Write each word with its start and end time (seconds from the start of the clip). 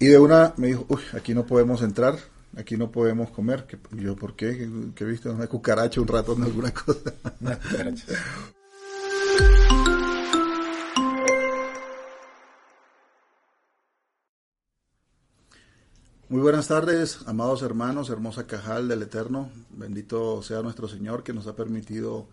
Y 0.00 0.06
de 0.06 0.18
una 0.18 0.54
me 0.56 0.68
dijo, 0.68 0.86
uy, 0.88 1.00
aquí 1.12 1.34
no 1.34 1.44
podemos 1.44 1.82
entrar, 1.82 2.16
aquí 2.56 2.76
no 2.76 2.92
podemos 2.92 3.30
comer. 3.30 3.66
¿Qué, 3.66 3.78
yo, 3.96 4.14
¿por 4.14 4.36
qué? 4.36 4.70
¿Qué, 4.94 5.04
viste? 5.04 5.28
¿Una 5.28 5.48
cucaracha, 5.48 6.00
un 6.00 6.06
ratón, 6.06 6.42
alguna 6.44 6.72
cosa? 6.72 7.12
Una 7.40 7.58
cucaracha. 7.58 8.04
Muy 16.28 16.42
buenas 16.42 16.68
tardes, 16.68 17.20
amados 17.26 17.62
hermanos, 17.62 18.10
hermosa 18.10 18.46
cajal 18.46 18.86
del 18.86 19.02
Eterno. 19.02 19.50
Bendito 19.70 20.42
sea 20.42 20.62
nuestro 20.62 20.86
Señor 20.86 21.24
que 21.24 21.32
nos 21.32 21.48
ha 21.48 21.56
permitido 21.56 22.28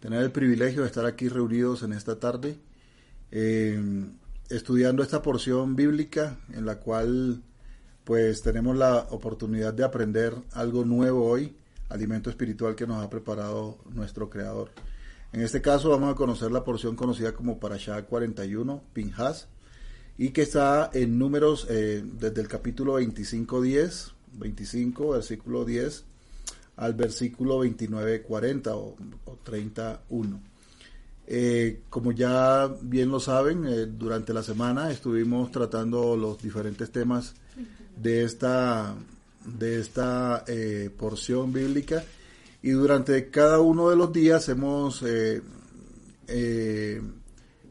tener 0.00 0.22
el 0.22 0.32
privilegio 0.32 0.82
de 0.82 0.88
estar 0.88 1.06
aquí 1.06 1.28
reunidos 1.28 1.82
en 1.84 1.92
esta 1.94 2.18
tarde, 2.18 2.58
eh, 3.30 3.80
estudiando 4.48 5.02
esta 5.02 5.22
porción 5.22 5.76
bíblica 5.76 6.38
en 6.52 6.66
la 6.66 6.78
cual 6.80 7.42
pues 8.04 8.40
tenemos 8.42 8.76
la 8.76 9.06
oportunidad 9.10 9.74
de 9.74 9.84
aprender 9.84 10.34
algo 10.52 10.84
nuevo 10.84 11.26
hoy, 11.26 11.54
alimento 11.90 12.30
espiritual 12.30 12.74
que 12.74 12.86
nos 12.86 13.04
ha 13.04 13.10
preparado 13.10 13.78
nuestro 13.92 14.30
Creador. 14.30 14.70
En 15.32 15.42
este 15.42 15.60
caso 15.60 15.90
vamos 15.90 16.10
a 16.12 16.16
conocer 16.16 16.50
la 16.50 16.64
porción 16.64 16.96
conocida 16.96 17.34
como 17.34 17.60
Parashá 17.60 18.02
41, 18.02 18.82
Pinhas, 18.94 19.48
y 20.16 20.30
que 20.30 20.42
está 20.42 20.90
en 20.94 21.18
números 21.18 21.66
eh, 21.68 22.02
desde 22.02 22.40
el 22.40 22.48
capítulo 22.48 22.94
25, 22.94 23.60
10, 23.60 24.12
25, 24.32 25.10
versículo 25.10 25.64
10, 25.66 26.04
al 26.76 26.94
versículo 26.94 27.58
29, 27.58 28.22
40 28.22 28.74
o, 28.74 28.96
31. 29.44 30.40
Eh, 31.30 31.82
como 31.90 32.12
ya 32.12 32.68
bien 32.80 33.10
lo 33.10 33.20
saben, 33.20 33.66
eh, 33.66 33.86
durante 33.86 34.32
la 34.32 34.42
semana 34.42 34.90
estuvimos 34.90 35.52
tratando 35.52 36.16
los 36.16 36.42
diferentes 36.42 36.90
temas 36.90 37.34
de 37.96 38.24
esta, 38.24 38.94
de 39.44 39.80
esta 39.80 40.44
porción 40.96 41.52
bíblica 41.52 42.02
y 42.62 42.70
durante 42.70 43.28
cada 43.28 43.60
uno 43.60 43.90
de 43.90 43.96
los 43.96 44.12
días 44.12 44.48
hemos 44.48 45.04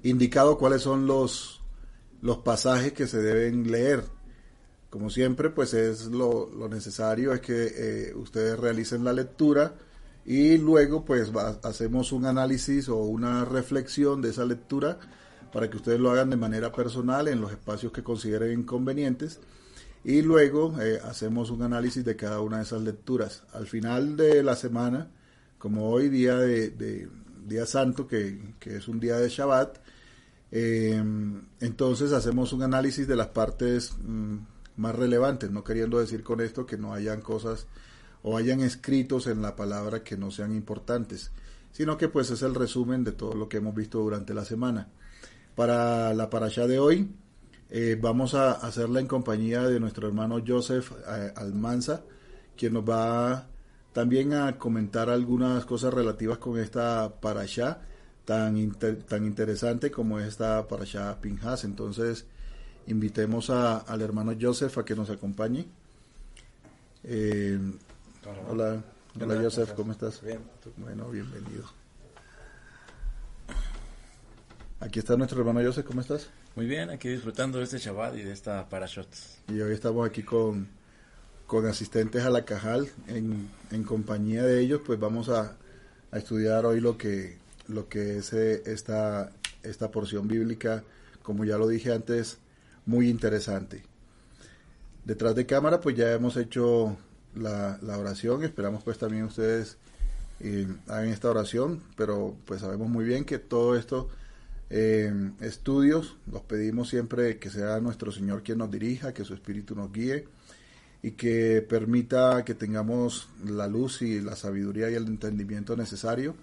indicado 0.03 0.57
cuáles 0.57 0.81
son 0.81 1.07
los 1.07 1.57
los 2.21 2.37
pasajes 2.37 2.93
que 2.93 3.07
se 3.07 3.21
deben 3.21 3.71
leer. 3.71 4.03
Como 4.89 5.09
siempre, 5.09 5.49
pues 5.49 5.73
es 5.73 6.07
lo, 6.07 6.49
necesario 6.69 7.33
es 7.33 7.41
que 7.41 7.71
eh, 7.75 8.13
ustedes 8.15 8.59
realicen 8.59 9.03
la 9.03 9.13
lectura 9.13 9.75
y 10.27 10.57
luego 10.57 11.05
pues 11.05 11.31
hacemos 11.63 12.11
un 12.11 12.25
análisis 12.25 12.89
o 12.89 12.97
una 12.97 13.45
reflexión 13.45 14.21
de 14.21 14.31
esa 14.31 14.43
lectura 14.43 14.99
para 15.53 15.69
que 15.69 15.77
ustedes 15.77 16.01
lo 16.01 16.11
hagan 16.11 16.29
de 16.29 16.35
manera 16.35 16.69
personal 16.73 17.29
en 17.29 17.39
los 17.39 17.49
espacios 17.49 17.93
que 17.93 18.03
consideren 18.03 18.63
convenientes 18.63 19.39
y 20.03 20.21
luego 20.21 20.75
eh, 20.81 20.99
hacemos 21.05 21.49
un 21.49 21.61
análisis 21.61 22.03
de 22.03 22.17
cada 22.17 22.41
una 22.41 22.57
de 22.57 22.63
esas 22.63 22.81
lecturas. 22.81 23.43
Al 23.53 23.67
final 23.67 24.17
de 24.17 24.43
la 24.43 24.57
semana, 24.57 25.07
como 25.57 25.89
hoy 25.89 26.09
día 26.09 26.37
de, 26.37 27.07
día 27.45 27.65
santo, 27.65 28.05
que, 28.05 28.55
que, 28.59 28.75
es 28.75 28.87
un 28.89 28.99
día 28.99 29.15
de 29.17 29.29
Shabbat, 29.29 29.77
eh, 30.51 31.01
entonces 31.61 32.11
hacemos 32.11 32.51
un 32.51 32.63
análisis 32.63 33.07
de 33.07 33.15
las 33.15 33.27
partes 33.27 33.93
mm, 34.05 34.37
más 34.75 34.93
relevantes, 34.93 35.51
no 35.51 35.63
queriendo 35.63 35.99
decir 35.99 36.23
con 36.23 36.41
esto 36.41 36.65
que 36.65 36.77
no 36.77 36.93
hayan 36.93 37.21
cosas 37.21 37.65
o 38.27 38.35
hayan 38.35 38.59
escritos 38.59 39.25
en 39.27 39.41
la 39.41 39.55
palabra 39.55 40.03
que 40.03 40.17
no 40.17 40.31
sean 40.31 40.53
importantes, 40.53 41.31
sino 41.71 41.97
que 41.97 42.09
pues 42.09 42.29
es 42.29 42.41
el 42.41 42.55
resumen 42.55 43.05
de 43.05 43.13
todo 43.13 43.33
lo 43.35 43.47
que 43.47 43.57
hemos 43.57 43.73
visto 43.73 43.99
durante 43.99 44.33
la 44.33 44.43
semana. 44.43 44.89
Para 45.55 46.13
la 46.13 46.29
parasha 46.29 46.67
de 46.67 46.77
hoy 46.77 47.09
eh, 47.69 47.97
vamos 47.99 48.33
a 48.33 48.51
hacerla 48.51 48.99
en 48.99 49.07
compañía 49.07 49.61
de 49.63 49.79
nuestro 49.79 50.09
hermano 50.09 50.43
Joseph 50.45 50.91
eh, 51.07 51.31
Almanza, 51.37 52.03
quien 52.57 52.73
nos 52.73 52.83
va 52.83 53.47
también 53.93 54.33
a 54.33 54.57
comentar 54.57 55.09
algunas 55.09 55.65
cosas 55.65 55.93
relativas 55.93 56.37
con 56.37 56.59
esta 56.59 57.21
parasha 57.21 57.79
tan, 58.25 58.71
tan 59.07 59.25
interesante 59.25 59.89
como 59.89 60.19
esta 60.19 60.67
para 60.67 60.83
allá 60.83 61.21
Pinjas. 61.21 61.63
Entonces, 61.63 62.25
invitemos 62.87 63.49
a, 63.49 63.77
al 63.77 64.01
hermano 64.01 64.33
Joseph 64.39 64.77
a 64.79 64.83
que 64.83 64.95
nos 64.95 65.09
acompañe. 65.09 65.65
Eh, 67.05 67.57
hola, 68.49 68.83
hola 69.19 69.41
Joseph, 69.41 69.73
¿cómo 69.75 69.91
estás? 69.91 70.21
Bien. 70.21 70.39
Bueno, 70.77 71.09
bienvenido. 71.09 71.63
Aquí 74.79 74.99
está 74.99 75.17
nuestro 75.17 75.39
hermano 75.39 75.61
Joseph, 75.63 75.85
¿cómo 75.85 76.01
estás? 76.01 76.29
Muy 76.55 76.65
bien, 76.65 76.89
aquí 76.89 77.09
disfrutando 77.09 77.57
de 77.57 77.63
este 77.63 77.77
Shabbat 77.77 78.15
y 78.15 78.23
de 78.23 78.33
esta 78.33 78.67
Parashot. 78.69 79.07
Y 79.47 79.59
hoy 79.61 79.73
estamos 79.73 80.07
aquí 80.07 80.23
con, 80.23 80.67
con 81.45 81.65
asistentes 81.65 82.23
a 82.23 82.29
la 82.29 82.45
Cajal, 82.45 82.89
en, 83.07 83.49
en 83.71 83.83
compañía 83.83 84.43
de 84.43 84.59
ellos, 84.59 84.81
pues 84.85 84.99
vamos 84.99 85.29
a, 85.29 85.55
a 86.11 86.17
estudiar 86.17 86.65
hoy 86.65 86.79
lo 86.79 86.97
que 86.97 87.37
lo 87.67 87.89
que 87.89 88.17
es 88.19 88.31
eh, 88.33 88.63
esta, 88.65 89.31
esta 89.63 89.91
porción 89.91 90.27
bíblica, 90.27 90.83
como 91.21 91.43
ya 91.43 91.57
lo 91.57 91.67
dije 91.67 91.91
antes, 91.93 92.37
muy 92.85 93.09
interesante. 93.09 93.83
Detrás 95.03 95.35
de 95.35 95.45
cámara, 95.45 95.81
pues 95.81 95.95
ya 95.95 96.13
hemos 96.13 96.37
hecho 96.37 96.97
la, 97.37 97.97
oración, 97.97 98.43
esperamos 98.43 98.83
pues 98.83 98.97
también 98.97 99.23
ustedes 99.23 99.77
eh, 100.39 100.67
hagan 100.87 101.09
esta 101.09 101.29
oración, 101.29 101.81
pero 101.95 102.35
pues 102.45 102.61
sabemos 102.61 102.89
muy 102.89 103.05
bien 103.05 103.25
que 103.25 103.39
todo 103.39 103.75
esto, 103.75 104.09
eh, 104.69 105.11
estudios, 105.41 106.17
los 106.31 106.41
pedimos 106.41 106.89
siempre 106.89 107.37
que 107.37 107.49
sea 107.49 107.79
nuestro 107.79 108.11
Señor 108.11 108.43
quien 108.43 108.59
nos 108.59 108.71
dirija, 108.71 109.13
que 109.13 109.23
su 109.23 109.33
Espíritu 109.33 109.75
nos 109.75 109.91
guíe 109.91 110.27
y 111.01 111.11
que 111.11 111.61
permita 111.61 112.43
que 112.43 112.55
tengamos 112.55 113.29
la 113.45 113.67
luz 113.67 114.01
y 114.01 114.19
la 114.21 114.35
sabiduría 114.35 114.89
y 114.89 114.95
el 114.95 115.05
entendimiento 115.05 115.75
necesario 115.75 116.35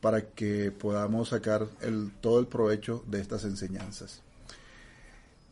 para 0.00 0.22
que 0.22 0.70
podamos 0.70 1.28
sacar 1.28 1.66
el, 1.82 2.10
todo 2.20 2.40
el 2.40 2.46
provecho 2.46 3.04
de 3.06 3.20
estas 3.20 3.44
enseñanzas. 3.44 4.22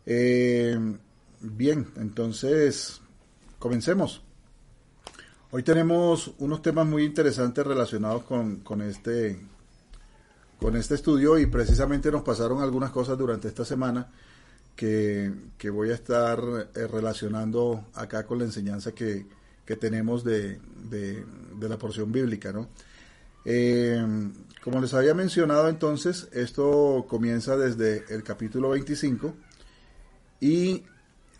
Eh, 0.06 0.78
bien, 1.41 1.87
entonces 1.97 3.00
comencemos. 3.59 4.22
Hoy 5.51 5.63
tenemos 5.63 6.31
unos 6.41 6.61
temas 6.61 6.87
muy 6.87 7.05
interesantes 7.05 7.67
relacionados 7.67 8.23
con, 8.25 8.83
este, 8.83 9.41
con 10.61 10.77
este 10.77 10.95
estudio 10.95 11.39
y 11.39 11.47
precisamente 11.47 12.13
nos 12.13 12.21
pasaron 12.21 12.61
algunas 12.61 12.91
cosas 12.91 13.17
durante 13.17 13.49
esta 13.49 13.65
semana 13.65 14.09
que, 14.77 15.33
voy 15.73 15.91
a 15.91 15.95
estar 15.95 16.39
eh, 16.75 16.87
relacionando 16.87 17.87
acá 17.95 18.27
con 18.27 18.39
la 18.41 18.45
enseñanza 18.45 18.93
que, 18.93 19.25
tenemos 19.81 20.23
de, 20.23 20.61
de, 20.91 21.25
la 21.69 21.79
porción 21.79 22.13
bíblica, 22.13 22.53
¿no? 22.53 22.69
Eh, 23.45 24.03
como 24.63 24.81
les 24.83 24.93
había 24.93 25.15
mencionado 25.15 25.69
entonces, 25.69 26.29
esto 26.33 27.07
comienza 27.09 27.57
desde 27.57 28.05
el 28.11 28.23
capítulo 28.23 28.71
25 28.71 29.35
y 30.41 30.85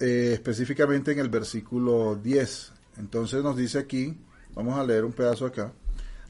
eh, 0.01 0.31
específicamente 0.33 1.13
en 1.13 1.19
el 1.19 1.29
versículo 1.29 2.17
10. 2.17 2.73
Entonces 2.99 3.43
nos 3.43 3.57
dice 3.57 3.79
aquí, 3.79 4.19
vamos 4.55 4.79
a 4.79 4.85
leer 4.85 5.05
un 5.05 5.13
pedazo 5.13 5.47
acá, 5.47 5.73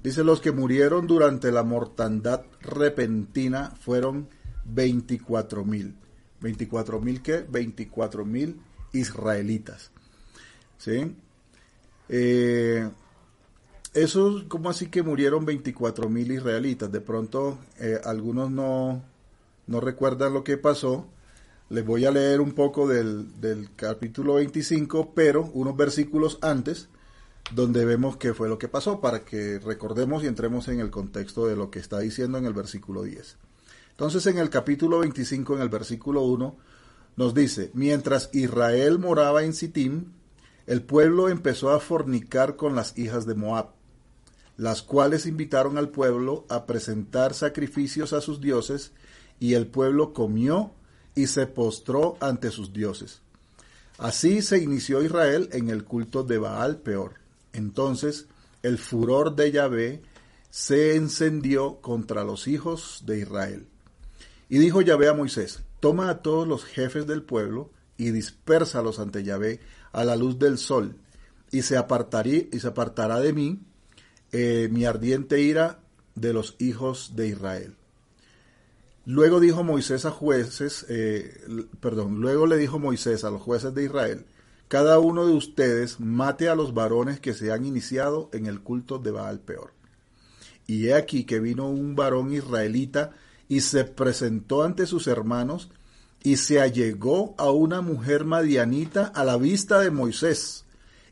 dice 0.03 0.25
los 0.25 0.41
que 0.41 0.53
murieron 0.53 1.07
durante 1.07 1.51
la 1.51 1.63
mortandad 1.63 2.43
repentina 2.61 3.73
fueron 3.81 4.29
24 4.65 5.65
mil. 5.65 5.97
¿24 6.41 7.01
mil 7.01 7.23
qué? 7.23 7.45
24 7.49 8.25
mil 8.25 8.61
israelitas. 8.93 9.91
¿Sí? 10.77 11.17
Eh, 12.09 12.89
eso, 13.95 14.45
como 14.49 14.71
así 14.71 14.89
que 14.89 15.03
murieron 15.03 15.45
24 15.45 16.09
mil 16.09 16.31
israelitas? 16.31 16.93
De 16.93 17.01
pronto, 17.01 17.59
eh, 17.79 18.01
algunos 18.05 18.51
no, 18.51 19.03
no 19.67 19.81
recuerdan 19.81 20.35
lo 20.35 20.45
que 20.45 20.57
pasó. 20.57 21.07
Les 21.71 21.85
voy 21.85 22.07
a 22.07 22.11
leer 22.11 22.41
un 22.41 22.53
poco 22.53 22.89
del, 22.89 23.41
del 23.41 23.75
capítulo 23.77 24.35
25, 24.35 25.13
pero 25.15 25.51
unos 25.53 25.77
versículos 25.77 26.39
antes, 26.41 26.89
donde 27.55 27.85
vemos 27.85 28.17
qué 28.17 28.33
fue 28.33 28.49
lo 28.49 28.59
que 28.59 28.69
pasó, 28.69 29.01
para 29.01 29.25
que 29.25 29.59
recordemos 29.59 30.25
y 30.25 30.27
entremos 30.27 30.69
en 30.69 30.81
el 30.81 30.91
contexto 30.91 31.47
de 31.47 31.57
lo 31.57 31.71
que 31.71 31.79
está 31.79 31.99
diciendo 31.99 32.39
en 32.39 32.47
el 32.47 32.55
versículo 32.55 33.03
10. 33.03 33.37
Entonces, 33.91 34.27
en 34.27 34.39
el 34.39 34.49
capítulo 34.49 35.01
25, 35.01 35.57
en 35.57 35.63
el 35.63 35.69
versículo 35.69 36.23
1, 36.23 36.57
nos 37.17 37.35
dice, 37.35 37.71
mientras 37.75 38.31
Israel 38.33 38.99
moraba 38.99 39.43
en 39.43 39.53
Sittim, 39.53 40.13
el 40.67 40.83
pueblo 40.83 41.29
empezó 41.29 41.71
a 41.71 41.81
fornicar 41.81 42.57
con 42.57 42.75
las 42.75 42.97
hijas 42.97 43.27
de 43.27 43.35
Moab 43.35 43.79
las 44.59 44.83
cuales 44.83 45.25
invitaron 45.25 45.79
al 45.79 45.89
pueblo 45.89 46.45
a 46.49 46.67
presentar 46.67 47.33
sacrificios 47.33 48.13
a 48.13 48.21
sus 48.21 48.41
dioses, 48.41 48.93
y 49.39 49.55
el 49.55 49.69
pueblo 49.69 50.13
comió 50.13 50.73
y 51.15 51.27
se 51.27 51.47
postró 51.47 52.17
ante 52.21 52.51
sus 52.51 52.73
dioses. 52.73 53.21
Así 53.99 54.43
se 54.43 54.59
inició 54.59 55.03
Israel 55.03 55.49
en 55.53 55.71
el 55.71 55.85
culto 55.85 56.23
de 56.23 56.39
Baal 56.39 56.79
peor. 56.79 57.15
Entonces 57.53 58.27
el 58.63 58.79
furor 58.79 59.35
de 59.35 59.51
Yahvé 59.51 60.03
se 60.51 60.97
encendió 60.97 61.81
contra 61.81 62.25
los 62.25 62.49
hijos 62.49 63.03
de 63.07 63.21
Israel. 63.21 63.67
Y 64.49 64.59
dijo 64.59 64.81
Yahvé 64.81 65.09
a 65.09 65.15
Moisés, 65.15 65.61
toma 65.81 66.11
a 66.11 66.23
todos 66.23 66.47
los 66.47 66.65
jefes 66.65 67.07
del 67.07 67.23
pueblo 67.23 67.71
y 67.97 68.11
dispérsalos 68.11 68.99
ante 68.99 69.25
Yahvé 69.25 69.61
a 69.93 70.05
la 70.05 70.17
luz 70.17 70.39
del 70.39 70.59
sol, 70.59 70.97
y 71.51 71.63
se, 71.63 71.77
apartaría, 71.77 72.45
y 72.53 72.61
se 72.61 72.69
apartará 72.69 73.21
de 73.21 73.33
mí 73.33 73.61
eh, 74.33 74.69
mi 74.71 74.85
ardiente 74.85 75.41
ira 75.41 75.81
de 76.15 76.33
los 76.33 76.57
hijos 76.59 77.13
de 77.17 77.29
Israel. 77.29 77.78
Luego 79.11 79.41
dijo 79.41 79.65
Moisés 79.65 80.05
a 80.05 80.11
jueces, 80.11 80.85
eh, 80.91 81.41
perdón, 81.81 82.21
luego 82.21 82.47
le 82.47 82.59
dijo 82.59 82.79
Moisés 82.79 83.25
a 83.25 83.31
los 83.31 83.41
jueces 83.41 83.73
de 83.73 83.85
Israel, 83.85 84.27
cada 84.69 84.99
uno 84.99 85.25
de 85.25 85.33
ustedes 85.33 85.99
mate 85.99 86.51
a 86.51 86.55
los 86.55 86.75
varones 86.75 87.19
que 87.19 87.33
se 87.33 87.51
han 87.51 87.65
iniciado 87.65 88.29
en 88.35 88.45
el 88.45 88.61
culto 88.61 88.99
de 88.99 89.11
Baal 89.11 89.41
peor. 89.41 89.73
Y 90.67 90.89
he 90.89 90.95
aquí 90.95 91.25
que 91.25 91.41
vino 91.41 91.71
un 91.71 91.97
varón 91.97 92.35
israelita 92.35 93.13
y 93.49 93.63
se 93.63 93.85
presentó 93.85 94.63
ante 94.63 94.85
sus 94.85 95.07
hermanos 95.07 95.71
y 96.23 96.37
se 96.37 96.61
allegó 96.61 97.35
a 97.39 97.51
una 97.51 97.81
mujer 97.81 98.27
madianita 98.27 99.07
a 99.07 99.25
la 99.25 99.39
vista 99.39 99.81
de 99.81 99.91
Moisés 99.91 100.67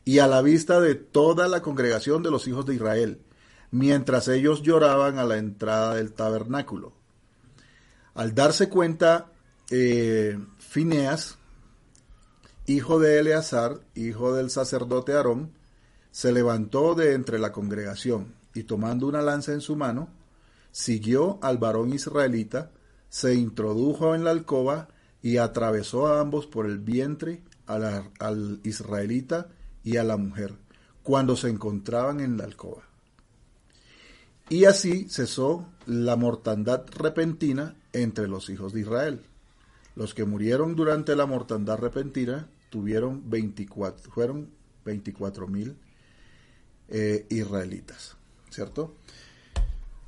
y 0.05 0.19
a 0.19 0.27
la 0.27 0.43
vista 0.43 0.79
de 0.79 0.93
toda 0.93 1.47
la 1.47 1.63
congregación 1.63 2.21
de 2.21 2.29
los 2.29 2.47
hijos 2.47 2.67
de 2.67 2.75
Israel, 2.75 3.21
mientras 3.71 4.27
ellos 4.27 4.61
lloraban 4.61 5.17
a 5.17 5.23
la 5.23 5.37
entrada 5.37 5.95
del 5.95 6.13
tabernáculo. 6.13 6.96
Al 8.17 8.33
darse 8.33 8.67
cuenta, 8.67 9.27
eh, 9.69 10.39
hijo 12.65 12.99
de 12.99 13.19
Eleazar, 13.19 13.79
hijo 13.93 14.33
del 14.33 14.49
sacerdote 14.49 15.13
Aarón, 15.13 15.51
se 16.09 16.31
levantó 16.31 16.95
de 16.95 17.13
entre 17.13 17.37
la 17.37 17.51
congregación 17.51 18.33
y 18.55 18.63
tomando 18.63 19.05
una 19.05 19.21
lanza 19.21 19.53
en 19.53 19.61
su 19.61 19.75
mano, 19.75 20.09
siguió 20.71 21.37
al 21.43 21.59
varón 21.59 21.93
israelita, 21.93 22.71
se 23.07 23.35
introdujo 23.35 24.15
en 24.15 24.23
la 24.23 24.31
alcoba 24.31 24.87
y 25.21 25.37
atravesó 25.37 26.07
a 26.07 26.19
ambos 26.19 26.47
por 26.47 26.65
el 26.65 26.79
vientre 26.79 27.43
al 27.67 28.61
israelita 28.63 29.49
y 29.83 29.97
a 29.97 30.03
la 30.03 30.17
mujer, 30.17 30.55
cuando 31.03 31.35
se 31.35 31.49
encontraban 31.49 32.19
en 32.21 32.35
la 32.35 32.45
alcoba. 32.45 32.81
Y 34.49 34.65
así 34.65 35.07
cesó 35.07 35.67
la 35.85 36.15
mortandad 36.15 36.83
repentina 36.95 37.75
entre 38.01 38.27
los 38.27 38.49
hijos 38.49 38.73
de 38.73 38.81
Israel. 38.81 39.21
Los 39.95 40.13
que 40.13 40.25
murieron 40.25 40.75
durante 40.75 41.15
la 41.15 41.25
mortandad 41.25 41.77
repentina 41.77 42.47
tuvieron 42.69 43.29
24, 43.29 44.11
fueron 44.11 44.49
24 44.85 45.47
mil 45.47 45.75
eh, 46.89 47.25
israelitas, 47.29 48.15
¿cierto? 48.49 48.95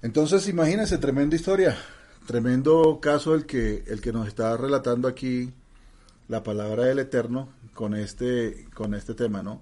Entonces, 0.01 0.47
imagínense, 0.47 0.97
tremenda 0.97 1.35
historia, 1.35 1.77
tremendo 2.25 2.99
caso 3.01 3.35
el 3.35 3.45
que, 3.45 3.83
el 3.87 3.99
que 3.99 4.13
nos 4.13 4.27
está 4.27 4.55
relatando 4.55 5.07
aquí 5.07 5.51
la 6.27 6.43
palabra 6.43 6.85
del 6.85 6.99
Eterno 6.99 7.49
con 7.73 7.95
este, 7.95 8.67
con 8.73 8.93
este 8.93 9.13
tema, 9.13 9.41
¿no? 9.41 9.61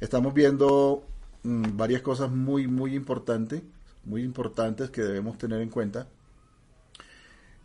Estamos 0.00 0.32
viendo 0.32 1.04
mm, 1.42 1.76
varias 1.76 2.02
cosas 2.02 2.30
muy, 2.30 2.66
muy 2.66 2.94
importantes, 2.94 3.62
muy 4.04 4.22
importantes 4.22 4.90
que 4.90 5.02
debemos 5.02 5.36
tener 5.38 5.60
en 5.60 5.68
cuenta. 5.68 6.06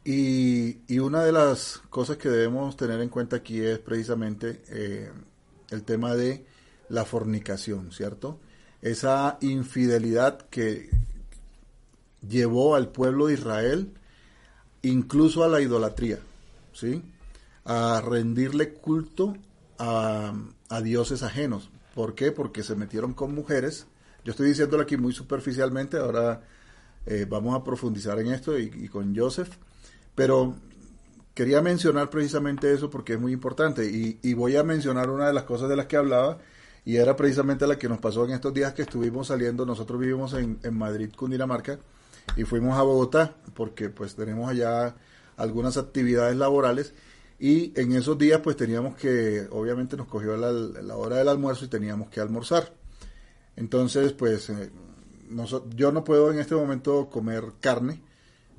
Y, 0.03 0.97
una 0.99 1.23
de 1.23 1.31
las 1.31 1.81
cosas 1.89 2.17
que 2.17 2.29
debemos 2.29 2.75
tener 2.77 2.99
en 3.01 3.09
cuenta 3.09 3.37
aquí 3.37 3.61
es 3.61 3.79
precisamente 3.79 4.61
eh, 4.69 5.11
el 5.69 5.83
tema 5.83 6.15
de 6.15 6.45
la 6.89 7.05
fornicación, 7.05 7.91
¿cierto? 7.91 8.39
Esa 8.81 9.37
infidelidad 9.41 10.41
que 10.49 10.89
llevó 12.27 12.75
al 12.75 12.89
pueblo 12.89 13.27
de 13.27 13.33
Israel 13.33 13.93
incluso 14.81 15.43
a 15.43 15.47
la 15.47 15.61
idolatría, 15.61 16.19
¿sí? 16.73 17.01
A 17.65 18.01
rendirle 18.01 18.73
culto 18.73 19.35
a, 19.77 20.33
dioses 20.83 21.23
ajenos. 21.23 21.69
¿Por 21.95 22.15
qué? 22.15 22.31
Porque 22.31 22.63
se 22.63 22.75
metieron 22.75 23.13
con 23.13 23.33
mujeres. 23.33 23.87
Yo 24.23 24.31
estoy 24.31 24.49
diciéndolo 24.49 24.83
aquí 24.83 24.97
muy 24.97 25.13
superficialmente, 25.13 25.97
ahora 25.97 26.43
eh, 27.05 27.25
vamos 27.27 27.55
a 27.55 27.63
profundizar 27.63 28.19
en 28.19 28.31
esto 28.31 28.57
y, 28.57 28.87
con 28.87 29.15
Joseph. 29.15 29.49
Pero 30.15 30.55
quería 31.33 31.61
mencionar 31.61 32.09
precisamente 32.09 32.73
eso 32.73 32.89
porque 32.89 33.13
es 33.13 33.19
muy 33.19 33.31
importante 33.31 33.85
y, 33.85 34.33
voy 34.33 34.55
a 34.55 34.63
mencionar 34.63 35.09
una 35.09 35.27
de 35.27 35.33
las 35.33 35.43
cosas 35.43 35.69
de 35.69 35.75
las 35.75 35.85
que 35.85 35.97
hablaba 35.97 36.39
y 36.83 36.97
era 36.97 37.15
precisamente 37.15 37.67
la 37.67 37.77
que 37.77 37.87
nos 37.87 37.99
pasó 37.99 38.25
en 38.25 38.31
estos 38.31 38.53
días 38.53 38.73
que 38.73 38.81
estuvimos 38.81 39.27
saliendo. 39.27 39.65
Nosotros 39.65 39.99
vivimos 39.99 40.33
en, 40.33 40.59
en 40.63 40.77
Madrid, 40.77 41.11
Cundinamarca 41.15 41.79
y 42.35 42.43
fuimos 42.43 42.77
a 42.77 42.81
Bogotá 42.81 43.35
porque 43.53 43.89
pues 43.89 44.15
tenemos 44.15 44.49
allá 44.49 44.95
algunas 45.37 45.77
actividades 45.77 46.35
laborales 46.35 46.93
y 47.39 47.71
en 47.79 47.93
esos 47.93 48.17
días 48.17 48.41
pues 48.43 48.57
teníamos 48.57 48.95
que, 48.97 49.47
obviamente 49.51 49.95
nos 49.95 50.07
cogió 50.07 50.35
la, 50.35 50.95
hora 50.95 51.17
del 51.17 51.29
almuerzo 51.29 51.65
y 51.65 51.69
teníamos 51.69 52.09
que 52.09 52.19
almorzar. 52.19 52.73
Entonces 53.55 54.11
pues 54.11 54.49
eh, 54.49 54.69
yo 55.75 55.91
no 55.91 56.03
puedo 56.03 56.31
en 56.31 56.39
este 56.39 56.55
momento 56.55 57.09
comer 57.09 57.45
carne, 57.61 58.01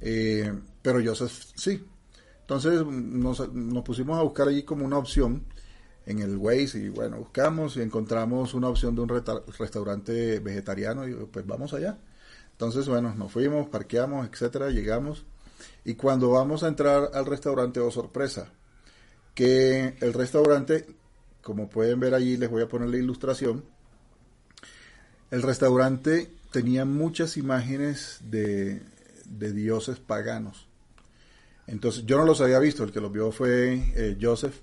eh, 0.01 0.53
pero 0.83 1.01
Joseph 1.05 1.33
sí. 1.55 1.85
Entonces 2.41 2.85
nos, 2.85 3.41
pusimos 3.85 4.19
a 4.19 4.23
buscar 4.23 4.49
allí 4.49 4.65
como 4.65 4.85
una 4.85 4.99
opción 4.99 5.45
en 6.07 6.19
el 6.19 6.37
Waze 6.37 6.79
y 6.79 6.89
bueno, 6.89 7.19
buscamos 7.19 7.77
y 7.77 7.83
encontramos 7.83 8.55
una 8.55 8.69
opción 8.69 8.95
de 8.95 9.03
un 9.03 9.09
restaurante 9.59 10.41
vegetariano 10.41 11.07
y 11.07 11.15
pues 11.15 11.47
vamos 11.47 11.73
allá. 11.75 11.99
Entonces 12.53 12.89
bueno, 12.89 13.15
nos 13.15 13.31
fuimos, 13.31 13.69
parqueamos, 13.69 14.29
etcétera, 14.29 14.71
llegamos 14.71 15.25
y 15.85 15.95
cuando 15.95 16.31
vamos 16.31 16.63
a 16.63 16.69
entrar 16.69 17.11
al 17.15 17.27
restaurante, 17.27 17.81
oh 17.81 17.91
sorpresa, 17.91 18.49
que 19.35 19.97
el 20.01 20.13
restaurante, 20.13 20.87
como 21.43 21.69
pueden 21.71 22.01
ver 22.01 22.15
allí, 22.15 22.37
les 22.37 22.51
voy 22.51 22.63
a 22.63 22.69
poner 22.69 22.89
la 22.89 22.99
ilustración, 22.99 23.65
el 25.31 25.43
restaurante 25.43 26.31
tenía 26.51 26.85
muchas 26.85 27.37
imágenes 27.37 28.19
de, 28.23 28.83
dioses 29.27 29.99
paganos. 30.01 30.67
Entonces 31.71 32.05
yo 32.05 32.19
no 32.19 32.25
los 32.25 32.41
había 32.41 32.59
visto, 32.59 32.83
el 32.83 32.91
que 32.91 33.01
los 33.01 33.13
vio 33.13 33.31
fue 33.31 33.75
eh, 33.95 34.19
Joseph. 34.21 34.57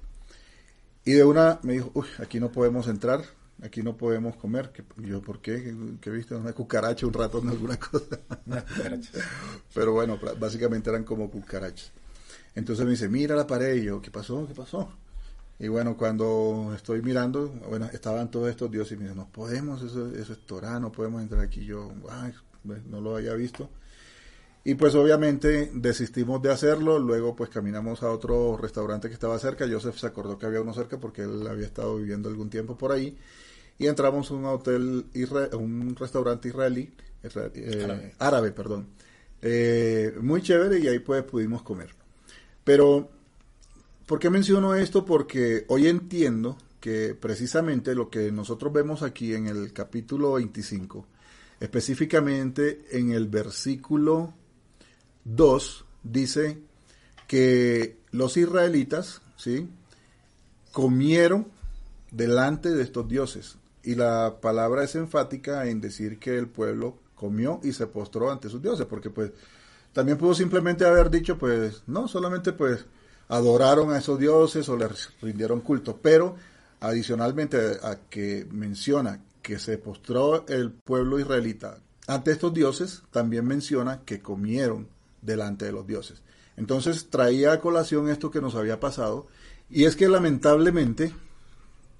Y 1.06 1.14
de 1.14 1.24
una 1.24 1.58
me 1.64 1.74
dijo, 1.74 1.90
uy, 1.94 2.06
aquí 2.20 2.38
no 2.38 2.52
podemos 2.52 2.90
entrar, 2.90 3.24
aquí 3.64 3.82
no 3.82 3.96
podemos 3.96 4.36
comer. 4.36 4.74
yo, 4.98 5.22
¿por 5.22 5.40
qué? 5.40 5.74
¿Qué, 6.02 6.10
viste? 6.10 6.36
Una 6.36 6.52
cucaracha, 6.52 7.08
un 7.08 7.14
ratón, 7.14 7.48
alguna 7.48 7.80
cosa. 7.80 8.20
Pero 9.74 9.94
bueno, 9.94 10.20
básicamente 10.38 10.90
eran 10.90 11.06
como 11.06 11.32
cucarachas. 11.32 11.94
Entonces 12.56 12.84
me 12.84 12.92
dice, 12.92 13.08
mira 13.08 13.38
la 13.38 13.48
pared. 13.48 13.76
Y 13.76 13.86
yo, 13.86 14.02
¿qué 14.02 14.12
pasó? 14.12 14.46
¿Qué 14.46 14.54
pasó? 14.54 14.92
Y 15.60 15.70
bueno, 15.70 15.96
cuando 15.96 16.74
estoy 16.76 17.02
mirando, 17.02 17.48
bueno, 17.70 17.86
estaban 17.94 18.30
todos 18.30 18.50
estos 18.50 18.70
dioses 18.70 18.92
y 18.92 18.98
me 18.98 19.04
dice, 19.04 19.16
no 19.16 19.30
podemos, 19.30 19.82
eso, 19.82 20.12
eso 20.14 20.34
es 20.34 20.46
Torah, 20.46 20.78
no 20.82 20.92
podemos 20.92 21.22
entrar 21.22 21.40
aquí. 21.40 21.64
Yo, 21.64 21.90
ay, 22.10 22.34
no 22.90 23.00
lo 23.00 23.16
había 23.16 23.34
visto. 23.34 23.70
Y 24.68 24.76
pues 24.76 24.96
obviamente 24.96 25.72
desistimos 25.74 26.42
de 26.42 26.52
hacerlo, 26.52 27.00
luego 27.00 27.38
pues 27.38 27.50
caminamos 27.50 28.04
a 28.04 28.12
otro 28.12 28.58
restaurante 28.58 29.08
que 29.08 29.14
estaba 29.14 29.40
cerca, 29.40 29.66
Joseph 29.66 29.96
se 29.96 30.08
acordó 30.08 30.38
que 30.38 30.46
había 30.46 30.60
uno 30.60 30.74
cerca 30.74 31.00
porque 31.00 31.22
él 31.22 31.48
había 31.48 31.68
estado 31.68 31.96
viviendo 31.96 32.28
algún 32.28 32.50
tiempo 32.50 32.78
por 32.78 32.92
ahí, 32.92 33.18
y 33.80 33.88
entramos 33.88 34.30
a 34.30 34.34
un 34.34 34.44
hotel, 34.44 35.06
un 35.54 35.96
restaurante 35.96 36.50
israelí, 36.50 36.92
eh, 37.24 38.14
árabe. 38.20 38.52
perdón, 38.52 38.88
eh, 39.42 40.14
muy 40.20 40.42
chévere 40.42 40.80
y 40.80 40.90
ahí 40.90 41.00
pues 41.00 41.24
pudimos 41.24 41.62
comer. 41.62 41.92
Pero, 42.66 43.10
¿por 44.06 44.20
qué 44.20 44.30
menciono 44.30 44.76
esto? 44.76 45.06
Porque 45.06 45.64
hoy 45.70 45.88
entiendo 45.88 46.58
que 46.82 47.16
precisamente 47.18 47.96
lo 47.96 48.10
que 48.10 48.34
nosotros 48.34 48.74
vemos 48.74 49.02
aquí 49.02 49.34
en 49.34 49.48
el 49.48 49.72
capítulo 49.72 50.34
25, 50.34 51.08
específicamente 51.62 52.82
en 52.92 53.12
el 53.12 53.28
versículo 53.28 54.34
2, 55.28 55.86
dice 56.04 56.60
que 57.28 57.98
los 58.12 58.38
israelitas, 58.38 59.22
¿sí? 59.36 59.70
Comieron 60.72 61.48
delante 62.12 62.70
de 62.70 62.84
estos 62.84 63.08
dioses. 63.08 63.58
Y 63.84 63.96
la 63.96 64.40
palabra 64.42 64.84
es 64.84 64.96
enfática 64.96 65.68
en 65.68 65.82
decir 65.82 66.20
que 66.20 66.38
el 66.38 66.48
pueblo 66.48 66.98
comió 67.16 67.60
y 67.64 67.74
se 67.74 67.88
postró 67.88 68.32
ante 68.32 68.50
sus 68.50 68.62
dioses, 68.62 68.86
porque 68.86 69.10
pues 69.10 69.32
también 69.94 70.18
pudo 70.18 70.34
simplemente 70.34 70.86
haber 70.86 71.10
dicho, 71.10 71.38
pues, 71.38 71.84
no, 71.88 72.08
solamente 72.08 72.54
pues 72.54 72.86
adoraron 73.30 73.92
a 73.92 73.98
esos 73.98 74.20
dioses 74.20 74.70
o 74.70 74.78
les 74.78 75.10
rindieron 75.22 75.62
culto, 75.62 75.98
pero 76.02 76.36
adicionalmente 76.80 77.58
a 77.82 77.96
que 78.10 78.48
menciona 78.52 79.24
que 79.42 79.60
se 79.60 79.78
postró 79.78 80.46
el 80.48 80.72
pueblo 80.72 81.20
israelita 81.20 81.80
ante 82.08 82.32
estos 82.32 82.54
dioses, 82.54 83.04
también 83.12 83.46
menciona 83.46 84.02
que 84.06 84.22
comieron 84.22 84.88
delante 85.22 85.66
de 85.66 85.72
los 85.72 85.86
dioses. 85.88 86.22
Entonces 86.56 87.10
traía 87.10 87.54
a 87.54 87.62
colación 87.62 88.10
esto 88.10 88.32
que 88.32 88.42
nos 88.42 88.56
había 88.56 88.80
pasado, 88.80 89.28
y 89.70 89.86
es 89.86 89.96
que 89.96 90.08
lamentablemente 90.08 91.14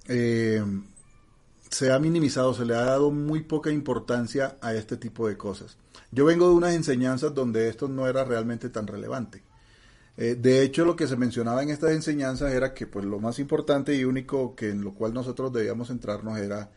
eh, 0.08 0.64
se 1.70 1.92
ha 1.92 1.98
minimizado, 1.98 2.54
se 2.54 2.64
le 2.64 2.74
ha 2.74 2.84
dado 2.84 3.10
muy 3.10 3.42
poca 3.42 3.70
importancia 3.70 4.56
a 4.60 4.74
este 4.74 4.96
tipo 4.96 5.28
de 5.28 5.36
cosas. 5.36 5.76
Yo 6.10 6.24
vengo 6.24 6.48
de 6.48 6.54
unas 6.54 6.74
enseñanzas 6.74 7.34
donde 7.34 7.68
esto 7.68 7.88
no 7.88 8.08
era 8.08 8.24
realmente 8.24 8.70
tan 8.70 8.86
relevante. 8.86 9.42
Eh, 10.16 10.34
de 10.34 10.62
hecho, 10.62 10.84
lo 10.84 10.96
que 10.96 11.06
se 11.06 11.16
mencionaba 11.16 11.62
en 11.62 11.70
estas 11.70 11.92
enseñanzas 11.92 12.52
era 12.52 12.74
que 12.74 12.86
pues 12.86 13.04
lo 13.04 13.20
más 13.20 13.38
importante 13.38 13.94
y 13.94 14.04
único 14.04 14.56
que 14.56 14.70
en 14.70 14.82
lo 14.82 14.92
cual 14.94 15.14
nosotros 15.14 15.52
debíamos 15.52 15.88
centrarnos 15.88 16.38
era 16.38 16.70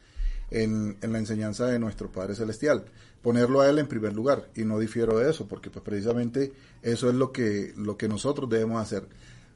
en, 0.52 0.98
la 1.02 1.18
enseñanza 1.18 1.66
de 1.66 1.80
nuestro 1.80 2.12
Padre 2.12 2.36
Celestial, 2.36 2.86
ponerlo 3.22 3.62
a 3.62 3.70
Él 3.70 3.80
en 3.80 3.88
primer 3.88 4.14
lugar, 4.14 4.50
y 4.56 4.64
no 4.64 4.80
difiero 4.80 5.18
de 5.18 5.30
eso, 5.30 5.48
porque 5.48 5.70
pues 5.70 5.84
precisamente 5.84 6.54
eso 6.82 7.10
es 7.10 7.16
lo 7.16 7.32
que, 7.32 7.74
lo 7.78 7.98
que 7.98 8.08
nosotros 8.08 8.50
debemos 8.50 8.82
hacer. 8.82 9.08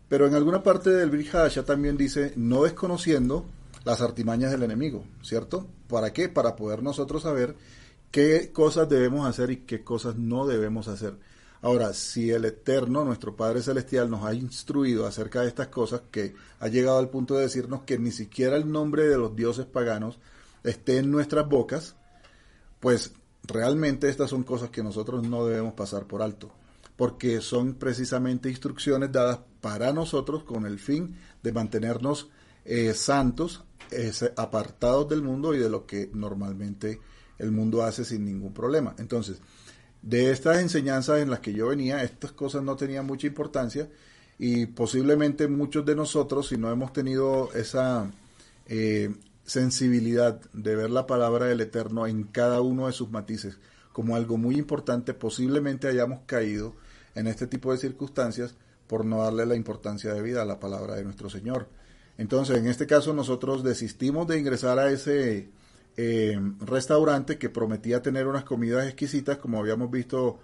Pero 0.08 0.28
en 0.28 0.36
alguna 0.36 0.62
parte 0.62 0.92
del 0.92 1.10
Brihadasha 1.10 1.64
también 1.64 1.98
dice, 1.98 2.34
no 2.36 2.64
desconociendo 2.64 3.46
las 3.84 4.02
artimañas 4.02 4.52
del 4.52 4.64
enemigo, 4.64 5.04
¿cierto? 5.24 5.68
¿Para 5.88 6.14
qué? 6.14 6.30
Para 6.30 6.56
poder 6.56 6.84
nosotros 6.84 7.24
saber 7.24 7.56
qué 8.12 8.52
cosas 8.52 8.88
debemos 8.88 9.28
hacer 9.28 9.52
y 9.52 9.58
qué 9.58 9.84
cosas 9.84 10.16
no 10.16 10.46
debemos 10.46 10.88
hacer. 10.88 11.18
Ahora, 11.62 11.94
si 11.94 12.30
el 12.30 12.46
Eterno, 12.46 13.04
nuestro 13.06 13.36
Padre 13.36 13.64
Celestial, 13.64 14.10
nos 14.10 14.24
ha 14.24 14.36
instruido 14.36 15.08
acerca 15.08 15.42
de 15.42 15.48
estas 15.48 15.70
cosas, 15.70 16.02
que 16.12 16.36
ha 16.60 16.68
llegado 16.68 17.00
al 17.00 17.10
punto 17.10 17.36
de 17.36 17.42
decirnos 17.42 17.82
que 17.82 17.98
ni 17.98 18.12
siquiera 18.12 18.56
el 18.56 18.72
nombre 18.72 19.08
de 19.08 19.18
los 19.18 19.36
dioses 19.36 19.66
paganos 19.66 20.20
esté 20.64 21.00
en 21.00 21.10
nuestras 21.10 21.50
bocas, 21.50 21.96
pues 22.80 23.14
realmente 23.48 24.10
estas 24.10 24.30
son 24.30 24.44
cosas 24.44 24.70
que 24.70 24.84
nosotros 24.84 25.28
no 25.28 25.46
debemos 25.46 25.74
pasar 25.74 26.06
por 26.06 26.22
alto, 26.22 26.52
porque 26.96 27.42
son 27.42 27.76
precisamente 27.76 28.50
instrucciones 28.50 29.12
dadas 29.12 29.40
para 29.62 29.94
nosotros 29.94 30.44
con 30.44 30.66
el 30.66 30.80
fin 30.80 31.16
de 31.44 31.52
mantenernos 31.52 32.30
eh, 32.66 32.94
santos, 32.94 33.64
apartados 34.36 35.08
del 35.08 35.22
mundo 35.22 35.54
y 35.54 35.60
de 35.60 35.70
lo 35.70 35.86
que 35.86 36.10
normalmente 36.14 37.00
el 37.38 37.52
mundo 37.52 37.84
hace 37.84 38.04
sin 38.04 38.26
ningún 38.26 38.54
problema. 38.54 38.96
Entonces, 38.98 39.40
de 40.02 40.32
estas 40.32 40.60
enseñanzas 40.60 41.22
en 41.22 41.30
las 41.30 41.40
que 41.40 41.54
yo 41.54 41.68
venía, 41.68 42.04
estas 42.04 42.32
cosas 42.32 42.64
no 42.64 42.76
tenían 42.76 43.06
mucha 43.06 43.28
importancia 43.28 43.90
y 44.38 44.66
posiblemente 44.68 45.48
muchos 45.48 45.86
de 45.86 45.96
nosotros, 45.96 46.48
si 46.48 46.58
no 46.58 46.72
hemos 46.72 46.94
tenido 46.94 47.52
esa 47.54 48.12
eh, 48.68 49.14
sensibilidad 49.46 50.42
de 50.54 50.76
ver 50.76 50.90
la 50.90 51.08
palabra 51.08 51.46
del 51.46 51.62
Eterno 51.62 52.08
en 52.08 52.24
cada 52.24 52.62
uno 52.62 52.88
de 52.88 52.94
sus 52.94 53.12
matices 53.12 53.60
como 53.96 54.18
algo 54.18 54.38
muy 54.38 54.58
importante, 54.58 55.14
posiblemente 55.14 55.88
hayamos 55.88 56.20
caído 56.26 56.76
en 57.16 57.28
este 57.28 57.48
tipo 57.48 57.72
de 57.72 57.78
circunstancias 57.78 58.56
por 58.88 59.06
no 59.06 59.24
darle 59.24 59.46
la 59.46 59.56
importancia 59.56 60.14
de 60.14 60.22
vida 60.22 60.42
a 60.42 60.46
la 60.46 60.60
palabra 60.60 60.96
de 60.96 61.06
nuestro 61.06 61.30
Señor. 61.30 61.70
Entonces, 62.18 62.58
en 62.58 62.68
este 62.68 62.88
caso 62.88 63.14
nosotros 63.14 63.64
desistimos 63.64 64.28
de 64.28 64.38
ingresar 64.38 64.80
a 64.80 64.90
ese 64.90 65.50
eh, 65.96 66.38
restaurante 66.60 67.38
que 67.38 67.50
prometía 67.50 68.02
tener 68.02 68.28
unas 68.28 68.44
comidas 68.44 68.86
exquisitas, 68.86 69.38
como 69.38 69.60
habíamos 69.60 69.90
visto 69.90 70.40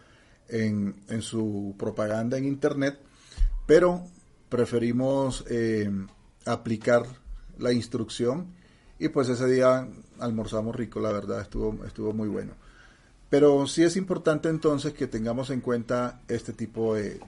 en, 0.47 0.95
en 1.09 1.21
su 1.21 1.75
propaganda 1.77 2.37
en 2.37 2.45
internet, 2.45 2.99
pero 3.65 4.05
preferimos 4.47 5.43
eh, 5.49 5.91
aplicar 6.45 7.03
la 7.57 7.73
instrucción 7.73 8.60
y 9.03 9.09
pues 9.09 9.29
ese 9.29 9.47
día 9.47 9.87
almorzamos 10.19 10.75
rico, 10.75 10.99
la 10.99 11.11
verdad, 11.11 11.41
estuvo, 11.41 11.85
estuvo 11.85 12.13
muy 12.13 12.29
bueno. 12.29 12.53
Pero 13.29 13.65
sí 13.67 13.83
es 13.83 13.95
importante 13.95 14.49
entonces 14.49 14.93
que 14.93 15.07
tengamos 15.07 15.49
en 15.49 15.61
cuenta 15.61 16.21
este 16.27 16.53
tipo 16.53 16.95
de, 16.95 17.19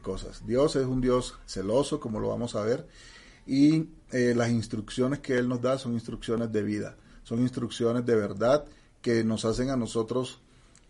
cosas. 0.00 0.46
Dios 0.46 0.76
es 0.76 0.86
un 0.86 1.00
Dios 1.00 1.38
celoso, 1.46 2.00
como 2.00 2.20
lo 2.20 2.28
vamos 2.28 2.54
a 2.54 2.62
ver, 2.62 2.86
y 3.46 3.88
eh, 4.12 4.34
las 4.36 4.50
instrucciones 4.50 5.18
que 5.18 5.36
Él 5.36 5.48
nos 5.48 5.60
da 5.60 5.78
son 5.78 5.94
instrucciones 5.94 6.52
de 6.52 6.62
vida 6.62 6.96
son 7.28 7.40
instrucciones 7.40 8.06
de 8.06 8.16
verdad 8.16 8.64
que 9.02 9.22
nos 9.22 9.44
hacen 9.44 9.68
a 9.68 9.76
nosotros 9.76 10.40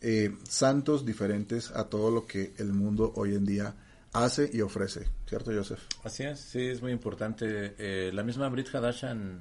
eh, 0.00 0.36
santos 0.48 1.04
diferentes 1.04 1.72
a 1.72 1.88
todo 1.88 2.12
lo 2.12 2.26
que 2.26 2.52
el 2.58 2.72
mundo 2.72 3.12
hoy 3.16 3.34
en 3.34 3.44
día 3.44 3.74
hace 4.12 4.48
y 4.52 4.60
ofrece, 4.60 5.08
¿cierto, 5.26 5.50
Joseph? 5.52 5.80
Así 6.04 6.22
es, 6.22 6.38
sí, 6.38 6.60
es 6.60 6.80
muy 6.80 6.92
importante. 6.92 7.74
Eh, 7.76 8.12
la 8.14 8.22
misma 8.22 8.48
Brit 8.48 8.72
Hadashan, 8.72 9.40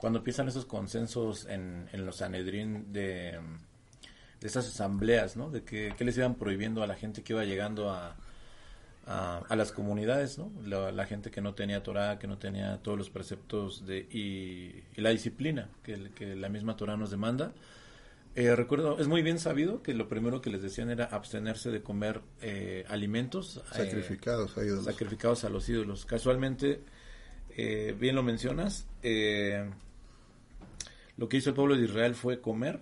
cuando 0.00 0.20
empiezan 0.20 0.48
esos 0.48 0.64
consensos 0.64 1.46
en, 1.46 1.88
en 1.92 2.06
los 2.06 2.16
Sanedrín 2.16 2.92
de, 2.92 3.38
de 4.40 4.46
esas 4.46 4.66
asambleas, 4.66 5.36
¿no? 5.36 5.50
De 5.50 5.62
que, 5.62 5.94
que 5.96 6.04
les 6.04 6.16
iban 6.16 6.36
prohibiendo 6.36 6.82
a 6.82 6.86
la 6.86 6.94
gente 6.94 7.22
que 7.22 7.34
iba 7.34 7.44
llegando 7.44 7.90
a, 7.90 8.16
a, 9.06 9.56
las 9.56 9.72
comunidades, 9.72 10.38
¿no? 10.38 10.52
La, 10.64 11.04
gente 11.04 11.30
que 11.30 11.40
no 11.40 11.54
tenía 11.54 11.82
Torah, 11.82 12.18
que 12.18 12.26
no 12.26 12.38
tenía 12.38 12.78
todos 12.78 12.96
los 12.96 13.10
preceptos 13.10 13.86
de, 13.86 13.98
y, 13.98 14.82
la 15.00 15.10
disciplina 15.10 15.68
que, 15.82 16.10
que, 16.14 16.36
la 16.36 16.48
misma 16.48 16.76
Torah 16.76 16.96
nos 16.96 17.10
demanda. 17.10 17.52
Eh, 18.36 18.54
recuerdo, 18.54 18.98
es 19.00 19.08
muy 19.08 19.22
bien 19.22 19.40
sabido 19.40 19.82
que 19.82 19.92
lo 19.92 20.08
primero 20.08 20.40
que 20.40 20.50
les 20.50 20.62
decían 20.62 20.90
era 20.90 21.06
abstenerse 21.06 21.70
de 21.70 21.82
comer 21.82 22.20
eh, 22.40 22.84
alimentos 22.88 23.56
eh, 23.56 23.60
sacrificados 23.72 24.56
a 24.56 24.64
ídolos. 24.64 24.84
Sacrificados 24.84 25.44
a 25.44 25.50
los 25.50 25.68
ídolos. 25.68 26.06
Casualmente, 26.06 26.80
bien 27.98 28.14
lo 28.14 28.22
mencionas, 28.22 28.86
lo 31.20 31.28
que 31.28 31.36
hizo 31.36 31.50
el 31.50 31.54
pueblo 31.54 31.76
de 31.76 31.84
Israel 31.84 32.16
fue 32.16 32.40
comer. 32.40 32.80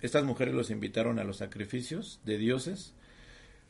estas 0.00 0.24
mujeres 0.24 0.54
los 0.54 0.70
invitaron 0.70 1.18
a 1.18 1.24
los 1.24 1.38
sacrificios 1.38 2.20
de 2.24 2.38
dioses 2.38 2.94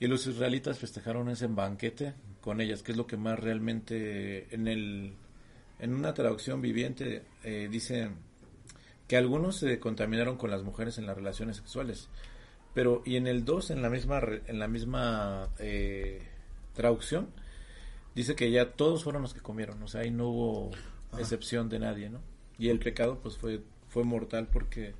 y 0.00 0.06
los 0.06 0.26
israelitas 0.26 0.78
festejaron 0.78 1.28
ese 1.28 1.46
banquete 1.46 2.14
con 2.40 2.60
ellas, 2.60 2.82
que 2.82 2.92
es 2.92 2.98
lo 2.98 3.06
que 3.06 3.16
más 3.16 3.38
realmente 3.38 4.54
en 4.54 4.68
el 4.68 5.14
en 5.78 5.94
una 5.94 6.14
traducción 6.14 6.60
viviente 6.60 7.22
eh, 7.42 7.68
dice 7.70 8.10
que 9.08 9.16
algunos 9.16 9.56
se 9.56 9.78
contaminaron 9.78 10.36
con 10.36 10.50
las 10.50 10.62
mujeres 10.62 10.98
en 10.98 11.06
las 11.06 11.16
relaciones 11.16 11.56
sexuales, 11.56 12.08
pero 12.74 13.02
y 13.04 13.16
en 13.16 13.26
el 13.26 13.44
2 13.44 13.70
en 13.70 13.82
la 13.82 13.90
misma 13.90 14.20
en 14.46 14.58
la 14.58 14.68
misma 14.68 15.48
eh, 15.58 16.22
traducción 16.74 17.28
dice 18.14 18.34
que 18.34 18.50
ya 18.50 18.72
todos 18.72 19.04
fueron 19.04 19.22
los 19.22 19.32
que 19.32 19.40
comieron, 19.40 19.82
o 19.82 19.88
sea, 19.88 20.02
ahí 20.02 20.10
no 20.10 20.28
hubo 20.28 20.70
excepción 21.18 21.68
de 21.68 21.78
nadie, 21.78 22.10
¿no? 22.10 22.33
Y 22.58 22.68
el 22.68 22.78
pecado 22.78 23.18
pues 23.20 23.36
fue 23.36 23.60
fue 23.94 24.02
mortal 24.02 24.48
porque 24.52 24.92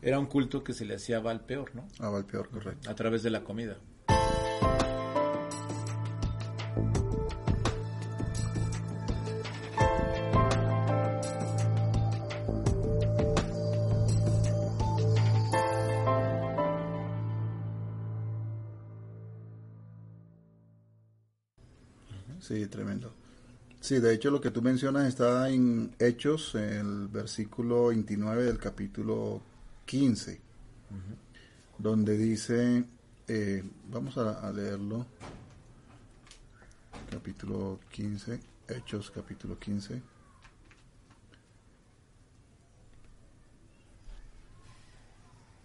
era 0.00 0.20
un 0.20 0.26
culto 0.26 0.62
que 0.62 0.72
se 0.72 0.84
le 0.84 0.94
hacía 0.94 1.18
al 1.18 1.40
peor, 1.40 1.74
¿no? 1.74 1.88
A 1.98 2.08
Val 2.08 2.24
peor, 2.24 2.48
correcto. 2.50 2.88
A 2.88 2.94
través 2.94 3.24
de 3.24 3.30
la 3.30 3.42
comida. 3.42 3.78
Sí, 22.40 22.66
tremendo. 22.66 23.12
Sí, 23.88 24.00
de 24.00 24.12
hecho 24.12 24.30
lo 24.30 24.38
que 24.38 24.50
tú 24.50 24.60
mencionas 24.60 25.08
está 25.08 25.48
en 25.48 25.94
Hechos, 25.98 26.54
en 26.56 27.04
el 27.04 27.08
versículo 27.08 27.86
29 27.86 28.44
del 28.44 28.58
capítulo 28.58 29.40
15, 29.86 30.38
donde 31.78 32.18
dice, 32.18 32.84
eh, 33.26 33.64
vamos 33.90 34.18
a, 34.18 34.52
leerlo, 34.52 35.06
capítulo 37.10 37.80
15, 37.90 38.38
Hechos 38.68 39.10
capítulo 39.10 39.58
15. 39.58 40.02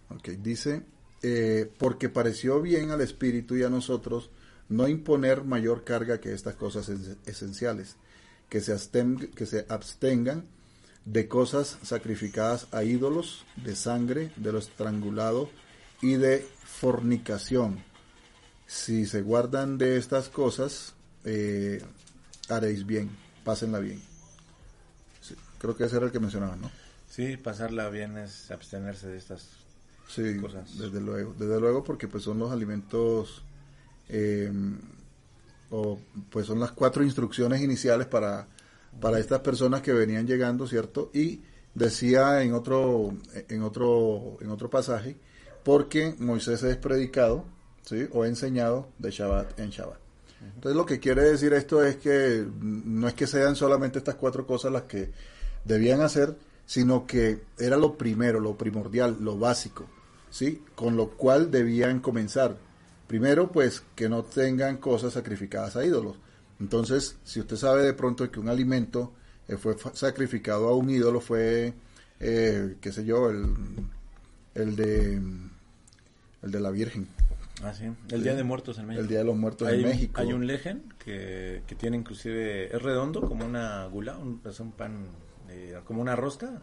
Ok, 0.08 0.28
dice, 0.38 0.82
eh, 1.20 1.70
porque 1.78 2.08
pareció 2.08 2.62
bien 2.62 2.90
al 2.90 3.02
Espíritu 3.02 3.54
y 3.54 3.64
a 3.64 3.68
nosotros 3.68 4.30
no 4.70 4.88
imponer 4.88 5.44
mayor 5.44 5.84
carga 5.84 6.22
que 6.22 6.32
estas 6.32 6.54
cosas 6.54 6.88
esenciales, 7.26 7.98
que 8.54 8.60
se, 8.60 8.78
que 9.34 9.46
se 9.46 9.66
abstengan 9.68 10.44
de 11.04 11.26
cosas 11.26 11.76
sacrificadas 11.82 12.68
a 12.70 12.84
ídolos, 12.84 13.44
de 13.56 13.74
sangre, 13.74 14.30
de 14.36 14.52
lo 14.52 14.60
estrangulado 14.60 15.50
y 16.00 16.14
de 16.14 16.46
fornicación. 16.62 17.82
Si 18.68 19.06
se 19.06 19.22
guardan 19.22 19.76
de 19.76 19.96
estas 19.96 20.28
cosas, 20.28 20.94
eh, 21.24 21.82
haréis 22.48 22.86
bien, 22.86 23.10
pásenla 23.42 23.80
bien. 23.80 24.00
creo 25.58 25.76
que 25.76 25.86
ese 25.86 25.96
era 25.96 26.06
el 26.06 26.12
que 26.12 26.20
mencionaba, 26.20 26.54
¿no? 26.54 26.70
Sí, 27.10 27.36
pasarla 27.36 27.88
bien 27.88 28.16
es 28.18 28.52
abstenerse 28.52 29.08
de 29.08 29.18
estas 29.18 29.48
sí, 30.06 30.38
cosas. 30.38 30.78
Desde 30.78 31.00
luego, 31.00 31.34
desde 31.36 31.58
luego 31.58 31.82
porque 31.82 32.06
pues 32.06 32.22
son 32.22 32.38
los 32.38 32.52
alimentos 32.52 33.42
eh, 34.08 34.52
o 35.74 35.98
pues 36.30 36.46
son 36.46 36.60
las 36.60 36.70
cuatro 36.70 37.02
instrucciones 37.02 37.60
iniciales 37.60 38.06
para, 38.06 38.46
para 39.00 39.18
estas 39.18 39.40
personas 39.40 39.82
que 39.82 39.92
venían 39.92 40.24
llegando, 40.24 40.68
¿cierto? 40.68 41.10
Y 41.12 41.40
decía 41.74 42.42
en 42.42 42.54
otro, 42.54 43.12
en 43.48 43.62
otro, 43.62 44.36
en 44.40 44.50
otro 44.50 44.70
pasaje, 44.70 45.16
porque 45.64 46.14
Moisés 46.18 46.62
es 46.62 46.76
predicado, 46.76 47.44
¿sí? 47.82 48.06
O 48.12 48.24
enseñado 48.24 48.88
de 48.98 49.10
Shabbat 49.10 49.58
en 49.58 49.70
Shabbat. 49.70 49.98
Entonces 50.54 50.76
lo 50.76 50.86
que 50.86 51.00
quiere 51.00 51.22
decir 51.22 51.52
esto 51.54 51.82
es 51.82 51.96
que 51.96 52.46
no 52.60 53.08
es 53.08 53.14
que 53.14 53.26
sean 53.26 53.56
solamente 53.56 53.98
estas 53.98 54.14
cuatro 54.14 54.46
cosas 54.46 54.70
las 54.70 54.82
que 54.82 55.10
debían 55.64 56.02
hacer, 56.02 56.36
sino 56.66 57.04
que 57.04 57.40
era 57.58 57.76
lo 57.76 57.96
primero, 57.96 58.38
lo 58.38 58.56
primordial, 58.56 59.16
lo 59.20 59.38
básico, 59.38 59.86
¿sí? 60.30 60.62
Con 60.76 60.96
lo 60.96 61.08
cual 61.10 61.50
debían 61.50 61.98
comenzar 61.98 62.58
Primero, 63.06 63.52
pues 63.52 63.82
que 63.94 64.08
no 64.08 64.24
tengan 64.24 64.78
cosas 64.78 65.12
sacrificadas 65.12 65.76
a 65.76 65.84
ídolos. 65.84 66.16
Entonces, 66.60 67.16
si 67.24 67.40
usted 67.40 67.56
sabe 67.56 67.82
de 67.82 67.92
pronto 67.92 68.30
que 68.30 68.40
un 68.40 68.48
alimento 68.48 69.12
eh, 69.48 69.56
fue 69.56 69.76
sacrificado 69.92 70.68
a 70.68 70.76
un 70.76 70.88
ídolo, 70.88 71.20
fue, 71.20 71.74
eh, 72.20 72.76
qué 72.80 72.92
sé 72.92 73.04
yo, 73.04 73.30
el, 73.30 73.54
el 74.54 74.76
de 74.76 75.20
el 76.44 76.50
de 76.50 76.60
la 76.60 76.70
Virgen. 76.70 77.08
Ah, 77.62 77.72
sí. 77.72 77.90
El 78.10 78.22
Día 78.22 78.34
de 78.34 78.44
Muertos 78.44 78.78
en 78.78 78.86
México. 78.86 79.02
El 79.02 79.08
Día 79.08 79.18
de 79.18 79.24
los 79.24 79.36
Muertos 79.36 79.68
en 79.68 79.82
México. 79.82 80.20
Hay 80.20 80.32
un 80.32 80.46
lejen 80.46 80.82
que, 81.02 81.62
que, 81.66 81.74
tiene 81.74 81.96
inclusive, 81.96 82.74
es 82.74 82.82
redondo 82.82 83.22
como 83.22 83.44
una 83.44 83.86
gula, 83.86 84.18
un, 84.18 84.42
es 84.44 84.60
un 84.60 84.72
pan, 84.72 85.06
eh, 85.48 85.78
como 85.84 86.02
una 86.02 86.16
rosca, 86.16 86.62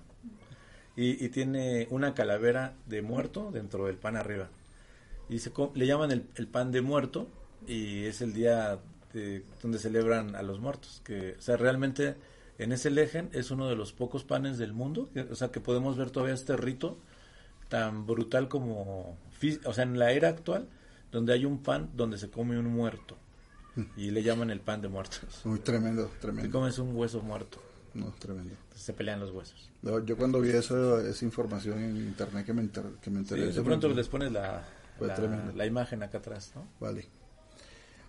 y, 0.96 1.24
y, 1.24 1.30
tiene 1.30 1.88
una 1.90 2.14
calavera 2.14 2.76
de 2.86 3.02
muerto 3.02 3.50
dentro 3.52 3.86
del 3.88 3.96
pan 3.96 4.18
arriba. 4.18 4.50
Y 5.32 5.40
se, 5.40 5.52
le 5.74 5.88
llaman 5.88 6.12
el, 6.12 6.26
el 6.36 6.48
pan 6.48 6.72
de 6.72 6.82
muerto 6.82 7.28
y 7.66 8.04
es 8.04 8.22
el 8.22 8.34
día 8.34 8.80
de, 9.14 9.44
donde 9.62 9.80
celebran 9.80 10.36
a 10.36 10.42
los 10.44 10.60
muertos. 10.60 11.02
Que, 11.06 11.36
o 11.40 11.42
sea, 11.42 11.56
realmente 11.56 12.16
en 12.58 12.74
ese 12.74 12.90
lejen 12.90 13.30
es 13.32 13.50
uno 13.50 13.70
de 13.70 13.78
los 13.78 13.94
pocos 13.94 14.26
panes 14.26 14.58
del 14.58 14.74
mundo, 14.74 15.10
que, 15.14 15.22
o 15.22 15.36
sea, 15.36 15.50
que 15.50 15.62
podemos 15.62 15.98
ver 15.98 16.12
todavía 16.12 16.36
este 16.36 16.58
rito 16.58 16.98
tan 17.70 18.06
brutal 18.06 18.50
como, 18.50 19.18
o 19.66 19.74
sea, 19.74 19.86
en 19.86 19.98
la 19.98 20.12
era 20.12 20.28
actual, 20.28 20.68
donde 21.14 21.32
hay 21.32 21.46
un 21.46 21.64
pan 21.64 21.90
donde 21.96 22.18
se 22.18 22.30
come 22.30 22.60
un 22.60 22.68
muerto 22.68 23.16
y 23.96 24.12
le 24.12 24.24
llaman 24.24 24.50
el 24.50 24.60
pan 24.60 24.82
de 24.82 24.90
muertos. 24.90 25.46
Muy 25.46 25.60
tremendo, 25.60 26.12
tremendo. 26.20 26.50
Y 26.50 26.52
comes 26.52 26.78
un 26.78 26.94
hueso 26.94 27.22
muerto. 27.22 27.62
No, 27.94 28.14
tremendo. 28.20 28.54
Entonces 28.54 28.82
se 28.82 28.94
pelean 28.94 29.22
los 29.22 29.32
huesos. 29.32 29.70
yo 30.06 30.18
cuando 30.18 30.42
vi 30.42 30.50
eso, 30.50 31.00
esa 31.00 31.24
información 31.24 31.80
en 31.80 31.96
internet 31.98 32.46
que 32.46 32.54
me, 32.54 32.70
que 32.70 33.10
me 33.10 33.20
enteré. 33.20 33.48
Sí, 33.48 33.58
de 33.58 33.64
pronto 33.64 33.88
les 33.90 34.08
pones 34.10 34.32
la, 34.34 34.66
la, 35.08 35.52
la, 35.56 35.66
imagen 35.66 36.04
acá 36.04 36.20
atrás, 36.20 36.52
¿no? 36.56 36.68
Vale. 36.80 37.08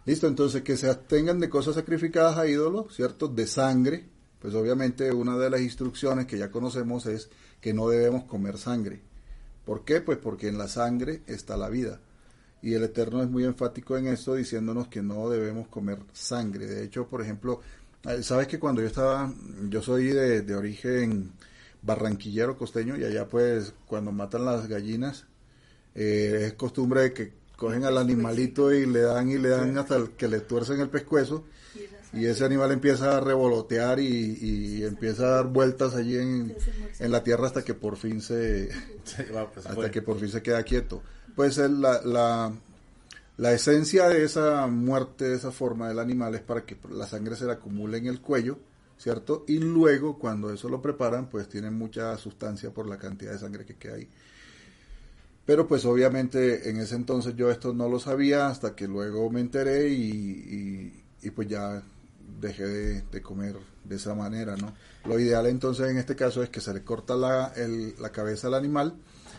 Listo, 0.04 0.26
entonces 0.26 0.62
que 0.62 0.76
se 0.76 0.90
abstengan 0.90 1.38
de 1.38 1.48
cosas 1.48 1.76
sacrificadas 1.76 2.36
a 2.36 2.46
ídolos, 2.46 2.94
¿cierto? 2.94 3.28
De 3.28 3.46
sangre. 3.46 4.08
Pues 4.40 4.54
obviamente 4.54 5.12
una 5.12 5.38
de 5.38 5.50
las 5.50 5.60
instrucciones 5.60 6.26
que 6.26 6.38
ya 6.38 6.50
conocemos 6.50 7.06
es 7.06 7.30
que 7.60 7.72
no 7.72 7.88
debemos 7.88 8.24
comer 8.24 8.58
sangre. 8.58 9.00
¿Por 9.64 9.84
qué? 9.84 10.00
Pues 10.00 10.18
porque 10.18 10.48
en 10.48 10.58
la 10.58 10.66
sangre 10.66 11.22
está 11.26 11.56
la 11.56 11.68
vida. 11.68 12.00
Y 12.60 12.74
el 12.74 12.82
Eterno 12.82 13.22
es 13.22 13.30
muy 13.30 13.44
enfático 13.44 13.96
en 13.96 14.08
esto, 14.08 14.34
diciéndonos 14.34 14.88
que 14.88 15.02
no 15.02 15.30
debemos 15.30 15.68
comer 15.68 15.98
sangre. 16.12 16.66
De 16.66 16.84
hecho, 16.84 17.06
por 17.06 17.22
ejemplo, 17.22 17.60
eh, 18.04 18.22
sabes 18.24 18.48
que 18.48 18.58
cuando 18.58 18.80
yo 18.80 18.88
estaba, 18.88 19.32
yo 19.68 19.80
soy 19.82 20.06
de, 20.06 20.42
de 20.42 20.56
origen 20.56 21.32
barranquillero 21.82 22.56
costeño 22.56 22.96
y 22.96 23.04
allá 23.04 23.28
pues 23.28 23.74
cuando 23.86 24.12
matan 24.12 24.44
las 24.44 24.68
gallinas 24.68 25.26
eh, 25.94 26.44
es 26.46 26.52
costumbre 26.54 27.02
de 27.02 27.12
que 27.12 27.32
cogen 27.56 27.84
al 27.84 27.98
animalito 27.98 28.72
y 28.72 28.86
le 28.86 29.02
dan 29.02 29.30
y 29.30 29.38
le 29.38 29.50
dan 29.50 29.78
hasta 29.78 30.08
que 30.16 30.28
le 30.28 30.40
tuercen 30.40 30.80
el 30.80 30.88
pescuezo. 30.88 31.44
Y 32.14 32.26
ese 32.26 32.44
animal 32.44 32.72
empieza 32.72 33.16
a 33.16 33.20
revolotear 33.20 33.98
y, 33.98 34.38
y 34.40 34.84
empieza 34.84 35.24
a 35.24 35.30
dar 35.36 35.46
vueltas 35.46 35.94
allí 35.94 36.18
en, 36.18 36.54
en, 36.98 37.10
la 37.10 37.22
tierra 37.22 37.46
hasta 37.46 37.62
que 37.62 37.72
por 37.72 37.96
fin 37.96 38.20
se 38.20 38.68
pues, 39.54 39.66
hasta 39.66 39.90
que 39.90 40.02
por 40.02 40.18
fin 40.18 40.28
se 40.28 40.42
queda 40.42 40.62
quieto. 40.62 41.02
Pues 41.34 41.56
la, 41.56 42.02
la, 42.02 42.52
la 43.38 43.52
esencia 43.52 44.08
de 44.08 44.24
esa 44.24 44.66
muerte 44.66 45.24
de 45.24 45.36
esa 45.36 45.52
forma 45.52 45.88
del 45.88 46.00
animal 46.00 46.34
es 46.34 46.42
para 46.42 46.66
que 46.66 46.76
la 46.90 47.06
sangre 47.06 47.34
se 47.34 47.46
le 47.46 47.52
acumule 47.52 47.96
en 47.96 48.06
el 48.06 48.20
cuello 48.20 48.58
cierto 48.98 49.44
y 49.48 49.58
luego 49.58 50.18
cuando 50.18 50.52
eso 50.52 50.68
lo 50.68 50.82
preparan 50.82 51.28
pues 51.28 51.48
tienen 51.48 51.74
mucha 51.74 52.16
sustancia 52.18 52.70
por 52.70 52.86
la 52.86 52.98
cantidad 52.98 53.32
de 53.32 53.38
sangre 53.38 53.64
que 53.64 53.76
queda 53.76 53.94
ahí 53.94 54.08
pero 55.44 55.66
pues 55.66 55.84
obviamente 55.84 56.70
en 56.70 56.78
ese 56.78 56.94
entonces 56.94 57.34
yo 57.36 57.50
esto 57.50 57.72
no 57.72 57.88
lo 57.88 57.98
sabía 57.98 58.48
hasta 58.48 58.74
que 58.74 58.86
luego 58.86 59.28
me 59.30 59.40
enteré 59.40 59.88
y, 59.88 61.02
pues 61.34 61.48
ya 61.48 61.82
dejé 62.40 62.66
de, 62.66 63.22
comer 63.22 63.56
de 63.84 63.96
esa 63.96 64.14
manera, 64.14 64.56
¿no? 64.56 64.74
Lo 65.04 65.18
ideal 65.18 65.46
entonces 65.46 65.90
en 65.90 65.98
este 65.98 66.16
caso 66.16 66.42
es 66.42 66.50
que 66.50 66.60
se 66.60 66.72
le 66.72 66.82
corta 66.82 67.16
la, 67.16 67.52
la 67.98 68.10
cabeza 68.10 68.48
al 68.48 68.54
animal, 68.54 68.94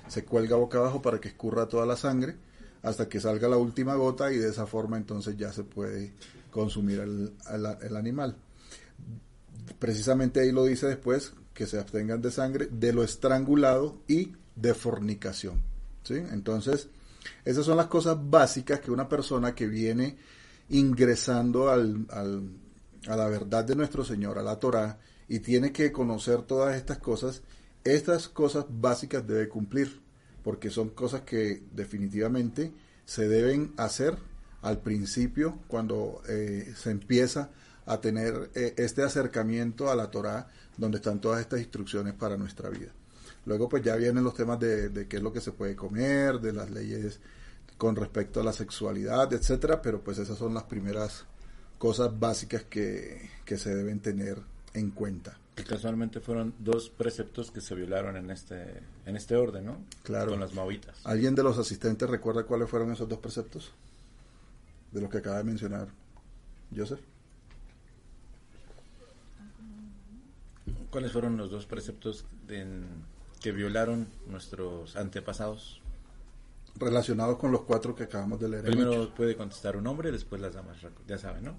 se 0.08 0.26
cuelga 0.26 0.56
boca 0.56 0.78
abajo 0.78 1.02
para 1.02 1.20
que 1.20 1.30
escurra 1.30 1.68
toda 1.68 1.86
la 1.86 1.96
sangre 1.96 2.36
hasta 2.84 3.08
que 3.08 3.20
salga 3.20 3.48
la 3.48 3.58
última 3.58 3.96
gota 3.96 4.32
y 4.32 4.38
de 4.38 4.50
esa 4.50 4.68
forma 4.68 4.98
entonces 4.98 5.38
ya 5.38 5.52
se 5.54 5.64
puede 5.64 6.14
consumir 6.52 7.00
el, 7.00 7.34
el, 7.82 7.96
animal. 7.96 8.36
Precisamente 9.80 10.42
ahí 10.42 10.52
lo 10.52 10.66
dice 10.66 10.88
después, 10.88 11.34
que 11.54 11.66
se 11.66 11.80
abstengan 11.80 12.22
de 12.22 12.32
sangre, 12.32 12.68
de 12.70 12.92
lo 12.92 13.04
estrangulado 13.04 14.02
y 14.08 14.34
de 14.56 14.74
fornicación. 14.74 15.73
Entonces, 16.10 16.90
esas 17.46 17.66
son 17.66 17.78
las 17.78 17.88
cosas 17.88 18.18
básicas 18.20 18.80
que 18.80 18.92
una 18.92 19.08
persona 19.08 19.56
que 19.56 19.68
viene 19.68 20.18
ingresando 20.70 21.70
al, 21.70 22.06
a 22.10 23.16
la 23.16 23.28
verdad 23.28 23.64
de 23.64 23.76
nuestro 23.76 24.04
Señor, 24.04 24.38
a 24.38 24.44
la 24.44 24.60
Torah, 24.60 25.00
y 25.28 25.40
tiene 25.40 25.72
que 25.72 25.92
conocer 25.92 26.44
todas 26.44 26.76
estas 26.76 27.00
cosas, 27.00 27.42
estas 27.84 28.28
cosas 28.28 28.66
básicas 28.70 29.26
debe 29.26 29.48
cumplir, 29.48 30.02
porque 30.44 30.70
son 30.70 30.90
cosas 30.90 31.22
que 31.22 31.64
definitivamente 31.72 32.72
se 33.06 33.28
deben 33.28 33.74
hacer 33.78 34.18
al 34.62 34.80
principio 34.80 35.60
cuando 35.68 36.22
eh, 36.28 36.74
se 36.76 36.92
empieza 36.92 37.50
a 37.86 38.00
tener 38.00 38.50
eh, 38.56 38.74
este 38.78 39.04
acercamiento 39.04 39.92
a 39.92 39.96
la 39.96 40.10
Torah, 40.10 40.48
donde 40.78 40.98
están 40.98 41.20
todas 41.20 41.42
estas 41.42 41.60
instrucciones 41.60 42.14
para 42.14 42.38
nuestra 42.38 42.70
vida. 42.70 42.92
Luego 43.46 43.68
pues 43.68 43.84
ya 43.84 43.96
vienen 43.96 44.24
los 44.24 44.34
temas 44.34 44.60
de, 44.60 44.90
de 44.90 45.08
qué 45.08 45.18
es 45.18 45.24
lo 45.24 45.34
que 45.34 45.42
se 45.42 45.52
puede 45.52 45.76
comer, 45.76 46.40
de 46.40 46.54
las 46.54 46.70
leyes 46.70 47.20
con 47.78 47.96
respecto 47.96 48.40
a 48.40 48.44
la 48.44 48.54
sexualidad, 48.54 49.34
etcétera, 49.34 49.82
pero 49.82 50.02
pues 50.02 50.18
esas 50.18 50.38
son 50.38 50.54
las 50.54 50.64
primeras 50.64 51.26
cosas 51.78 52.18
básicas 52.18 52.64
que, 52.64 53.30
se 53.46 53.76
deben 53.76 54.00
tener 54.00 54.38
en 54.74 54.92
cuenta. 54.92 55.38
Y 55.58 55.64
casualmente 55.64 56.22
fueron 56.22 56.54
dos 56.58 56.90
preceptos 56.90 57.52
que 57.52 57.60
se 57.60 57.76
violaron 57.76 58.16
en 58.16 58.32
este, 58.32 58.82
en 59.06 59.18
este 59.18 59.36
orden, 59.36 59.66
¿no? 59.66 59.78
Claro. 60.02 60.32
Con 60.32 60.40
las 60.40 60.54
mauitas. 60.54 61.06
¿Alguien 61.06 61.36
de 61.36 61.44
los 61.44 61.58
asistentes 61.58 62.10
recuerda 62.10 62.46
cuáles 62.46 62.70
fueron 62.70 62.92
esos 62.94 63.10
dos 63.10 63.20
preceptos? 63.20 63.74
De 64.94 65.02
los 65.02 65.10
que 65.10 65.18
acaba 65.18 65.40
de 65.40 65.44
mencionar 65.44 65.90
Joseph. 66.74 67.02
¿Cuáles 70.90 71.12
fueron 71.12 71.36
los 71.36 71.52
dos 71.52 71.66
preceptos 71.66 72.24
que 73.44 73.52
violaron 73.52 74.08
nuestros 74.26 74.96
antepasados? 74.96 75.82
Relacionados 76.76 77.38
con 77.38 77.52
los 77.52 77.64
cuatro 77.64 77.94
que 77.94 78.04
acabamos 78.06 78.40
de 78.40 78.48
leer. 78.48 78.64
Primero 78.64 79.14
puede 79.14 79.36
contestar 79.36 79.76
un 79.76 79.86
hombre, 79.86 80.14
después 80.14 80.42
las 80.42 80.54
damas, 80.54 80.78
ya 81.06 81.18
saben, 81.18 81.44
¿no? 81.44 81.56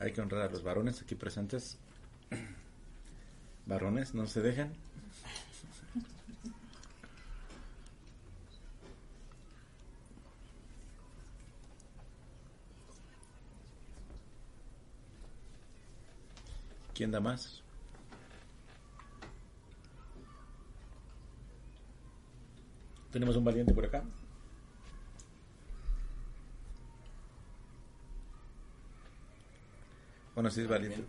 Hay 0.00 0.12
que 0.12 0.20
honrar 0.20 0.42
a 0.42 0.50
los 0.50 0.64
varones 0.64 1.00
aquí 1.00 1.14
presentes. 1.14 1.78
Varones, 3.64 4.12
no 4.12 4.26
se 4.26 4.42
dejen. 4.42 4.72
¿Quién 16.92 17.12
da 17.12 17.20
más? 17.20 17.62
Tenemos 23.18 23.34
un 23.34 23.42
valiente 23.42 23.74
por 23.74 23.84
acá. 23.84 24.04
Bueno, 30.36 30.52
sí 30.52 30.60
es 30.60 30.68
valiente. 30.68 31.02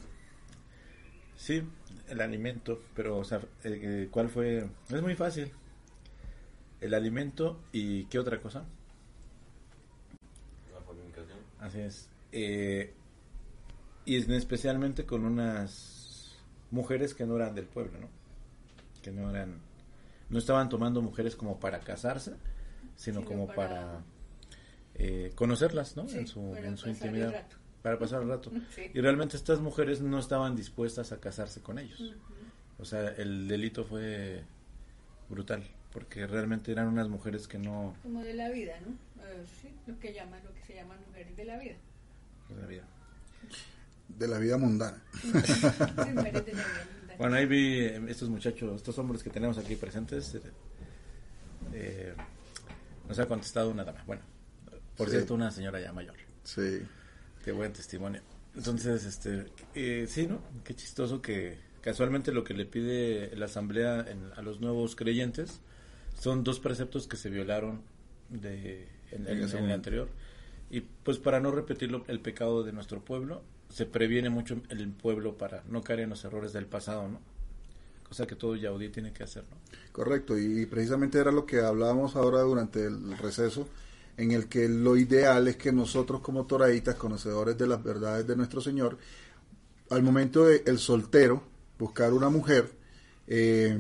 Sí, 1.38 1.62
el 2.08 2.22
alimento, 2.22 2.82
pero, 2.96 3.20
o 3.20 3.24
sea, 3.24 3.38
eh, 3.64 3.80
eh, 3.84 4.08
¿cuál 4.10 4.30
fue? 4.30 4.68
Es 4.90 5.02
muy 5.04 5.14
fácil. 5.14 5.52
El 6.82 6.96
alimento 6.96 7.60
y 7.72 8.06
¿qué 8.06 8.18
otra 8.18 8.42
cosa? 8.42 8.66
La 10.74 10.80
comunicación. 10.80 11.38
Así 11.60 11.80
es. 11.80 12.10
Eh, 12.32 12.92
y 14.06 14.16
especialmente 14.16 15.06
con 15.06 15.26
unas 15.26 16.40
mujeres 16.72 17.14
que 17.14 17.28
no 17.28 17.36
eran 17.36 17.54
del 17.54 17.68
pueblo, 17.68 18.00
¿no? 18.00 18.08
Que 19.04 19.12
no 19.12 19.30
eran, 19.30 19.69
no 20.30 20.40
estaban 20.40 20.70
tomando 20.70 21.02
mujeres 21.02 21.36
como 21.36 21.60
para 21.60 21.80
casarse, 21.80 22.34
sino, 22.96 23.24
como 23.26 23.48
para, 23.48 24.02
conocerlas, 25.36 25.96
¿no? 25.96 26.08
en 26.10 26.28
su, 26.28 26.56
en 26.56 26.78
su 26.78 26.90
intimidad 26.90 27.46
para 27.82 27.98
pasar 27.98 28.22
el 28.24 28.30
rato. 28.30 28.52
Y 28.94 29.02
realmente 29.02 29.38
estas 29.38 29.60
mujeres 29.60 30.02
no 30.02 30.20
estaban 30.20 30.56
dispuestas 30.56 31.12
a 31.12 31.20
casarse 31.20 31.62
con 31.62 31.80
ellos. 31.80 32.16
O 32.78 32.86
sea, 32.86 33.10
el 33.10 33.48
delito 33.48 33.84
fue 33.84 34.44
brutal, 35.30 35.64
porque 35.92 36.26
realmente 36.28 36.72
eran 36.72 36.88
unas 36.88 37.10
mujeres 37.10 37.48
que 37.48 37.58
no... 37.58 37.96
Como 38.04 38.22
de 38.24 38.34
la 38.34 38.50
vida, 38.50 38.80
¿no? 38.82 38.92
Uh, 39.22 39.46
sí, 39.62 39.70
lo 39.86 40.00
que 40.00 40.14
llaman, 40.14 40.42
lo 40.44 40.54
que 40.54 40.62
se 40.64 40.76
llaman 40.76 40.98
mujeres 41.08 41.36
de 41.36 41.46
la 41.46 41.58
vida. 41.58 41.76
De 42.50 42.62
la 42.62 42.68
vida. 42.68 42.84
De 44.08 44.28
la 44.28 44.40
vida 44.40 44.58
mundana. 44.58 45.02
Bueno, 47.20 47.36
ahí 47.36 47.46
vi 47.46 47.80
estos 48.10 48.30
muchachos, 48.30 48.78
estos 48.78 48.98
hombres 48.98 49.22
que 49.22 49.30
tenemos 49.30 49.58
aquí 49.60 49.76
presentes. 49.76 50.36
Eh, 51.74 52.14
nos 53.08 53.20
ha 53.20 53.28
contestado 53.28 53.70
una 53.70 53.84
dama. 53.84 54.04
Bueno, 54.08 54.22
Por 54.98 55.08
Sí. 55.08 55.16
cierto, 55.16 55.34
una 55.36 55.50
señora 55.50 55.80
ya 55.80 55.94
mayor. 55.94 56.16
Sí. 56.44 56.82
Qué 57.46 57.54
buen 57.54 57.72
testimonio. 57.72 58.22
Entonces, 58.54 59.06
este, 59.06 59.46
eh, 59.74 60.06
sí, 60.10 60.28
¿no? 60.28 60.42
Qué 60.66 60.76
chistoso 60.76 61.22
que 61.22 61.58
casualmente 61.82 62.34
lo 62.34 62.44
que 62.44 62.54
le 62.54 62.66
pide 62.66 63.34
la 63.38 63.46
asamblea 63.46 64.02
en- 64.10 64.32
a 64.36 64.42
los 64.42 64.60
nuevos 64.60 64.98
creyentes 64.98 65.62
son 66.20 66.44
dos 66.44 66.60
preceptos 66.60 67.08
que 67.08 67.16
se 67.16 67.30
violaron 67.30 67.82
de, 68.30 68.90
en, 69.12 69.26
En 69.26 69.42
en- 69.42 69.58
el 69.66 69.72
anterior. 69.72 70.10
Y 70.70 70.82
pues 70.82 71.18
para 71.18 71.40
no 71.40 71.52
repetir 71.52 71.90
lo- 71.92 72.04
el 72.10 72.20
pecado 72.20 72.64
de 72.64 72.74
nuestro 72.74 73.00
pueblo, 73.06 73.42
se 73.70 73.86
previene 73.86 74.30
mucho 74.30 74.60
el 74.70 74.90
pueblo 74.90 75.38
para 75.38 75.64
no 75.70 75.84
caer 75.84 76.02
en 76.02 76.10
los 76.10 76.24
errores 76.26 76.54
del 76.54 76.66
pasado, 76.66 77.08
¿no? 77.08 77.20
Cosa 78.08 78.26
que 78.26 78.36
todo 78.36 78.56
yaudí 78.56 78.90
tiene 78.90 79.14
que 79.14 79.24
hacer, 79.24 79.44
¿no? 79.50 79.58
Correcto, 79.92 80.38
y 80.38 80.66
precisamente 80.66 81.20
era 81.20 81.32
lo 81.32 81.46
que 81.46 81.60
hablábamos 81.62 82.16
ahora 82.16 82.42
durante 82.42 82.86
el 82.86 83.18
receso, 83.18 83.68
en 84.18 84.32
el 84.32 84.48
que 84.48 84.68
lo 84.68 84.98
ideal 84.98 85.48
es 85.48 85.56
que 85.56 85.72
nosotros 85.72 86.20
como 86.22 86.46
toraditas, 86.46 86.96
conocedores 86.96 87.58
de 87.58 87.68
las 87.68 87.84
verdades 87.84 88.26
de 88.28 88.36
nuestro 88.36 88.60
Señor, 88.60 88.98
al 89.90 90.04
momento 90.04 90.46
de 90.46 90.64
el 90.66 90.80
soltero 90.80 91.44
buscar 91.78 92.12
una 92.14 92.30
mujer, 92.30 92.72
eh, 93.28 93.78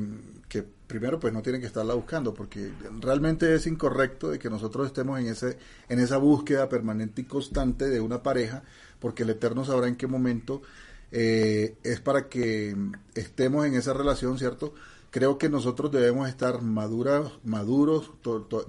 que 0.47 0.63
primero 0.63 1.19
pues 1.19 1.33
no 1.33 1.41
tiene 1.41 1.59
que 1.59 1.65
estarla 1.65 1.93
buscando, 1.93 2.33
porque 2.33 2.71
realmente 3.01 3.53
es 3.53 3.67
incorrecto 3.67 4.29
de 4.29 4.39
que 4.39 4.49
nosotros 4.49 4.87
estemos 4.87 5.19
en 5.19 5.27
ese 5.27 5.57
en 5.89 5.99
esa 5.99 6.17
búsqueda 6.17 6.69
permanente 6.69 7.21
y 7.21 7.25
constante 7.25 7.89
de 7.89 7.99
una 7.99 8.23
pareja, 8.23 8.63
porque 8.99 9.23
el 9.23 9.31
Eterno 9.31 9.65
sabrá 9.65 9.87
en 9.87 9.95
qué 9.95 10.07
momento 10.07 10.61
eh, 11.11 11.75
es 11.83 11.99
para 11.99 12.29
que 12.29 12.75
estemos 13.15 13.65
en 13.65 13.73
esa 13.73 13.93
relación, 13.93 14.37
¿cierto? 14.37 14.73
Creo 15.11 15.39
que 15.39 15.49
nosotros 15.49 15.91
debemos 15.91 16.29
estar 16.29 16.61
maduras, 16.61 17.31
maduros, 17.43 18.11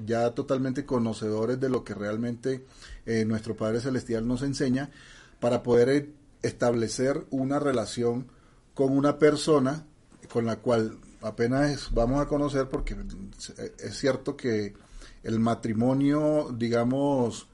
ya 0.06 0.30
totalmente 0.30 0.86
conocedores 0.86 1.60
de 1.60 1.68
lo 1.68 1.84
que 1.84 1.94
realmente 1.94 2.64
eh, 3.04 3.26
nuestro 3.26 3.56
Padre 3.56 3.80
Celestial 3.80 4.26
nos 4.26 4.42
enseña 4.42 4.90
para 5.38 5.62
poder 5.62 5.88
eh, 5.90 6.10
establecer 6.42 7.26
una 7.30 7.58
relación 7.58 8.28
con 8.74 8.96
una 8.96 9.18
persona 9.18 9.84
con 10.32 10.46
la 10.46 10.56
cual 10.56 10.96
apenas 11.20 11.90
vamos 11.92 12.20
a 12.22 12.26
conocer 12.26 12.68
porque 12.70 12.96
es 13.78 13.98
cierto 13.98 14.36
que 14.36 14.72
el 15.22 15.38
matrimonio, 15.38 16.54
digamos, 16.56 17.46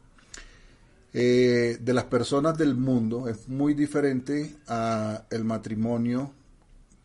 eh, 1.18 1.78
de 1.80 1.94
las 1.94 2.04
personas 2.04 2.58
del 2.58 2.74
mundo 2.74 3.26
es 3.26 3.48
muy 3.48 3.72
diferente 3.72 4.54
a 4.68 5.24
el 5.30 5.44
matrimonio 5.44 6.34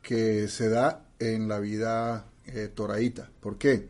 que 0.01 0.49
se 0.49 0.67
da 0.67 1.05
en 1.17 1.47
la 1.47 1.61
vida 1.61 2.25
eh, 2.45 2.67
toraíta. 2.67 3.29
¿Por 3.39 3.57
qué? 3.57 3.87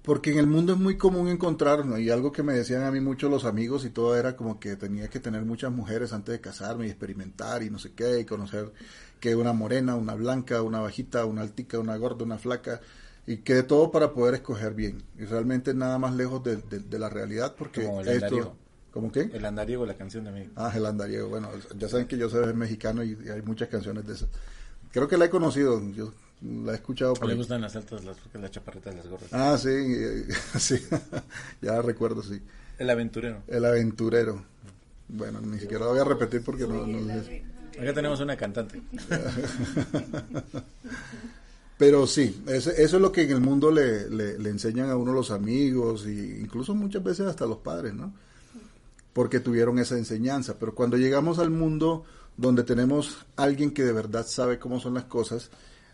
Porque 0.00 0.32
en 0.32 0.38
el 0.38 0.46
mundo 0.46 0.72
es 0.72 0.78
muy 0.78 0.96
común 0.96 1.28
encontrar, 1.28 1.84
¿no? 1.84 1.98
y 1.98 2.08
algo 2.08 2.32
que 2.32 2.42
me 2.42 2.54
decían 2.54 2.82
a 2.84 2.90
mí 2.90 3.00
muchos 3.00 3.30
los 3.30 3.44
amigos 3.44 3.84
y 3.84 3.90
todo 3.90 4.16
era 4.16 4.36
como 4.36 4.58
que 4.58 4.74
tenía 4.76 5.08
que 5.08 5.20
tener 5.20 5.44
muchas 5.44 5.70
mujeres 5.70 6.14
antes 6.14 6.32
de 6.32 6.40
casarme 6.40 6.86
y 6.86 6.88
experimentar 6.88 7.62
y 7.62 7.68
no 7.68 7.78
sé 7.78 7.92
qué, 7.92 8.20
y 8.20 8.24
conocer 8.24 8.72
que 9.20 9.36
una 9.36 9.52
morena, 9.52 9.96
una 9.96 10.14
blanca, 10.14 10.62
una 10.62 10.80
bajita, 10.80 11.26
una 11.26 11.42
altica, 11.42 11.78
una 11.78 11.94
gorda, 11.98 12.24
una 12.24 12.38
flaca, 12.38 12.80
y 13.32 13.38
que 13.38 13.54
de 13.54 13.62
todo 13.62 13.90
para 13.90 14.12
poder 14.12 14.34
escoger 14.34 14.74
bien. 14.74 15.02
Y 15.18 15.24
realmente 15.24 15.74
nada 15.74 15.98
más 15.98 16.14
lejos 16.14 16.42
de, 16.42 16.56
de- 16.56 16.80
de 16.80 16.98
la 16.98 17.08
realidad 17.08 17.54
porque 17.56 17.84
Como 17.84 18.00
el 18.00 18.08
esto... 18.08 18.24
andariego. 18.26 18.56
¿Cómo 18.92 19.12
qué? 19.12 19.30
El 19.32 19.44
andariego, 19.44 19.86
la 19.86 19.94
canción 19.94 20.24
de 20.24 20.32
mí. 20.32 20.50
Ah, 20.56 20.72
el 20.74 20.84
andariego. 20.84 21.28
Bueno, 21.28 21.48
ya 21.78 21.88
saben 21.88 22.08
que 22.08 22.18
yo 22.18 22.28
soy 22.28 22.52
mexicano 22.54 23.04
y, 23.04 23.16
y 23.24 23.28
hay 23.28 23.40
muchas 23.42 23.68
canciones 23.68 24.04
de 24.06 24.14
esas. 24.14 24.28
Creo 24.90 25.06
que 25.06 25.16
la 25.16 25.26
he 25.26 25.30
conocido, 25.30 25.80
yo 25.92 26.12
la 26.42 26.72
he 26.72 26.74
escuchado 26.74 27.14
por 27.14 27.26
Le 27.26 27.32
ahí. 27.34 27.38
gustan 27.38 27.60
las 27.60 27.76
altas, 27.76 28.02
las, 28.04 28.16
las 28.34 28.50
chaparritas, 28.50 28.92
las 28.96 29.06
gorras. 29.06 29.28
Ah, 29.32 29.56
sí, 29.56 29.68
eh, 29.70 30.26
sí, 30.58 30.82
ya 31.62 31.80
recuerdo, 31.82 32.20
sí. 32.24 32.42
El 32.80 32.90
aventurero. 32.90 33.44
El 33.46 33.64
aventurero. 33.64 34.44
Bueno, 35.06 35.40
ni 35.40 35.60
siquiera 35.60 35.84
lo 35.84 35.90
voy 35.92 36.00
a 36.00 36.04
repetir 36.04 36.42
porque 36.42 36.66
no... 36.66 36.84
no- 36.84 37.00
no- 37.00 37.22
Acá 37.80 37.94
tenemos 37.94 38.18
una 38.20 38.36
cantante. 38.36 38.82
Pero 41.80 42.06
sí, 42.06 42.42
eso 42.46 42.70
es 42.76 42.92
lo 42.92 43.10
que 43.10 43.22
en 43.22 43.30
el 43.30 43.40
mundo 43.40 43.70
le, 43.70 44.10
le- 44.10 44.38
le 44.38 44.50
enseñan 44.50 44.90
a 44.90 44.96
uno 44.96 45.14
los 45.14 45.30
amigos 45.30 46.04
e 46.04 46.38
incluso 46.38 46.74
muchas 46.74 47.02
veces 47.02 47.26
hasta 47.26 47.46
los 47.46 47.56
padres, 47.56 47.94
¿no? 47.94 48.12
Porque 49.14 49.40
tuvieron 49.40 49.78
esa 49.78 49.96
enseñanza. 49.96 50.58
Pero 50.58 50.74
cuando 50.74 50.98
llegamos 50.98 51.38
al 51.38 51.48
mundo 51.48 52.04
donde 52.36 52.64
tenemos 52.64 53.24
alguien 53.34 53.70
que 53.70 53.82
de 53.82 53.92
verdad 53.94 54.26
sabe 54.26 54.58
cómo 54.58 54.78
son 54.78 54.92
las 54.92 55.04
cosas, 55.04 55.50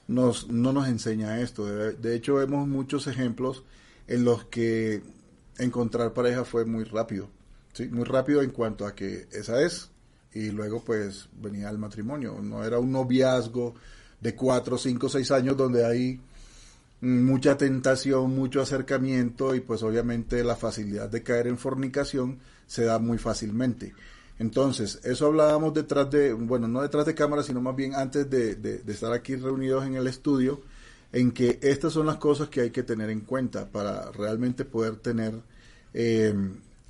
nos, 0.09 0.49
no 0.51 0.73
nos 0.73 0.89
enseña 0.89 1.41
esto. 1.41 1.65
De, 1.67 1.93
de 1.93 2.17
hecho, 2.17 2.35
vemos 2.35 2.67
muchos 2.67 3.07
ejemplos 3.07 3.63
en 4.09 4.25
los 4.25 4.45
que 4.47 5.03
encontrar 5.59 6.13
pareja 6.15 6.45
fue 6.45 6.65
muy 6.65 6.83
rápido. 6.83 7.29
¿sí? 7.75 7.87
Muy 7.91 8.05
rápido 8.05 8.43
en 8.43 8.51
cuanto 8.51 8.87
a 8.87 8.95
que 8.97 9.29
esa 9.31 9.63
es. 9.63 9.89
Y 10.35 10.51
luego 10.51 10.83
pues 10.85 11.29
venía 11.41 11.71
el 11.71 11.79
matrimonio. 11.79 12.41
No 12.43 12.65
era 12.65 12.81
un 12.81 12.91
noviazgo 12.91 13.75
de 14.21 14.35
cuatro, 14.35 14.79
cinco, 14.79 15.09
seis 15.09 15.31
años 15.31 15.57
donde 15.57 15.85
hay 15.85 16.21
mucha 17.01 17.57
tentación, 17.57 18.35
mucho 18.35 18.61
acercamiento 18.63 19.55
y 19.55 19.61
pues 19.61 19.83
obviamente 19.83 20.43
la 20.43 20.57
facilidad 20.57 21.09
de 21.11 21.23
caer 21.23 21.47
en 21.47 21.59
fornicación 21.59 22.39
se 22.67 22.85
da 22.85 22.99
muy 22.99 23.19
fácilmente. 23.19 23.95
Entonces, 24.39 25.01
eso 25.05 25.27
hablábamos 25.27 25.73
detrás 25.75 26.11
de, 26.11 26.33
bueno, 26.33 26.69
no 26.69 26.83
detrás 26.83 27.07
de 27.07 27.15
cámara, 27.15 27.43
sino 27.43 27.61
más 27.61 27.75
bien 27.77 27.95
antes 27.95 28.29
de, 28.29 28.55
de- 28.57 28.79
de 28.79 28.93
estar 28.93 29.13
aquí 29.13 29.37
reunidos 29.37 29.87
en 29.87 29.95
el 29.97 30.07
estudio, 30.07 30.61
en 31.13 31.33
que 31.33 31.59
estas 31.63 31.93
son 31.93 32.07
las 32.07 32.17
cosas 32.17 32.49
que 32.49 32.61
hay 32.63 32.71
que 32.71 32.83
tener 32.83 33.09
en 33.11 33.21
cuenta 33.21 33.67
para 33.67 34.11
realmente 34.13 34.65
poder 34.65 34.97
tener 34.97 35.35
eh, 35.95 36.35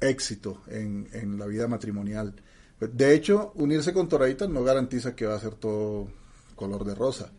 éxito 0.01 0.63
en, 0.69 1.09
en 1.13 1.39
la 1.39 1.47
vida 1.47 1.69
matrimonial. 1.69 2.35
De 2.81 3.15
hecho, 3.15 3.53
unirse 3.57 3.93
con 3.93 4.09
Toradita 4.09 4.49
no 4.49 4.65
garantiza 4.65 5.15
que 5.15 5.27
va 5.27 5.37
a 5.37 5.41
ser 5.41 5.55
todo 5.55 6.09
color 6.57 6.85
de 6.85 6.95
rosa, 6.95 7.31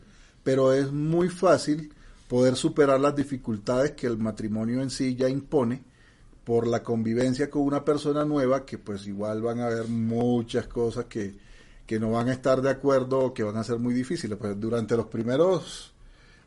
pero 0.43 0.71
es 0.71 0.91
muy 0.91 1.27
fácil 1.27 1.91
poder 2.27 2.56
superar 2.56 2.99
las 2.99 3.15
dificultades 3.15 3.91
que 3.91 4.08
el 4.08 4.17
matrimonio 4.17 4.82
en 4.82 4.89
sí 4.89 5.15
ya 5.15 5.27
impone 5.27 5.82
por 6.43 6.65
la 6.65 6.82
convivencia 6.82 7.49
con 7.49 7.63
una 7.63 7.84
persona 7.84 8.23
nueva 8.23 8.65
que 8.65 8.77
pues 8.77 9.06
igual 9.08 9.41
van 9.41 9.60
a 9.60 9.67
haber 9.67 9.88
muchas 9.89 10.67
cosas 10.67 11.06
que, 11.06 11.36
que 11.86 11.99
no 11.99 12.12
van 12.12 12.30
a 12.30 12.34
estar 12.34 12.62
de 12.62 12.69
acuerdo 12.69 13.19
o 13.19 13.34
que 13.34 13.43
van 13.43 13.58
a 13.58 13.65
ser 13.65 13.80
muy 13.80 13.93
difíciles. 13.93 14.38
Pues 14.38 14.58
durante 14.58 14.95
los 14.95 15.08
primeros 15.08 15.93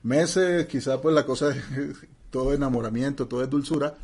meses 0.02 0.66
quizá 0.66 1.00
pues 1.00 1.14
la 1.14 1.26
cosa 1.26 1.50
es 1.50 1.62
todo 2.30 2.54
enamoramiento, 2.54 3.28
todo 3.28 3.42
es 3.42 3.50
dulzura, 3.50 3.94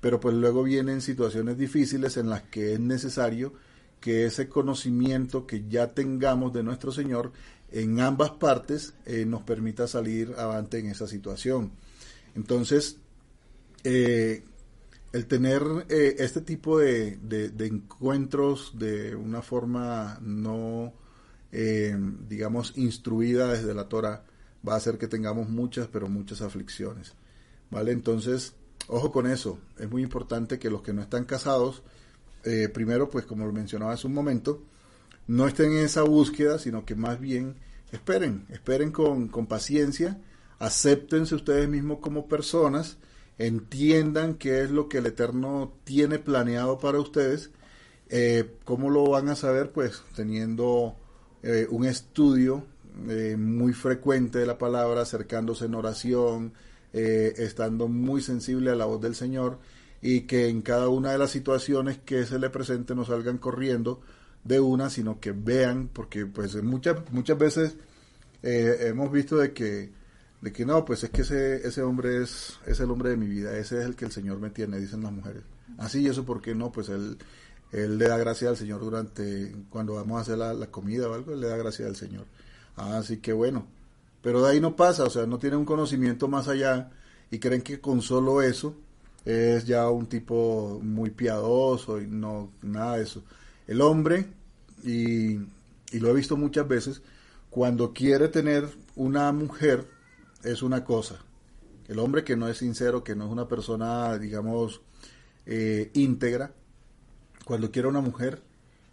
pero 0.00 0.20
pues 0.20 0.34
luego 0.34 0.64
vienen 0.64 1.00
situaciones 1.00 1.56
difíciles 1.56 2.16
en 2.18 2.28
las 2.28 2.42
que 2.42 2.74
es 2.74 2.80
necesario 2.80 3.54
que 4.02 4.26
ese 4.26 4.48
conocimiento 4.50 5.46
que 5.46 5.64
ya 5.70 5.94
tengamos 5.94 6.52
de 6.52 6.62
nuestro 6.62 6.92
Señor 6.92 7.32
en 7.70 8.00
ambas 8.00 8.32
partes 8.32 8.92
eh, 9.06 9.24
nos 9.24 9.42
permita 9.44 9.86
salir 9.88 10.34
avante 10.36 10.78
en 10.78 10.86
esa 10.88 11.06
situación. 11.06 11.72
Entonces, 12.34 12.98
eh, 13.84 14.44
el 15.12 15.26
tener 15.26 15.62
eh, 15.88 16.16
este 16.18 16.42
tipo 16.42 16.78
de, 16.78 17.16
de- 17.16 17.66
encuentros 17.66 18.72
de 18.78 19.14
una 19.14 19.40
forma 19.40 20.18
no, 20.20 20.92
digamos, 22.28 22.72
instruida 22.76 23.52
desde 23.52 23.74
la 23.74 23.88
Torah 23.88 24.24
va 24.66 24.74
a 24.74 24.76
hacer 24.76 24.98
que 24.98 25.08
tengamos 25.08 25.48
muchas, 25.48 25.86
pero 25.88 26.08
muchas 26.08 26.40
aflicciones. 26.42 27.14
¿Vale? 27.70 27.92
Entonces, 27.92 28.54
ojo 28.88 29.10
con 29.12 29.26
eso. 29.26 29.58
Es 29.78 29.88
muy 29.90 30.02
importante 30.02 30.58
que 30.58 30.70
los 30.70 30.82
que 30.82 30.92
no 30.92 31.00
están 31.02 31.24
casados, 31.24 31.82
eh, 32.44 32.68
primero, 32.68 33.10
pues 33.10 33.24
como 33.26 33.46
lo 33.46 33.52
mencionaba 33.52 33.92
hace 33.92 34.06
un 34.06 34.14
momento, 34.14 34.62
no 35.26 35.46
estén 35.46 35.72
en 35.72 35.84
esa 35.84 36.02
búsqueda, 36.02 36.58
sino 36.58 36.84
que 36.84 36.94
más 36.94 37.20
bien 37.20 37.56
esperen, 37.92 38.46
esperen 38.50 38.90
con, 38.90 39.28
con 39.28 39.46
paciencia, 39.46 40.20
acéptense 40.58 41.34
ustedes 41.34 41.68
mismos 41.68 41.98
como 42.00 42.26
personas, 42.26 42.98
entiendan 43.38 44.34
qué 44.34 44.62
es 44.62 44.70
lo 44.70 44.88
que 44.88 44.98
el 44.98 45.06
Eterno 45.06 45.72
tiene 45.84 46.18
planeado 46.18 46.78
para 46.78 47.00
ustedes. 47.00 47.50
Eh, 48.08 48.56
¿Cómo 48.64 48.90
lo 48.90 49.08
van 49.08 49.28
a 49.28 49.36
saber? 49.36 49.70
Pues 49.72 50.02
teniendo 50.14 50.96
eh, 51.42 51.66
un 51.70 51.84
estudio 51.84 52.64
eh, 53.08 53.36
muy 53.38 53.72
frecuente 53.72 54.38
de 54.38 54.46
la 54.46 54.58
palabra, 54.58 55.02
acercándose 55.02 55.66
en 55.66 55.74
oración, 55.74 56.52
estando 56.92 57.88
muy 57.88 58.20
sensible 58.20 58.70
a 58.70 58.74
la 58.74 58.84
voz 58.84 59.00
del 59.00 59.14
Señor 59.14 59.58
y 60.02 60.22
que 60.22 60.48
en 60.48 60.62
cada 60.62 60.88
una 60.88 61.12
de 61.12 61.18
las 61.18 61.30
situaciones 61.30 61.98
que 61.98 62.26
se 62.26 62.38
le 62.38 62.50
presente 62.50 62.94
no 62.94 63.04
salgan 63.04 63.38
corriendo 63.38 64.00
de 64.44 64.58
una, 64.58 64.90
sino 64.90 65.20
que 65.20 65.30
vean, 65.32 65.88
porque 65.92 66.26
pues 66.26 66.60
muchas 66.62 66.96
muchas 67.12 67.38
veces 67.38 67.76
eh, 68.42 68.88
hemos 68.88 69.10
visto 69.12 69.36
de 69.36 69.52
que 69.52 69.90
de 70.40 70.52
que 70.52 70.66
no, 70.66 70.84
pues 70.84 71.04
es 71.04 71.10
que 71.10 71.22
ese, 71.22 71.66
ese 71.66 71.82
hombre 71.82 72.20
es, 72.20 72.58
es 72.66 72.80
el 72.80 72.90
hombre 72.90 73.10
de 73.10 73.16
mi 73.16 73.28
vida, 73.28 73.56
ese 73.56 73.78
es 73.78 73.86
el 73.86 73.94
que 73.94 74.04
el 74.06 74.10
Señor 74.10 74.40
me 74.40 74.50
tiene, 74.50 74.80
dicen 74.80 75.02
las 75.04 75.12
mujeres. 75.12 75.44
Así, 75.78 76.00
¿y 76.00 76.08
eso 76.08 76.24
por 76.24 76.42
qué 76.42 76.52
no? 76.52 76.72
Pues 76.72 76.88
él, 76.88 77.16
él 77.70 77.96
le 77.96 78.08
da 78.08 78.18
gracia 78.18 78.48
al 78.48 78.56
Señor 78.56 78.80
durante, 78.80 79.54
cuando 79.70 79.94
vamos 79.94 80.18
a 80.18 80.22
hacer 80.22 80.38
la, 80.38 80.52
la 80.52 80.66
comida 80.66 81.08
o 81.08 81.14
algo, 81.14 81.32
él 81.32 81.40
le 81.40 81.46
da 81.46 81.56
gracia 81.56 81.86
al 81.86 81.94
Señor. 81.94 82.26
Así 82.74 83.18
que 83.18 83.32
bueno, 83.32 83.68
pero 84.20 84.42
de 84.42 84.50
ahí 84.50 84.60
no 84.60 84.74
pasa, 84.74 85.04
o 85.04 85.10
sea, 85.10 85.26
no 85.26 85.38
tienen 85.38 85.60
un 85.60 85.64
conocimiento 85.64 86.26
más 86.26 86.48
allá 86.48 86.90
y 87.30 87.38
creen 87.38 87.62
que 87.62 87.80
con 87.80 88.02
solo 88.02 88.42
eso 88.42 88.76
es 89.24 89.66
ya 89.66 89.88
un 89.90 90.06
tipo 90.06 90.80
muy 90.82 91.10
piadoso 91.10 92.00
y 92.00 92.06
no 92.06 92.52
nada 92.62 92.96
de 92.96 93.04
eso. 93.04 93.22
El 93.66 93.80
hombre, 93.80 94.26
y, 94.84 95.34
y 95.34 96.00
lo 96.00 96.08
he 96.10 96.14
visto 96.14 96.36
muchas 96.36 96.66
veces, 96.68 97.02
cuando 97.50 97.92
quiere 97.92 98.28
tener 98.28 98.68
una 98.96 99.30
mujer 99.32 99.88
es 100.42 100.62
una 100.62 100.84
cosa. 100.84 101.16
El 101.88 101.98
hombre 101.98 102.24
que 102.24 102.36
no 102.36 102.48
es 102.48 102.58
sincero, 102.58 103.04
que 103.04 103.14
no 103.14 103.26
es 103.26 103.30
una 103.30 103.48
persona, 103.48 104.18
digamos, 104.18 104.80
eh, 105.46 105.90
íntegra, 105.94 106.52
cuando 107.44 107.70
quiere 107.70 107.88
una 107.88 108.00
mujer 108.00 108.42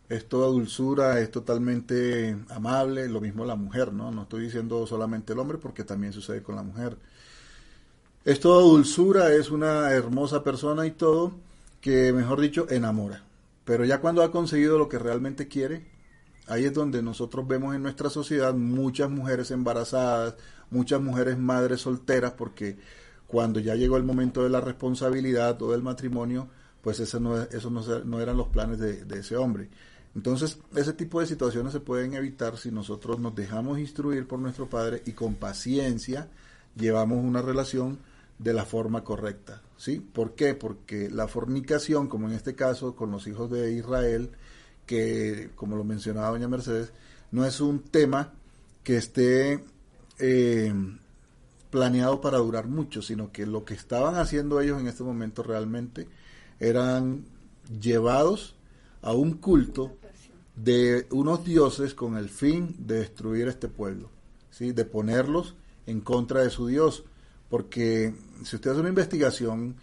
es 0.09 0.27
toda 0.27 0.47
dulzura, 0.47 1.19
es 1.19 1.29
totalmente 1.31 2.35
amable, 2.49 3.07
lo 3.07 3.21
mismo 3.21 3.45
la 3.45 3.55
mujer, 3.55 3.93
¿no? 3.93 4.11
No 4.11 4.23
estoy 4.23 4.43
diciendo 4.43 4.87
solamente 4.87 5.33
el 5.33 5.39
hombre 5.39 5.59
porque 5.59 5.83
también 5.83 6.13
sucede 6.13 6.41
con 6.41 6.55
la 6.55 6.63
mujer. 6.63 6.97
Es 8.25 8.39
toda 8.39 8.61
dulzura, 8.61 9.33
es 9.33 9.49
una 9.49 9.91
hermosa 9.91 10.43
persona 10.43 10.85
y 10.85 10.91
todo, 10.91 11.33
que 11.79 12.11
mejor 12.11 12.41
dicho, 12.41 12.67
enamora. 12.69 13.23
Pero 13.63 13.85
ya 13.85 14.01
cuando 14.01 14.23
ha 14.23 14.31
conseguido 14.31 14.77
lo 14.77 14.89
que 14.89 14.99
realmente 14.99 15.47
quiere, 15.47 15.87
ahí 16.47 16.65
es 16.65 16.73
donde 16.73 17.01
nosotros 17.01 17.47
vemos 17.47 17.75
en 17.75 17.83
nuestra 17.83 18.09
sociedad 18.09 18.53
muchas 18.53 19.09
mujeres 19.09 19.51
embarazadas, 19.51 20.35
muchas 20.69 21.01
mujeres 21.01 21.37
madres 21.37 21.81
solteras, 21.81 22.33
porque 22.33 22.77
cuando 23.25 23.59
ya 23.59 23.75
llegó 23.75 23.95
el 23.95 24.03
momento 24.03 24.43
de 24.43 24.49
la 24.49 24.59
responsabilidad 24.59 25.61
o 25.61 25.71
del 25.71 25.81
matrimonio, 25.81 26.49
pues 26.81 26.99
eso 26.99 27.19
no, 27.19 27.41
eso 27.41 27.69
no, 27.69 28.19
eran 28.19 28.35
los 28.37 28.47
planes 28.49 28.79
de, 28.79 29.05
de 29.05 29.19
ese 29.19 29.37
hombre. 29.37 29.69
Entonces, 30.13 30.59
ese 30.75 30.93
tipo 30.93 31.21
de 31.21 31.27
situaciones 31.27 31.71
se 31.71 31.79
pueden 31.79 32.15
evitar 32.15 32.57
si 32.57 32.71
nosotros 32.71 33.19
nos 33.19 33.33
dejamos 33.35 33.79
instruir 33.79 34.27
por 34.27 34.39
nuestro 34.39 34.67
Padre 34.67 35.03
y 35.05 35.13
con 35.13 35.35
paciencia 35.35 36.27
llevamos 36.75 37.23
una 37.23 37.41
relación 37.41 37.99
de 38.37 38.53
la 38.53 38.65
forma 38.65 39.03
correcta. 39.03 39.61
¿sí? 39.77 39.99
¿Por 39.99 40.35
qué? 40.35 40.53
Porque 40.55 41.09
la 41.09 41.27
fornicación, 41.27 42.07
como 42.07 42.27
en 42.27 42.33
este 42.33 42.55
caso 42.55 42.95
con 42.95 43.11
los 43.11 43.27
hijos 43.27 43.49
de 43.49 43.73
Israel, 43.73 44.31
que 44.85 45.51
como 45.55 45.75
lo 45.75 45.83
mencionaba 45.83 46.29
doña 46.29 46.47
Mercedes, 46.47 46.91
no 47.31 47.45
es 47.45 47.61
un 47.61 47.79
tema 47.79 48.33
que 48.83 48.97
esté 48.97 49.63
eh, 50.17 50.73
planeado 51.69 52.21
para 52.21 52.39
durar 52.39 52.67
mucho, 52.67 53.01
sino 53.01 53.31
que 53.31 53.45
lo 53.45 53.65
que 53.65 53.73
estaban 53.73 54.15
haciendo 54.15 54.59
ellos 54.61 54.79
en 54.79 54.87
este 54.87 55.03
momento 55.03 55.43
realmente 55.43 56.07
eran 56.59 57.25
llevados 57.79 58.55
a 59.01 59.13
un 59.13 59.33
culto 59.33 59.95
de 60.55 61.07
unos 61.11 61.45
dioses 61.45 61.93
con 61.93 62.17
el 62.17 62.29
fin 62.29 62.75
de 62.79 62.99
destruir 62.99 63.47
este 63.47 63.67
pueblo, 63.67 64.09
¿sí? 64.49 64.71
de 64.71 64.85
ponerlos 64.85 65.55
en 65.89 66.01
contra 66.01 66.41
de 66.41 66.49
su 66.49 66.67
Dios. 66.67 67.03
Porque 67.49 68.13
si 68.43 68.55
usted 68.55 68.71
hace 68.71 68.79
una 68.79 68.89
investigación, 68.89 69.75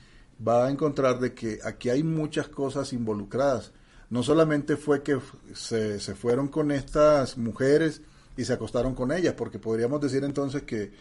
va 0.46 0.66
a 0.66 0.70
encontrar 0.70 1.18
de 1.18 1.34
que 1.34 1.58
aquí 1.64 1.88
hay 1.90 2.02
muchas 2.02 2.48
cosas 2.48 2.92
involucradas. 2.92 3.72
No 4.08 4.22
solamente 4.22 4.76
fue 4.76 5.02
que 5.02 5.18
se, 5.54 5.98
se 5.98 6.14
fueron 6.14 6.48
con 6.48 6.70
estas 6.70 7.36
mujeres 7.36 8.02
y 8.36 8.44
se 8.44 8.52
acostaron 8.52 8.94
con 8.94 9.10
ellas, 9.10 9.34
porque 9.34 9.58
podríamos 9.58 10.00
decir 10.00 10.22
entonces 10.22 10.62
que, 10.62 10.92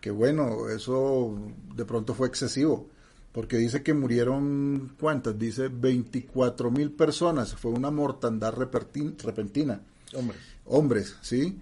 que 0.00 0.10
bueno, 0.10 0.68
eso 0.68 1.34
de 1.74 1.84
pronto 1.84 2.14
fue 2.14 2.28
excesivo 2.28 2.88
porque 3.32 3.56
dice 3.56 3.82
que 3.82 3.94
murieron, 3.94 4.94
¿cuántas? 5.00 5.38
Dice 5.38 5.68
24 5.68 6.70
mil 6.70 6.92
personas, 6.92 7.54
fue 7.54 7.70
una 7.70 7.90
mortandad 7.90 8.52
repentina. 8.54 9.80
Hombres. 10.14 10.40
Hombres, 10.66 11.16
¿sí? 11.22 11.58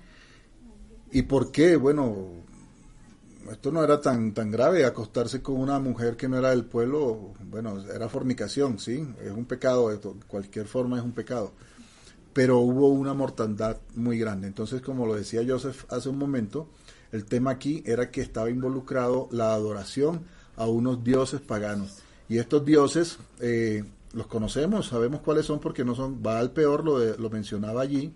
¿Y 1.13 1.23
por 1.23 1.53
qué? 1.53 1.77
Bueno, 1.77 2.40
esto 3.51 3.73
no 3.73 3.83
era 3.83 4.01
tan, 4.01 4.33
tan 4.33 4.51
grave, 4.51 4.85
acostarse 4.85 5.43
con 5.43 5.57
una 5.57 5.79
mujer 5.81 6.17
que 6.17 6.29
no 6.29 6.39
era 6.39 6.51
del 6.51 6.65
pueblo, 6.65 7.35
bueno, 7.51 7.83
era 7.93 8.09
fornicación, 8.09 8.79
¿sí? 8.79 9.07
Es 9.23 9.33
un 9.33 9.45
pecado, 9.45 9.89
de 9.89 9.99
cualquier 10.29 10.67
forma 10.67 10.99
es 10.99 11.05
un 11.05 11.13
pecado. 11.13 11.53
Pero 12.33 12.59
hubo 12.59 12.89
una 12.89 13.13
mortandad 13.13 13.79
muy 13.97 14.19
grande. 14.19 14.47
Entonces, 14.47 14.81
como 14.81 15.05
lo 15.05 15.15
decía 15.17 15.43
Joseph 15.47 15.85
hace 15.91 16.09
un 16.09 16.19
momento, 16.19 16.69
el 17.11 17.25
tema 17.25 17.51
aquí 17.51 17.83
era 17.85 18.11
que 18.11 18.21
estaba 18.21 18.51
involucrado 18.51 19.29
la 19.33 19.53
adoración 19.53 20.23
a 20.57 20.67
unos 20.67 21.03
dioses 21.03 21.41
paganos. 21.41 21.99
Y 22.29 22.39
estos 22.39 22.65
dioses 22.65 23.19
eh, 23.41 23.83
los 24.13 24.29
conocemos, 24.29 24.87
sabemos 24.87 25.23
cuáles 25.23 25.47
son 25.47 25.59
porque 25.59 25.85
no 25.85 25.97
son, 25.97 26.23
va 26.25 26.39
al 26.39 26.53
peor, 26.53 26.85
lo, 26.85 26.99
lo 27.17 27.31
mencionaba 27.31 27.81
allí, 27.83 28.15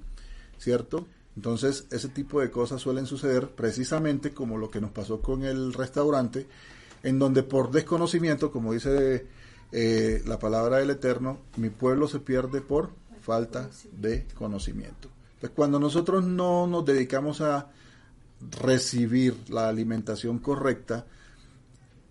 ¿cierto? 0.58 1.06
Entonces, 1.36 1.86
ese 1.90 2.08
tipo 2.08 2.40
de 2.40 2.50
cosas 2.50 2.80
suelen 2.80 3.06
suceder 3.06 3.48
precisamente 3.50 4.32
como 4.32 4.56
lo 4.56 4.70
que 4.70 4.80
nos 4.80 4.92
pasó 4.92 5.20
con 5.20 5.44
el 5.44 5.72
restaurante, 5.72 6.46
en 7.02 7.18
donde 7.18 7.42
por 7.42 7.70
desconocimiento, 7.70 8.52
como 8.52 8.72
dice 8.72 9.26
eh, 9.72 10.22
la 10.26 10.38
palabra 10.38 10.78
del 10.78 10.90
Eterno, 10.90 11.38
mi 11.56 11.70
pueblo 11.70 12.06
se 12.06 12.20
pierde 12.20 12.60
por 12.60 12.90
falta 13.20 13.68
de 13.92 14.26
conocimiento. 14.34 15.08
Entonces, 15.34 15.50
cuando 15.56 15.80
nosotros 15.80 16.24
no 16.24 16.66
nos 16.66 16.84
dedicamos 16.84 17.40
a 17.40 17.70
recibir 18.60 19.36
la 19.48 19.68
alimentación 19.68 20.38
correcta, 20.38 21.06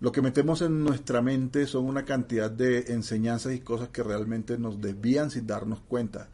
lo 0.00 0.12
que 0.12 0.20
metemos 0.20 0.60
en 0.60 0.84
nuestra 0.84 1.22
mente 1.22 1.66
son 1.66 1.86
una 1.86 2.04
cantidad 2.04 2.50
de 2.50 2.92
enseñanzas 2.92 3.54
y 3.54 3.60
cosas 3.60 3.88
que 3.88 4.02
realmente 4.02 4.58
nos 4.58 4.80
desvían 4.80 5.30
sin 5.30 5.46
darnos 5.46 5.80
cuenta. 5.80 6.28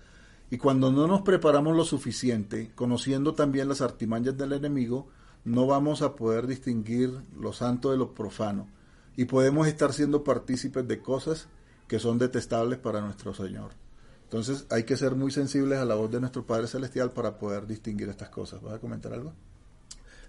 Y 0.51 0.59
cuando 0.59 0.91
no 0.91 1.07
nos 1.07 1.23
preparamos 1.23 1.77
lo 1.77 1.85
suficiente, 1.85 2.73
conociendo 2.75 3.35
también 3.35 3.69
las 3.69 3.81
artimañas 3.81 4.37
del 4.37 4.53
enemigo, 4.53 5.09
no 5.45 5.67
vamos 5.67 6.03
a 6.03 6.17
poder 6.17 6.47
distinguir 6.49 7.13
lo 7.39 7.53
santo 7.53 7.93
de 7.93 7.97
lo 7.97 8.15
profano. 8.15 8.69
Y 9.17 9.27
podemos 9.27 9.69
estar 9.69 9.93
siendo 9.93 10.25
partícipes 10.25 10.87
de 10.89 11.01
cosas 11.01 11.49
que 11.87 11.99
son 11.99 12.19
detestables 12.19 12.79
para 12.79 13.01
nuestro 13.01 13.33
Señor. 13.33 13.71
Entonces 14.25 14.67
hay 14.71 14.85
que 14.85 14.97
ser 14.97 15.15
muy 15.15 15.31
sensibles 15.31 15.79
a 15.79 15.85
la 15.85 15.95
voz 15.95 16.11
de 16.11 16.21
nuestro 16.21 16.45
Padre 16.45 16.67
Celestial 16.67 17.11
para 17.13 17.39
poder 17.39 17.67
distinguir 17.67 18.09
estas 18.09 18.29
cosas. 18.29 18.61
¿Vas 18.61 18.75
a 18.75 18.79
comentar 18.79 19.13
algo? 19.13 19.33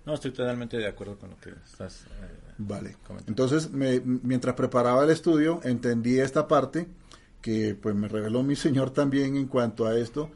No, 0.05 0.15
estoy 0.15 0.31
totalmente 0.31 0.77
de 0.77 0.87
acuerdo 0.87 1.17
con 1.17 1.29
lo 1.31 1.37
que 1.37 1.51
estás. 1.51 2.05
Eh, 2.05 2.53
vale. 2.57 2.97
Entonces, 3.27 3.69
mientras 3.71 4.55
preparaba 4.55 5.03
el 5.03 5.11
estudio, 5.11 5.59
entendí 5.63 6.19
esta 6.19 6.47
parte 6.47 6.87
que 7.41 7.75
pues 7.75 7.95
me 7.95 8.07
reveló 8.07 8.43
mi 8.43 8.55
Señor 8.55 8.91
también 8.91 9.35
en 9.35 9.47
cuanto 9.47 9.85
a 9.85 9.97
esto. 9.97 10.29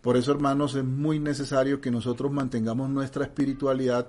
Por 0.00 0.16
eso, 0.16 0.32
hermanos, 0.32 0.74
es 0.74 0.84
muy 0.84 1.18
necesario 1.18 1.80
que 1.80 1.90
nosotros 1.90 2.32
mantengamos 2.32 2.88
nuestra 2.90 3.24
espiritualidad 3.24 4.08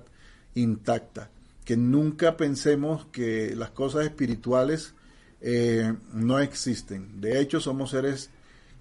intacta, 0.54 1.30
que 1.64 1.76
nunca 1.76 2.36
pensemos 2.36 3.06
que 3.06 3.54
las 3.56 3.70
cosas 3.70 4.04
espirituales 4.04 4.94
eh, 5.40 5.94
no 6.12 6.38
existen. 6.38 7.20
De 7.20 7.40
hecho, 7.40 7.60
somos 7.60 7.90
seres 7.90 8.30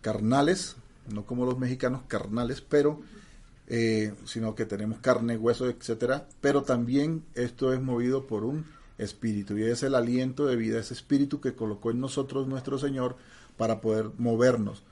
carnales, 0.02 0.76
no 1.12 1.26
como 1.26 1.46
los 1.46 1.58
mexicanos 1.58 2.04
carnales, 2.08 2.62
pero 2.62 3.02
eh, 3.70 4.14
sino 4.24 4.56
que 4.56 4.66
tenemos 4.66 5.00
carne, 5.00 5.36
hueso, 5.36 5.70
etcétera, 5.70 6.28
pero 6.40 6.64
también 6.64 7.26
esto 7.36 7.74
es 7.74 7.82
movido 7.82 8.26
por 8.26 8.46
un 8.46 8.66
espíritu 8.98 9.58
y 9.58 9.64
es 9.64 9.84
el 9.84 9.94
aliento 9.94 10.46
de 10.46 10.56
vida, 10.56 10.80
ese 10.80 10.94
espíritu 10.94 11.42
que 11.42 11.54
colocó 11.54 11.92
en 11.92 12.00
nosotros 12.00 12.48
nuestro 12.48 12.78
Señor 12.78 13.18
para 13.58 13.82
poder 13.82 14.12
movernos. 14.18 14.84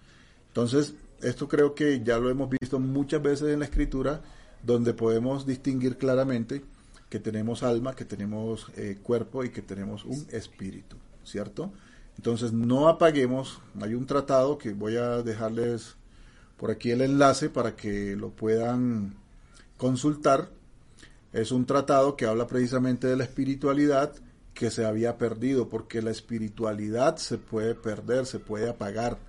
Entonces, 0.48 0.96
esto 1.22 1.48
creo 1.48 1.76
que 1.76 2.04
ya 2.04 2.18
lo 2.18 2.30
hemos 2.30 2.50
visto 2.50 2.80
muchas 2.80 3.22
veces 3.22 3.50
en 3.50 3.60
la 3.60 3.66
escritura, 3.66 4.22
donde 4.64 4.94
podemos 4.94 5.46
distinguir 5.46 5.98
claramente 5.98 6.64
que 7.10 7.20
tenemos 7.20 7.64
alma, 7.64 7.96
que 7.96 8.06
tenemos 8.06 8.68
eh, 8.76 8.98
cuerpo 9.02 9.44
y 9.44 9.50
que 9.50 9.62
tenemos 9.62 10.06
un 10.06 10.26
espíritu, 10.32 10.98
¿cierto? 11.24 11.72
Entonces, 12.18 12.54
no 12.54 12.88
apaguemos, 12.88 13.62
hay 13.82 13.94
un 13.94 14.06
tratado 14.06 14.58
que 14.58 14.74
voy 14.74 14.98
a 14.98 15.22
dejarles 15.22 15.96
por 16.58 16.72
aquí 16.72 16.92
el 16.92 17.02
enlace 17.02 17.50
para 17.50 17.76
que 17.76 18.16
lo 18.16 18.30
puedan 18.32 19.16
consultar. 19.78 20.50
Es 21.34 21.52
un 21.52 21.66
tratado 21.66 22.16
que 22.16 22.26
habla 22.26 22.48
precisamente 22.48 23.08
de 23.08 23.18
la 23.18 23.26
espiritualidad 23.26 24.14
que 24.56 24.72
se 24.72 24.86
había 24.86 25.20
perdido, 25.20 25.70
porque 25.70 26.02
la 26.02 26.10
espiritualidad 26.10 27.18
se 27.18 27.38
puede 27.38 27.76
perder, 27.76 28.26
se 28.26 28.40
puede 28.40 28.70
apagar, 28.70 29.20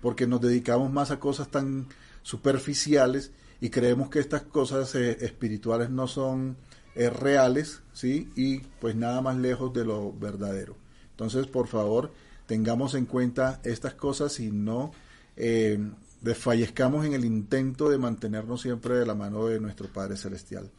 porque 0.00 0.26
nos 0.26 0.40
dedicamos 0.40 0.90
más 0.90 1.10
a 1.10 1.20
cosas 1.20 1.48
tan 1.50 1.88
superficiales 2.22 3.32
y 3.60 3.68
creemos 3.68 4.08
que 4.08 4.20
estas 4.20 4.42
cosas 4.42 4.94
eh, 4.94 5.18
espirituales 5.20 5.90
no 5.90 6.06
son 6.06 6.56
eh, 6.94 7.10
reales, 7.10 7.82
¿sí? 7.92 8.30
Y 8.36 8.60
pues 8.80 8.96
nada 8.96 9.20
más 9.20 9.36
lejos 9.36 9.72
de 9.74 9.84
lo 9.84 10.12
verdadero. 10.12 10.76
Entonces, 11.10 11.46
por 11.46 11.66
favor, 11.66 12.12
tengamos 12.46 12.94
en 12.94 13.06
cuenta 13.06 13.60
estas 13.64 13.94
cosas 13.94 14.40
y 14.40 14.50
no 14.50 14.92
eh, 15.36 15.78
desfallezcamos 16.20 17.04
en 17.04 17.14
el 17.14 17.24
intento 17.24 17.90
de 17.90 17.98
mantenernos 17.98 18.62
siempre 18.62 18.94
de 18.94 19.06
la 19.06 19.14
mano 19.14 19.46
de 19.46 19.60
nuestro 19.60 19.88
Padre 19.88 20.16
Celestial. 20.16 20.70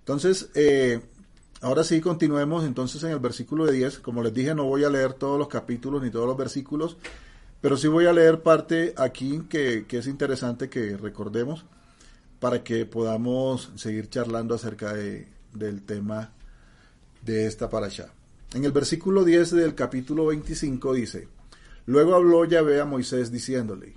Entonces, 0.00 0.50
eh, 0.54 1.00
ahora 1.60 1.84
sí 1.84 2.00
continuemos 2.00 2.64
entonces 2.64 3.02
en 3.04 3.10
el 3.10 3.18
versículo 3.18 3.66
de 3.66 3.72
10. 3.72 3.98
Como 4.00 4.22
les 4.22 4.32
dije, 4.32 4.54
no 4.54 4.64
voy 4.64 4.84
a 4.84 4.90
leer 4.90 5.14
todos 5.14 5.38
los 5.38 5.48
capítulos 5.48 6.02
ni 6.02 6.10
todos 6.10 6.26
los 6.26 6.36
versículos, 6.36 6.96
pero 7.60 7.76
sí 7.76 7.88
voy 7.88 8.06
a 8.06 8.12
leer 8.12 8.42
parte 8.42 8.94
aquí 8.96 9.42
que, 9.48 9.86
es 9.88 10.06
interesante 10.06 10.68
que 10.68 10.96
recordemos 10.96 11.64
para 12.38 12.62
que 12.64 12.86
podamos 12.86 13.70
seguir 13.76 14.08
charlando 14.08 14.54
acerca 14.54 14.94
de, 14.94 15.28
del 15.52 15.82
tema 15.82 16.32
de 17.22 17.46
esta 17.46 17.68
paracha. 17.68 18.12
En 18.54 18.64
el 18.64 18.72
versículo 18.72 19.24
10 19.24 19.50
del 19.52 19.74
capítulo 19.74 20.26
25 20.26 20.94
dice, 20.94 21.28
luego 21.86 22.14
habló 22.14 22.44
Yahvé 22.44 22.80
a 22.80 22.84
Moisés 22.84 23.30
diciéndole, 23.30 23.94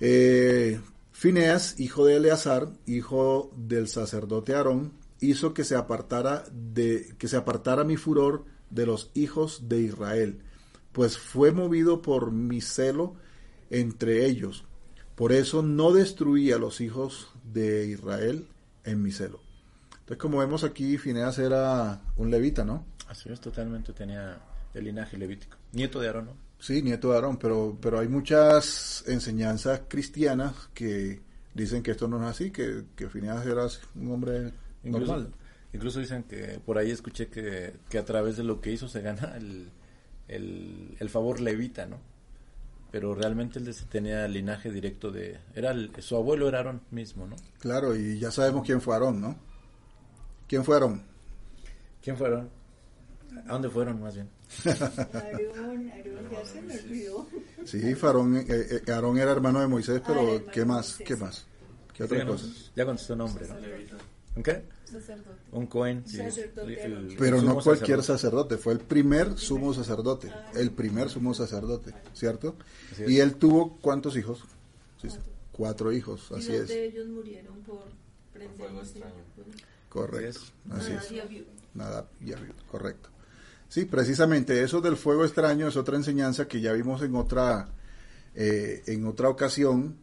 eh, 0.00 0.80
Fineas, 1.12 1.78
hijo 1.78 2.04
de 2.06 2.16
Eleazar, 2.16 2.68
hijo 2.86 3.52
del 3.56 3.86
sacerdote 3.86 4.54
Aarón, 4.54 4.92
hizo 5.22 5.54
que 5.54 5.64
se 5.64 5.76
apartara 5.76 6.44
de 6.52 7.14
que 7.16 7.28
se 7.28 7.36
apartara 7.36 7.84
mi 7.84 7.96
furor 7.96 8.44
de 8.70 8.86
los 8.86 9.10
hijos 9.14 9.68
de 9.68 9.80
Israel, 9.80 10.42
pues 10.92 11.16
fue 11.16 11.52
movido 11.52 12.02
por 12.02 12.32
mi 12.32 12.60
celo 12.60 13.14
entre 13.70 14.26
ellos. 14.26 14.64
Por 15.14 15.32
eso 15.32 15.62
no 15.62 15.92
destruí 15.92 16.52
a 16.52 16.58
los 16.58 16.80
hijos 16.80 17.30
de 17.44 17.86
Israel 17.86 18.48
en 18.84 19.02
mi 19.02 19.12
celo. 19.12 19.40
Entonces, 19.92 20.18
como 20.18 20.38
vemos 20.38 20.64
aquí, 20.64 20.98
Fineas 20.98 21.38
era 21.38 22.02
un 22.16 22.30
levita, 22.30 22.64
¿no? 22.64 22.84
Así 23.08 23.28
es, 23.30 23.40
totalmente 23.40 23.92
tenía 23.92 24.40
el 24.74 24.84
linaje 24.84 25.16
levítico. 25.16 25.56
Nieto 25.72 26.00
de 26.00 26.08
Aarón, 26.08 26.26
¿no? 26.26 26.32
Sí, 26.58 26.82
nieto 26.82 27.10
de 27.10 27.16
Aarón, 27.16 27.36
pero, 27.36 27.76
pero 27.80 28.00
hay 28.00 28.08
muchas 28.08 29.04
enseñanzas 29.06 29.82
cristianas 29.88 30.54
que 30.74 31.20
dicen 31.54 31.82
que 31.82 31.92
esto 31.92 32.08
no 32.08 32.22
es 32.22 32.30
así, 32.30 32.50
que, 32.50 32.84
que 32.96 33.08
Fineas 33.08 33.46
era 33.46 33.66
un 33.94 34.10
hombre 34.10 34.52
Incluso, 34.84 35.12
normal. 35.12 35.32
incluso 35.72 36.00
dicen 36.00 36.24
que 36.24 36.60
por 36.64 36.78
ahí 36.78 36.90
escuché 36.90 37.28
que, 37.28 37.74
que 37.88 37.98
a 37.98 38.04
través 38.04 38.36
de 38.36 38.44
lo 38.44 38.60
que 38.60 38.72
hizo 38.72 38.88
se 38.88 39.00
gana 39.00 39.36
el, 39.36 39.68
el, 40.28 40.96
el 40.98 41.08
favor 41.10 41.40
levita, 41.40 41.86
¿no? 41.86 41.98
Pero 42.90 43.14
realmente 43.14 43.58
él 43.58 43.74
tenía 43.88 44.28
linaje 44.28 44.70
directo 44.70 45.10
de... 45.10 45.38
era 45.54 45.70
el- 45.70 45.90
Su 46.00 46.16
abuelo 46.16 46.48
era 46.48 46.58
Aarón 46.58 46.82
mismo, 46.90 47.26
¿no? 47.26 47.36
Claro, 47.58 47.96
y 47.96 48.18
ya 48.18 48.30
sabemos 48.30 48.64
quién 48.66 48.80
fue 48.82 48.94
Aarón, 48.94 49.20
¿no? 49.20 49.36
¿Quién 50.46 50.62
fue 50.64 50.74
Aarón? 50.74 51.02
¿Quién 52.02 52.16
fueron? 52.18 52.50
¿A 53.46 53.52
dónde 53.52 53.70
fueron 53.70 53.98
más 54.02 54.14
bien? 54.14 54.28
Aarón, 54.66 55.90
Aarón, 55.90 56.30
ya 56.30 56.44
se 56.44 56.60
me 56.60 56.74
olvidó. 56.78 57.26
Sí, 57.64 57.94
Farón, 57.94 58.36
eh, 58.36 58.44
eh, 58.48 58.92
Aarón 58.92 59.16
era 59.18 59.30
hermano 59.32 59.60
de 59.60 59.68
Moisés, 59.68 60.00
Ah, 60.02 60.04
pero 60.06 60.34
hermano 60.34 60.52
¿qué 60.52 60.64
más? 60.66 60.86
Moisés. 60.98 61.06
¿Qué 61.06 61.16
más? 61.16 61.46
¿Qué 61.94 62.04
otra 62.04 62.18
Ya 62.18 62.26
cosa? 62.26 62.44
con- 62.44 62.54
Ya 62.76 62.84
contestó 62.84 63.16
nombre, 63.16 63.46
¿no? 63.48 63.54
¿Un 64.36 64.42
qué? 64.42 64.64
Sacerdote. 64.84 65.30
Un 65.52 65.66
Cohen. 65.66 66.02
sí, 66.06 66.16
Sacerdote 66.18 66.84
el- 66.84 66.92
Aarón. 66.92 67.10
el 67.10 67.16
Pero 67.16 67.42
no 67.42 67.54
cualquier 67.60 68.02
sacerdote. 68.02 68.06
sacerdote, 68.06 68.56
fue 68.58 68.72
el 68.74 68.78
primer 68.80 69.38
sumo 69.38 69.72
sacerdote, 69.74 70.32
el 70.54 70.70
primer 70.70 71.08
sumo 71.08 71.32
sacerdote, 71.34 71.94
¿cierto? 72.14 72.56
Y 73.06 73.18
él 73.18 73.34
tuvo 73.36 73.78
cuántos 73.80 74.16
hijos? 74.16 74.42
Sí, 75.00 75.08
cuatro 75.50 75.92
hijos, 75.92 76.28
y 76.30 76.34
así 76.34 76.46
dos 76.52 76.56
es, 76.62 76.68
de 76.68 76.84
ellos 76.86 77.08
murieron 77.08 77.56
por 77.62 77.84
prenderlos 78.32 78.94
en 78.96 79.02
correcto, 79.88 80.40
así 80.70 80.90
Nadab 80.92 81.30
es. 81.32 81.44
Nada, 81.74 82.08
y 82.20 82.32
Abiud, 82.32 82.54
correcto. 82.70 83.08
Sí, 83.68 83.86
precisamente 83.86 84.62
eso 84.62 84.80
del 84.82 84.96
fuego 84.98 85.24
extraño 85.24 85.66
es 85.68 85.76
otra 85.76 85.96
enseñanza 85.96 86.46
que 86.46 86.60
ya 86.60 86.72
vimos 86.74 87.00
en 87.02 87.14
otra, 87.16 87.68
eh, 88.34 88.82
en 88.86 89.06
otra 89.06 89.30
ocasión. 89.30 89.96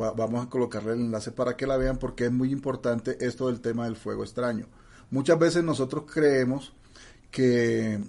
Va- 0.00 0.12
vamos 0.12 0.46
a 0.46 0.48
colocarle 0.50 0.92
el 0.94 1.00
enlace 1.00 1.30
para 1.30 1.56
que 1.56 1.66
la 1.66 1.76
vean 1.76 1.98
porque 1.98 2.26
es 2.26 2.32
muy 2.32 2.50
importante 2.52 3.16
esto 3.20 3.48
del 3.48 3.60
tema 3.60 3.84
del 3.84 3.96
fuego 3.96 4.22
extraño. 4.24 4.66
Muchas 5.10 5.38
veces 5.38 5.62
nosotros 5.62 6.04
creemos 6.12 6.72
que 7.30 8.00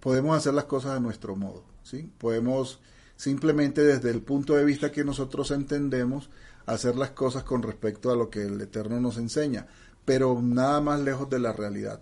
podemos 0.00 0.36
hacer 0.36 0.54
las 0.54 0.64
cosas 0.64 0.92
a 0.96 1.00
nuestro 1.00 1.36
modo, 1.36 1.64
¿sí? 1.82 2.10
Podemos 2.18 2.80
simplemente 3.16 3.82
desde 3.82 4.10
el 4.10 4.22
punto 4.22 4.54
de 4.54 4.64
vista 4.64 4.92
que 4.92 5.04
nosotros 5.04 5.50
entendemos 5.50 6.30
hacer 6.66 6.96
las 6.96 7.10
cosas 7.10 7.44
con 7.44 7.62
respecto 7.62 8.10
a 8.10 8.16
lo 8.16 8.28
que 8.30 8.42
el 8.42 8.60
Eterno 8.60 9.00
nos 9.00 9.18
enseña, 9.18 9.66
pero 10.04 10.40
nada 10.42 10.80
más 10.80 11.00
lejos 11.00 11.28
de 11.30 11.38
la 11.38 11.52
realidad. 11.52 12.00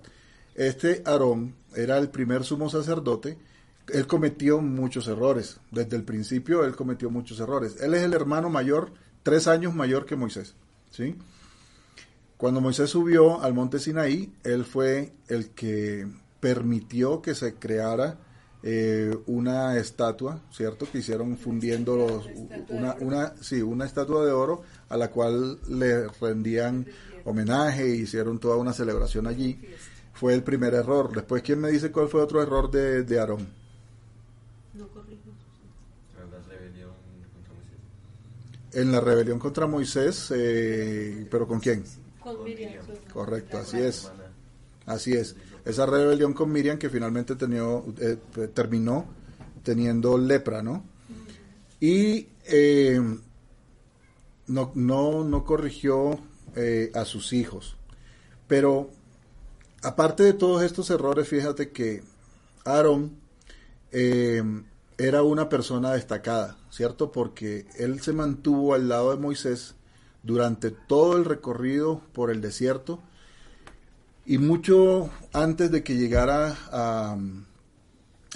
Este 0.55 1.03
Aarón 1.05 1.55
era 1.75 1.99
el 1.99 2.09
primer 2.11 2.45
sumo 2.45 2.71
sacerdote, 2.71 3.39
él 3.89 4.07
cometió 4.07 4.61
muchos 4.61 5.09
errores, 5.09 5.61
desde 5.71 5.97
el 5.97 6.05
principio 6.05 6.65
él 6.65 6.77
cometió 6.77 7.11
muchos 7.11 7.41
errores. 7.41 7.81
Él 7.81 7.95
es 7.95 8.03
el 8.03 8.15
hermano 8.15 8.51
mayor, 8.51 8.93
tres 9.23 9.47
años 9.47 9.75
mayor 9.75 10.07
que 10.07 10.17
Moisés, 10.17 10.55
¿sí? 10.91 11.17
Cuando 12.37 12.61
Moisés 12.61 12.91
subió 12.91 13.41
al 13.43 13.55
monte 13.55 13.79
Sinaí, 13.79 14.33
él 14.43 14.65
fue 14.65 15.13
el 15.29 15.51
que 15.51 16.07
permitió 16.41 17.23
que 17.23 17.35
se 17.35 17.55
creara 17.55 18.19
eh, 18.63 19.17
una 19.27 19.77
estatua, 19.77 20.41
¿cierto? 20.51 20.87
Que 20.91 20.99
hicieron 20.99 21.37
fundiendo 21.37 21.97
los, 21.97 22.29
una, 22.71 22.95
una, 23.01 23.35
sí, 23.43 23.61
una 23.61 23.85
estatua 23.85 24.25
de 24.25 24.33
oro 24.33 24.63
a 24.89 24.97
la 24.97 25.11
cual 25.11 25.59
le 25.69 26.09
rendían 26.09 26.87
homenaje 27.25 27.85
e 27.85 27.97
hicieron 27.97 28.39
toda 28.39 28.57
una 28.57 28.73
celebración 28.73 29.27
allí. 29.27 29.61
Fue 30.13 30.33
el 30.33 30.43
primer 30.43 30.75
error. 30.75 31.15
Después, 31.15 31.43
¿quién 31.43 31.61
me 31.61 31.71
dice 31.71 31.91
cuál 31.93 32.09
fue 32.09 32.23
otro 32.23 32.43
error 32.43 32.71
de, 32.71 33.03
de 33.03 33.21
Aarón? 33.21 33.49
No 34.75 34.89
corrijo. 34.89 35.31
La 36.17 36.39
rebelión 36.49 36.91
contra 37.35 37.53
Moisés. 37.53 37.79
En 38.75 38.93
la 38.93 39.01
rebelión 39.01 39.39
contra 39.39 39.67
Moisés, 39.67 40.33
eh, 40.35 41.27
pero 41.31 41.47
¿con 41.47 41.61
quién? 41.61 41.85
Con 42.21 42.43
Miriam. 42.43 42.85
Correcto, 43.13 43.59
así 43.59 43.79
es. 43.79 44.11
Así 44.87 45.13
es. 45.13 45.37
Esa 45.65 45.87
rebelión 45.87 46.35
con 46.35 46.53
Miriam 46.53 46.79
que 46.79 46.91
finalmente 46.91 47.37
tenió, 47.37 47.85
eh, 47.99 48.19
terminó 48.53 49.07
teniendo 49.63 50.19
lepra, 50.19 50.63
¿no? 50.63 50.85
Y 51.81 52.29
eh, 52.47 53.01
no, 54.47 54.73
no, 54.75 55.25
no 55.25 55.45
corrigió 55.45 56.19
eh, 56.55 56.91
a 56.95 57.05
sus 57.05 57.33
hijos. 57.33 57.77
Pero 58.47 58.91
aparte 59.83 60.23
de 60.23 60.35
todos 60.35 60.63
estos 60.63 60.91
errores, 60.91 61.27
fíjate 61.29 61.71
que 61.71 62.03
Aarón 62.65 63.17
eh, 63.91 64.43
era 64.99 65.23
una 65.23 65.49
persona 65.49 65.93
destacada, 65.93 66.57
¿cierto? 66.75 67.13
Porque 67.13 67.67
él 67.79 68.01
se 68.01 68.13
mantuvo 68.13 68.75
al 68.75 68.89
lado 68.89 69.13
de 69.13 69.17
Moisés 69.17 69.77
durante 70.25 70.73
todo 70.73 71.17
el 71.17 71.25
recorrido 71.25 72.01
por 72.13 72.33
el 72.33 72.41
desierto 72.41 73.01
y 74.27 74.39
mucho 74.39 75.09
antes 75.33 75.71
de 75.71 75.85
que 75.85 75.95
llegara 75.95 76.57
a, 76.73 77.17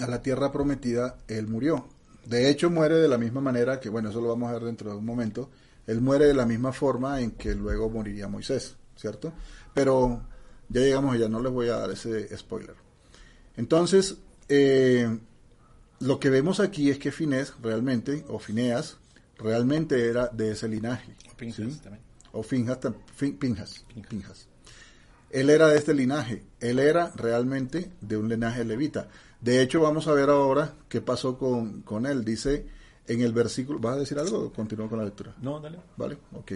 la 0.07 0.21
tierra 0.21 0.53
prometida, 0.53 1.17
él 1.27 1.47
murió. 1.47 1.87
De 2.25 2.49
hecho, 2.49 2.69
muere 2.69 2.95
de 2.95 3.09
la 3.09 3.17
misma 3.17 3.41
manera 3.41 3.81
que, 3.81 3.89
bueno, 3.89 4.09
eso 4.09 4.21
lo 4.21 4.29
vamos 4.29 4.49
a 4.49 4.53
ver 4.53 4.63
dentro 4.63 4.91
de 4.91 4.97
un 4.97 5.05
momento, 5.05 5.49
él 5.85 5.99
muere 5.99 6.25
de 6.25 6.33
la 6.33 6.45
misma 6.45 6.71
forma 6.71 7.19
en 7.19 7.31
que 7.31 7.53
luego 7.55 7.89
moriría 7.89 8.29
Moisés, 8.29 8.77
¿cierto? 8.95 9.33
Pero 9.73 10.21
ya 10.69 10.79
llegamos 10.79 11.13
allá, 11.13 11.27
no 11.27 11.41
les 11.41 11.51
voy 11.51 11.67
a 11.67 11.75
dar 11.75 11.91
ese 11.91 12.37
spoiler. 12.37 12.75
Entonces, 13.57 14.15
eh, 14.47 15.19
lo 15.99 16.19
que 16.19 16.29
vemos 16.29 16.59
aquí 16.59 16.89
es 16.89 16.97
que 16.97 17.11
Finés 17.11 17.53
realmente, 17.61 18.25
o 18.27 18.39
Fineas, 18.39 18.97
realmente 19.37 20.07
era 20.07 20.27
de 20.27 20.51
ese 20.51 20.67
linaje. 20.67 21.15
Pinchas 21.37 21.73
¿sí? 21.73 21.79
también. 21.79 22.03
O 22.31 22.43
Finjas, 22.43 22.79
Pinjas, 23.39 23.85
Pinjas. 24.07 24.47
Él 25.31 25.49
era 25.49 25.67
de 25.67 25.77
este 25.77 25.93
linaje, 25.93 26.43
él 26.59 26.79
era 26.79 27.11
realmente 27.15 27.91
de 28.01 28.17
un 28.17 28.29
linaje 28.29 28.63
levita. 28.65 29.09
De 29.41 29.61
hecho, 29.61 29.79
vamos 29.81 30.07
a 30.07 30.13
ver 30.13 30.29
ahora 30.29 30.73
qué 30.89 31.01
pasó 31.01 31.37
con, 31.37 31.81
con 31.81 32.05
él. 32.05 32.25
Dice 32.25 32.65
en 33.07 33.21
el 33.21 33.31
versículo, 33.31 33.79
¿vas 33.79 33.95
a 33.95 33.99
decir 33.99 34.17
algo 34.19 34.39
o 34.39 34.53
continúo 34.53 34.89
con 34.89 34.99
la 34.99 35.05
lectura? 35.05 35.35
No, 35.41 35.59
dale. 35.59 35.79
¿Vale? 35.97 36.17
Ok. 36.33 36.53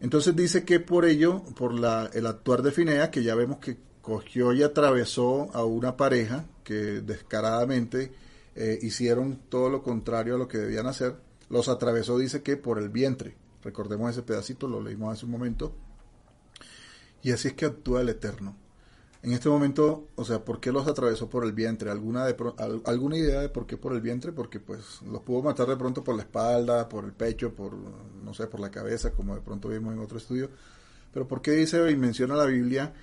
Entonces 0.00 0.34
dice 0.34 0.64
que 0.64 0.80
por 0.80 1.04
ello, 1.04 1.42
por 1.56 1.74
la, 1.74 2.10
el 2.12 2.26
actuar 2.26 2.62
de 2.62 2.72
Finea, 2.72 3.10
que 3.10 3.22
ya 3.22 3.34
vemos 3.34 3.58
que 3.58 3.78
cogió 4.00 4.52
y 4.52 4.62
atravesó 4.62 5.50
a 5.54 5.64
una 5.64 5.96
pareja 5.96 6.44
que 6.64 7.00
descaradamente 7.00 8.12
eh, 8.54 8.78
hicieron 8.82 9.40
todo 9.48 9.70
lo 9.70 9.82
contrario 9.82 10.34
a 10.34 10.38
lo 10.38 10.48
que 10.48 10.58
debían 10.58 10.86
hacer, 10.86 11.16
los 11.48 11.68
atravesó, 11.68 12.18
dice 12.18 12.42
que 12.42 12.56
por 12.56 12.78
el 12.78 12.88
vientre. 12.88 13.36
Recordemos 13.62 14.10
ese 14.10 14.22
pedacito, 14.22 14.68
lo 14.68 14.80
leímos 14.80 15.12
hace 15.12 15.26
un 15.26 15.32
momento. 15.32 15.74
Y 17.22 17.32
así 17.32 17.48
es 17.48 17.54
que 17.54 17.66
actúa 17.66 18.00
el 18.00 18.08
Eterno. 18.08 18.56
En 19.22 19.32
este 19.32 19.50
momento, 19.50 20.08
o 20.14 20.24
sea, 20.24 20.42
¿por 20.42 20.60
qué 20.60 20.72
los 20.72 20.86
atravesó 20.86 21.28
por 21.28 21.44
el 21.44 21.52
vientre? 21.52 21.90
¿Alguna, 21.90 22.24
de 22.24 22.34
¿Alguna 22.86 23.18
idea 23.18 23.40
de 23.42 23.50
por 23.50 23.66
qué 23.66 23.76
por 23.76 23.92
el 23.92 24.00
vientre? 24.00 24.32
Porque 24.32 24.60
pues 24.60 25.02
los 25.02 25.20
pudo 25.20 25.42
matar 25.42 25.68
de 25.68 25.76
pronto 25.76 26.02
por 26.02 26.16
la 26.16 26.22
espalda, 26.22 26.88
por 26.88 27.04
el 27.04 27.12
pecho, 27.12 27.52
por, 27.54 27.74
no 27.74 28.32
sé, 28.32 28.46
por 28.46 28.60
la 28.60 28.70
cabeza, 28.70 29.12
como 29.12 29.34
de 29.34 29.42
pronto 29.42 29.68
vimos 29.68 29.92
en 29.92 30.00
otro 30.00 30.16
estudio. 30.16 30.48
Pero 31.12 31.28
¿por 31.28 31.42
qué 31.42 31.50
dice 31.50 31.90
y 31.90 31.96
menciona 31.96 32.34
la 32.34 32.46
Biblia 32.46 32.94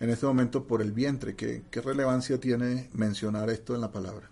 en 0.00 0.08
este 0.08 0.26
momento 0.26 0.66
por 0.66 0.82
el 0.82 0.92
vientre? 0.92 1.36
¿Qué, 1.36 1.62
relevancia 1.80 2.40
tiene 2.40 2.88
mencionar 2.94 3.50
esto 3.50 3.74
en 3.74 3.82
la 3.82 3.92
palabra? 3.92 4.30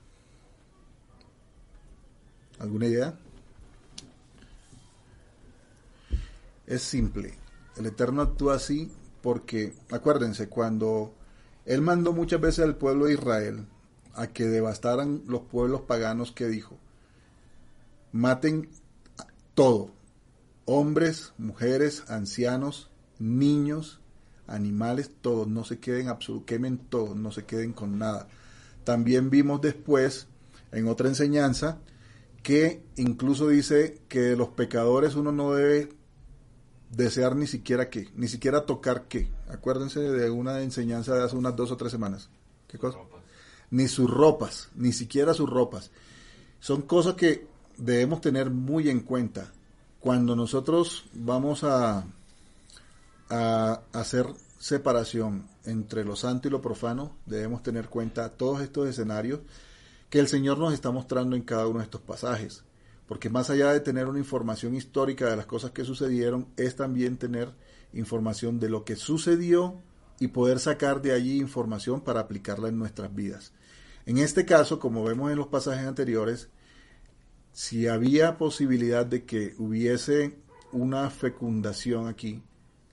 ¿Alguna 2.58 2.86
idea? 2.86 3.18
Es 6.66 6.82
simple. 6.82 7.34
El 7.76 7.86
Eterno 7.86 8.22
actúa 8.22 8.56
así 8.56 8.90
porque, 9.22 9.74
acuérdense, 9.90 10.48
cuando 10.48 11.14
Él 11.64 11.82
mandó 11.82 12.12
muchas 12.12 12.40
veces 12.40 12.64
al 12.64 12.76
pueblo 12.76 13.06
de 13.06 13.14
Israel 13.14 13.66
a 14.14 14.26
que 14.26 14.46
devastaran 14.46 15.22
los 15.26 15.42
pueblos 15.42 15.82
paganos 15.82 16.32
que 16.32 16.48
dijo, 16.48 16.76
maten 18.10 18.68
todo, 19.54 19.90
hombres, 20.64 21.32
mujeres, 21.38 22.04
ancianos, 22.08 22.90
niños, 23.18 23.97
animales, 24.48 25.10
todos, 25.20 25.46
no 25.46 25.64
se 25.64 25.78
queden 25.78 26.08
absolut, 26.08 26.44
quemen 26.44 26.78
todos, 26.78 27.16
no 27.16 27.30
se 27.30 27.44
queden 27.44 27.72
con 27.72 27.98
nada. 27.98 28.28
También 28.84 29.30
vimos 29.30 29.60
después, 29.60 30.26
en 30.72 30.88
otra 30.88 31.08
enseñanza, 31.08 31.78
que 32.42 32.82
incluso 32.96 33.48
dice 33.48 34.00
que 34.08 34.34
los 34.36 34.48
pecadores 34.48 35.14
uno 35.14 35.32
no 35.32 35.52
debe 35.52 35.90
desear 36.90 37.36
ni 37.36 37.46
siquiera 37.46 37.90
qué, 37.90 38.08
ni 38.16 38.28
siquiera 38.28 38.64
tocar 38.64 39.06
qué. 39.08 39.30
Acuérdense 39.48 40.00
de 40.00 40.30
una 40.30 40.62
enseñanza 40.62 41.14
de 41.14 41.24
hace 41.24 41.36
unas 41.36 41.54
dos 41.54 41.70
o 41.70 41.76
tres 41.76 41.92
semanas. 41.92 42.30
¿Qué 42.66 42.78
cosa? 42.78 42.98
Ni 43.70 43.88
sus 43.88 44.10
ropas, 44.10 44.70
ni 44.74 44.92
siquiera 44.92 45.34
sus 45.34 45.48
ropas. 45.48 45.90
Son 46.60 46.82
cosas 46.82 47.14
que 47.14 47.46
debemos 47.76 48.20
tener 48.20 48.50
muy 48.50 48.88
en 48.88 49.00
cuenta. 49.00 49.52
Cuando 50.00 50.34
nosotros 50.36 51.04
vamos 51.12 51.64
a, 51.64 52.06
a 53.30 53.82
hacer 53.92 54.26
separación 54.58 55.46
entre 55.64 56.04
lo 56.04 56.16
santo 56.16 56.48
y 56.48 56.50
lo 56.50 56.60
profano, 56.60 57.16
debemos 57.26 57.62
tener 57.62 57.88
cuenta 57.88 58.30
todos 58.30 58.60
estos 58.60 58.88
escenarios 58.88 59.40
que 60.10 60.18
el 60.18 60.28
Señor 60.28 60.58
nos 60.58 60.72
está 60.72 60.90
mostrando 60.90 61.36
en 61.36 61.42
cada 61.42 61.66
uno 61.66 61.78
de 61.78 61.84
estos 61.84 62.00
pasajes. 62.00 62.64
Porque 63.06 63.30
más 63.30 63.50
allá 63.50 63.72
de 63.72 63.80
tener 63.80 64.06
una 64.06 64.18
información 64.18 64.74
histórica 64.74 65.28
de 65.30 65.36
las 65.36 65.46
cosas 65.46 65.70
que 65.70 65.84
sucedieron, 65.84 66.48
es 66.56 66.76
también 66.76 67.16
tener 67.16 67.52
información 67.92 68.60
de 68.60 68.68
lo 68.68 68.84
que 68.84 68.96
sucedió 68.96 69.80
y 70.20 70.28
poder 70.28 70.58
sacar 70.58 71.00
de 71.00 71.12
allí 71.12 71.38
información 71.38 72.00
para 72.00 72.20
aplicarla 72.20 72.68
en 72.68 72.78
nuestras 72.78 73.14
vidas. 73.14 73.52
En 74.04 74.18
este 74.18 74.44
caso, 74.44 74.78
como 74.78 75.04
vemos 75.04 75.30
en 75.30 75.38
los 75.38 75.48
pasajes 75.48 75.86
anteriores, 75.86 76.48
si 77.52 77.88
había 77.88 78.38
posibilidad 78.38 79.06
de 79.06 79.24
que 79.24 79.54
hubiese 79.58 80.38
una 80.72 81.10
fecundación 81.10 82.08
aquí, 82.08 82.42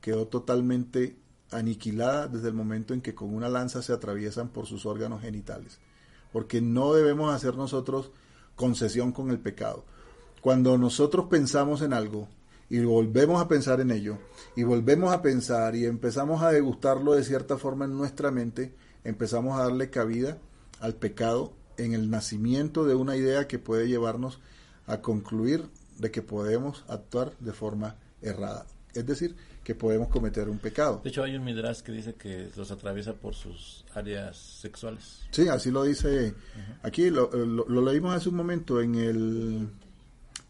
quedó 0.05 0.27
totalmente 0.27 1.15
aniquilada 1.49 2.27
desde 2.27 2.49
el 2.49 2.53
momento 2.53 2.93
en 2.93 3.01
que 3.01 3.15
con 3.15 3.33
una 3.33 3.49
lanza 3.49 3.81
se 3.81 3.91
atraviesan 3.91 4.49
por 4.49 4.67
sus 4.67 4.85
órganos 4.85 5.23
genitales. 5.23 5.79
Porque 6.31 6.61
no 6.61 6.93
debemos 6.93 7.33
hacer 7.33 7.55
nosotros 7.55 8.11
concesión 8.55 9.11
con 9.11 9.31
el 9.31 9.39
pecado. 9.39 9.83
Cuando 10.41 10.77
nosotros 10.77 11.25
pensamos 11.27 11.81
en 11.81 11.91
algo 11.91 12.27
y 12.69 12.81
volvemos 12.81 13.41
a 13.41 13.47
pensar 13.47 13.81
en 13.81 13.89
ello, 13.89 14.19
y 14.55 14.61
volvemos 14.61 15.11
a 15.11 15.23
pensar 15.23 15.75
y 15.75 15.85
empezamos 15.85 16.43
a 16.43 16.51
degustarlo 16.51 17.13
de 17.13 17.23
cierta 17.23 17.57
forma 17.57 17.85
en 17.85 17.97
nuestra 17.97 18.29
mente, 18.29 18.75
empezamos 19.03 19.59
a 19.59 19.63
darle 19.63 19.89
cabida 19.89 20.37
al 20.81 20.93
pecado 20.93 21.51
en 21.77 21.93
el 21.93 22.11
nacimiento 22.11 22.85
de 22.85 22.93
una 22.93 23.15
idea 23.17 23.47
que 23.47 23.57
puede 23.57 23.87
llevarnos 23.87 24.39
a 24.85 25.01
concluir 25.01 25.67
de 25.97 26.11
que 26.11 26.21
podemos 26.21 26.85
actuar 26.89 27.35
de 27.39 27.53
forma 27.53 27.95
errada. 28.21 28.67
Es 28.93 29.07
decir, 29.07 29.35
que 29.65 29.73
podemos 29.73 30.09
cometer 30.09 30.47
un 30.47 30.59
pecado. 30.59 31.01
De 31.03 31.09
hecho, 31.09 31.23
hay 31.23 31.35
un 31.35 31.43
midrash 31.43 31.81
que 31.81 31.91
dice 31.91 32.13
que 32.13 32.49
los 32.55 32.69
atraviesa 32.69 33.13
por 33.13 33.33
sus 33.33 33.83
áreas 33.95 34.37
sexuales. 34.37 35.23
Sí, 35.31 35.49
así 35.49 35.71
lo 35.71 35.83
dice 35.83 36.35
aquí, 36.83 37.09
lo, 37.09 37.31
lo, 37.31 37.67
lo 37.67 37.81
leímos 37.81 38.15
hace 38.15 38.29
un 38.29 38.35
momento 38.35 38.79
en 38.79 38.93
el 38.93 39.67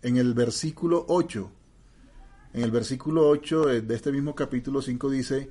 en 0.01 0.17
el 0.17 0.33
versículo 0.33 1.05
8. 1.07 1.51
En 2.55 2.63
el 2.63 2.71
versículo 2.71 3.29
8 3.29 3.65
de, 3.67 3.81
de 3.83 3.95
este 3.95 4.11
mismo 4.11 4.35
capítulo 4.35 4.81
5 4.81 5.09
dice, 5.09 5.49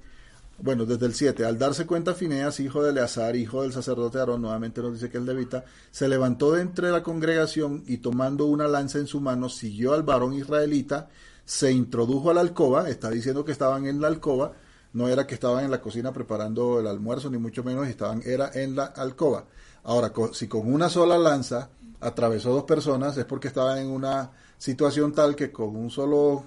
bueno, 0.58 0.84
desde 0.84 1.06
el 1.06 1.14
7, 1.14 1.46
al 1.46 1.58
darse 1.58 1.86
cuenta 1.86 2.12
Fineas, 2.12 2.60
hijo 2.60 2.82
de 2.82 2.90
Eleazar, 2.90 3.34
hijo 3.34 3.62
del 3.62 3.72
sacerdote 3.72 4.18
Aarón, 4.18 4.42
nuevamente 4.42 4.82
nos 4.82 4.92
dice 4.92 5.08
que 5.08 5.16
es 5.16 5.24
levita, 5.24 5.64
se 5.90 6.06
levantó 6.06 6.52
de 6.52 6.60
entre 6.60 6.90
la 6.90 7.02
congregación 7.02 7.82
y 7.86 7.96
tomando 7.96 8.44
una 8.44 8.68
lanza 8.68 8.98
en 8.98 9.06
su 9.06 9.22
mano, 9.22 9.48
siguió 9.48 9.94
al 9.94 10.02
varón 10.02 10.34
israelita, 10.34 11.08
se 11.44 11.72
introdujo 11.72 12.30
a 12.30 12.34
la 12.34 12.40
alcoba, 12.40 12.88
está 12.88 13.10
diciendo 13.10 13.44
que 13.44 13.52
estaban 13.52 13.86
en 13.86 14.00
la 14.00 14.08
alcoba, 14.08 14.52
no 14.92 15.08
era 15.08 15.26
que 15.26 15.34
estaban 15.34 15.64
en 15.64 15.70
la 15.70 15.80
cocina 15.80 16.12
preparando 16.12 16.80
el 16.80 16.86
almuerzo, 16.86 17.30
ni 17.30 17.38
mucho 17.38 17.64
menos 17.64 17.86
estaban, 17.88 18.22
era 18.24 18.50
en 18.54 18.76
la 18.76 18.84
alcoba. 18.84 19.44
Ahora, 19.82 20.12
si 20.32 20.48
con 20.48 20.72
una 20.72 20.88
sola 20.88 21.18
lanza 21.18 21.68
atravesó 22.00 22.52
dos 22.52 22.64
personas, 22.64 23.16
es 23.16 23.24
porque 23.24 23.48
estaban 23.48 23.78
en 23.78 23.88
una 23.88 24.30
situación 24.56 25.12
tal 25.12 25.36
que 25.36 25.50
con 25.52 25.76
un 25.76 25.90
solo 25.90 26.44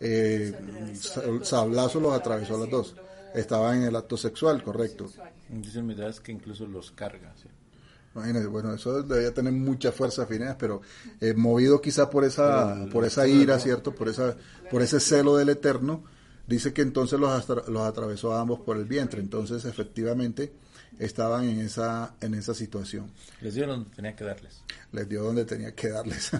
eh, 0.00 0.52
sablazo 1.42 2.00
los 2.00 2.12
atravesó 2.12 2.56
a 2.56 2.58
los 2.58 2.70
dos. 2.70 2.94
Estaban 3.34 3.78
en 3.78 3.84
el 3.84 3.96
acto 3.96 4.16
sexual, 4.16 4.62
correcto. 4.62 5.06
Dice 5.48 5.82
Midrash 5.82 6.18
que 6.18 6.32
incluso 6.32 6.66
los 6.66 6.90
carga. 6.90 7.32
¿sí? 7.40 7.48
Imagínate, 8.16 8.46
bueno, 8.46 8.72
eso 8.72 9.02
debería 9.02 9.34
tener 9.34 9.52
mucha 9.52 9.92
fuerza, 9.92 10.24
Fineas, 10.24 10.56
pero 10.58 10.80
eh, 11.20 11.34
movido 11.34 11.82
quizá 11.82 12.08
por 12.08 12.24
esa, 12.24 12.86
por 12.90 13.04
esa 13.04 13.28
ira, 13.28 13.58
¿cierto? 13.58 13.94
Por 13.94 14.08
esa, 14.08 14.34
por 14.70 14.80
ese 14.80 15.00
celo 15.00 15.36
del 15.36 15.50
Eterno, 15.50 16.02
dice 16.46 16.72
que 16.72 16.80
entonces 16.80 17.20
los, 17.20 17.48
los 17.68 17.82
atravesó 17.82 18.32
a 18.32 18.40
ambos 18.40 18.60
por 18.60 18.78
el 18.78 18.86
vientre. 18.86 19.20
Entonces, 19.20 19.66
efectivamente, 19.66 20.54
estaban 20.98 21.44
en 21.44 21.60
esa, 21.60 22.14
en 22.22 22.32
esa 22.32 22.54
situación. 22.54 23.10
Les 23.42 23.54
dio 23.54 23.66
donde 23.66 23.90
tenía 23.94 24.16
que 24.16 24.24
darles. 24.24 24.62
Les 24.92 25.06
dio 25.06 25.22
donde 25.22 25.44
tenía 25.44 25.74
que 25.74 25.90
darles. 25.90 26.30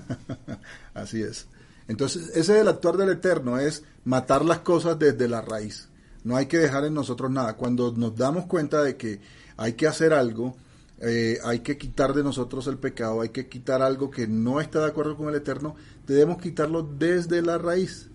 Así 0.95 1.23
es. 1.23 1.47
Entonces, 1.89 2.29
ese 2.31 2.55
es 2.55 2.61
el 2.63 2.69
actuar 2.69 2.97
del 2.97 3.11
Eterno, 3.11 3.59
es 3.59 3.85
matar 4.05 4.47
las 4.47 4.61
cosas 4.61 4.99
desde 4.99 5.29
la 5.29 5.43
raíz. 5.43 5.89
No 6.25 6.37
hay 6.37 6.47
que 6.47 6.57
dejar 6.57 6.87
en 6.87 6.95
nosotros 6.95 7.31
nada. 7.31 7.55
Cuando 7.55 7.93
nos 7.93 8.17
damos 8.17 8.47
cuenta 8.47 8.83
de 8.83 8.97
que 8.97 9.21
hay 9.59 9.75
que 9.75 9.87
hacer 9.87 10.15
algo, 10.15 10.57
eh, 11.01 11.39
hay 11.45 11.61
que 11.61 11.77
quitar 11.77 12.15
de 12.15 12.23
nosotros 12.23 12.67
el 12.67 12.79
pecado, 12.79 13.21
hay 13.21 13.29
que 13.29 13.49
quitar 13.49 13.83
algo 13.83 14.11
que 14.11 14.27
no 14.27 14.61
está 14.61 14.81
de 14.81 14.87
acuerdo 14.87 15.17
con 15.17 15.29
el 15.29 15.35
Eterno, 15.35 15.77
debemos 16.07 16.39
quitarlo 16.39 16.83
desde 16.83 17.43
la 17.43 17.59
raíz. 17.59 18.09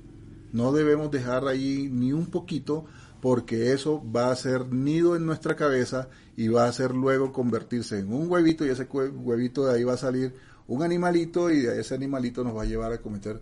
No 0.51 0.73
debemos 0.73 1.11
dejar 1.11 1.47
ahí 1.47 1.89
ni 1.91 2.11
un 2.11 2.25
poquito 2.25 2.85
porque 3.21 3.71
eso 3.71 4.03
va 4.13 4.31
a 4.31 4.35
ser 4.35 4.73
nido 4.73 5.15
en 5.15 5.25
nuestra 5.25 5.55
cabeza 5.55 6.09
y 6.35 6.47
va 6.47 6.65
a 6.65 6.73
ser 6.73 6.93
luego 6.93 7.31
convertirse 7.31 7.99
en 7.99 8.11
un 8.11 8.29
huevito 8.29 8.65
y 8.65 8.69
ese 8.69 8.87
huevito 8.91 9.65
de 9.65 9.75
ahí 9.75 9.83
va 9.83 9.93
a 9.93 9.97
salir 9.97 10.33
un 10.67 10.83
animalito 10.83 11.51
y 11.51 11.65
ese 11.65 11.93
animalito 11.93 12.43
nos 12.43 12.57
va 12.57 12.63
a 12.63 12.65
llevar 12.65 12.91
a 12.91 12.97
cometer 12.97 13.39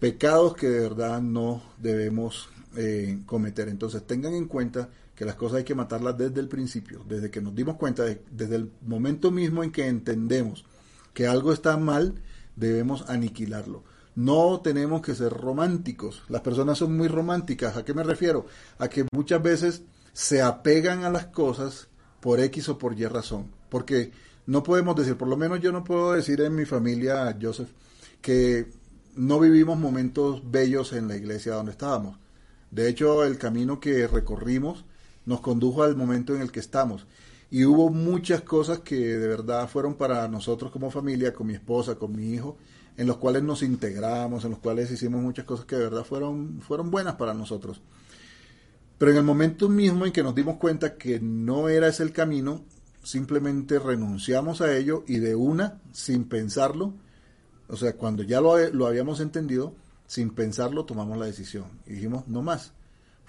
pecados 0.00 0.56
que 0.56 0.68
de 0.68 0.80
verdad 0.80 1.22
no 1.22 1.62
debemos 1.78 2.48
eh, 2.76 3.20
cometer. 3.24 3.68
Entonces 3.68 4.04
tengan 4.04 4.34
en 4.34 4.46
cuenta 4.46 4.88
que 5.14 5.24
las 5.24 5.34
cosas 5.34 5.58
hay 5.58 5.64
que 5.64 5.74
matarlas 5.74 6.16
desde 6.16 6.40
el 6.40 6.48
principio, 6.48 7.04
desde 7.06 7.30
que 7.30 7.40
nos 7.40 7.54
dimos 7.54 7.76
cuenta, 7.76 8.04
de, 8.04 8.22
desde 8.30 8.56
el 8.56 8.72
momento 8.82 9.30
mismo 9.30 9.62
en 9.62 9.70
que 9.70 9.86
entendemos 9.86 10.64
que 11.12 11.26
algo 11.26 11.52
está 11.52 11.76
mal, 11.76 12.14
debemos 12.56 13.08
aniquilarlo. 13.08 13.84
No 14.14 14.60
tenemos 14.60 15.02
que 15.02 15.14
ser 15.14 15.32
románticos. 15.32 16.22
Las 16.28 16.42
personas 16.42 16.78
son 16.78 16.96
muy 16.96 17.08
románticas. 17.08 17.76
¿A 17.76 17.84
qué 17.84 17.94
me 17.94 18.02
refiero? 18.02 18.46
A 18.78 18.88
que 18.88 19.06
muchas 19.12 19.42
veces 19.42 19.82
se 20.12 20.42
apegan 20.42 21.04
a 21.04 21.10
las 21.10 21.26
cosas 21.26 21.88
por 22.20 22.40
X 22.40 22.68
o 22.68 22.78
por 22.78 22.98
Y 22.98 23.06
razón. 23.06 23.50
Porque 23.70 24.12
no 24.46 24.62
podemos 24.62 24.96
decir, 24.96 25.16
por 25.16 25.28
lo 25.28 25.36
menos 25.36 25.60
yo 25.60 25.72
no 25.72 25.84
puedo 25.84 26.12
decir 26.12 26.40
en 26.42 26.54
mi 26.54 26.66
familia, 26.66 27.36
Joseph, 27.40 27.70
que 28.20 28.70
no 29.14 29.40
vivimos 29.40 29.78
momentos 29.78 30.42
bellos 30.50 30.92
en 30.92 31.08
la 31.08 31.16
iglesia 31.16 31.54
donde 31.54 31.72
estábamos. 31.72 32.18
De 32.70 32.88
hecho, 32.88 33.24
el 33.24 33.38
camino 33.38 33.80
que 33.80 34.06
recorrimos 34.06 34.84
nos 35.26 35.40
condujo 35.40 35.82
al 35.82 35.96
momento 35.96 36.34
en 36.34 36.42
el 36.42 36.52
que 36.52 36.60
estamos. 36.60 37.06
Y 37.50 37.64
hubo 37.64 37.90
muchas 37.90 38.42
cosas 38.42 38.80
que 38.80 38.96
de 38.96 39.28
verdad 39.28 39.68
fueron 39.68 39.94
para 39.94 40.26
nosotros 40.28 40.70
como 40.70 40.90
familia, 40.90 41.34
con 41.34 41.46
mi 41.46 41.54
esposa, 41.54 41.96
con 41.96 42.16
mi 42.16 42.32
hijo, 42.32 42.56
en 42.96 43.06
los 43.06 43.18
cuales 43.18 43.42
nos 43.42 43.62
integramos, 43.62 44.44
en 44.44 44.52
los 44.52 44.60
cuales 44.60 44.90
hicimos 44.90 45.22
muchas 45.22 45.44
cosas 45.44 45.66
que 45.66 45.76
de 45.76 45.84
verdad 45.84 46.04
fueron, 46.04 46.60
fueron 46.60 46.90
buenas 46.90 47.16
para 47.16 47.34
nosotros. 47.34 47.82
Pero 48.96 49.10
en 49.12 49.18
el 49.18 49.24
momento 49.24 49.68
mismo 49.68 50.06
en 50.06 50.12
que 50.12 50.22
nos 50.22 50.34
dimos 50.34 50.56
cuenta 50.56 50.96
que 50.96 51.20
no 51.20 51.68
era 51.68 51.88
ese 51.88 52.02
el 52.04 52.12
camino, 52.12 52.64
simplemente 53.02 53.78
renunciamos 53.78 54.60
a 54.60 54.74
ello 54.74 55.04
y 55.06 55.18
de 55.18 55.34
una, 55.34 55.80
sin 55.92 56.24
pensarlo, 56.24 56.94
o 57.68 57.76
sea, 57.76 57.96
cuando 57.96 58.22
ya 58.22 58.40
lo, 58.40 58.58
lo 58.70 58.86
habíamos 58.86 59.20
entendido, 59.20 59.74
sin 60.06 60.30
pensarlo 60.30 60.84
tomamos 60.84 61.18
la 61.18 61.26
decisión 61.26 61.64
y 61.86 61.94
dijimos, 61.94 62.28
no 62.28 62.42
más. 62.42 62.72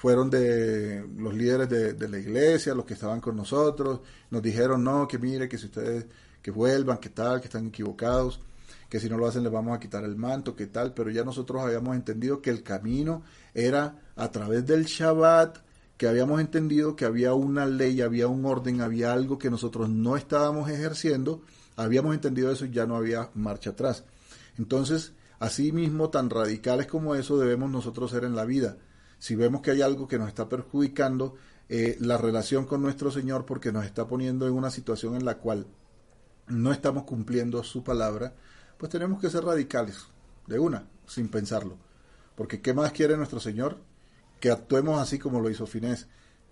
Fueron 0.04 0.30
de 0.30 1.08
los 1.16 1.34
líderes 1.34 1.70
de, 1.70 1.94
de 1.94 2.10
la 2.10 2.20
iglesia, 2.20 2.76
los 2.76 2.84
que 2.84 2.94
estaban 2.94 3.22
con 3.22 3.38
nosotros, 3.38 4.02
nos 4.32 4.42
dijeron, 4.42 4.84
no, 4.84 5.08
que 5.08 5.18
mire, 5.18 5.48
que 5.48 5.58
si 5.58 5.68
ustedes 5.68 6.08
que 6.42 6.52
vuelvan, 6.52 6.98
que 6.98 7.08
tal, 7.08 7.40
que 7.40 7.48
están 7.48 7.68
equivocados 7.68 8.42
que 8.90 9.00
si 9.00 9.10
no 9.10 9.18
lo 9.18 9.26
hacen 9.26 9.42
les 9.42 9.52
vamos 9.52 9.76
a 9.76 9.80
quitar 9.80 10.04
el 10.04 10.16
manto, 10.16 10.56
que 10.56 10.68
tal, 10.68 10.94
pero 10.94 11.10
ya 11.10 11.24
nosotros 11.24 11.64
habíamos 11.64 11.96
entendido 11.96 12.44
que 12.44 12.52
el 12.52 12.62
camino 12.62 13.24
era 13.56 14.04
a 14.16 14.30
través 14.30 14.68
del 14.68 14.86
Shabbat, 14.86 15.58
que 15.98 16.08
habíamos 16.08 16.40
entendido 16.42 16.96
que 16.96 17.06
había 17.06 17.34
una 17.34 17.66
ley, 17.66 18.02
había 18.02 18.28
un 18.28 18.46
orden, 18.46 18.82
había 18.82 19.14
algo 19.14 19.40
que 19.40 19.50
nosotros 19.50 19.90
no 19.90 20.16
estábamos 20.16 20.70
ejerciendo, 20.70 21.42
habíamos 21.76 22.14
entendido 22.14 22.52
eso 22.52 22.66
y 22.66 22.72
ya 22.72 22.86
no 22.86 22.96
había 22.96 23.32
marcha 23.34 23.72
atrás. 23.72 24.04
Entonces, 24.60 25.14
así 25.40 25.72
mismo, 25.72 26.12
tan 26.12 26.30
radicales 26.30 26.86
como 26.86 27.16
eso 27.16 27.40
debemos 27.40 27.72
nosotros 27.72 28.12
ser 28.12 28.26
en 28.26 28.36
la 28.36 28.46
vida. 28.46 28.78
Si 29.24 29.38
vemos 29.38 29.62
que 29.62 29.72
hay 29.72 29.82
algo 29.82 30.06
que 30.06 30.20
nos 30.20 30.28
está 30.28 30.50
perjudicando 30.50 31.36
eh, 31.70 31.96
la 32.02 32.18
relación 32.18 32.66
con 32.66 32.82
nuestro 32.82 33.10
Señor 33.10 33.46
porque 33.46 33.72
nos 33.72 33.86
está 33.86 34.06
poniendo 34.06 34.50
en 34.50 34.54
una 34.54 34.70
situación 34.70 35.16
en 35.16 35.24
la 35.24 35.38
cual 35.38 35.66
no 36.48 36.74
estamos 36.74 37.04
cumpliendo 37.04 37.64
su 37.64 37.86
palabra, 37.86 38.34
pues 38.78 38.92
tenemos 38.92 39.22
que 39.22 39.30
ser 39.30 39.46
radicales, 39.46 40.08
de 40.46 40.60
una, 40.60 40.90
sin 41.08 41.30
pensarlo. 41.30 41.78
Porque 42.36 42.60
¿qué 42.60 42.74
más 42.74 42.92
quiere 42.92 43.16
nuestro 43.16 43.40
Señor? 43.40 43.78
que 44.42 44.52
actuemos 44.52 45.02
así 45.02 45.20
como 45.20 45.40
lo 45.40 45.50
hizo 45.50 45.66
Finés. 45.66 46.08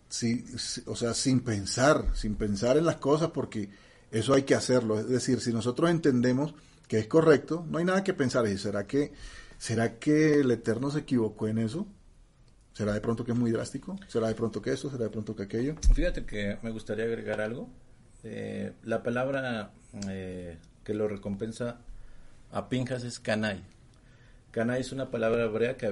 Sí, 0.07 0.45
o 0.85 0.95
sea, 0.95 1.13
sin 1.13 1.41
pensar, 1.41 2.05
sin 2.13 2.35
pensar 2.35 2.77
en 2.77 2.85
las 2.85 2.95
cosas, 2.95 3.31
porque 3.31 3.69
eso 4.11 4.33
hay 4.33 4.43
que 4.43 4.55
hacerlo. 4.55 4.97
Es 4.97 5.09
decir, 5.09 5.41
si 5.41 5.51
nosotros 5.51 5.89
entendemos 5.89 6.55
que 6.87 6.99
es 6.99 7.07
correcto, 7.07 7.65
no 7.69 7.79
hay 7.79 7.83
nada 7.83 8.05
que 8.05 8.13
pensar. 8.13 8.47
¿Y 8.47 8.57
será 8.57 8.87
que, 8.87 9.11
será 9.57 9.99
que 9.99 10.39
el 10.39 10.51
Eterno 10.51 10.89
se 10.89 10.99
equivocó 10.99 11.49
en 11.49 11.57
eso? 11.57 11.85
¿Será 12.81 12.93
de 12.93 13.01
pronto 13.01 13.23
que 13.23 13.31
es 13.31 13.37
muy 13.37 13.51
drástico? 13.51 13.95
¿Será 14.07 14.27
de 14.27 14.33
pronto 14.33 14.59
que 14.59 14.71
eso? 14.71 14.89
¿Será 14.89 15.03
de 15.03 15.11
pronto 15.11 15.35
que 15.35 15.43
aquello? 15.43 15.75
Fíjate 15.93 16.25
que 16.25 16.57
me 16.63 16.71
gustaría 16.71 17.05
agregar 17.05 17.39
algo. 17.39 17.69
Eh, 18.23 18.73
la 18.85 19.03
palabra 19.03 19.71
eh, 20.09 20.57
que 20.83 20.95
lo 20.95 21.07
recompensa 21.07 21.77
a 22.51 22.69
Pinjas 22.69 23.03
es 23.03 23.19
canai. 23.19 23.61
Canai 24.49 24.81
es 24.81 24.91
una 24.91 25.11
palabra 25.11 25.43
hebrea 25.43 25.77
que 25.77 25.85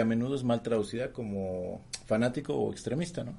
a, 0.00 0.04
menudo 0.04 0.36
es 0.36 0.44
mal 0.44 0.62
traducida 0.62 1.12
como 1.12 1.84
fanático 2.06 2.54
o 2.54 2.70
extremista, 2.70 3.24
¿no? 3.24 3.34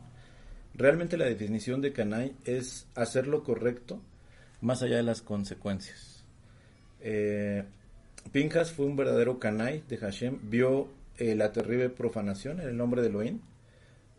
Realmente 0.74 1.16
la 1.16 1.28
definición 1.28 1.80
de 1.80 1.94
canai 1.94 2.36
es 2.44 2.88
hacer 2.94 3.28
lo 3.28 3.42
correcto 3.42 4.02
más 4.60 4.82
allá 4.82 4.98
de 4.98 5.04
las 5.04 5.22
consecuencias. 5.22 6.26
Eh, 7.00 7.64
Pinjas 8.34 8.74
fue 8.74 8.86
un 8.86 8.98
verdadero 8.98 9.40
canai 9.40 9.82
de 9.88 9.96
Hashem, 9.96 10.40
vio 10.50 10.97
eh, 11.18 11.36
la 11.36 11.52
terrible 11.52 11.90
profanación 11.90 12.60
en 12.62 12.70
el 12.70 12.78
nombre 12.78 13.02
de 13.02 13.08
Elohim, 13.10 13.40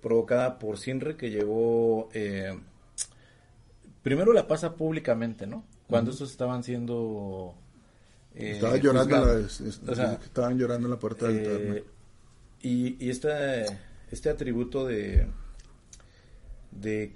provocada 0.01 0.59
por 0.59 0.79
Sinre, 0.79 1.17
que 1.17 1.31
llevó... 1.31 2.09
eh, 2.13 2.59
primero 4.03 4.33
la 4.33 4.47
pasa 4.47 4.75
públicamente, 4.75 5.47
¿no? 5.47 5.65
Cuando 5.89 6.11
estos 6.11 6.31
estaban 6.31 6.63
siendo... 6.63 7.55
eh, 8.35 8.53
Estaba 8.55 8.77
llorando, 8.77 9.15
la- 9.17 9.21
juzgados. 9.23 9.61
es- 9.61 9.81
O 9.87 9.95
sea, 9.95 10.13
estaban 10.25 10.59
llorando 10.59 10.87
en 10.87 10.93
la 10.93 10.99
puerta 10.99 11.27
del 11.29 11.37
eh, 11.47 11.85
y 12.61 13.05
y 13.05 13.11
este, 13.11 13.65
este 14.11 14.31
atributo 14.31 14.85
de 14.87 15.27
de 16.71 17.13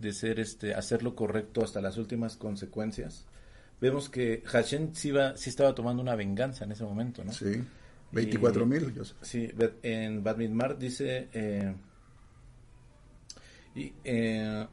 de 0.00 0.12
ser 0.12 0.40
este, 0.40 0.74
hacer 0.74 1.02
lo 1.02 1.14
correcto 1.14 1.62
hasta 1.62 1.80
las 1.80 1.98
últimas 1.98 2.36
consecuencias, 2.36 3.26
vemos 3.80 4.08
que 4.08 4.42
Hashem 4.46 4.94
sí, 4.94 5.08
iba- 5.08 5.36
sí 5.36 5.50
estaba 5.50 5.74
tomando 5.74 6.02
una 6.02 6.16
venganza 6.16 6.64
en 6.64 6.72
ese 6.72 6.84
momento, 6.84 7.24
¿no? 7.24 7.32
Sí, 7.32 7.62
24 8.12 8.66
mil, 8.66 8.94
yo 8.94 9.04
sé. 9.04 9.14
Sí, 9.22 9.50
en 9.82 10.22
Bad 10.22 10.36
Midmar 10.36 10.78
dice 10.78 11.28
eh, 11.32 11.74
y, 13.74 13.92
eh, 14.04 14.66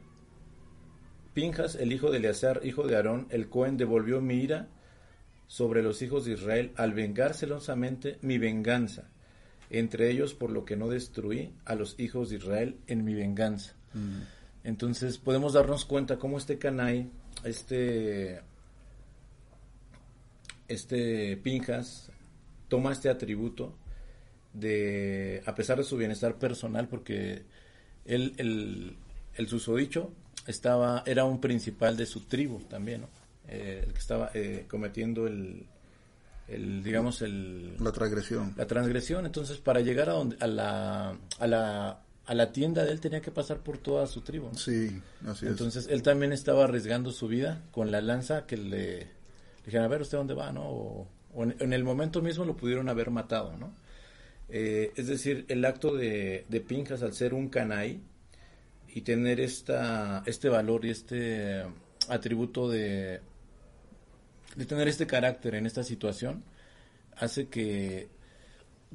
Pinjas, 1.34 1.74
el 1.74 1.92
hijo 1.92 2.10
de 2.10 2.18
Eleazar, 2.18 2.62
hijo 2.64 2.86
de 2.86 2.96
Aarón, 2.96 3.26
el 3.30 3.48
Cohen, 3.48 3.76
devolvió 3.76 4.22
mi 4.22 4.36
ira 4.36 4.68
sobre 5.46 5.82
los 5.82 6.00
hijos 6.00 6.24
de 6.24 6.32
Israel 6.32 6.72
al 6.76 6.94
vengar 6.94 7.34
celosamente 7.34 8.18
mi 8.22 8.38
venganza, 8.38 9.10
entre 9.68 10.10
ellos 10.10 10.34
por 10.34 10.50
lo 10.50 10.64
que 10.64 10.76
no 10.76 10.88
destruí 10.88 11.54
a 11.66 11.74
los 11.74 12.00
hijos 12.00 12.30
de 12.30 12.36
Israel 12.36 12.78
en 12.86 13.04
mi 13.04 13.14
venganza. 13.14 13.74
Entonces 14.64 15.18
podemos 15.18 15.52
darnos 15.52 15.84
cuenta 15.84 16.18
cómo 16.18 16.38
este 16.38 16.58
Canai, 16.58 17.10
este, 17.44 18.40
este 20.68 21.36
Pinjas, 21.36 22.10
toma 22.68 22.92
este 22.92 23.08
atributo 23.08 23.74
de, 24.52 25.42
a 25.46 25.54
pesar 25.54 25.78
de 25.78 25.84
su 25.84 25.96
bienestar 25.96 26.38
personal, 26.38 26.88
porque 26.88 27.42
él, 28.04 28.34
el, 28.38 28.96
el 29.34 29.48
susodicho 29.48 30.12
estaba, 30.46 31.02
era 31.06 31.24
un 31.24 31.40
principal 31.40 31.96
de 31.96 32.06
su 32.06 32.22
tribu 32.22 32.60
también, 32.64 33.02
¿no? 33.02 33.08
Eh, 33.48 33.84
el 33.86 33.92
que 33.92 33.98
estaba 33.98 34.30
eh, 34.34 34.64
cometiendo 34.68 35.26
el, 35.26 35.66
el, 36.48 36.82
digamos, 36.82 37.22
el, 37.22 37.76
La 37.78 37.92
transgresión. 37.92 38.54
la 38.56 38.66
transgresión. 38.66 39.26
Entonces, 39.26 39.58
para 39.58 39.80
llegar 39.80 40.08
a, 40.10 40.14
donde, 40.14 40.36
a, 40.40 40.46
la, 40.46 41.16
a, 41.38 41.46
la, 41.46 42.00
a 42.24 42.34
la 42.34 42.52
tienda 42.52 42.84
de 42.84 42.92
él 42.92 43.00
tenía 43.00 43.20
que 43.20 43.30
pasar 43.30 43.58
por 43.58 43.78
toda 43.78 44.06
su 44.06 44.22
tribu. 44.22 44.48
¿no? 44.48 44.54
Sí, 44.58 45.00
así 45.26 45.46
Entonces, 45.46 45.86
él 45.88 46.02
también 46.02 46.32
estaba 46.32 46.64
arriesgando 46.64 47.12
su 47.12 47.28
vida 47.28 47.62
con 47.70 47.90
la 47.92 48.00
lanza 48.00 48.46
que 48.46 48.56
le, 48.56 48.98
le 48.98 49.08
dijeron, 49.64 49.84
a 49.84 49.88
ver, 49.88 50.02
¿usted 50.02 50.18
dónde 50.18 50.34
va? 50.34 50.50
¿no? 50.50 50.62
O, 50.68 51.08
o 51.36 51.44
en, 51.44 51.72
el 51.72 51.84
momento 51.84 52.22
mismo 52.22 52.44
lo 52.44 52.56
pudieron 52.56 52.88
haber 52.88 53.10
matado, 53.10 53.56
¿no? 53.56 53.74
Eh, 54.48 54.92
es 54.96 55.06
decir, 55.06 55.44
el 55.48 55.64
acto 55.64 55.94
de, 55.94 56.46
de 56.48 56.60
Pinjas 56.60 57.02
al 57.02 57.12
ser 57.12 57.34
un 57.34 57.48
canai 57.48 58.00
y 58.88 59.02
tener 59.02 59.40
esta, 59.40 60.22
este 60.24 60.48
valor 60.48 60.84
y 60.86 60.90
este 60.90 61.64
atributo 62.08 62.70
de, 62.70 63.20
de 64.56 64.64
tener 64.64 64.88
este 64.88 65.06
carácter 65.06 65.54
en 65.54 65.66
esta 65.66 65.84
situación, 65.84 66.42
hace 67.16 67.48
que, 67.48 68.08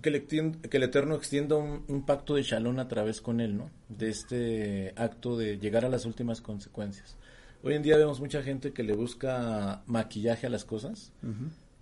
que, 0.01 0.09
el, 0.09 0.25
que 0.25 0.77
el 0.77 0.83
Eterno 0.83 1.15
extienda 1.15 1.57
un, 1.57 2.05
pacto 2.05 2.35
de 2.35 2.43
shalom 2.43 2.79
a 2.79 2.87
través 2.87 3.21
con 3.21 3.39
él, 3.39 3.55
¿no? 3.57 3.69
De 3.89 4.09
este 4.09 4.93
acto 4.95 5.37
de 5.37 5.59
llegar 5.59 5.85
a 5.85 5.89
las 5.89 6.05
últimas 6.05 6.41
consecuencias. 6.41 7.17
Hoy 7.63 7.75
en 7.75 7.83
día 7.83 7.97
vemos 7.97 8.19
mucha 8.19 8.41
gente 8.41 8.73
que 8.73 8.81
le 8.81 8.93
busca 8.93 9.83
maquillaje 9.85 10.47
a 10.47 10.49
las 10.49 10.65
cosas. 10.65 11.11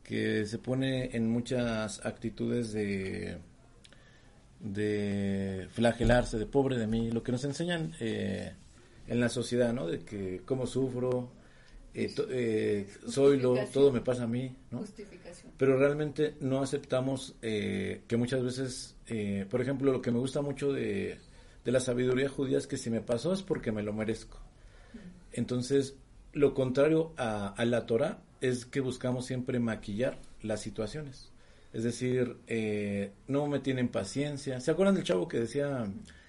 Que 0.10 0.48
se 0.48 0.58
pone 0.58 1.16
en 1.16 1.30
muchas 1.30 2.04
actitudes 2.04 2.74
de 2.74 3.38
de 4.60 5.68
flagelarse, 5.72 6.38
de 6.38 6.46
pobre 6.48 6.78
de 6.78 6.88
mí, 6.88 7.12
lo 7.12 7.22
que 7.24 7.32
nos 7.32 7.44
enseñan 7.46 7.94
eh, 8.00 8.52
en 9.08 9.20
la 9.20 9.30
sociedad, 9.30 9.72
¿no? 9.72 9.88
De 9.88 10.00
que 10.00 10.42
cómo 10.46 10.66
sufro, 10.68 11.32
eh, 11.94 12.12
to- 12.14 12.28
eh, 12.30 12.88
soy 13.08 13.40
lo, 13.40 13.56
todo 13.68 13.92
me 13.92 14.02
pasa 14.02 14.24
a 14.24 14.28
mí, 14.28 14.54
¿no? 14.72 14.80
Justificación. 14.80 15.54
Pero 15.58 15.78
realmente 15.78 16.36
no 16.42 16.62
aceptamos 16.62 17.36
eh, 17.42 18.02
que 18.08 18.18
muchas 18.18 18.44
veces, 18.44 18.96
eh, 19.08 19.46
por 19.50 19.62
ejemplo, 19.62 19.92
lo 19.94 20.02
que 20.02 20.12
me 20.12 20.20
gusta 20.20 20.42
mucho 20.42 20.74
de, 20.74 21.18
de 21.64 21.72
la 21.72 21.80
sabiduría 21.80 22.28
judía 22.30 22.58
es 22.58 22.68
que 22.68 22.78
si 22.78 22.90
me 22.90 23.02
pasó 23.02 23.32
es 23.32 23.44
porque 23.44 23.72
me 23.72 23.84
lo 23.84 23.94
merezco. 23.94 24.40
Entonces, 25.32 25.96
lo 26.34 26.54
contrario 26.54 27.14
a, 27.16 27.50
a 27.50 27.66
la 27.66 27.86
Torah 27.86 28.20
es 28.42 28.66
que 28.66 28.80
buscamos 28.82 29.26
siempre 29.26 29.60
maquillar 29.60 30.18
las 30.42 30.62
situaciones. 30.62 31.30
Es 31.74 31.84
decir, 31.84 32.38
eh, 32.48 33.12
no 33.28 33.48
me 33.48 33.60
tienen 33.60 33.90
paciencia. 33.90 34.60
¿Se 34.60 34.72
acuerdan 34.72 34.96
del 34.96 35.04
chavo 35.04 35.28
que 35.28 35.40
decía, 35.40 35.86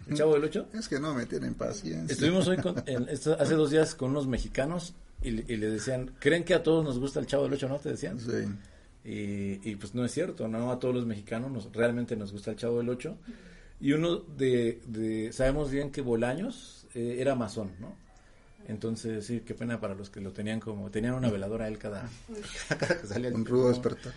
el 0.07 0.15
chavo 0.15 0.35
del 0.35 0.45
8? 0.45 0.69
Es 0.75 0.89
que 0.89 1.01
no 1.01 1.15
me 1.15 1.25
tienen 1.27 1.55
paciencia. 1.55 2.13
Estuvimos 2.13 2.47
hoy 2.49 2.59
con- 2.59 2.83
en- 2.87 3.09
esto- 3.09 3.37
hace 3.41 3.55
dos 3.55 3.71
días 3.71 3.95
con 3.95 4.11
unos 4.11 4.27
mexicanos 4.27 4.95
y, 5.23 5.29
y 5.53 5.57
le 5.57 5.71
decían, 5.71 6.13
¿creen 6.19 6.45
que 6.45 6.55
a 6.55 6.63
todos 6.63 6.85
nos 6.85 6.99
gusta 6.99 7.21
el 7.21 7.27
chavo 7.27 7.45
del 7.45 7.55
8, 7.55 7.69
no? 7.69 7.79
Te 7.79 7.91
decían. 7.91 8.19
Sí. 8.21 8.31
Y, 9.03 9.71
y, 9.71 9.77
pues 9.77 9.95
no 9.95 10.05
es 10.05 10.13
cierto, 10.13 10.47
no 10.47 10.71
a 10.71 10.79
todos 10.79 10.95
los 10.95 11.07
mexicanos 11.07 11.51
nos, 11.51 11.73
realmente 11.73 12.17
nos 12.17 12.33
gusta 12.33 12.51
el 12.51 12.59
Chavo 12.59 12.77
del 12.79 12.91
8. 12.91 13.17
Y 13.81 13.93
uno 13.93 14.17
de, 14.17 14.83
de 14.87 15.33
sabemos 15.33 15.71
bien 15.71 15.91
que 15.91 16.03
Bolaños 16.03 16.87
eh, 16.95 17.17
era 17.19 17.35
masón, 17.35 17.71
¿no? 17.81 17.97
Entonces, 18.69 19.27
sí, 19.27 19.41
qué 19.41 19.55
pena 19.55 19.81
para 19.81 19.95
los 19.95 20.11
que 20.11 20.21
lo 20.21 20.33
tenían 20.33 20.61
como, 20.61 20.91
tenían 20.91 21.15
una 21.15 21.31
veladora 21.31 21.65
a 21.65 21.69
él 21.69 21.79
cada, 21.79 22.09
cada 22.69 23.01
que 23.01 23.07
salía 23.07 23.29
el 23.29 23.35
Un 23.35 23.47
rudo 23.47 23.69
despertar. 23.69 24.13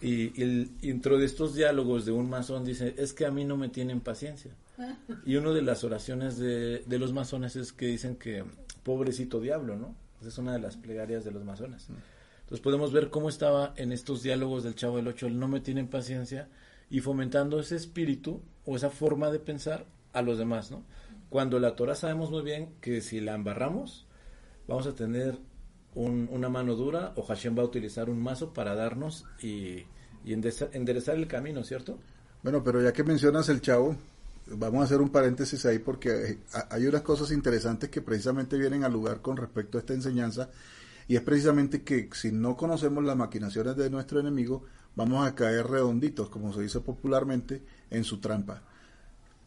Y, 0.00 0.40
y 0.40 0.70
dentro 0.82 1.18
de 1.18 1.26
estos 1.26 1.54
diálogos 1.54 2.04
de 2.04 2.12
un 2.12 2.28
masón 2.30 2.64
dice, 2.64 2.94
es 2.96 3.12
que 3.12 3.26
a 3.26 3.30
mí 3.30 3.44
no 3.44 3.56
me 3.56 3.68
tienen 3.68 4.00
paciencia. 4.00 4.52
Y 5.26 5.36
una 5.36 5.50
de 5.50 5.62
las 5.62 5.84
oraciones 5.84 6.36
de, 6.38 6.82
de 6.86 6.98
los 6.98 7.12
masones 7.12 7.56
es 7.56 7.72
que 7.72 7.86
dicen 7.86 8.16
que, 8.16 8.44
pobrecito 8.82 9.40
diablo, 9.40 9.76
¿no? 9.76 9.94
Esa 10.20 10.28
es 10.28 10.38
una 10.38 10.52
de 10.52 10.58
las 10.58 10.76
plegarias 10.76 11.24
de 11.24 11.30
los 11.30 11.44
masones. 11.44 11.88
Entonces 12.40 12.60
podemos 12.60 12.92
ver 12.92 13.10
cómo 13.10 13.28
estaba 13.28 13.72
en 13.76 13.92
estos 13.92 14.22
diálogos 14.22 14.64
del 14.64 14.74
Chavo 14.74 14.96
del 14.96 15.08
Ocho, 15.08 15.26
el 15.26 15.38
no 15.38 15.48
me 15.48 15.60
tienen 15.60 15.88
paciencia 15.88 16.48
y 16.90 17.00
fomentando 17.00 17.58
ese 17.58 17.76
espíritu 17.76 18.42
o 18.64 18.76
esa 18.76 18.90
forma 18.90 19.30
de 19.30 19.38
pensar 19.38 19.86
a 20.12 20.22
los 20.22 20.38
demás, 20.38 20.70
¿no? 20.70 20.82
Cuando 21.34 21.58
la 21.58 21.74
Torah 21.74 21.96
sabemos 21.96 22.30
muy 22.30 22.42
bien 22.42 22.76
que 22.80 23.00
si 23.00 23.20
la 23.20 23.34
embarramos, 23.34 24.06
vamos 24.68 24.86
a 24.86 24.94
tener 24.94 25.36
un- 25.96 26.28
una 26.30 26.48
mano 26.48 26.76
dura 26.76 27.12
o 27.16 27.22
Hashem 27.24 27.58
va 27.58 27.62
a 27.62 27.64
utilizar 27.64 28.08
un 28.08 28.22
mazo 28.22 28.52
para 28.52 28.76
darnos 28.76 29.24
y, 29.42 29.82
y 30.24 30.32
enderezar 30.32 31.16
el 31.16 31.26
camino, 31.26 31.64
¿cierto? 31.64 31.98
Bueno, 32.44 32.62
pero 32.62 32.80
ya 32.80 32.92
que 32.92 33.02
mencionas 33.02 33.48
el 33.48 33.60
chavo, 33.60 33.96
vamos 34.46 34.82
a 34.82 34.84
hacer 34.84 35.00
un 35.00 35.08
paréntesis 35.10 35.66
ahí 35.66 35.80
porque 35.80 36.10
eh, 36.10 36.38
ha- 36.52 36.68
hay 36.72 36.86
unas 36.86 37.02
cosas 37.02 37.32
interesantes 37.32 37.90
que 37.90 38.00
precisamente 38.00 38.56
vienen 38.56 38.84
al 38.84 38.92
lugar 38.92 39.20
con 39.20 39.36
respecto 39.36 39.76
a 39.76 39.80
esta 39.80 39.92
enseñanza 39.92 40.50
y 41.08 41.16
es 41.16 41.22
precisamente 41.22 41.82
que 41.82 42.10
si 42.12 42.30
no 42.30 42.56
conocemos 42.56 43.02
las 43.02 43.16
maquinaciones 43.16 43.74
de 43.74 43.90
nuestro 43.90 44.20
enemigo, 44.20 44.62
vamos 44.94 45.26
a 45.26 45.34
caer 45.34 45.66
redonditos, 45.66 46.28
como 46.30 46.52
se 46.52 46.62
dice 46.62 46.78
popularmente, 46.78 47.60
en 47.90 48.04
su 48.04 48.20
trampa. 48.20 48.62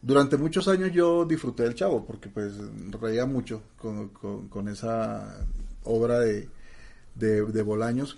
Durante 0.07 0.37
muchos 0.37 0.67
años 0.69 0.91
yo 0.93 1.25
disfruté 1.25 1.63
del 1.63 1.75
chavo 1.75 2.05
porque 2.05 2.29
pues 2.29 2.53
reía 3.01 3.25
mucho 3.25 3.61
con, 3.77 4.07
con- 4.09 4.47
con 4.47 4.67
esa 4.69 5.45
obra 5.83 6.19
de, 6.19 6.47
de, 7.15 7.45
de 7.45 7.61
Bolaños, 7.61 8.17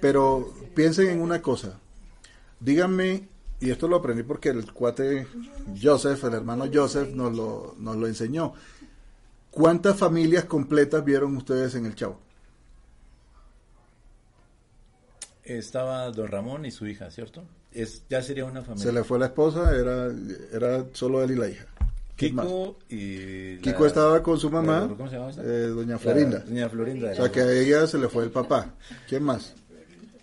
pero 0.00 0.52
piensen 0.74 1.08
en 1.10 1.20
una 1.20 1.42
cosa. 1.42 1.78
Díganme, 2.60 3.28
y 3.60 3.70
esto 3.70 3.88
lo 3.88 3.96
aprendí 3.96 4.22
porque 4.22 4.48
el 4.48 4.72
cuate 4.72 5.26
Joseph, 5.80 6.24
el 6.24 6.34
hermano 6.34 6.64
Joseph, 6.72 7.10
nos 7.14 7.36
lo, 7.36 7.74
nos 7.78 7.96
lo 7.96 8.06
enseñó. 8.06 8.54
¿Cuántas 9.50 9.98
familias 9.98 10.44
completas 10.46 11.04
vieron 11.04 11.36
ustedes 11.36 11.74
en 11.74 11.84
el 11.84 11.94
Chavo? 11.94 12.18
Estaba 15.44 16.10
don 16.10 16.28
Ramón 16.28 16.64
y 16.64 16.70
su 16.70 16.86
hija, 16.86 17.10
¿cierto? 17.10 17.44
Es, 17.72 18.02
ya 18.08 18.22
sería 18.22 18.44
una 18.44 18.62
familia. 18.62 18.84
Se 18.84 18.92
le 18.92 19.02
fue 19.04 19.18
la 19.18 19.26
esposa, 19.26 19.74
era, 19.76 20.10
era 20.52 20.84
solo 20.92 21.22
él 21.22 21.32
y 21.32 21.36
la 21.36 21.48
hija. 21.48 21.66
Kiko 22.16 22.76
y... 22.88 23.56
la- 23.56 23.62
Kiko 23.62 23.86
estaba 23.86 24.22
con 24.22 24.38
su 24.38 24.50
mamá, 24.50 24.86
¿Cómo 24.96 25.08
se 25.08 25.16
llama 25.16 25.30
esa? 25.30 25.42
eh, 25.42 25.68
doña 25.68 25.92
La- 25.94 25.98
Florinda. 25.98 26.38
Doña 26.40 26.68
Florinda. 26.68 27.10
O 27.12 27.14
sea 27.14 27.32
que 27.32 27.40
a 27.40 27.52
ella 27.52 27.86
se 27.86 27.98
le 27.98 28.08
fue 28.08 28.24
el 28.24 28.30
papá. 28.30 28.74
¿Quién 29.08 29.22
más? 29.24 29.54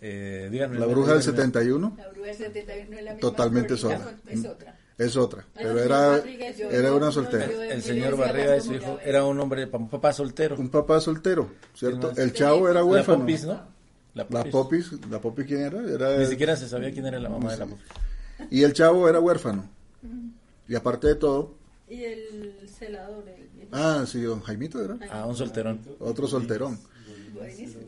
Eh, 0.01 0.47
díganme. 0.51 0.79
La 0.79 0.85
bruja 0.85 1.13
del 1.13 1.21
díganme. 1.21 1.37
71 1.37 1.93
La 1.97 2.09
bruja 2.09 2.27
del 2.27 2.35
71 2.37 2.97
es 2.97 3.03
la 3.03 3.11
misma. 3.13 3.19
Totalmente 3.19 3.75
Florida, 3.75 3.99
sola. 3.99 4.17
Es 4.27 4.45
otra. 4.45 4.77
es 4.97 5.17
otra, 5.17 5.45
pero 5.55 5.73
no, 5.73 5.79
era, 5.79 6.23
yo- 6.53 6.69
era 6.69 6.93
una 6.93 7.11
soltera. 7.11 7.45
El 7.45 7.81
señor 7.81 8.15
Barriga 8.15 8.51
de 8.51 8.61
su 8.61 8.73
hijo 8.75 8.99
era 9.03 9.25
un 9.25 9.37
hombre, 9.39 9.65
un 9.73 9.89
papá 9.89 10.13
soltero. 10.13 10.55
Un 10.57 10.69
papá 10.69 11.01
soltero, 11.01 11.49
¿cierto? 11.73 12.11
El 12.15 12.31
chavo 12.33 12.69
era 12.69 12.75
La 12.79 12.85
huérfano. 12.85 13.19
Popis, 13.19 13.43
¿no? 13.45 13.78
La 14.15 14.23
La 14.29 14.43
Popis. 14.43 14.51
popis, 14.89 15.09
la 15.09 15.21
popis 15.21 15.45
quién 15.45 15.61
era? 15.61 15.81
Era 15.83 16.17
Ni 16.17 16.25
siquiera 16.25 16.55
se 16.55 16.67
sabía 16.67 16.91
quién 16.91 17.05
era 17.05 17.19
la 17.19 17.29
mamá 17.29 17.51
de 17.51 17.57
la 17.57 17.65
Popis. 17.67 17.85
y 18.49 18.63
el 18.63 18.73
chavo 18.73 19.07
era 19.07 19.19
huérfano. 19.19 19.69
Y 20.67 20.75
aparte 20.75 21.07
de 21.07 21.15
todo, 21.15 21.55
Y 21.87 22.03
el 22.03 22.55
celador. 22.67 23.25
El, 23.27 23.67
ah, 23.71 24.05
sí, 24.07 24.21
don 24.21 24.41
Jaimito 24.41 24.83
era 24.83 24.97
Ah, 25.11 25.25
un 25.25 25.35
solterón. 25.35 25.79
otro 25.99 26.27
solterón. 26.27 26.79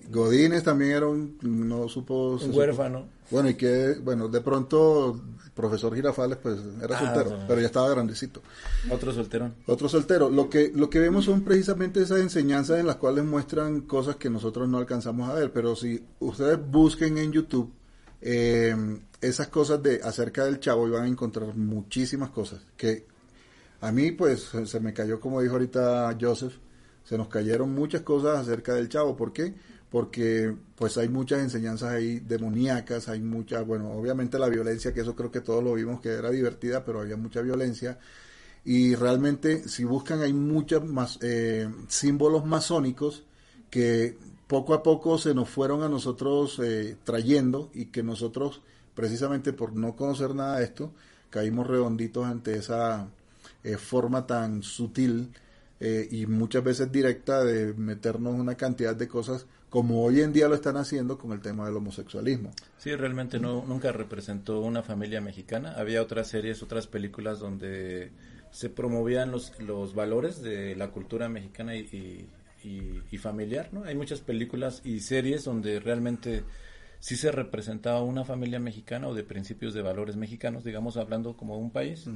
Godínez 0.10 0.64
también 0.64 0.92
era 0.92 1.08
un 1.08 1.38
no 1.42 1.88
supo 1.90 2.32
Un 2.34 2.40
supo- 2.40 2.58
huérfano. 2.58 3.06
Bueno, 3.30 3.50
y 3.50 3.54
que 3.56 3.96
bueno, 4.04 4.28
de 4.28 4.42
pronto 4.42 5.20
el 5.46 5.52
profesor 5.52 5.96
Girafales 5.96 6.38
pues 6.42 6.60
era 6.82 6.98
Ah, 6.98 7.06
soltero, 7.16 7.38
no. 7.38 7.48
pero 7.48 7.62
ya 7.62 7.68
estaba 7.68 7.90
grandecito. 7.90 8.42
Otro 8.90 9.14
solterón. 9.14 9.56
Otro 9.68 9.88
soltero. 9.88 10.30
Lo 10.30 10.50
que, 10.50 10.72
lo 10.76 10.90
que 10.90 11.00
vemos 11.00 11.26
son 11.26 11.42
precisamente 11.44 12.02
esas 12.02 12.20
enseñanzas 12.20 12.80
en 12.80 12.88
las 12.88 12.98
cuales 12.98 13.24
muestran 13.24 13.82
cosas 13.82 14.18
que 14.18 14.30
nosotros 14.30 14.68
no 14.68 14.78
alcanzamos 14.80 15.30
a 15.30 15.34
ver. 15.34 15.52
Pero 15.54 15.76
si 15.76 16.04
ustedes 16.20 16.60
busquen 16.70 17.18
en 17.18 17.32
YouTube 17.32 17.72
eh, 18.22 18.76
esas 19.22 19.48
cosas 19.48 19.82
de 19.82 20.02
acerca 20.04 20.46
del 20.46 20.60
chavo, 20.60 20.88
y 20.88 20.92
van 20.92 21.04
a 21.04 21.08
encontrar 21.08 21.56
muchísimas 21.56 22.30
cosas. 22.32 22.62
Que 22.78 23.06
a 23.82 23.92
mí, 23.92 24.12
pues, 24.12 24.42
se- 24.44 24.66
se 24.68 24.80
me 24.80 24.94
cayó, 24.94 25.20
como 25.20 25.42
dijo 25.42 25.54
ahorita 25.54 26.16
Joseph, 26.20 26.54
se 27.04 27.18
nos 27.18 27.28
cayeron 27.28 27.74
muchas 27.74 28.02
cosas 28.02 28.40
acerca 28.40 28.74
del 28.74 28.90
chavo. 28.90 29.16
¿Por 29.16 29.34
qué? 29.34 29.54
Porque, 29.90 30.56
pues, 30.76 30.98
hay 30.98 31.10
muchas 31.10 31.42
enseñanzas 31.42 31.92
ahí 31.92 32.20
demoníacas, 32.20 33.10
hay 33.10 33.20
mucha, 33.20 33.62
bueno, 33.62 33.92
obviamente 33.92 34.40
la 34.40 34.48
violencia, 34.48 34.94
que 34.94 35.02
eso 35.02 35.16
creo 35.16 35.32
que 35.32 35.42
todos 35.42 35.64
lo 35.64 35.74
vimos 35.74 36.00
que 36.02 36.10
era 36.10 36.30
divertida, 36.30 36.86
pero 36.86 37.02
había 37.02 37.18
mucha 37.18 37.42
violencia 37.42 38.00
y 38.64 38.96
realmente 38.96 39.68
si 39.68 39.84
buscan 39.84 40.22
hay 40.22 40.34
muchos 40.34 40.86
más 40.86 41.18
eh, 41.22 41.68
símbolos 41.88 42.46
masónicos 42.46 43.24
que 43.70 44.18
poco 44.48 44.74
a 44.74 44.84
poco 44.84 45.18
se 45.18 45.34
nos 45.34 45.50
fueron 45.50 45.82
a 45.82 45.90
nosotros 45.90 46.60
eh, 46.64 46.98
trayendo 47.04 47.72
y 47.74 47.86
que 47.86 48.04
nosotros 48.04 48.62
precisamente 48.94 49.54
por 49.54 49.74
no 49.74 49.96
conocer 49.96 50.36
nada 50.36 50.60
de 50.60 50.66
esto 50.66 50.92
caímos 51.30 51.68
redonditos 51.68 52.26
ante 52.26 52.56
esa 52.56 53.08
eh, 53.64 53.78
forma 53.78 54.28
tan 54.28 54.62
sutil 54.62 55.32
eh, 55.82 56.08
y 56.12 56.28
muchas 56.28 56.64
veces 56.64 56.92
directa 56.92 57.44
de 57.44 57.74
meternos 57.74 58.36
una 58.36 58.56
cantidad 58.56 58.96
de 58.96 59.08
cosas 59.08 59.48
como 59.70 60.04
hoy 60.04 60.22
en 60.22 60.32
día 60.32 60.48
lo 60.48 60.56
están 60.56 60.78
haciendo 60.78 61.18
con 61.18 61.32
el 61.32 61.42
tema 61.42 61.66
del 61.66 61.76
homosexualismo. 61.78 62.52
Sí, 62.78 62.96
realmente 62.96 63.40
no, 63.40 63.66
nunca 63.66 63.92
representó 63.92 64.62
una 64.62 64.84
familia 64.84 65.22
mexicana. 65.22 65.74
Había 65.78 66.02
otras 66.02 66.28
series, 66.28 66.62
otras 66.62 66.88
películas 66.88 67.40
donde 67.40 68.12
se 68.52 68.70
promovían 68.70 69.32
los, 69.32 69.58
los 69.60 69.96
valores 69.96 70.42
de 70.42 70.76
la 70.76 70.92
cultura 70.92 71.30
mexicana 71.30 71.76
y, 71.76 71.80
y, 72.64 72.68
y- 72.68 73.02
y 73.12 73.18
familiar, 73.18 73.70
¿no? 73.72 73.86
Hay 73.86 73.96
muchas 73.96 74.20
películas 74.22 74.82
y 74.86 75.00
series 75.00 75.46
donde 75.46 75.80
realmente 75.80 76.44
sí 77.00 77.16
se 77.16 77.32
representaba 77.32 78.04
una 78.04 78.26
familia 78.26 78.60
mexicana 78.60 79.08
o 79.08 79.16
de 79.16 79.24
principios 79.24 79.74
de 79.74 79.82
valores 79.82 80.16
mexicanos, 80.18 80.64
digamos, 80.64 80.98
hablando 80.98 81.36
como 81.38 81.58
un 81.58 81.72
país. 81.72 82.08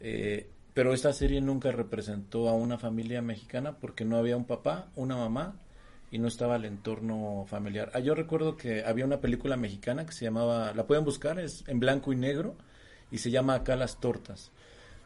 Eh, 0.00 0.48
pero 0.74 0.94
esta 0.94 1.12
serie 1.12 1.40
nunca 1.40 1.70
representó 1.70 2.48
a 2.48 2.54
una 2.54 2.78
familia 2.78 3.20
mexicana 3.20 3.76
porque 3.78 4.04
no 4.04 4.16
había 4.16 4.36
un 4.36 4.46
papá, 4.46 4.88
una 4.96 5.16
mamá 5.16 5.54
y 6.10 6.18
no 6.18 6.28
estaba 6.28 6.56
el 6.56 6.64
entorno 6.64 7.44
familiar. 7.48 7.90
Ah, 7.94 8.00
yo 8.00 8.14
recuerdo 8.14 8.56
que 8.56 8.84
había 8.84 9.04
una 9.04 9.20
película 9.20 9.56
mexicana 9.56 10.06
que 10.06 10.12
se 10.12 10.24
llamaba, 10.24 10.72
la 10.74 10.86
pueden 10.86 11.04
buscar, 11.04 11.38
es 11.38 11.64
en 11.68 11.80
blanco 11.80 12.12
y 12.12 12.16
negro 12.16 12.54
y 13.10 13.18
se 13.18 13.30
llama 13.30 13.54
Acá 13.54 13.76
las 13.76 14.00
tortas, 14.00 14.50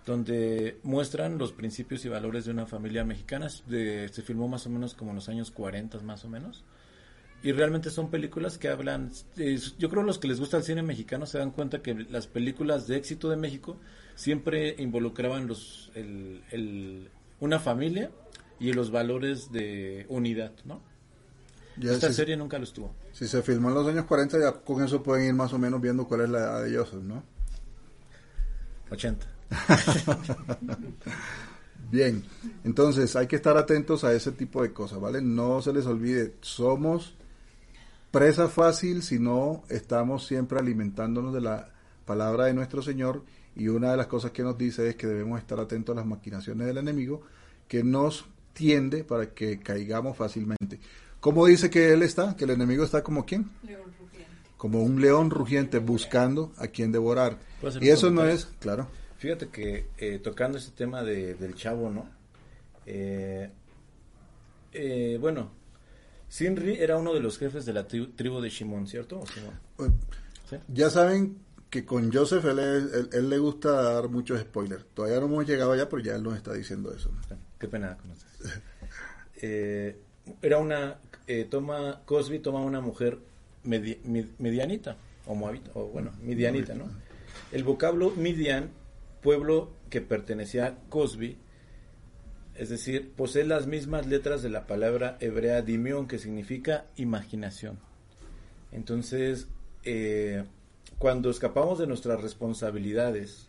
donde 0.04 0.78
muestran 0.84 1.38
los 1.38 1.52
principios 1.52 2.04
y 2.04 2.08
valores 2.08 2.44
de 2.44 2.52
una 2.52 2.66
familia 2.66 3.04
mexicana. 3.04 3.48
Se 3.48 4.22
filmó 4.22 4.48
más 4.48 4.66
o 4.66 4.70
menos 4.70 4.94
como 4.94 5.10
en 5.10 5.16
los 5.16 5.28
años 5.28 5.50
40 5.50 5.98
más 6.00 6.24
o 6.24 6.28
menos. 6.28 6.64
Y 7.42 7.52
realmente 7.52 7.90
son 7.90 8.10
películas 8.10 8.58
que 8.58 8.68
hablan, 8.68 9.12
eh, 9.36 9.58
yo 9.78 9.88
creo 9.88 10.02
los 10.02 10.18
que 10.18 10.26
les 10.26 10.40
gusta 10.40 10.56
el 10.56 10.62
cine 10.62 10.82
mexicano 10.82 11.26
se 11.26 11.38
dan 11.38 11.50
cuenta 11.50 11.82
que 11.82 11.94
las 11.94 12.26
películas 12.26 12.88
de 12.88 12.96
éxito 12.96 13.28
de 13.28 13.36
México 13.36 13.76
siempre 14.16 14.76
involucraban 14.78 15.48
los, 15.48 15.92
el, 15.96 16.44
el- 16.52 17.12
una 17.40 17.60
familia 17.60 18.12
y 18.60 18.72
los 18.74 18.90
valores 18.92 19.52
de 19.52 20.06
unidad, 20.10 20.54
¿no? 20.64 20.82
Ya 21.76 21.98
Esta 21.98 22.10
si, 22.10 22.12
serie 22.12 22.36
nunca 22.36 22.58
los 22.58 22.72
tuvo. 22.72 22.94
si 23.12 23.28
se 23.28 23.42
filmó 23.42 23.68
en 23.70 23.74
los 23.76 23.88
años 23.88 24.06
40 24.06 24.38
ya 24.40 24.52
con 24.64 24.84
eso 24.84 25.02
pueden 25.02 25.26
ir 25.28 25.34
más 25.34 25.52
o 25.54 25.58
menos 25.58 25.80
viendo 25.80 26.06
cuál 26.08 26.22
es 26.22 26.30
la 26.30 26.38
edad 26.40 26.62
de 26.64 26.70
ellos, 26.70 26.94
¿no? 26.94 27.24
80. 28.90 29.26
Bien, 31.90 32.24
entonces 32.64 33.14
hay 33.16 33.26
que 33.28 33.36
estar 33.36 33.56
atentos 33.56 34.02
a 34.04 34.12
ese 34.12 34.32
tipo 34.32 34.62
de 34.62 34.72
cosas, 34.72 35.00
¿vale? 35.00 35.20
No 35.22 35.62
se 35.62 35.72
les 35.72 35.86
olvide, 35.86 36.34
somos 36.40 37.14
presa 38.10 38.48
fácil 38.48 39.02
si 39.02 39.18
no 39.18 39.64
estamos 39.68 40.26
siempre 40.26 40.58
alimentándonos 40.58 41.34
de 41.34 41.40
la 41.42 41.70
palabra 42.06 42.46
de 42.46 42.54
nuestro 42.54 42.82
Señor 42.82 43.24
y 43.56 43.68
una 43.68 43.90
de 43.90 43.96
las 43.96 44.06
cosas 44.06 44.30
que 44.32 44.42
nos 44.42 44.56
dice 44.56 44.88
es 44.88 44.96
que 44.96 45.06
debemos 45.06 45.40
estar 45.40 45.58
atentos 45.58 45.94
a 45.94 45.96
las 45.96 46.06
maquinaciones 46.06 46.66
del 46.66 46.78
enemigo 46.78 47.22
que 47.66 47.82
nos 47.82 48.26
tiende 48.52 49.02
para 49.04 49.30
que 49.34 49.58
caigamos 49.58 50.16
fácilmente. 50.16 50.78
¿Cómo 51.20 51.46
dice 51.46 51.68
que 51.70 51.92
él 51.92 52.02
está? 52.02 52.36
Que 52.36 52.44
el 52.44 52.50
enemigo 52.50 52.84
está 52.84 53.02
como 53.02 53.24
quién? 53.24 53.50
León 53.62 53.92
rugiente. 53.98 54.26
Como 54.56 54.82
un 54.82 55.00
león 55.00 55.30
rugiente 55.30 55.78
buscando 55.78 56.52
a 56.58 56.68
quien 56.68 56.92
devorar. 56.92 57.38
¿Puedo 57.60 57.70
hacer 57.70 57.82
Y 57.84 57.88
eso 57.90 58.10
no 58.10 58.24
es, 58.24 58.46
claro. 58.60 58.86
Fíjate 59.18 59.48
que 59.48 59.86
eh, 59.98 60.20
tocando 60.22 60.58
ese 60.58 60.70
tema 60.72 61.02
de, 61.02 61.34
del 61.34 61.54
chavo, 61.54 61.90
¿no? 61.90 62.08
Eh, 62.86 63.50
eh, 64.72 65.18
bueno, 65.20 65.50
Sinri 66.28 66.76
era 66.76 66.96
uno 66.98 67.14
de 67.14 67.20
los 67.20 67.38
jefes 67.38 67.64
de 67.64 67.72
la 67.72 67.88
tri- 67.88 68.14
tribu 68.14 68.40
de 68.40 68.50
Shimon, 68.50 68.86
¿cierto? 68.86 69.20
¿O 69.20 69.26
Simón? 69.26 69.94
¿Sí? 70.50 70.56
Ya 70.68 70.90
saben 70.90 71.38
que 71.80 71.84
con 71.86 72.12
Joseph 72.12 72.44
él, 72.46 72.58
es- 72.58 72.92
él- 72.94 73.10
él 73.12 73.28
le 73.30 73.38
gusta 73.38 73.70
dar 73.70 74.08
muchos 74.08 74.40
spoilers. 74.40 74.84
Todavía 74.94 75.20
no 75.20 75.26
hemos 75.26 75.46
llegado 75.46 75.72
allá, 75.72 75.88
pero 75.88 76.02
ya 76.02 76.14
él 76.16 76.22
nos 76.22 76.36
está 76.36 76.52
diciendo 76.54 76.92
eso. 76.94 77.10
Qué 77.58 77.68
pena 77.68 77.96
con 77.96 78.10
ustedes. 78.10 78.60
Eh, 79.42 79.94
era 80.40 80.56
una 80.56 80.96
eh, 81.26 81.44
toma 81.44 82.00
Cosby 82.06 82.38
toma 82.38 82.60
una 82.60 82.80
mujer 82.80 83.18
medi- 83.66 83.98
medianita 84.38 84.96
o 85.26 85.34
moabita 85.34 85.70
o 85.74 85.88
bueno 85.88 86.12
midianita, 86.22 86.74
¿no? 86.74 86.86
El 87.52 87.62
vocablo 87.62 88.12
Midian, 88.16 88.70
pueblo 89.22 89.70
que 89.90 90.00
pertenecía 90.00 90.66
a 90.66 90.74
Cosby, 90.88 91.36
es 92.54 92.70
decir, 92.70 93.12
posee 93.14 93.44
las 93.44 93.66
mismas 93.66 94.06
letras 94.06 94.42
de 94.42 94.48
la 94.48 94.66
palabra 94.66 95.18
hebrea 95.20 95.60
dimion, 95.60 96.08
que 96.08 96.18
significa 96.18 96.86
imaginación. 96.96 97.78
Entonces, 98.72 99.48
eh, 99.84 100.44
cuando 100.98 101.30
escapamos 101.30 101.78
de 101.78 101.86
nuestras 101.86 102.20
responsabilidades, 102.20 103.48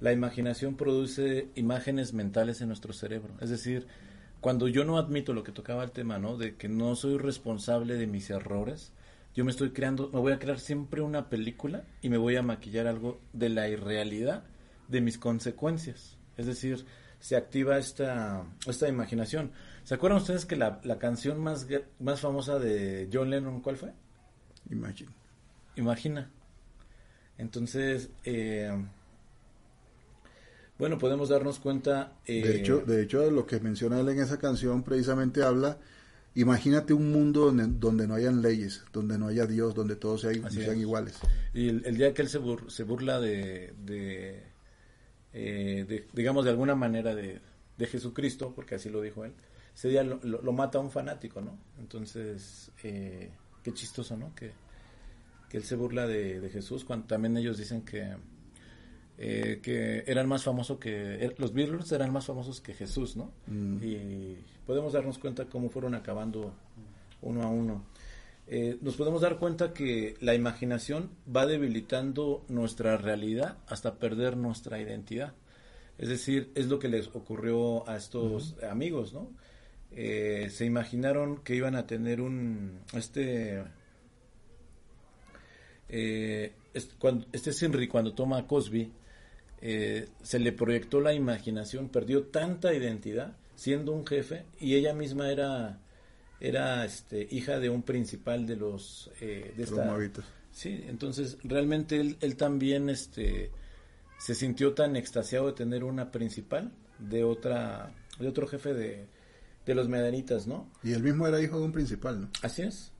la 0.00 0.12
imaginación 0.12 0.76
produce 0.76 1.48
imágenes 1.54 2.12
mentales 2.12 2.60
en 2.60 2.68
nuestro 2.68 2.92
cerebro. 2.92 3.34
Es 3.40 3.50
decir, 3.50 3.86
cuando 4.40 4.68
yo 4.68 4.84
no 4.84 4.98
admito 4.98 5.32
lo 5.32 5.42
que 5.42 5.52
tocaba 5.52 5.84
el 5.84 5.90
tema, 5.90 6.18
¿no? 6.18 6.36
De 6.36 6.56
que 6.56 6.68
no 6.68 6.94
soy 6.96 7.16
responsable 7.18 7.94
de 7.94 8.06
mis 8.06 8.28
errores, 8.30 8.92
yo 9.34 9.44
me 9.44 9.50
estoy 9.50 9.70
creando, 9.70 10.10
me 10.12 10.20
voy 10.20 10.32
a 10.32 10.38
crear 10.38 10.60
siempre 10.60 11.00
una 11.00 11.28
película 11.28 11.84
y 12.02 12.10
me 12.10 12.18
voy 12.18 12.36
a 12.36 12.42
maquillar 12.42 12.86
algo 12.86 13.20
de 13.32 13.48
la 13.48 13.68
irrealidad 13.68 14.44
de 14.88 15.00
mis 15.00 15.18
consecuencias. 15.18 16.16
Es 16.36 16.46
decir, 16.46 16.84
se 17.18 17.36
activa 17.36 17.78
esta, 17.78 18.44
esta 18.66 18.88
imaginación. 18.88 19.52
¿Se 19.84 19.94
acuerdan 19.94 20.20
ustedes 20.20 20.44
que 20.44 20.56
la, 20.56 20.80
la 20.84 20.98
canción 20.98 21.40
más, 21.40 21.66
más 21.98 22.20
famosa 22.20 22.58
de 22.58 23.08
John 23.12 23.30
Lennon, 23.30 23.62
cuál 23.62 23.76
fue? 23.76 23.92
Imagine. 24.70 25.10
Imagina. 25.76 26.30
Entonces, 27.38 28.10
eh, 28.24 28.70
bueno, 30.78 30.98
podemos 30.98 31.28
darnos 31.28 31.58
cuenta. 31.58 32.12
eh, 32.26 32.42
De 32.42 32.56
hecho, 32.56 32.80
de 32.80 33.02
hecho, 33.02 33.30
lo 33.30 33.46
que 33.46 33.60
menciona 33.60 33.98
él 34.00 34.08
en 34.10 34.20
esa 34.20 34.38
canción 34.38 34.82
precisamente 34.82 35.42
habla, 35.42 35.78
imagínate 36.34 36.92
un 36.92 37.10
mundo 37.12 37.46
donde, 37.46 37.66
donde 37.66 38.06
no 38.06 38.14
hayan 38.14 38.42
leyes, 38.42 38.84
donde 38.92 39.16
no 39.18 39.28
haya 39.28 39.46
Dios, 39.46 39.74
donde 39.74 39.96
todos 39.96 40.20
sean, 40.22 40.78
iguales. 40.78 41.14
Y 41.54 41.68
el, 41.70 41.82
el 41.86 41.96
día 41.96 42.12
que 42.12 42.22
él 42.22 42.28
se, 42.28 42.40
bur- 42.40 42.68
se 42.68 42.84
burla 42.84 43.20
de, 43.20 43.72
de, 43.84 44.42
eh, 45.32 45.84
de, 45.88 46.06
digamos, 46.12 46.44
de 46.44 46.50
alguna 46.50 46.74
manera 46.74 47.14
de, 47.14 47.40
de 47.78 47.86
Jesucristo, 47.86 48.52
porque 48.54 48.74
así 48.74 48.90
lo 48.90 49.00
dijo 49.00 49.24
él, 49.24 49.32
ese 49.74 49.88
día 49.88 50.02
lo, 50.02 50.20
lo- 50.22 50.42
lo 50.42 50.52
mata 50.52 50.78
un 50.78 50.90
fanático, 50.90 51.40
¿no? 51.40 51.58
Entonces, 51.78 52.70
eh, 52.82 53.30
qué 53.62 53.72
chistoso, 53.72 54.14
¿no? 54.18 54.34
Que, 54.34 54.52
que 55.48 55.56
él 55.58 55.62
se 55.64 55.76
burla 55.76 56.06
de, 56.06 56.40
de 56.40 56.50
Jesús, 56.50 56.84
cuando 56.84 57.06
también 57.06 57.36
ellos 57.36 57.56
dicen 57.58 57.82
que, 57.82 58.16
eh, 59.18 59.60
que 59.62 60.04
eran 60.06 60.28
más 60.28 60.44
famosos 60.44 60.78
que, 60.78 61.24
er- 61.24 61.34
los 61.38 61.52
Beatles 61.52 61.90
eran 61.92 62.12
más 62.12 62.26
famosos 62.26 62.60
que 62.60 62.74
Jesús, 62.74 63.16
¿no? 63.16 63.32
Mm. 63.46 63.78
Y 63.82 64.36
podemos 64.66 64.92
darnos 64.92 65.18
cuenta 65.18 65.46
cómo 65.46 65.70
fueron 65.70 65.94
acabando 65.94 66.52
uno 67.22 67.42
a 67.42 67.48
uno. 67.48 67.84
Eh, 68.48 68.78
nos 68.80 68.96
podemos 68.96 69.22
dar 69.22 69.38
cuenta 69.38 69.72
que 69.72 70.16
la 70.20 70.34
imaginación 70.34 71.10
va 71.34 71.46
debilitando 71.46 72.44
nuestra 72.48 72.96
realidad 72.96 73.56
hasta 73.66 73.94
perder 73.94 74.36
nuestra 74.36 74.80
identidad. 74.80 75.32
Es 75.98 76.08
decir, 76.08 76.50
es 76.54 76.66
lo 76.68 76.78
que 76.78 76.88
les 76.88 77.08
ocurrió 77.08 77.88
a 77.88 77.96
estos 77.96 78.54
amigos, 78.62 79.12
¿no? 79.14 79.30
Eh, 79.92 80.48
se 80.50 80.66
imaginaron 80.66 81.38
que 81.38 81.54
iban 81.56 81.74
a 81.74 81.86
tener 81.86 82.20
un, 82.20 82.80
este, 82.92 83.64
eh, 85.88 86.52
cuando, 86.98 87.26
este 87.32 87.52
Sinri 87.52 87.88
cuando 87.88 88.12
toma 88.14 88.38
a 88.38 88.46
Cosby, 88.46 88.90
eh, 89.62 90.08
se 90.22 90.38
le 90.38 90.52
proyectó 90.52 91.00
la 91.00 91.14
imaginación, 91.14 91.88
perdió 91.88 92.24
tanta 92.24 92.74
identidad 92.74 93.36
siendo 93.54 93.92
un 93.92 94.06
jefe 94.06 94.44
y 94.60 94.74
ella 94.74 94.92
misma 94.92 95.30
era 95.30 95.80
era 96.38 96.84
este 96.84 97.26
hija 97.30 97.58
de 97.58 97.70
un 97.70 97.82
principal 97.82 98.46
de 98.46 98.56
los 98.56 99.10
eh, 99.22 99.54
de 99.56 99.62
esta- 99.62 99.76
sí 100.52 100.84
entonces 100.88 101.38
realmente 101.42 101.98
él, 101.98 102.18
él 102.20 102.36
también 102.36 102.90
este 102.90 103.50
se 104.18 104.34
sintió 104.34 104.74
tan 104.74 104.96
extasiado 104.96 105.46
de 105.46 105.52
tener 105.54 105.82
una 105.84 106.10
principal 106.12 106.70
de 106.98 107.24
otra 107.24 107.90
de 108.20 108.28
otro 108.28 108.46
jefe 108.46 108.74
de, 108.74 109.06
de 109.64 109.74
los 109.74 109.88
medanitas 109.88 110.46
no 110.46 110.70
Y 110.82 110.92
él 110.92 111.02
mismo 111.02 111.26
era 111.26 111.40
hijo 111.40 111.58
de 111.58 111.64
un 111.64 111.72
principal, 111.72 112.20
¿no? 112.20 112.28
Así 112.42 112.60
es. 112.60 112.92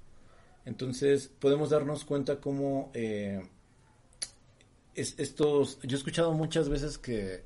Entonces 0.66 1.30
podemos 1.38 1.70
darnos 1.70 2.04
cuenta 2.04 2.40
cómo 2.40 2.90
eh, 2.92 3.40
es- 4.94 5.14
estos... 5.18 5.78
Yo 5.82 5.96
he 5.96 5.98
escuchado 5.98 6.32
muchas 6.32 6.68
veces 6.68 6.98
que, 6.98 7.44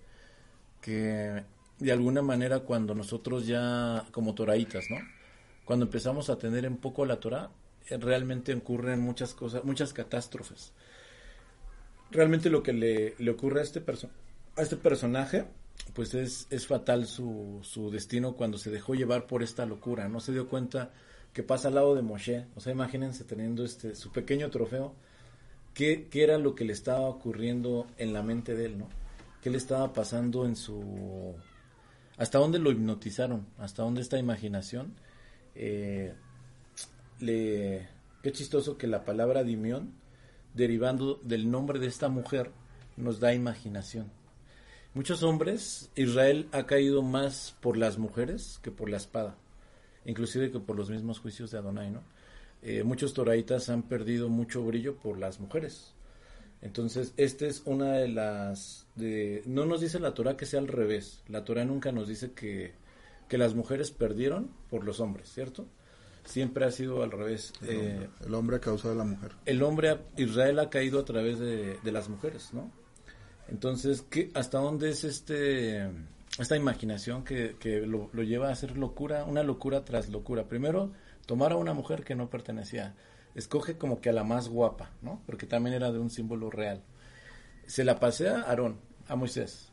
que 0.81 1.45
de 1.79 1.93
alguna 1.93 2.23
manera 2.23 2.61
cuando 2.61 2.95
nosotros 2.95 3.47
ya 3.47 4.05
como 4.11 4.35
toraitas, 4.35 4.85
¿no? 4.91 4.97
Cuando 5.65 5.85
empezamos 5.85 6.31
a 6.31 6.39
tener 6.39 6.65
en 6.65 6.79
poco 6.79 7.05
la 7.05 7.21
Torah, 7.21 7.51
eh, 7.89 7.99
realmente 7.99 8.55
ocurren 8.55 9.01
muchas 9.01 9.35
cosas, 9.35 9.65
muchas 9.65 9.93
catástrofes. 9.93 10.73
Realmente 12.11 12.51
lo 12.51 12.63
que 12.63 12.73
le, 12.73 13.15
le 13.19 13.31
ocurre 13.31 13.61
a 13.61 13.63
este, 13.63 13.85
a 14.57 14.63
este 14.63 14.77
personaje, 14.77 15.45
pues 15.95 16.15
es, 16.15 16.47
es 16.51 16.67
fatal 16.67 17.07
su, 17.07 17.61
su 17.63 17.91
destino 17.91 18.35
cuando 18.35 18.59
se 18.59 18.71
dejó 18.71 18.95
llevar 18.95 19.27
por 19.27 19.43
esta 19.43 19.65
locura. 19.67 20.09
No 20.09 20.21
se 20.21 20.33
dio 20.33 20.49
cuenta 20.49 20.91
que 21.33 21.43
pasa 21.43 21.69
al 21.69 21.75
lado 21.75 21.95
de 21.95 22.03
Moshe. 22.03 22.47
O 22.57 22.61
sea, 22.61 22.73
imagínense 22.73 23.25
teniendo 23.25 23.65
este 23.65 23.95
su 23.95 24.11
pequeño 24.13 24.51
trofeo. 24.51 24.95
¿Qué, 25.75 26.09
qué 26.11 26.25
era 26.25 26.39
lo 26.39 26.55
que 26.55 26.65
le 26.65 26.73
estaba 26.73 27.09
ocurriendo 27.09 27.87
en 27.97 28.13
la 28.13 28.23
mente 28.23 28.55
de 28.55 28.67
él, 28.67 28.79
no? 28.79 28.89
¿Qué 29.41 29.51
le 29.51 29.57
estaba 29.57 29.93
pasando 29.93 30.45
en 30.45 30.57
su... 30.57 31.35
¿Hasta 32.19 32.39
dónde 32.39 32.59
lo 32.59 32.71
hipnotizaron? 32.71 33.47
¿Hasta 33.59 33.83
dónde 33.83 34.03
esta 34.03 34.19
imaginación? 34.19 34.95
Eh, 35.55 36.13
le... 37.21 37.89
Qué 38.23 38.33
chistoso 38.33 38.77
que 38.77 38.87
la 38.87 39.05
palabra 39.05 39.45
dimión, 39.45 39.95
derivando 40.55 41.21
del 41.23 41.51
nombre 41.51 41.79
de 41.79 41.87
esta 41.87 42.09
mujer, 42.09 42.51
nos 42.97 43.21
da 43.21 43.33
imaginación. 43.33 44.11
Muchos 44.93 45.23
hombres, 45.23 45.89
Israel 45.95 46.49
ha 46.53 46.67
caído 46.67 47.03
más 47.03 47.57
por 47.61 47.77
las 47.77 47.97
mujeres 47.97 48.59
que 48.63 48.71
por 48.71 48.91
la 48.91 48.97
espada, 48.97 49.37
inclusive 50.05 50.51
que 50.51 50.59
por 50.61 50.77
los 50.77 50.91
mismos 50.91 51.19
juicios 51.19 51.51
de 51.51 51.59
Adonai, 51.59 51.91
¿no? 51.91 52.03
Eh, 52.63 52.83
muchos 52.83 53.15
toraitas 53.15 53.69
han 53.71 53.83
perdido 53.85 54.29
mucho 54.29 54.63
brillo 54.65 54.97
por 54.97 55.19
las 55.19 55.41
mujeres. 55.41 55.93
Entonces, 56.63 57.15
esta 57.17 57.47
es 57.47 57.63
una 57.65 57.93
de 57.95 58.09
las... 58.09 58.87
De, 58.95 59.43
no 59.47 59.65
nos 59.65 59.81
dice 59.81 59.99
la 59.99 60.13
Torah 60.13 60.37
que 60.37 60.45
sea 60.45 60.61
al 60.61 60.69
revés. 60.69 61.23
La 61.29 61.43
Torah 61.45 61.65
nunca 61.65 61.91
nos 61.91 62.07
dice 62.07 62.33
que, 62.33 62.73
que 63.29 63.39
las 63.39 63.55
mujeres 63.55 63.91
perdieron 63.93 64.51
por 64.69 64.85
los 64.85 65.01
hombres, 65.01 65.33
¿cierto? 65.33 65.67
Siempre 66.25 66.67
ha 66.67 66.71
sido 66.71 67.03
al 67.03 67.13
revés. 67.13 67.55
El, 67.63 67.69
Eh, 67.71 67.93
hombre, 67.95 68.09
el 68.27 68.35
hombre 68.35 68.57
a 68.57 68.61
causa 68.61 68.91
de 68.91 68.97
la 68.97 69.05
mujer. 69.05 69.33
el 69.47 69.63
hombre, 69.63 69.97
Israel 70.19 70.59
ha 70.59 70.69
caído 70.69 71.01
a 71.01 71.05
través 71.07 71.39
de, 71.39 71.79
de 71.83 71.93
las 71.93 72.11
mujeres, 72.11 72.51
¿no? 72.53 72.71
Entonces, 73.49 74.05
¿qué, 74.11 74.31
¿hasta 74.35 74.59
dónde 74.59 74.91
es 74.91 75.03
este 75.05 75.89
esta 76.39 76.57
imaginación 76.57 77.25
que, 77.25 77.57
que 77.59 77.81
lo, 77.81 78.09
lo 78.13 78.23
lleva 78.23 78.49
a 78.49 78.53
hacer 78.53 78.79
locura, 78.79 79.25
una 79.25 79.43
locura 79.43 79.85
tras 79.85 80.09
locura? 80.09 80.45
Primero, 80.45 80.93
tomar 81.27 81.53
a 81.53 81.57
una 81.57 81.75
mujer 81.75 82.05
que 82.05 82.15
no 82.15 82.31
pertenecía. 82.31 82.95
Escoge 83.35 83.77
como 83.77 84.01
que 84.01 84.11
a 84.11 84.13
la 84.13 84.25
más 84.25 84.49
guapa, 84.49 84.91
¿no? 85.03 85.23
Porque 85.27 85.47
también 85.47 85.75
era 85.75 85.93
de 85.93 85.99
un 85.99 86.11
símbolo 86.11 86.51
real. 86.51 86.83
Se 87.67 87.85
la 87.85 88.01
pasea 88.01 88.41
a 88.41 88.51
Aarón, 88.51 88.79
a 89.09 89.17
Moisés. 89.17 89.71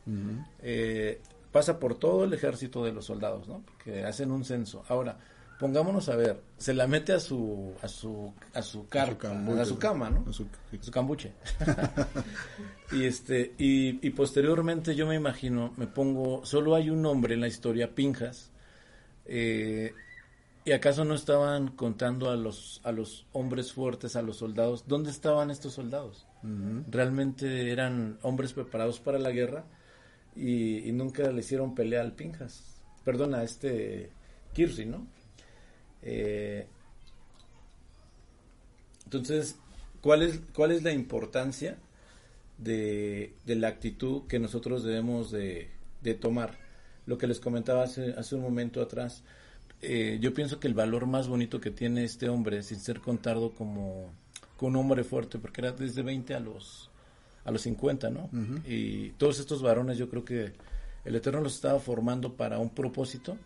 Eh, 0.60 1.20
pasa 1.50 1.80
por 1.80 1.96
todo 1.96 2.24
el 2.24 2.32
ejército 2.32 2.84
de 2.84 2.92
los 2.92 3.06
soldados, 3.06 3.48
¿no? 3.48 3.62
Porque 3.66 4.04
hacen 4.04 4.30
un 4.30 4.44
censo. 4.44 4.84
Ahora, 4.88 5.18
pongámonos 5.58 6.08
a 6.08 6.16
ver, 6.16 6.40
se 6.56 6.72
la 6.74 6.86
mete 6.86 7.12
a 7.12 7.20
su 7.20 7.72
a 7.82 7.88
su 7.88 8.32
a 8.54 8.62
su 8.62 8.86
carpa, 8.88 9.28
a 9.60 9.64
su 9.64 9.78
cama, 9.78 10.10
¿no? 10.10 10.24
a 10.28 10.32
su- 10.32 10.44
A 10.44 10.82
su 10.84 10.90
cambuche. 10.90 11.32
y 12.92 13.04
este 13.04 13.52
y, 13.58 14.06
y 14.06 14.10
posteriormente 14.10 14.94
yo 14.94 15.06
me 15.06 15.14
imagino, 15.16 15.72
me 15.76 15.86
pongo, 15.86 16.44
solo 16.44 16.74
hay 16.74 16.90
un 16.90 17.02
nombre 17.02 17.34
en 17.34 17.40
la 17.40 17.48
historia, 17.48 17.94
Pinjas. 17.94 18.50
eh, 19.26 19.92
¿Y 20.64 20.72
acaso 20.72 21.02
no 21.06 21.14
estaban 21.14 21.68
contando 21.68 22.30
a 22.30 22.36
los 22.36 22.82
a 22.84 22.92
los 22.92 23.24
hombres 23.32 23.72
fuertes, 23.72 24.16
a 24.16 24.22
los 24.22 24.36
soldados? 24.36 24.84
¿Dónde 24.86 25.10
estaban 25.10 25.50
estos 25.50 25.72
soldados? 25.72 26.26
Realmente 26.90 27.72
eran 27.72 28.18
hombres 28.22 28.52
preparados 28.52 29.00
para 29.00 29.18
la 29.18 29.30
guerra 29.30 29.64
y, 30.36 30.86
y 30.88 30.92
nunca 30.92 31.30
le 31.30 31.40
hicieron 31.40 31.74
pelea 31.74 32.02
al 32.02 32.12
Pinjas. 32.12 32.82
Perdona, 33.02 33.42
este 33.44 34.10
Kirsi, 34.52 34.84
¿no? 34.84 35.06
Eh, 36.10 36.66
entonces, 39.04 39.56
¿cuál 40.00 40.22
es, 40.22 40.40
¿cuál 40.54 40.72
es 40.72 40.82
la 40.82 40.92
importancia 40.92 41.76
de, 42.56 43.34
de 43.44 43.56
la 43.56 43.68
actitud 43.68 44.22
que 44.26 44.38
nosotros 44.38 44.82
debemos 44.84 45.30
de, 45.30 45.70
de 46.02 46.14
tomar? 46.14 46.58
Lo 47.04 47.18
que 47.18 47.26
les 47.26 47.40
comentaba 47.40 47.82
hace, 47.84 48.12
hace 48.12 48.34
un 48.34 48.42
momento 48.42 48.80
atrás, 48.80 49.22
eh, 49.82 50.18
yo 50.20 50.32
pienso 50.32 50.58
que 50.58 50.66
el 50.66 50.74
valor 50.74 51.06
más 51.06 51.28
bonito 51.28 51.60
que 51.60 51.70
tiene 51.70 52.04
este 52.04 52.28
hombre, 52.28 52.62
sin 52.62 52.80
ser 52.80 53.00
contado 53.00 53.50
como, 53.50 54.10
como 54.56 54.70
un 54.70 54.76
hombre 54.76 55.04
fuerte, 55.04 55.38
porque 55.38 55.60
era 55.60 55.72
desde 55.72 56.02
20 56.02 56.34
a 56.34 56.40
los, 56.40 56.90
a 57.44 57.50
los 57.50 57.62
50, 57.62 58.10
¿no? 58.10 58.30
Y 58.66 59.10
todos 59.10 59.40
estos 59.40 59.62
varones 59.62 59.98
yo 59.98 60.08
creo 60.08 60.24
que 60.24 60.52
el 61.04 61.14
Eterno 61.14 61.40
los 61.40 61.54
estaba 61.54 61.78
formando 61.80 62.34
para 62.34 62.58
un 62.58 62.70
propósito 62.70 63.36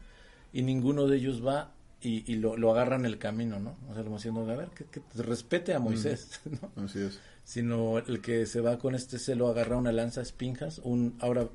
y 0.52 0.62
ninguno 0.62 1.06
de 1.06 1.16
ellos 1.16 1.44
va 1.44 1.72
y, 2.03 2.30
y 2.30 2.36
lo, 2.36 2.57
lo 2.57 2.72
agarran 2.72 3.05
el 3.07 3.18
camino, 3.18 3.61
¿no? 3.61 3.76
O 3.88 3.94
sea, 3.94 4.03
como 4.03 4.16
diciendo, 4.16 4.40
a 4.50 4.57
ver, 4.57 4.68
que, 4.70 4.84
que 4.84 5.00
respete 5.22 5.74
a 5.74 5.78
Moisés, 5.78 6.40
¿no? 6.76 6.84
Así 6.84 7.00
es. 7.00 7.20
Sino 7.44 7.98
el 7.98 8.20
que 8.20 8.46
se 8.46 8.61
va 8.61 8.78
con 8.78 8.94
este 8.94 9.18
celo 9.18 9.48
a 9.48 9.50
agarrar 9.53 9.78
una 9.78 9.92
lanza 9.92 10.20
Espinjas, 10.20 10.80
un, 10.84 11.16
ahora 11.20 11.48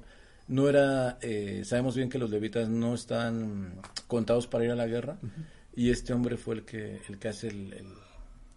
no 0.48 0.70
era, 0.70 1.18
eh, 1.22 1.64
sabemos 1.66 1.96
bien 1.96 2.10
que 2.10 2.18
los 2.18 2.30
levitas 2.30 2.70
no 2.70 2.94
están 2.96 3.82
contados 4.08 4.48
para 4.48 4.66
ir 4.66 4.72
a 4.72 4.76
la 4.76 4.88
guerra 4.88 5.18
y 5.76 5.92
este 5.92 6.14
hombre 6.14 6.38
fue 6.38 6.56
el 6.56 6.64
que, 6.64 7.02
el 7.08 7.20
que 7.20 7.28
hace 7.28 7.50
el, 7.50 7.74
el, 7.74 7.88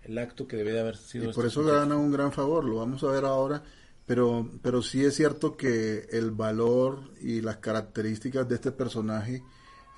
el 0.04 0.18
acto 0.18 0.46
que 0.46 0.56
debe 0.56 0.72
de 0.72 0.80
haber 0.80 0.96
sido. 0.96 1.24
Y 1.24 1.28
este 1.28 1.36
por 1.36 1.46
eso 1.46 1.62
muchacho. 1.62 1.80
gana 1.80 1.96
un 1.96 2.12
gran 2.12 2.32
favor, 2.32 2.64
lo 2.64 2.76
vamos 2.76 3.02
a 3.02 3.08
ver 3.08 3.24
ahora, 3.24 3.62
pero, 4.06 4.48
pero 4.62 4.82
sí 4.82 5.04
es 5.04 5.14
cierto 5.16 5.56
que 5.56 6.06
el 6.10 6.30
valor 6.30 7.10
y 7.20 7.40
las 7.40 7.56
características 7.58 8.48
de 8.48 8.54
este 8.54 8.72
personaje 8.72 9.42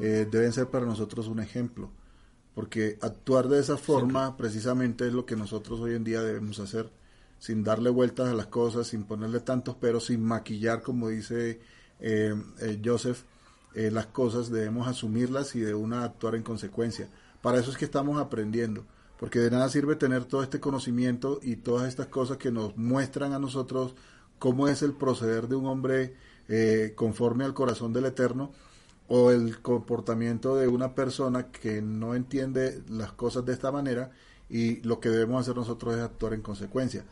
eh, 0.03 0.27
deben 0.29 0.53
ser 0.53 0.67
para 0.67 0.85
nosotros 0.85 1.29
un 1.29 1.39
ejemplo, 1.39 1.89
porque 2.57 2.99
actuar 3.01 3.47
de 3.49 3.61
esa 3.61 3.77
forma 3.77 4.37
precisamente 4.37 5.07
es 5.07 5.13
lo 5.13 5.25
que 5.25 5.37
nosotros 5.37 5.79
hoy 5.79 5.95
en 5.95 6.03
día 6.03 6.23
debemos 6.23 6.59
hacer, 6.59 6.91
sin 7.39 7.63
darle 7.63 7.89
vueltas 7.89 8.29
a 8.29 8.35
las 8.35 8.49
cosas, 8.49 8.89
sin 8.89 9.05
ponerle 9.05 9.39
tantos 9.41 9.77
peros, 9.77 10.07
sin 10.07 10.25
maquillar, 10.25 10.83
como 10.83 11.09
dice 11.09 11.61
eh, 12.01 12.35
eh, 12.61 12.83
Joseph, 12.85 13.23
eh, 13.75 13.93
las 13.93 14.07
cosas 14.07 14.51
debemos 14.51 14.89
asumirlas 14.89 15.55
y 15.55 15.61
de 15.61 15.73
una 15.75 16.03
actuar 16.03 16.35
en 16.35 16.43
consecuencia. 16.43 17.09
Para 17.41 17.61
eso 17.61 17.71
es 17.71 17.77
que 17.77 17.85
estamos 17.85 18.21
aprendiendo, 18.21 18.85
porque 19.21 19.39
de 19.39 19.53
nada 19.53 19.69
sirve 19.69 19.95
tener 19.95 20.25
todo 20.25 20.43
este 20.43 20.59
conocimiento 20.59 21.39
y 21.43 21.57
todas 21.57 21.87
estas 21.87 22.09
cosas 22.09 22.39
que 22.39 22.51
nos 22.51 22.77
muestran 22.77 23.33
a 23.35 23.39
nosotros 23.39 23.95
cómo 24.41 24.67
es 24.67 24.83
el 24.83 24.95
proceder 24.95 25.47
de 25.47 25.55
un 25.55 25.67
hombre 25.67 26.17
eh, 26.49 26.93
conforme 26.97 27.45
al 27.45 27.55
corazón 27.55 27.93
del 27.93 28.07
Eterno 28.07 28.53
o 29.09 29.31
el 29.31 29.61
comportamiento 29.61 30.57
de 30.57 30.69
una 30.69 30.95
persona 30.95 31.51
que 31.51 31.83
no 31.83 32.15
entiende 32.15 32.83
las 32.89 33.13
cosas 33.13 33.45
de 33.45 33.53
esta 33.53 33.71
manera 33.73 34.11
y 34.49 34.81
lo 34.83 35.01
que 35.01 35.09
debemos 35.11 35.43
hacer 35.43 35.57
nosotros 35.57 35.95
es 35.97 36.03
actuar 36.03 36.35
en 36.35 36.43
consecuencia. 36.43 37.05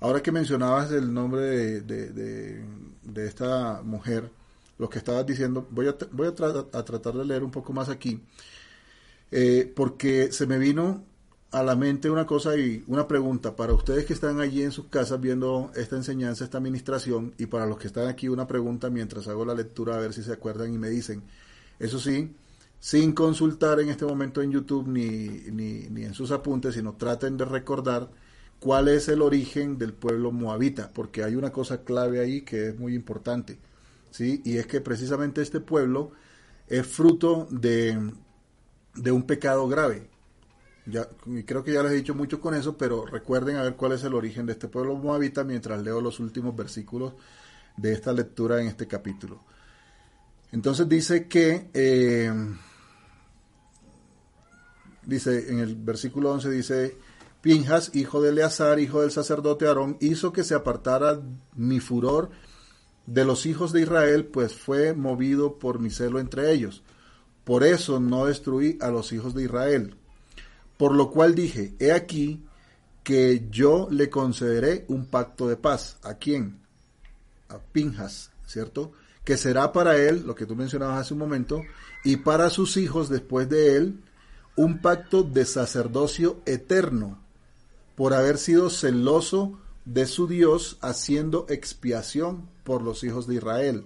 Ahora 0.00 0.22
que 0.22 0.32
mencionabas 0.32 0.90
el 0.92 1.12
nombre 1.14 1.42
de, 1.42 1.80
de, 1.82 2.64
de- 3.02 3.26
esta 3.26 3.82
mujer, 3.82 4.30
lo 4.78 4.88
que 4.90 4.98
estabas 4.98 5.26
diciendo, 5.26 5.66
voy 5.70 5.88
a, 5.88 5.96
voy 6.12 6.26
a, 6.28 6.78
a 6.78 6.84
tratar 6.84 7.14
de 7.14 7.24
leer 7.24 7.44
un 7.44 7.50
poco 7.50 7.72
más 7.72 7.88
aquí, 7.88 8.20
eh, 9.30 9.72
porque 9.74 10.32
se 10.32 10.46
me 10.46 10.58
vino 10.58 11.04
a 11.52 11.62
la 11.62 11.76
mente 11.76 12.10
una 12.10 12.26
cosa 12.26 12.56
y 12.56 12.82
una 12.86 13.06
pregunta 13.06 13.54
para 13.54 13.74
ustedes 13.74 14.06
que 14.06 14.14
están 14.14 14.40
allí 14.40 14.62
en 14.62 14.72
sus 14.72 14.86
casas 14.86 15.20
viendo 15.20 15.70
esta 15.76 15.96
enseñanza, 15.96 16.44
esta 16.44 16.58
administración, 16.58 17.34
y 17.38 17.46
para 17.46 17.66
los 17.66 17.78
que 17.78 17.88
están 17.88 18.08
aquí 18.08 18.28
una 18.28 18.46
pregunta 18.46 18.88
mientras 18.88 19.28
hago 19.28 19.44
la 19.44 19.54
lectura 19.54 19.94
a 19.94 20.00
ver 20.00 20.14
si 20.14 20.22
se 20.22 20.32
acuerdan 20.32 20.72
y 20.72 20.78
me 20.78 20.88
dicen. 20.88 21.22
Eso 21.78 22.00
sí, 22.00 22.34
sin 22.80 23.12
consultar 23.12 23.80
en 23.80 23.90
este 23.90 24.06
momento 24.06 24.40
en 24.40 24.50
YouTube 24.50 24.88
ni, 24.88 25.28
ni, 25.52 25.88
ni 25.90 26.04
en 26.04 26.14
sus 26.14 26.30
apuntes, 26.30 26.74
sino 26.74 26.94
traten 26.94 27.36
de 27.36 27.44
recordar 27.44 28.10
cuál 28.58 28.88
es 28.88 29.08
el 29.08 29.20
origen 29.20 29.76
del 29.76 29.92
pueblo 29.92 30.32
moabita, 30.32 30.90
porque 30.94 31.22
hay 31.22 31.34
una 31.34 31.52
cosa 31.52 31.84
clave 31.84 32.20
ahí 32.20 32.42
que 32.42 32.68
es 32.68 32.78
muy 32.78 32.94
importante, 32.94 33.58
¿sí? 34.10 34.40
Y 34.44 34.56
es 34.56 34.66
que 34.66 34.80
precisamente 34.80 35.42
este 35.42 35.60
pueblo 35.60 36.12
es 36.66 36.86
fruto 36.86 37.46
de, 37.50 38.12
de 38.94 39.12
un 39.12 39.24
pecado 39.24 39.68
grave. 39.68 40.11
Y 40.86 41.44
creo 41.44 41.62
que 41.62 41.72
ya 41.72 41.82
les 41.82 41.92
he 41.92 41.96
dicho 41.96 42.14
mucho 42.14 42.40
con 42.40 42.54
eso, 42.54 42.76
pero 42.76 43.06
recuerden 43.06 43.56
a 43.56 43.62
ver 43.62 43.76
cuál 43.76 43.92
es 43.92 44.02
el 44.02 44.14
origen 44.14 44.46
de 44.46 44.52
este 44.52 44.68
pueblo 44.68 44.96
moabita 44.96 45.44
mientras 45.44 45.82
leo 45.82 46.00
los 46.00 46.18
últimos 46.18 46.56
versículos 46.56 47.14
de 47.76 47.92
esta 47.92 48.12
lectura 48.12 48.60
en 48.60 48.66
este 48.66 48.86
capítulo. 48.88 49.40
Entonces 50.50 50.88
dice 50.88 51.28
que, 51.28 51.70
eh, 51.72 52.32
dice 55.06 55.50
en 55.50 55.60
el 55.60 55.76
versículo 55.76 56.32
11, 56.32 56.50
dice, 56.50 56.96
Pinjas, 57.40 57.94
hijo 57.94 58.20
de 58.20 58.30
Eleazar, 58.30 58.78
hijo 58.78 59.00
del 59.00 59.10
sacerdote 59.10 59.66
Aarón, 59.66 59.96
hizo 60.00 60.32
que 60.32 60.44
se 60.44 60.54
apartara 60.54 61.20
mi 61.56 61.80
furor 61.80 62.30
de 63.06 63.24
los 63.24 63.46
hijos 63.46 63.72
de 63.72 63.82
Israel, 63.82 64.26
pues 64.26 64.54
fue 64.54 64.94
movido 64.94 65.58
por 65.58 65.78
mi 65.78 65.90
celo 65.90 66.20
entre 66.20 66.52
ellos. 66.52 66.82
Por 67.44 67.64
eso 67.64 67.98
no 67.98 68.26
destruí 68.26 68.78
a 68.80 68.90
los 68.90 69.12
hijos 69.12 69.34
de 69.34 69.44
Israel. 69.44 69.96
Por 70.82 70.96
lo 70.96 71.12
cual 71.12 71.36
dije, 71.36 71.76
he 71.78 71.92
aquí 71.92 72.42
que 73.04 73.46
yo 73.52 73.86
le 73.88 74.10
concederé 74.10 74.84
un 74.88 75.06
pacto 75.06 75.46
de 75.46 75.56
paz. 75.56 75.96
¿A 76.02 76.14
quién? 76.14 76.58
A 77.48 77.58
Pinjas, 77.58 78.32
¿cierto? 78.48 78.90
Que 79.22 79.36
será 79.36 79.72
para 79.72 79.96
él, 79.96 80.24
lo 80.26 80.34
que 80.34 80.44
tú 80.44 80.56
mencionabas 80.56 80.98
hace 80.98 81.12
un 81.14 81.20
momento, 81.20 81.62
y 82.02 82.16
para 82.16 82.50
sus 82.50 82.76
hijos 82.76 83.08
después 83.08 83.48
de 83.48 83.76
él, 83.76 84.00
un 84.56 84.80
pacto 84.80 85.22
de 85.22 85.44
sacerdocio 85.44 86.40
eterno, 86.46 87.22
por 87.94 88.12
haber 88.12 88.36
sido 88.36 88.68
celoso 88.68 89.60
de 89.84 90.06
su 90.06 90.26
Dios, 90.26 90.78
haciendo 90.80 91.46
expiación 91.48 92.48
por 92.64 92.82
los 92.82 93.04
hijos 93.04 93.28
de 93.28 93.36
Israel. 93.36 93.84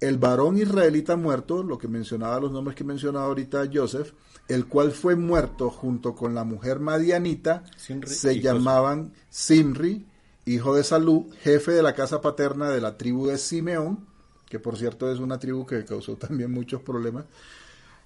El 0.00 0.18
varón 0.18 0.58
israelita 0.58 1.16
muerto, 1.16 1.62
lo 1.62 1.78
que 1.78 1.88
mencionaba 1.88 2.40
los 2.40 2.52
nombres 2.52 2.76
que 2.76 2.84
mencionaba 2.84 3.26
ahorita 3.26 3.68
Joseph, 3.72 4.12
el 4.46 4.66
cual 4.66 4.92
fue 4.92 5.16
muerto 5.16 5.70
junto 5.70 6.14
con 6.14 6.34
la 6.34 6.44
mujer 6.44 6.78
madianita, 6.78 7.64
Simri, 7.76 8.08
se 8.08 8.40
llamaban 8.40 9.12
Simri, 9.28 10.06
hijo 10.46 10.74
de 10.74 10.84
Salú, 10.84 11.30
jefe 11.42 11.72
de 11.72 11.82
la 11.82 11.94
casa 11.94 12.20
paterna 12.20 12.70
de 12.70 12.80
la 12.80 12.96
tribu 12.96 13.26
de 13.26 13.38
Simeón, 13.38 14.06
que 14.48 14.58
por 14.58 14.76
cierto 14.78 15.12
es 15.12 15.18
una 15.18 15.38
tribu 15.38 15.66
que 15.66 15.84
causó 15.84 16.16
también 16.16 16.52
muchos 16.52 16.80
problemas, 16.82 17.24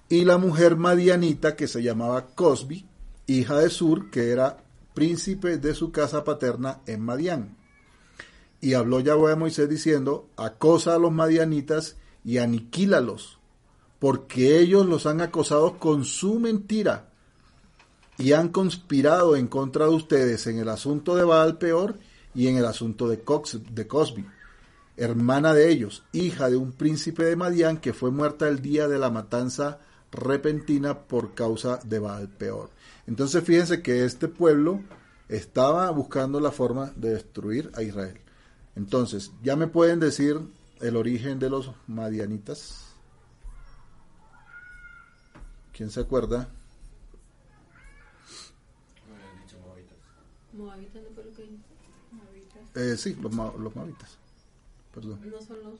y 0.09 0.25
la 0.25 0.37
mujer 0.37 0.75
madianita 0.75 1.55
que 1.55 1.67
se 1.67 1.81
llamaba 1.81 2.27
Cosbi, 2.27 2.85
hija 3.27 3.57
de 3.57 3.69
Sur, 3.69 4.09
que 4.09 4.31
era 4.31 4.57
príncipe 4.93 5.57
de 5.57 5.73
su 5.73 5.91
casa 5.91 6.23
paterna 6.23 6.81
en 6.85 7.01
Madián. 7.01 7.57
Y 8.63 8.75
habló 8.75 9.01
Yahweh 9.01 9.33
a 9.33 9.35
Moisés 9.35 9.67
diciendo, 9.67 10.29
acosa 10.37 10.95
a 10.95 10.97
los 10.97 11.11
madianitas 11.11 11.97
y 12.23 12.37
aniquílalos, 12.37 13.37
porque 13.99 14.57
ellos 14.59 14.85
los 14.85 15.05
han 15.05 15.19
acosado 15.19 15.79
con 15.79 16.05
su 16.05 16.39
mentira 16.39 17.09
y 18.17 18.31
han 18.31 18.47
conspirado 18.47 19.35
en 19.35 19.47
contra 19.47 19.87
de 19.87 19.91
ustedes 19.91 20.47
en 20.47 20.59
el 20.59 20.69
asunto 20.69 21.17
de 21.17 21.25
Baal 21.25 21.57
peor 21.57 21.97
y 22.33 22.47
en 22.47 22.55
el 22.55 22.63
asunto 22.63 23.09
de, 23.09 23.19
Cox, 23.19 23.59
de 23.69 23.85
Cosbi, 23.85 24.25
hermana 24.95 25.53
de 25.53 25.69
ellos, 25.69 26.03
hija 26.13 26.49
de 26.49 26.55
un 26.55 26.71
príncipe 26.71 27.25
de 27.25 27.35
Madián 27.35 27.79
que 27.79 27.91
fue 27.91 28.11
muerta 28.11 28.47
el 28.47 28.61
día 28.61 28.87
de 28.87 28.97
la 28.97 29.09
matanza 29.09 29.79
repentina 30.09 30.99
por 30.99 31.33
causa 31.33 31.81
de 31.83 31.99
Baal 31.99 32.29
peor. 32.29 32.69
Entonces 33.07 33.43
fíjense 33.43 33.81
que 33.81 34.05
este 34.05 34.29
pueblo 34.29 34.79
estaba 35.27 35.91
buscando 35.91 36.39
la 36.39 36.51
forma 36.53 36.93
de 36.95 37.09
destruir 37.09 37.69
a 37.75 37.83
Israel. 37.83 38.22
Entonces, 38.75 39.31
¿ya 39.43 39.55
me 39.55 39.67
pueden 39.67 39.99
decir 39.99 40.39
el 40.81 40.95
origen 40.95 41.39
de 41.39 41.49
los 41.49 41.71
madianitas? 41.87 42.87
¿Quién 45.73 45.89
se 45.91 45.99
acuerda? 46.01 46.47
No 49.07 49.15
habían 49.15 49.41
dicho 49.45 49.57
moabitas. 49.65 49.97
Moabita 50.53 50.99
no 50.99 51.09
fue 51.15 51.23
lo 51.25 51.31
que. 51.33 51.49
Moabitas. 52.11 52.75
Eh, 52.75 52.97
sí, 52.97 53.15
los, 53.15 53.33
ma- 53.33 53.53
los 53.57 53.75
moabitas. 53.75 54.17
Perdón. 54.93 55.19
No 55.29 55.41
son 55.41 55.63
los, 55.63 55.79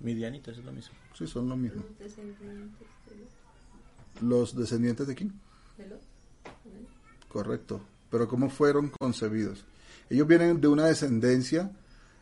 Midianitas 0.00 0.58
es 0.58 0.64
lo 0.64 0.72
mismo. 0.72 0.94
Sí, 1.16 1.26
son 1.26 1.48
lo 1.48 1.56
mismo. 1.56 1.82
los 1.82 1.98
descendientes 1.98 2.78
de 3.08 3.16
los, 3.16 4.22
¿Los 4.22 4.56
descendientes 4.56 5.06
de 5.06 5.14
quién? 5.14 5.32
de 5.78 5.86
los- 5.88 6.00
¿no? 6.00 7.28
Correcto. 7.28 7.80
Pero 8.10 8.28
¿cómo 8.28 8.50
fueron 8.50 8.90
concebidos? 8.90 9.64
Ellos 10.10 10.26
vienen 10.26 10.60
de 10.60 10.68
una 10.68 10.86
descendencia 10.86 11.70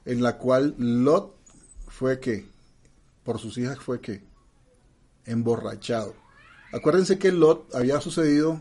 en 0.05 0.23
la 0.23 0.39
cual 0.39 0.75
Lot 0.79 1.35
fue 1.89 2.21
que, 2.21 2.47
por 3.25 3.39
sus 3.39 3.59
hijas 3.59 3.79
fue 3.79 4.01
que, 4.01 4.23
emborrachado. 5.27 6.15
Acuérdense 6.73 7.19
que 7.19 7.33
Lot 7.33 7.75
había 7.75 8.01
sucedido 8.01 8.61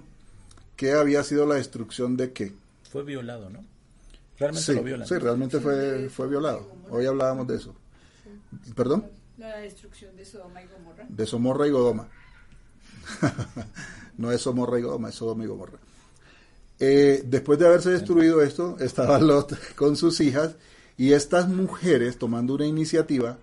que 0.76 0.94
había 0.94 1.24
sido 1.24 1.46
la 1.46 1.56
destrucción 1.56 2.16
de 2.16 2.32
qué? 2.32 2.54
Fue 2.90 3.04
violado, 3.04 3.50
¿no? 3.50 3.66
Realmente 4.38 4.66
Sí, 4.66 4.74
lo 4.74 4.84
violan. 4.84 5.06
sí, 5.06 5.18
realmente 5.18 5.60
fue, 5.60 6.08
fue 6.10 6.30
violado. 6.30 6.72
Hoy 6.90 7.06
hablábamos 7.06 7.48
de 7.48 7.58
eso. 7.58 7.76
¿Perdón? 8.76 9.06
La 9.38 9.58
destrucción 9.58 10.16
de 10.16 10.24
Sodoma 10.24 10.62
y 10.64 10.68
Gomorra. 10.68 11.06
De 11.10 11.26
Somorra 11.26 11.68
y 11.68 11.72
Godoma. 11.72 12.08
no 14.18 14.32
es 14.32 14.42
Somorra 14.42 14.80
y 14.80 14.84
Godoma, 14.84 15.10
es 15.10 15.16
Sodoma 15.16 15.44
y 15.44 15.48
Gomorra. 15.48 15.80
Eh, 16.80 17.24
después 17.26 17.60
de 17.60 17.66
haberse 17.68 17.90
destruido 17.92 18.42
esto, 18.42 18.78
estaba 18.80 19.20
Lot 19.20 19.58
con 19.76 19.96
sus 19.96 20.20
hijas 20.22 20.56
y 20.98 21.14
estas 21.14 21.48
mujeres 21.50 22.18
tomando 22.18 22.56
una 22.56 22.66
iniciativa, 22.66 23.38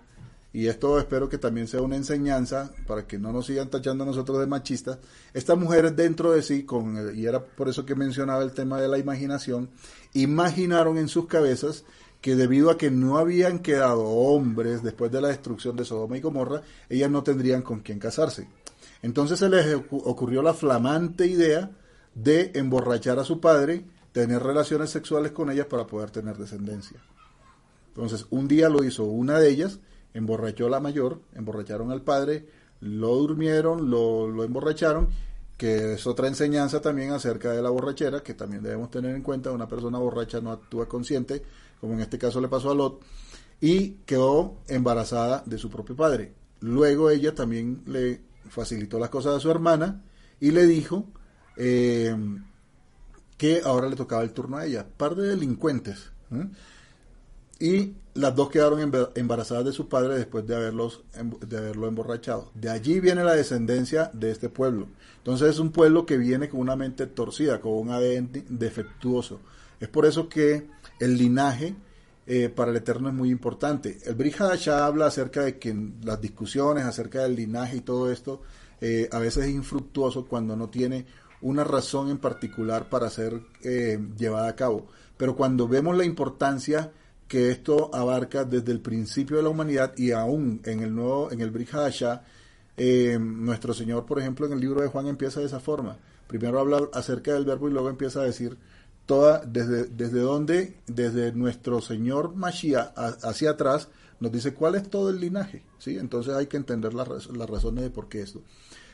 y 0.53 0.67
esto 0.67 0.97
espero 0.97 1.29
que 1.29 1.37
también 1.37 1.67
sea 1.67 1.81
una 1.81 1.95
enseñanza 1.97 2.71
para 2.87 3.05
que 3.05 3.19
no 3.19 3.31
nos 3.31 3.45
sigan 3.45 3.69
tachando 3.69 4.03
a 4.03 4.07
nosotros 4.07 4.39
de 4.39 4.47
machistas, 4.47 4.97
estas 5.33 5.57
mujeres 5.57 5.95
dentro 5.95 6.31
de 6.31 6.41
sí, 6.41 6.63
con, 6.63 6.97
el- 6.97 7.17
y 7.19 7.25
era 7.27 7.43
por 7.43 7.69
eso 7.69 7.85
que 7.85 7.93
mencionaba 7.95 8.41
el 8.43 8.53
tema 8.53 8.79
de 8.81 8.87
la 8.87 8.97
imaginación, 8.97 9.69
imaginaron 10.13 10.97
en 10.97 11.07
sus 11.07 11.27
cabezas 11.27 11.83
que 12.21 12.35
debido 12.35 12.71
a 12.71 12.77
que 12.77 12.89
no 12.89 13.19
habían 13.19 13.59
quedado 13.59 14.03
hombres 14.03 14.81
después 14.81 15.11
de 15.11 15.21
la 15.21 15.27
destrucción 15.27 15.75
de 15.75 15.85
Sodoma 15.85 16.17
y 16.17 16.21
Gomorra, 16.21 16.63
ellas 16.89 17.11
no 17.11 17.21
tendrían 17.23 17.61
con 17.61 17.81
quién 17.81 17.99
casarse. 17.99 18.47
Entonces 19.03 19.37
se 19.37 19.49
les 19.49 19.75
ocu- 19.75 20.01
ocurrió 20.05 20.41
la 20.41 20.55
flamante 20.55 21.27
idea 21.27 21.69
de 22.17 22.51
emborrachar 22.55 23.19
a 23.19 23.23
su 23.23 23.39
padre, 23.39 23.85
tener 24.11 24.41
relaciones 24.41 24.89
sexuales 24.89 25.31
con 25.31 25.51
ellas 25.51 25.67
para 25.67 25.85
poder 25.85 26.09
tener 26.09 26.35
descendencia. 26.35 26.99
Entonces, 27.89 28.25
un 28.31 28.47
día 28.47 28.69
lo 28.69 28.83
hizo 28.83 29.03
una 29.03 29.39
de 29.39 29.49
ellas, 29.49 29.79
emborrachó 30.13 30.65
a 30.65 30.71
la 30.71 30.79
mayor, 30.79 31.21
emborracharon 31.35 31.91
al 31.91 32.01
padre, 32.01 32.47
lo 32.79 33.15
durmieron, 33.15 33.91
lo, 33.91 34.27
lo 34.27 34.43
emborracharon, 34.43 35.09
que 35.57 35.93
es 35.93 36.07
otra 36.07 36.27
enseñanza 36.27 36.81
también 36.81 37.11
acerca 37.11 37.51
de 37.51 37.61
la 37.61 37.69
borrachera, 37.69 38.23
que 38.23 38.33
también 38.33 38.63
debemos 38.63 38.89
tener 38.89 39.15
en 39.15 39.21
cuenta, 39.21 39.51
una 39.51 39.67
persona 39.67 39.99
borracha 39.99 40.41
no 40.41 40.51
actúa 40.51 40.87
consciente, 40.87 41.43
como 41.79 41.93
en 41.93 42.01
este 42.01 42.17
caso 42.17 42.41
le 42.41 42.47
pasó 42.47 42.71
a 42.71 42.75
Lot, 42.75 43.01
y 43.61 43.91
quedó 44.05 44.57
embarazada 44.67 45.43
de 45.45 45.57
su 45.59 45.69
propio 45.69 45.95
padre. 45.95 46.33
Luego 46.61 47.11
ella 47.11 47.35
también 47.35 47.83
le 47.85 48.21
facilitó 48.49 48.97
las 48.97 49.09
cosas 49.09 49.35
a 49.35 49.39
su 49.39 49.51
hermana 49.51 50.03
y 50.39 50.51
le 50.51 50.65
dijo 50.65 51.05
eh, 51.57 52.15
que 53.37 53.61
ahora 53.63 53.89
le 53.89 53.95
tocaba 53.95 54.23
el 54.23 54.31
turno 54.31 54.57
a 54.57 54.65
ella. 54.65 54.85
Par 54.97 55.15
de 55.15 55.27
delincuentes. 55.27 56.11
Y 57.59 57.93
las 58.13 58.35
dos 58.35 58.49
quedaron 58.49 58.79
emba- 58.79 59.11
embarazadas 59.15 59.65
de 59.65 59.71
su 59.71 59.87
padre 59.89 60.15
después 60.17 60.45
de, 60.45 60.55
haberlos, 60.55 61.03
em- 61.15 61.37
de 61.39 61.57
haberlo 61.57 61.87
emborrachado. 61.87 62.51
De 62.53 62.69
allí 62.69 62.99
viene 62.99 63.23
la 63.23 63.33
descendencia 63.35 64.11
de 64.13 64.31
este 64.31 64.49
pueblo. 64.49 64.87
Entonces 65.17 65.49
es 65.49 65.59
un 65.59 65.71
pueblo 65.71 66.05
que 66.05 66.17
viene 66.17 66.49
con 66.49 66.59
una 66.59 66.75
mente 66.75 67.07
torcida, 67.07 67.59
con 67.59 67.73
un 67.73 67.89
ADN 67.91 68.29
defectuoso. 68.49 69.39
Es 69.79 69.87
por 69.87 70.05
eso 70.05 70.29
que 70.29 70.67
el 70.99 71.17
linaje 71.17 71.75
eh, 72.27 72.49
para 72.49 72.71
el 72.71 72.77
Eterno 72.77 73.09
es 73.09 73.15
muy 73.15 73.29
importante. 73.31 73.97
El 74.05 74.15
Brihadashah 74.15 74.85
habla 74.85 75.07
acerca 75.07 75.41
de 75.43 75.57
que 75.57 75.75
las 76.03 76.19
discusiones 76.21 76.83
acerca 76.85 77.23
del 77.23 77.35
linaje 77.35 77.77
y 77.77 77.81
todo 77.81 78.11
esto 78.11 78.41
eh, 78.81 79.09
a 79.11 79.19
veces 79.19 79.45
es 79.45 79.51
infructuoso 79.51 80.25
cuando 80.27 80.55
no 80.55 80.69
tiene 80.69 81.05
una 81.41 81.63
razón 81.63 82.09
en 82.09 82.17
particular 82.17 82.89
para 82.89 83.09
ser 83.09 83.41
eh, 83.63 83.99
llevada 84.17 84.47
a 84.47 84.55
cabo. 84.55 84.87
Pero 85.17 85.35
cuando 85.35 85.67
vemos 85.67 85.95
la 85.97 86.05
importancia 86.05 86.91
que 87.27 87.51
esto 87.51 87.93
abarca 87.93 88.43
desde 88.45 88.71
el 88.71 88.79
principio 88.79 89.37
de 89.37 89.43
la 89.43 89.49
humanidad 89.49 89.93
y 89.97 90.11
aún 90.11 90.61
en 90.63 90.81
el 90.81 90.95
nuevo, 90.95 91.31
en 91.31 91.41
el 91.41 91.51
Brihadashah, 91.51 92.23
eh, 92.77 93.17
nuestro 93.19 93.73
Señor, 93.73 94.05
por 94.05 94.19
ejemplo, 94.19 94.45
en 94.45 94.53
el 94.53 94.59
libro 94.59 94.81
de 94.81 94.87
Juan 94.87 95.07
empieza 95.07 95.39
de 95.39 95.47
esa 95.47 95.59
forma. 95.59 95.97
Primero 96.27 96.59
habla 96.59 96.89
acerca 96.93 97.33
del 97.33 97.45
verbo 97.45 97.67
y 97.67 97.71
luego 97.71 97.89
empieza 97.89 98.21
a 98.21 98.23
decir 98.23 98.57
toda 99.05 99.41
desde 99.45 99.85
desde 99.85 100.19
dónde 100.19 100.77
desde 100.85 101.31
nuestro 101.31 101.79
Señor 101.81 102.35
Mashiach 102.35 102.91
hacia 103.23 103.51
atrás 103.51 103.87
nos 104.19 104.33
dice 104.33 104.53
cuál 104.53 104.75
es 104.75 104.89
todo 104.89 105.09
el 105.09 105.21
linaje, 105.21 105.63
¿sí? 105.77 105.97
Entonces 105.97 106.33
hay 106.33 106.47
que 106.47 106.57
entender 106.57 106.93
las, 106.93 107.27
las 107.27 107.49
razones 107.49 107.83
de 107.83 107.89
por 107.89 108.09
qué 108.09 108.21
esto. 108.21 108.41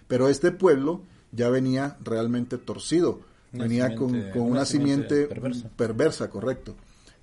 Pero 0.07 0.27
este 0.27 0.51
pueblo 0.51 1.01
ya 1.35 1.49
venía 1.49 1.97
realmente 2.03 2.57
torcido, 2.57 3.21
Una 3.53 3.63
venía 3.63 3.95
con, 3.95 4.29
con 4.31 4.41
una 4.43 4.65
simiente 4.65 5.25
perversa. 5.25 5.69
perversa, 5.75 6.29
correcto. 6.29 6.75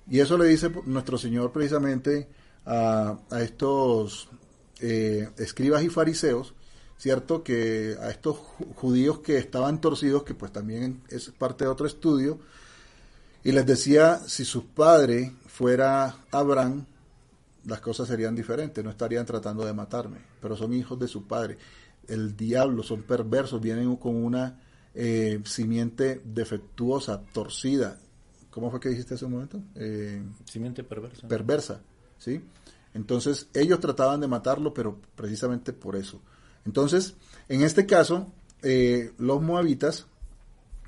Y 0.09 0.19
eso 0.19 0.37
le 0.37 0.45
dice 0.45 0.69
nuestro 0.85 1.17
Señor 1.17 1.51
precisamente 1.51 2.27
a, 2.65 3.17
a 3.29 3.41
estos 3.41 4.27
eh, 4.81 5.29
escribas 5.37 5.83
y 5.83 5.89
fariseos, 5.89 6.53
¿cierto? 6.97 7.43
Que 7.43 7.95
a 7.99 8.09
estos 8.09 8.35
ju- 8.37 8.73
judíos 8.75 9.19
que 9.19 9.37
estaban 9.37 9.79
torcidos, 9.79 10.23
que 10.23 10.33
pues 10.33 10.51
también 10.51 11.01
es 11.09 11.29
parte 11.29 11.63
de 11.63 11.69
otro 11.69 11.87
estudio, 11.87 12.39
y 13.43 13.51
les 13.53 13.65
decía, 13.65 14.19
si 14.27 14.45
su 14.45 14.67
padre 14.67 15.33
fuera 15.47 16.17
Abraham, 16.31 16.85
las 17.65 17.79
cosas 17.79 18.07
serían 18.07 18.35
diferentes, 18.35 18.83
no 18.83 18.89
estarían 18.89 19.25
tratando 19.25 19.65
de 19.65 19.73
matarme, 19.73 20.17
pero 20.41 20.55
son 20.57 20.73
hijos 20.73 20.99
de 20.99 21.07
su 21.07 21.23
padre. 21.27 21.57
El 22.07 22.35
diablo, 22.35 22.83
son 22.83 23.03
perversos, 23.03 23.61
vienen 23.61 23.95
con 23.95 24.15
una 24.15 24.59
eh, 24.93 25.41
simiente 25.45 26.21
defectuosa, 26.25 27.21
torcida. 27.33 27.99
¿Cómo 28.49 28.69
fue 28.69 28.79
que 28.79 28.89
dijiste 28.89 29.13
hace 29.13 29.25
un 29.25 29.31
momento? 29.31 29.61
Eh, 29.75 30.21
Simiente 30.45 30.83
perversa. 30.83 31.27
perversa, 31.27 31.81
¿sí? 32.17 32.41
Entonces 32.93 33.47
ellos 33.53 33.79
trataban 33.79 34.19
de 34.19 34.27
matarlo, 34.27 34.73
pero 34.73 34.99
precisamente 35.15 35.71
por 35.71 35.95
eso. 35.95 36.21
Entonces, 36.65 37.15
en 37.47 37.61
este 37.61 37.85
caso, 37.85 38.31
eh, 38.61 39.13
los 39.17 39.41
moabitas 39.41 40.07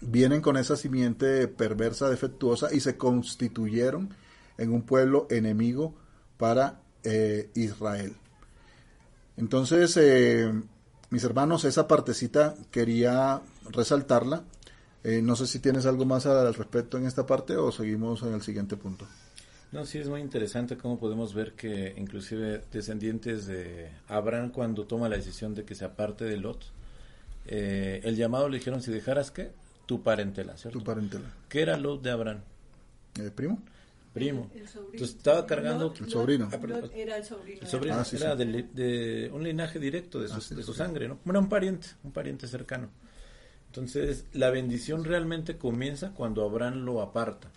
vienen 0.01 0.41
con 0.41 0.57
esa 0.57 0.75
simiente 0.75 1.47
perversa, 1.47 2.09
defectuosa 2.09 2.73
y 2.73 2.81
se 2.81 2.97
constituyeron 2.97 4.09
en 4.57 4.73
un 4.73 4.83
pueblo 4.83 5.27
enemigo 5.29 5.95
para 6.37 6.81
eh, 7.03 7.49
Israel. 7.55 8.15
Entonces, 9.37 9.97
eh, 9.97 10.51
mis 11.13 11.23
hermanos, 11.23 11.63
esa 11.63 11.87
partecita 11.87 12.55
quería 12.71 13.39
resaltarla. 13.69 14.41
Eh, 15.03 15.21
no 15.21 15.35
sé 15.35 15.45
si 15.45 15.59
tienes 15.59 15.85
algo 15.85 16.05
más 16.05 16.25
al 16.25 16.55
respecto 16.55 16.97
en 16.97 17.05
esta 17.05 17.23
parte 17.27 17.55
o 17.55 17.71
seguimos 17.71 18.23
en 18.23 18.33
el 18.33 18.41
siguiente 18.41 18.77
punto. 18.77 19.05
No, 19.71 19.85
sí 19.85 19.99
es 19.99 20.07
muy 20.07 20.21
interesante 20.21 20.75
cómo 20.75 20.99
podemos 20.99 21.35
ver 21.35 21.53
que 21.53 21.93
inclusive 21.97 22.63
descendientes 22.71 23.45
de 23.45 23.91
Abraham 24.07 24.49
cuando 24.49 24.85
toma 24.87 25.07
la 25.07 25.15
decisión 25.15 25.53
de 25.53 25.65
que 25.65 25.75
se 25.75 25.85
aparte 25.85 26.25
de 26.25 26.37
Lot, 26.37 26.65
eh, 27.45 28.01
el 28.03 28.15
llamado 28.15 28.49
le 28.49 28.57
dijeron 28.57 28.81
si 28.81 28.91
dejaras 28.91 29.29
que 29.29 29.51
tu 29.85 30.01
parentela, 30.01 30.57
¿cierto? 30.57 30.79
Tu 30.79 30.83
parentela. 30.83 31.31
¿Qué 31.47 31.61
era 31.61 31.77
Lot 31.77 32.01
de 32.01 32.09
Abraham? 32.09 32.39
Eh, 33.19 33.29
¿Primo? 33.29 33.61
Primo. 34.13 34.49
El 34.53 34.67
sobrino. 34.67 34.91
Entonces 34.93 35.17
estaba 35.17 35.45
cargando 35.47 35.93
El 35.99 36.09
sobrino. 36.09 36.49
Era 36.93 37.17
el 37.17 37.23
sobrino. 37.25 37.59
el 37.61 37.67
sobrino, 37.67 37.95
Ah, 37.95 38.05
sí, 38.05 38.15
era 38.17 38.31
sí. 38.33 38.37
del- 38.37 38.73
De, 38.73 39.29
un 39.33 39.43
linaje 39.43 39.79
directo 39.79 40.19
de 40.21 40.27
su, 40.27 40.35
Ah, 40.35 40.41
sí, 40.41 40.53
de 40.55 40.61
su 40.63 40.71
sí. 40.73 40.77
sangre, 40.77 41.07
¿no? 41.07 41.19
Bueno, 41.25 41.39
un 41.39 41.49
pariente, 41.49 41.87
un 42.03 42.11
pariente 42.11 42.47
cercano. 42.47 42.89
Entonces, 43.67 44.25
la 44.33 44.51
bendición 44.51 45.03
realmente 45.03 45.57
comienza 45.57 46.11
cuando 46.11 46.43
Abraham 46.45 46.85
lo 46.85 47.01
aparta, 47.01 47.49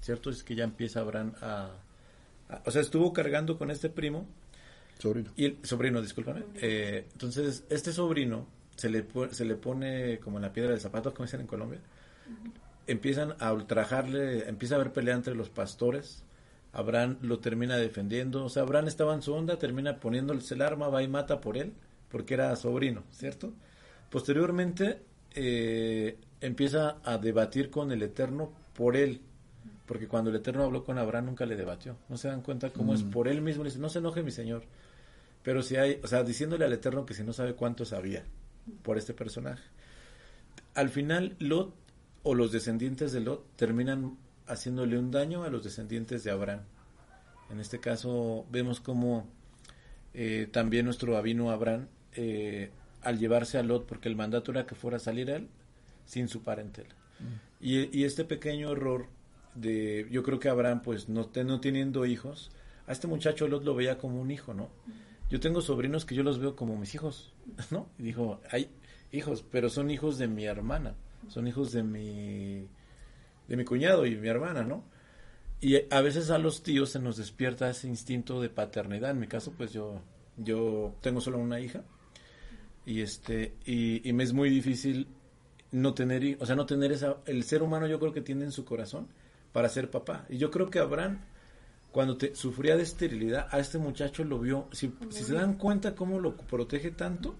¿cierto? 0.00 0.30
Es 0.30 0.44
que 0.44 0.54
ya 0.54 0.62
empieza 0.64 1.00
Abraham 1.00 1.32
a... 1.40 1.70
a- 2.50 2.62
o 2.64 2.70
sea, 2.70 2.82
estuvo 2.82 3.12
cargando 3.12 3.58
con 3.58 3.72
este 3.72 3.88
primo 3.90 4.26
Sobrino. 5.00 5.32
y 5.34 5.44
el 5.46 5.58
sobrino, 5.64 6.00
discúlpame. 6.00 6.44
Eh, 6.62 7.08
entonces, 7.12 7.64
este 7.68 7.92
sobrino 7.92 8.46
se 8.76 8.88
le, 8.90 9.04
se 9.32 9.44
le 9.44 9.56
pone 9.56 10.20
como 10.20 10.38
en 10.38 10.42
la 10.42 10.52
piedra 10.52 10.70
del 10.70 10.80
zapato, 10.80 11.12
como 11.12 11.26
dicen 11.26 11.40
en 11.40 11.46
Colombia. 11.48 11.80
Empiezan 12.86 13.34
a 13.40 13.52
ultrajarle, 13.52 14.48
empieza 14.48 14.74
a 14.74 14.78
haber 14.80 14.92
pelea 14.92 15.14
entre 15.14 15.34
los 15.34 15.50
pastores. 15.50 16.24
Abraham 16.72 17.18
lo 17.22 17.38
termina 17.40 17.76
defendiendo. 17.76 18.44
O 18.44 18.48
sea, 18.48 18.62
Abraham 18.62 18.88
estaba 18.88 19.14
en 19.14 19.22
su 19.22 19.32
onda, 19.32 19.58
termina 19.58 19.98
poniéndose 19.98 20.54
el 20.54 20.62
arma, 20.62 20.88
va 20.88 21.02
y 21.02 21.08
mata 21.08 21.40
por 21.40 21.56
él, 21.56 21.72
porque 22.10 22.34
era 22.34 22.54
sobrino, 22.56 23.04
¿cierto? 23.10 23.52
Posteriormente, 24.10 25.00
eh, 25.34 26.18
empieza 26.40 26.98
a 27.04 27.18
debatir 27.18 27.70
con 27.70 27.92
el 27.92 28.02
Eterno 28.02 28.52
por 28.74 28.96
él. 28.96 29.20
Porque 29.86 30.08
cuando 30.08 30.30
el 30.30 30.36
Eterno 30.36 30.64
habló 30.64 30.84
con 30.84 30.98
Abraham 30.98 31.26
nunca 31.26 31.46
le 31.46 31.56
debatió. 31.56 31.96
No 32.08 32.16
se 32.16 32.28
dan 32.28 32.42
cuenta 32.42 32.70
cómo 32.70 32.92
es 32.92 33.02
por 33.02 33.28
él 33.28 33.40
mismo. 33.40 33.62
Le 33.62 33.70
dice, 33.70 33.80
no 33.80 33.88
se 33.88 34.00
enoje 34.00 34.22
mi 34.22 34.32
Señor. 34.32 34.64
Pero 35.42 35.62
si 35.62 35.76
hay, 35.76 36.00
o 36.02 36.08
sea, 36.08 36.24
diciéndole 36.24 36.64
al 36.64 36.72
Eterno 36.72 37.06
que 37.06 37.14
si 37.14 37.22
no 37.22 37.32
sabe 37.32 37.54
cuánto 37.54 37.84
sabía 37.84 38.24
por 38.82 38.98
este 38.98 39.14
personaje. 39.14 39.62
Al 40.74 40.88
final, 40.88 41.36
Lot 41.38 41.72
o 42.28 42.34
los 42.34 42.50
descendientes 42.50 43.12
de 43.12 43.20
Lot 43.20 43.54
terminan 43.54 44.18
haciéndole 44.48 44.98
un 44.98 45.12
daño 45.12 45.44
a 45.44 45.48
los 45.48 45.62
descendientes 45.62 46.24
de 46.24 46.32
Abraham. 46.32 46.62
En 47.50 47.60
este 47.60 47.78
caso, 47.78 48.44
vemos 48.50 48.80
como 48.80 49.28
eh, 50.12 50.48
también 50.50 50.86
nuestro 50.86 51.16
abino 51.16 51.52
Abraham, 51.52 51.86
eh, 52.16 52.70
al 53.02 53.20
llevarse 53.20 53.58
a 53.58 53.62
Lot, 53.62 53.86
porque 53.86 54.08
el 54.08 54.16
mandato 54.16 54.50
era 54.50 54.66
que 54.66 54.74
fuera 54.74 54.96
a 54.96 55.00
salir 55.00 55.30
él 55.30 55.46
sin 56.04 56.26
su 56.26 56.42
parentela. 56.42 56.96
Y, 57.60 57.96
y 57.96 58.02
este 58.02 58.24
pequeño 58.24 58.72
error 58.72 59.06
de, 59.54 60.08
yo 60.10 60.24
creo 60.24 60.40
que 60.40 60.48
Abraham, 60.48 60.82
pues 60.82 61.08
no, 61.08 61.30
no 61.44 61.60
teniendo 61.60 62.06
hijos, 62.06 62.50
a 62.88 62.92
este 62.92 63.06
muchacho 63.06 63.46
Lot 63.46 63.62
lo 63.62 63.76
veía 63.76 63.98
como 63.98 64.20
un 64.20 64.32
hijo, 64.32 64.52
¿no? 64.52 64.68
Yo 65.30 65.38
tengo 65.38 65.60
sobrinos 65.60 66.04
que 66.04 66.16
yo 66.16 66.24
los 66.24 66.40
veo 66.40 66.56
como 66.56 66.76
mis 66.76 66.92
hijos, 66.92 67.32
¿no? 67.70 67.86
Y 68.00 68.02
dijo, 68.02 68.40
hay 68.50 68.68
hijos, 69.12 69.44
pero 69.48 69.70
son 69.70 69.92
hijos 69.92 70.18
de 70.18 70.26
mi 70.26 70.44
hermana, 70.44 70.96
son 71.28 71.46
hijos 71.48 71.72
de 71.72 71.82
mi, 71.82 72.66
de 73.48 73.56
mi 73.56 73.64
cuñado 73.64 74.06
y 74.06 74.16
mi 74.16 74.28
hermana, 74.28 74.62
¿no? 74.62 74.84
Y 75.60 75.76
a 75.92 76.00
veces 76.00 76.30
a 76.30 76.38
los 76.38 76.62
tíos 76.62 76.90
se 76.90 76.98
nos 77.00 77.16
despierta 77.16 77.70
ese 77.70 77.88
instinto 77.88 78.40
de 78.40 78.50
paternidad. 78.50 79.10
En 79.10 79.20
mi 79.20 79.26
caso, 79.26 79.52
pues 79.56 79.72
yo, 79.72 80.02
yo 80.36 80.94
tengo 81.00 81.20
solo 81.20 81.38
una 81.38 81.60
hija 81.60 81.82
y 82.86 83.00
este 83.02 83.54
y, 83.66 84.08
y 84.08 84.12
me 84.12 84.22
es 84.22 84.32
muy 84.32 84.48
difícil 84.48 85.08
no 85.72 85.92
tener 85.92 86.38
o 86.40 86.46
sea 86.46 86.54
no 86.54 86.64
tener 86.64 86.92
esa 86.92 87.16
el 87.26 87.42
ser 87.42 87.62
humano 87.62 87.86
yo 87.88 87.98
creo 87.98 88.12
que 88.12 88.22
tiene 88.22 88.44
en 88.44 88.52
su 88.52 88.64
corazón 88.64 89.08
para 89.52 89.68
ser 89.68 89.90
papá 89.90 90.24
y 90.28 90.38
yo 90.38 90.50
creo 90.50 90.70
que 90.70 90.78
Abraham 90.78 91.18
cuando 91.90 92.16
te, 92.16 92.34
sufría 92.36 92.76
de 92.76 92.84
esterilidad 92.84 93.48
a 93.50 93.58
este 93.58 93.78
muchacho 93.78 94.22
lo 94.22 94.38
vio 94.38 94.68
si, 94.70 94.94
si 95.10 95.24
se 95.24 95.34
dan 95.34 95.54
cuenta 95.54 95.96
cómo 95.96 96.20
lo 96.20 96.36
protege 96.36 96.92
tanto 96.92 97.34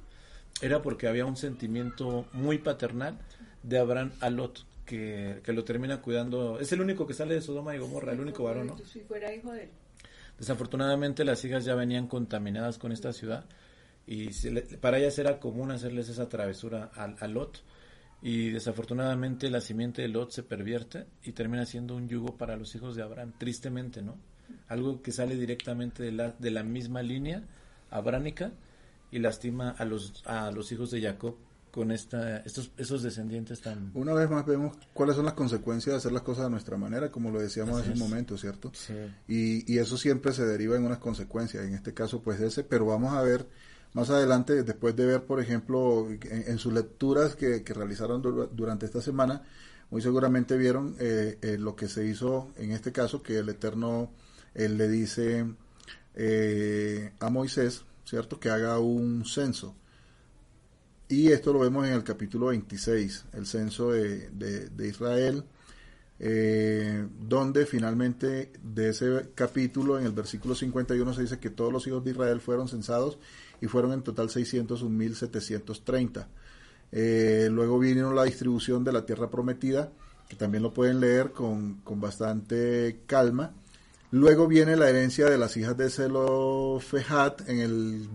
era 0.60 0.82
porque 0.82 1.06
había 1.06 1.24
un 1.24 1.36
sentimiento 1.36 2.26
muy 2.32 2.58
paternal 2.58 3.18
de 3.66 3.78
Abraham 3.78 4.12
a 4.20 4.30
Lot 4.30 4.64
que, 4.84 5.40
que 5.44 5.52
lo 5.52 5.64
termina 5.64 6.00
cuidando 6.00 6.58
es 6.60 6.70
el 6.72 6.80
único 6.80 7.06
que 7.06 7.14
sale 7.14 7.34
de 7.34 7.40
Sodoma 7.42 7.74
y 7.74 7.78
Gomorra 7.78 8.12
el 8.12 8.20
único 8.20 8.44
varón 8.44 8.68
¿no? 8.68 8.78
Si 8.84 9.00
fuera 9.00 9.34
hijo 9.34 9.52
de 9.52 9.64
él. 9.64 9.70
Desafortunadamente 10.38 11.24
las 11.24 11.44
hijas 11.44 11.64
ya 11.64 11.74
venían 11.74 12.06
contaminadas 12.08 12.78
con 12.78 12.92
esta 12.92 13.12
ciudad 13.12 13.44
y 14.06 14.32
se 14.32 14.50
le- 14.50 14.62
para 14.62 14.98
ellas 14.98 15.18
era 15.18 15.40
común 15.40 15.70
hacerles 15.70 16.08
esa 16.08 16.28
travesura 16.28 16.90
a, 16.94 17.04
a 17.04 17.26
Lot 17.28 17.62
y 18.22 18.50
desafortunadamente 18.50 19.50
la 19.50 19.60
simiente 19.60 20.02
de 20.02 20.08
Lot 20.08 20.30
se 20.30 20.42
pervierte 20.42 21.06
y 21.24 21.32
termina 21.32 21.64
siendo 21.66 21.96
un 21.96 22.08
yugo 22.08 22.36
para 22.36 22.56
los 22.56 22.74
hijos 22.74 22.96
de 22.96 23.02
Abraham, 23.02 23.32
tristemente, 23.38 24.02
¿no? 24.02 24.16
Algo 24.68 25.02
que 25.02 25.10
sale 25.12 25.36
directamente 25.36 26.02
de 26.02 26.12
la, 26.12 26.30
de 26.38 26.50
la 26.50 26.62
misma 26.62 27.02
línea 27.02 27.42
abránica 27.90 28.52
y 29.10 29.18
lastima 29.18 29.70
a 29.70 29.84
los, 29.84 30.22
a 30.26 30.50
los 30.50 30.70
hijos 30.72 30.90
de 30.90 31.02
Jacob 31.02 31.36
con 31.76 31.92
esta, 31.92 32.38
estos, 32.38 32.70
esos 32.78 33.02
descendientes 33.02 33.60
tan... 33.60 33.90
Una 33.92 34.14
vez 34.14 34.30
más 34.30 34.46
vemos 34.46 34.74
cuáles 34.94 35.14
son 35.14 35.26
las 35.26 35.34
consecuencias 35.34 35.92
de 35.92 35.98
hacer 35.98 36.12
las 36.12 36.22
cosas 36.22 36.46
a 36.46 36.48
nuestra 36.48 36.78
manera, 36.78 37.10
como 37.10 37.30
lo 37.30 37.38
decíamos 37.38 37.78
hace 37.82 37.90
un 37.90 37.98
momento, 37.98 38.38
¿cierto? 38.38 38.72
Sí. 38.72 38.94
Y, 39.28 39.70
y 39.70 39.76
eso 39.76 39.98
siempre 39.98 40.32
se 40.32 40.46
deriva 40.46 40.74
en 40.74 40.86
unas 40.86 41.00
consecuencias, 41.00 41.66
en 41.66 41.74
este 41.74 41.92
caso 41.92 42.22
pues 42.22 42.40
ese, 42.40 42.64
pero 42.64 42.86
vamos 42.86 43.12
a 43.12 43.20
ver 43.20 43.46
más 43.92 44.08
adelante, 44.08 44.62
después 44.62 44.96
de 44.96 45.04
ver, 45.04 45.24
por 45.24 45.38
ejemplo, 45.38 46.08
en, 46.08 46.44
en 46.46 46.56
sus 46.56 46.72
lecturas 46.72 47.36
que, 47.36 47.62
que 47.62 47.74
realizaron 47.74 48.22
dur- 48.22 48.48
durante 48.52 48.86
esta 48.86 49.02
semana, 49.02 49.42
muy 49.90 50.00
seguramente 50.00 50.56
vieron 50.56 50.96
eh, 50.98 51.36
eh, 51.42 51.58
lo 51.58 51.76
que 51.76 51.88
se 51.88 52.06
hizo 52.06 52.52
en 52.56 52.72
este 52.72 52.90
caso, 52.90 53.22
que 53.22 53.36
el 53.36 53.50
Eterno 53.50 54.10
él 54.54 54.78
le 54.78 54.88
dice 54.88 55.44
eh, 56.14 57.12
a 57.20 57.28
Moisés, 57.28 57.84
¿cierto?, 58.06 58.40
que 58.40 58.48
haga 58.48 58.78
un 58.78 59.26
censo. 59.26 59.76
Y 61.08 61.28
esto 61.30 61.52
lo 61.52 61.60
vemos 61.60 61.86
en 61.86 61.92
el 61.92 62.02
capítulo 62.02 62.46
26, 62.46 63.26
el 63.34 63.46
censo 63.46 63.92
de, 63.92 64.28
de- 64.30 64.88
Israel, 64.88 65.44
eh, 66.18 67.06
donde 67.28 67.64
finalmente 67.66 68.50
de 68.62 68.88
ese 68.88 69.28
capítulo, 69.34 69.98
en 70.00 70.06
el 70.06 70.12
versículo 70.12 70.54
51, 70.56 71.14
se 71.14 71.22
dice 71.22 71.38
que 71.38 71.50
todos 71.50 71.72
los 71.72 71.86
hijos 71.86 72.02
de 72.04 72.10
Israel 72.10 72.40
fueron 72.40 72.66
censados 72.68 73.18
y 73.60 73.66
fueron 73.66 73.92
en 73.92 74.02
total 74.02 74.28
601.730. 74.30 76.26
Eh, 76.92 77.48
luego 77.52 77.78
vino 77.78 78.12
la 78.12 78.24
distribución 78.24 78.82
de 78.82 78.92
la 78.92 79.06
tierra 79.06 79.30
prometida, 79.30 79.92
que 80.28 80.34
también 80.34 80.64
lo 80.64 80.74
pueden 80.74 80.98
leer 80.98 81.30
con, 81.30 81.74
con 81.84 82.00
bastante 82.00 83.02
calma. 83.06 83.52
Luego 84.10 84.48
viene 84.48 84.76
la 84.76 84.88
herencia 84.88 85.26
de 85.26 85.38
las 85.38 85.56
hijas 85.56 85.76
de 85.76 85.88
Zelofejat 85.90 87.48
en 87.48 87.60
el, 87.60 88.08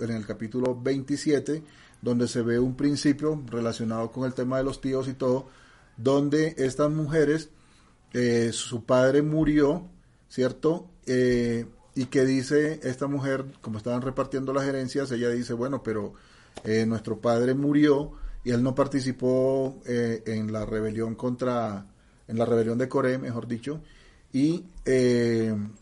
en 0.00 0.10
el 0.10 0.26
capítulo 0.26 0.78
27, 0.78 1.62
donde 2.04 2.28
se 2.28 2.42
ve 2.42 2.58
un 2.58 2.76
principio 2.76 3.42
relacionado 3.46 4.12
con 4.12 4.24
el 4.24 4.34
tema 4.34 4.58
de 4.58 4.64
los 4.64 4.80
tíos 4.82 5.08
y 5.08 5.14
todo, 5.14 5.46
donde 5.96 6.54
estas 6.58 6.90
mujeres, 6.90 7.48
eh, 8.12 8.50
su 8.52 8.84
padre 8.84 9.22
murió, 9.22 9.88
¿cierto? 10.28 10.86
Eh, 11.06 11.64
y 11.94 12.06
que 12.06 12.26
dice 12.26 12.80
esta 12.82 13.06
mujer, 13.06 13.46
como 13.62 13.78
estaban 13.78 14.02
repartiendo 14.02 14.52
las 14.52 14.66
herencias, 14.66 15.10
ella 15.12 15.30
dice, 15.30 15.54
bueno, 15.54 15.82
pero 15.82 16.12
eh, 16.62 16.84
nuestro 16.84 17.20
padre 17.20 17.54
murió 17.54 18.12
y 18.44 18.50
él 18.50 18.62
no 18.62 18.74
participó 18.74 19.80
en 19.86 20.52
la 20.52 20.66
rebelión 20.66 21.14
contra, 21.14 21.86
en 22.28 22.38
la 22.38 22.44
rebelión 22.44 22.76
de 22.76 22.90
Coré, 22.90 23.16
mejor 23.16 23.48
dicho, 23.48 23.80
y 24.34 24.64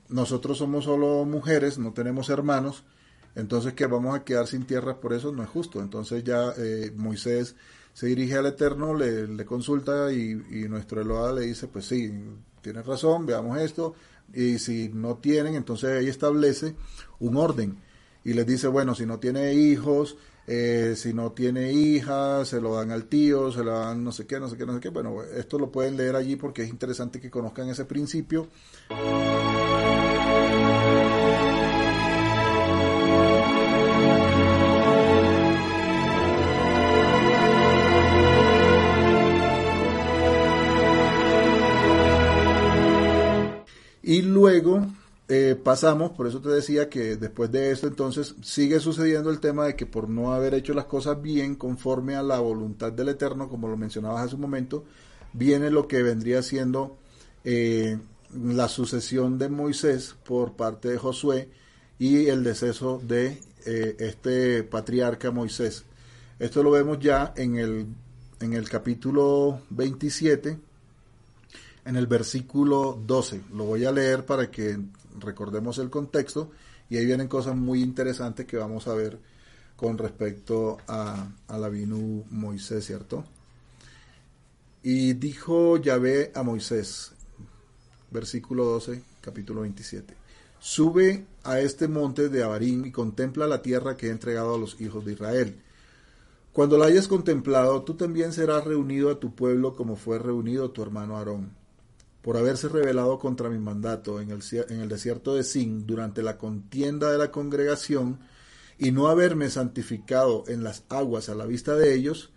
nosotros 0.09 0.59
somos 0.59 0.85
solo 0.85 1.25
mujeres, 1.25 1.79
no 1.79 1.93
tenemos 1.93 2.29
hermanos, 2.29 2.85
entonces 3.35 3.73
que 3.75 3.87
vamos 3.87 4.15
a 4.15 4.25
quedar 4.25 4.47
sin 4.47 4.65
tierras 4.65 4.97
por 4.97 5.13
eso 5.13 5.33
no 5.33 5.43
es 5.43 5.49
justo. 5.49 5.81
Entonces 5.81 6.23
ya 6.25 6.53
eh, 6.57 6.93
Moisés 6.95 7.57
se 7.93 8.07
dirige 8.07 8.37
al 8.37 8.47
Eterno, 8.47 8.95
le, 8.95 9.45
consulta 9.45 10.13
y, 10.13 10.35
nuestro 10.69 11.01
Eloa 11.01 11.33
le 11.33 11.43
dice, 11.43 11.67
pues 11.67 11.87
sí, 11.87 12.13
tienes 12.61 12.87
razón, 12.87 13.27
veamos 13.27 13.59
esto. 13.61 13.95
Y 14.33 14.59
si 14.59 14.89
no 14.89 15.17
tienen, 15.17 15.55
entonces 15.55 15.99
ahí 15.99 16.09
establece 16.09 16.75
un 17.21 17.37
orden. 17.37 17.77
Y 18.25 18.35
les 18.35 18.47
dice, 18.47 18.69
bueno, 18.69 18.95
si 18.95 19.05
no 19.05 19.19
tiene 19.19 19.53
hijos, 19.55 20.17
eh, 20.47 20.95
si 20.97 21.13
no 21.13 21.33
tiene 21.33 21.73
hijas, 21.73 22.49
se 22.49 22.61
lo 22.61 22.77
dan 22.77 22.93
al 22.93 23.07
tío, 23.07 23.53
se 23.53 23.63
lo 23.63 23.79
dan 23.79 24.03
no 24.03 24.13
sé 24.13 24.27
qué, 24.27 24.41
no 24.41 24.49
sé 24.49 24.57
qué, 24.57 24.65
no 24.65 24.75
sé 24.75 24.81
qué. 24.81 24.89
Bueno, 24.89 25.23
esto 25.23 25.59
lo 25.59 25.71
pueden 25.71 25.97
leer 25.97 26.17
allí 26.17 26.37
porque 26.37 26.63
es 26.63 26.71
interesante 26.71 27.21
que 27.21 27.31
conozcan 27.31 27.69
ese 27.69 27.85
principio. 27.85 28.49
Y 44.03 44.23
luego 44.23 44.87
eh, 45.29 45.57
pasamos, 45.63 46.11
por 46.13 46.27
eso 46.27 46.41
te 46.41 46.49
decía 46.49 46.89
que 46.89 47.17
después 47.17 47.51
de 47.53 47.71
esto 47.71 47.87
entonces 47.87 48.35
sigue 48.43 48.81
sucediendo 48.81 49.31
el 49.31 49.41
tema 49.41 49.65
de 49.65 49.77
que 49.77 49.87
por 49.87 50.09
no 50.09 50.33
haber 50.33 50.55
hecho 50.55 50.75
las 50.75 50.87
cosas 50.87 51.23
bien 51.23 51.55
conforme 51.55 52.17
a 52.17 52.23
la 52.23 52.41
voluntad 52.41 52.93
del 52.93 53.09
Eterno, 53.09 53.49
como 53.49 53.69
lo 53.69 53.77
mencionabas 53.77 54.27
hace 54.27 54.35
un 54.35 54.41
momento, 54.41 54.85
viene 55.33 55.71
lo 55.71 55.87
que 55.87 56.03
vendría 56.03 56.43
siendo 56.43 56.99
eh, 57.45 57.99
la 58.35 58.69
sucesión 58.69 59.39
de 59.39 59.49
Moisés 59.49 60.17
por 60.25 60.55
parte 60.55 60.89
de 60.89 60.99
Josué 60.99 61.49
y 61.99 62.27
el 62.27 62.43
deceso 62.43 63.01
de 63.03 63.41
eh, 63.65 63.97
este 64.01 64.65
patriarca 64.65 65.31
Moisés. 65.31 65.85
Esto 66.39 66.63
lo 66.63 66.73
vemos 66.73 66.99
ya 66.99 67.33
en 67.37 67.57
el, 67.57 67.87
en 68.41 68.53
el 68.55 68.69
capítulo 68.69 69.61
27 69.71 70.59
en 71.85 71.97
el 71.97 72.07
versículo 72.07 72.99
12. 73.05 73.43
Lo 73.55 73.65
voy 73.65 73.85
a 73.85 73.93
leer 73.93 74.25
para 74.25 74.51
que 74.51 74.79
recordemos 75.19 75.79
el 75.79 75.91
contexto 75.91 76.51
y 76.89 76.97
ahí 76.97 77.07
vienen 77.07 77.29
cosas 77.29 77.57
muy 77.57 77.83
interesantes 77.83 78.47
que 78.47 78.57
vamos 78.57 78.87
a 78.87 78.95
ver 78.95 79.19
con 79.77 79.99
respecto 79.99 80.79
a, 80.87 81.29
a 81.49 81.59
la 81.59 81.69
vinu 81.69 82.25
Moisés, 82.31 82.87
¿cierto? 82.87 83.25
Y 84.83 85.15
dijo 85.15 85.77
Yahvé 85.77 86.33
a 86.35 86.43
Moisés, 86.43 87.13
versículo 88.11 88.65
12, 88.65 89.03
capítulo 89.21 89.63
27, 89.63 90.15
sube 90.59 91.25
a 91.45 91.61
este 91.61 91.89
monte 91.89 92.29
de 92.29 92.43
Abarín 92.43 92.85
y 92.85 92.93
contempla 92.93 93.47
la 93.47 93.63
tierra 93.63 93.97
que 93.97 94.09
he 94.09 94.11
entregado 94.11 94.55
a 94.55 94.59
los 94.59 94.81
hijos 94.81 95.05
de 95.05 95.13
Israel. 95.13 95.61
Cuando 96.53 96.77
la 96.77 96.87
hayas 96.87 97.09
contemplado, 97.09 97.83
tú 97.83 97.95
también 97.95 98.33
serás 98.33 98.65
reunido 98.65 99.11
a 99.11 99.19
tu 99.19 99.35
pueblo 99.35 99.75
como 99.75 99.97
fue 99.97 100.19
reunido 100.19 100.71
tu 100.71 100.83
hermano 100.83 101.17
Aarón 101.17 101.62
por 102.23 102.37
haberse 102.37 102.69
rebelado 102.69 103.19
contra 103.19 103.51
mi 103.51 103.59
mandato 103.59 104.21
en 104.21 104.31
el, 104.31 104.41
en 104.69 104.81
el 104.81 104.89
desierto 104.89 105.35
de 105.35 105.43
Sin 105.43 105.87
durante 105.87 106.23
la 106.23 106.39
contienda 106.39 107.11
de 107.11 107.19
la 107.19 107.31
congregación 107.31 108.21
y 108.79 108.93
no 108.93 109.09
haberme 109.09 109.51
santificado 109.51 110.45
en 110.47 110.63
las 110.63 110.85
aguas 110.89 111.29
a 111.29 111.35
la 111.35 111.47
vista 111.47 111.75
de 111.75 111.95
ellos, 111.95 112.33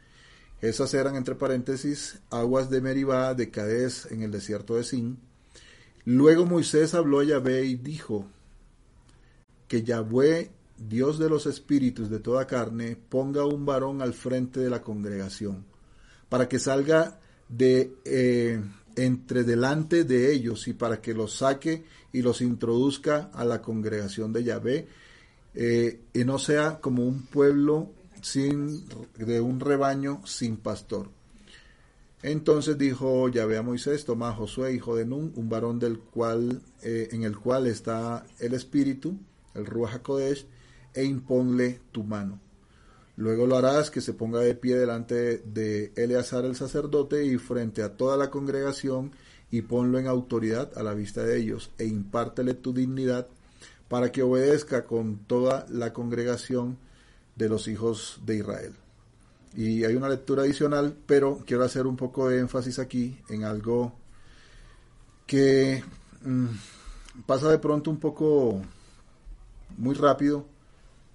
esas 0.61 0.93
eran 0.93 1.15
entre 1.15 1.35
paréntesis 1.35 2.19
aguas 2.29 2.69
de 2.69 2.81
Meribá, 2.81 3.33
de 3.35 3.51
Cadés 3.51 4.07
en 4.11 4.23
el 4.23 4.31
desierto 4.31 4.75
de 4.75 4.83
Sin. 4.83 5.19
Luego 6.05 6.45
Moisés 6.45 6.93
habló 6.93 7.19
a 7.19 7.23
Yahvé 7.23 7.65
y 7.65 7.75
dijo 7.75 8.25
que 9.67 9.83
Yahvé, 9.83 10.51
Dios 10.77 11.19
de 11.19 11.29
los 11.29 11.45
espíritus 11.45 12.09
de 12.09 12.19
toda 12.19 12.47
carne, 12.47 12.95
ponga 12.95 13.45
un 13.45 13.65
varón 13.65 14.01
al 14.01 14.13
frente 14.13 14.59
de 14.59 14.69
la 14.69 14.81
congregación, 14.81 15.65
para 16.29 16.47
que 16.47 16.59
salga 16.59 17.19
de 17.49 17.95
eh, 18.05 18.61
entre 18.95 19.43
delante 19.43 20.03
de 20.03 20.33
ellos 20.33 20.67
y 20.67 20.73
para 20.73 21.01
que 21.01 21.13
los 21.13 21.37
saque 21.37 21.83
y 22.13 22.21
los 22.21 22.41
introduzca 22.41 23.29
a 23.33 23.43
la 23.45 23.61
congregación 23.61 24.31
de 24.33 24.43
Yahvé 24.43 24.87
eh, 25.53 26.01
y 26.13 26.23
no 26.23 26.39
sea 26.39 26.79
como 26.79 27.05
un 27.05 27.25
pueblo 27.27 27.91
sin 28.21 28.83
de 29.17 29.41
un 29.41 29.59
rebaño 29.59 30.21
sin 30.25 30.57
pastor. 30.57 31.09
Entonces 32.23 32.77
dijo 32.77 33.29
Yahvé 33.29 33.57
a 33.57 33.61
Moisés, 33.61 34.03
toma 34.03 34.29
a 34.29 34.33
Josué, 34.33 34.73
hijo 34.73 34.95
de 34.95 35.05
Nun, 35.05 35.31
un 35.35 35.47
varón 35.47 35.77
del 35.77 35.99
cual, 35.99 36.61
eh, 36.81 37.09
en 37.11 37.23
el 37.23 37.37
cual 37.37 37.67
está 37.67 38.25
el 38.39 38.55
espíritu, 38.55 39.15
el 39.53 39.65
Ruach 39.65 39.95
HaKodesh, 39.95 40.47
e 40.93 41.03
imponle 41.03 41.81
tu 41.91 42.03
mano. 42.03 42.39
Luego 43.17 43.47
lo 43.47 43.55
harás 43.57 43.91
que 43.91 44.01
se 44.01 44.13
ponga 44.13 44.39
de 44.39 44.55
pie 44.55 44.75
delante 44.75 45.37
de 45.37 45.93
Eleazar 45.95 46.45
el 46.45 46.55
sacerdote 46.55 47.25
y 47.25 47.37
frente 47.37 47.81
a 47.81 47.95
toda 47.95 48.17
la 48.17 48.29
congregación 48.29 49.11
y 49.51 49.61
ponlo 49.61 49.99
en 49.99 50.07
autoridad 50.07 50.77
a 50.77 50.83
la 50.83 50.93
vista 50.93 51.23
de 51.23 51.37
ellos 51.37 51.71
e 51.77 51.85
impártele 51.85 52.55
tu 52.55 52.73
dignidad 52.73 53.27
para 53.87 54.11
que 54.11 54.23
obedezca 54.23 54.85
con 54.85 55.19
toda 55.19 55.65
la 55.69 55.93
congregación 55.93 56.77
de 57.35 57.47
los 57.47 57.67
hijos 57.67 58.19
de 58.25 58.37
Israel. 58.37 58.73
Y 59.55 59.85
hay 59.85 59.95
una 59.95 60.09
lectura 60.09 60.43
adicional, 60.43 60.97
pero 61.05 61.41
quiero 61.45 61.63
hacer 61.63 61.87
un 61.87 61.95
poco 61.95 62.27
de 62.27 62.39
énfasis 62.39 62.79
aquí 62.79 63.17
en 63.29 63.45
algo 63.45 63.93
que 65.25 65.81
mm, 66.23 66.47
pasa 67.25 67.49
de 67.49 67.59
pronto 67.59 67.89
un 67.89 67.99
poco 67.99 68.61
muy 69.77 69.95
rápido 69.95 70.45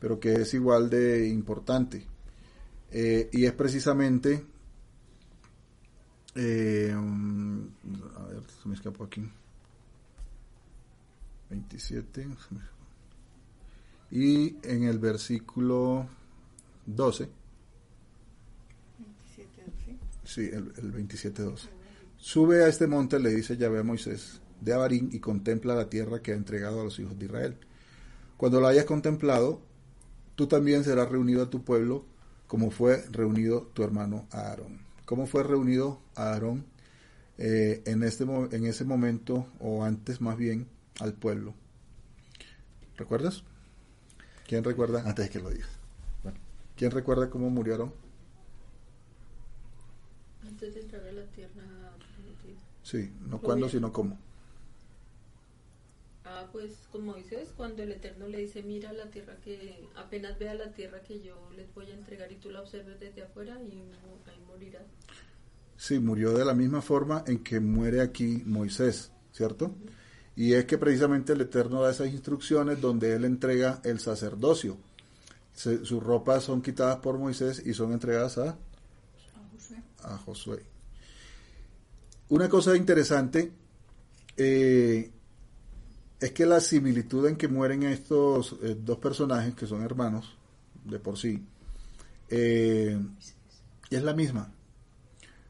pero 0.00 0.18
que 0.18 0.32
es 0.32 0.54
igual 0.54 0.90
de 0.90 1.28
importante. 1.28 2.04
Eh, 2.90 3.28
y 3.32 3.44
es 3.44 3.52
precisamente, 3.52 4.44
eh, 6.34 6.92
a 6.92 8.26
ver, 8.26 8.42
se 8.62 8.68
me 8.68 8.74
escapó 8.74 9.04
aquí, 9.04 9.22
27, 11.50 12.26
y 14.10 14.56
en 14.62 14.84
el 14.84 14.98
versículo 14.98 16.08
12, 16.86 17.28
27, 18.98 19.72
sí, 20.24 20.50
el, 20.52 20.72
el 20.78 20.92
27, 20.92 21.42
12. 21.42 21.68
Sube 22.16 22.64
a 22.64 22.68
este 22.68 22.86
monte, 22.86 23.20
le 23.20 23.30
dice 23.30 23.56
Yahvé 23.56 23.80
a 23.80 23.84
Moisés, 23.84 24.40
de 24.60 24.72
Abarín, 24.72 25.10
y 25.12 25.20
contempla 25.20 25.74
la 25.74 25.88
tierra 25.88 26.20
que 26.20 26.32
ha 26.32 26.36
entregado 26.36 26.80
a 26.80 26.84
los 26.84 26.98
hijos 26.98 27.18
de 27.18 27.26
Israel. 27.26 27.56
Cuando 28.36 28.60
la 28.60 28.68
hayas 28.68 28.84
contemplado, 28.84 29.60
tú 30.40 30.46
también 30.46 30.84
serás 30.84 31.10
reunido 31.10 31.42
a 31.42 31.50
tu 31.50 31.64
pueblo 31.64 32.06
como 32.46 32.70
fue 32.70 33.04
reunido 33.10 33.70
tu 33.74 33.84
hermano 33.84 34.26
Aarón. 34.30 34.80
¿Cómo 35.04 35.26
fue 35.26 35.42
reunido 35.42 36.00
Aarón 36.14 36.64
eh, 37.36 37.82
en, 37.84 38.02
este, 38.02 38.24
en 38.24 38.64
ese 38.64 38.86
momento, 38.86 39.46
o 39.58 39.84
antes 39.84 40.22
más 40.22 40.38
bien, 40.38 40.66
al 40.98 41.12
pueblo? 41.12 41.52
¿Recuerdas? 42.96 43.44
¿Quién 44.46 44.64
recuerda? 44.64 45.02
Antes 45.06 45.26
de 45.26 45.30
que 45.30 45.40
lo 45.40 45.50
digas. 45.50 45.68
¿Quién 46.74 46.90
recuerda 46.90 47.28
cómo 47.28 47.50
murió 47.50 47.74
Aarón? 47.74 47.92
Antes 50.42 50.72
de 50.72 50.80
entrar 50.80 51.06
a 51.06 51.12
la 51.12 51.26
tierra 51.26 51.62
Sí, 52.82 53.12
no 53.28 53.42
cuándo, 53.42 53.68
sino 53.68 53.92
cómo. 53.92 54.18
Pues 56.52 56.72
con 56.90 57.04
Moisés, 57.04 57.48
cuando 57.56 57.82
el 57.82 57.92
Eterno 57.92 58.26
le 58.26 58.38
dice, 58.38 58.62
mira 58.62 58.92
la 58.92 59.06
tierra 59.10 59.36
que, 59.44 59.88
apenas 59.96 60.38
vea 60.38 60.54
la 60.54 60.72
tierra 60.72 61.00
que 61.02 61.20
yo 61.20 61.34
les 61.56 61.72
voy 61.74 61.90
a 61.90 61.94
entregar 61.94 62.30
y 62.32 62.36
tú 62.36 62.50
la 62.50 62.60
observes 62.60 62.98
desde 62.98 63.22
afuera 63.22 63.60
y 63.62 63.82
ahí 64.28 64.40
morirá. 64.46 64.80
Sí, 65.76 65.98
murió 65.98 66.32
de 66.32 66.44
la 66.44 66.54
misma 66.54 66.82
forma 66.82 67.24
en 67.26 67.42
que 67.42 67.60
muere 67.60 68.00
aquí 68.00 68.42
Moisés, 68.44 69.12
¿cierto? 69.32 69.74
Y 70.36 70.54
es 70.54 70.64
que 70.64 70.78
precisamente 70.78 71.32
el 71.32 71.40
Eterno 71.40 71.82
da 71.82 71.90
esas 71.90 72.08
instrucciones 72.08 72.80
donde 72.80 73.14
él 73.14 73.24
entrega 73.24 73.80
el 73.84 73.98
sacerdocio. 73.98 74.78
sus 75.54 76.02
ropas 76.02 76.44
son 76.44 76.62
quitadas 76.62 76.96
por 76.98 77.18
Moisés 77.18 77.62
y 77.64 77.74
son 77.74 77.92
entregadas 77.92 78.38
a, 78.38 78.56
a 80.02 80.18
Josué. 80.18 80.62
Una 82.28 82.48
cosa 82.48 82.76
interesante, 82.76 83.50
eh, 84.36 85.10
es 86.20 86.32
que 86.32 86.44
la 86.44 86.60
similitud 86.60 87.26
en 87.26 87.36
que 87.36 87.48
mueren 87.48 87.82
estos 87.82 88.56
eh, 88.62 88.76
dos 88.78 88.98
personajes, 88.98 89.54
que 89.54 89.66
son 89.66 89.82
hermanos 89.82 90.36
de 90.84 90.98
por 90.98 91.18
sí, 91.18 91.42
eh, 92.28 92.98
es 93.90 94.02
la 94.02 94.14
misma. 94.14 94.52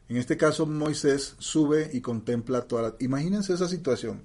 En 0.09 0.17
este 0.17 0.37
caso, 0.37 0.67
Moisés 0.67 1.35
sube 1.39 1.91
y 1.93 2.01
contempla 2.01 2.63
toda 2.63 2.83
la... 2.83 2.95
Imagínense 3.01 3.53
esa 3.53 3.69
situación. 3.69 4.25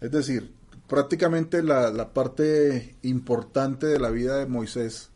Es 0.00 0.10
decir, 0.10 0.54
prácticamente 0.86 1.62
la, 1.62 1.90
la 1.90 2.12
parte 2.12 2.96
importante 3.02 3.86
de 3.86 3.98
la 3.98 4.10
vida 4.10 4.38
de 4.38 4.46
Moisés 4.46 5.10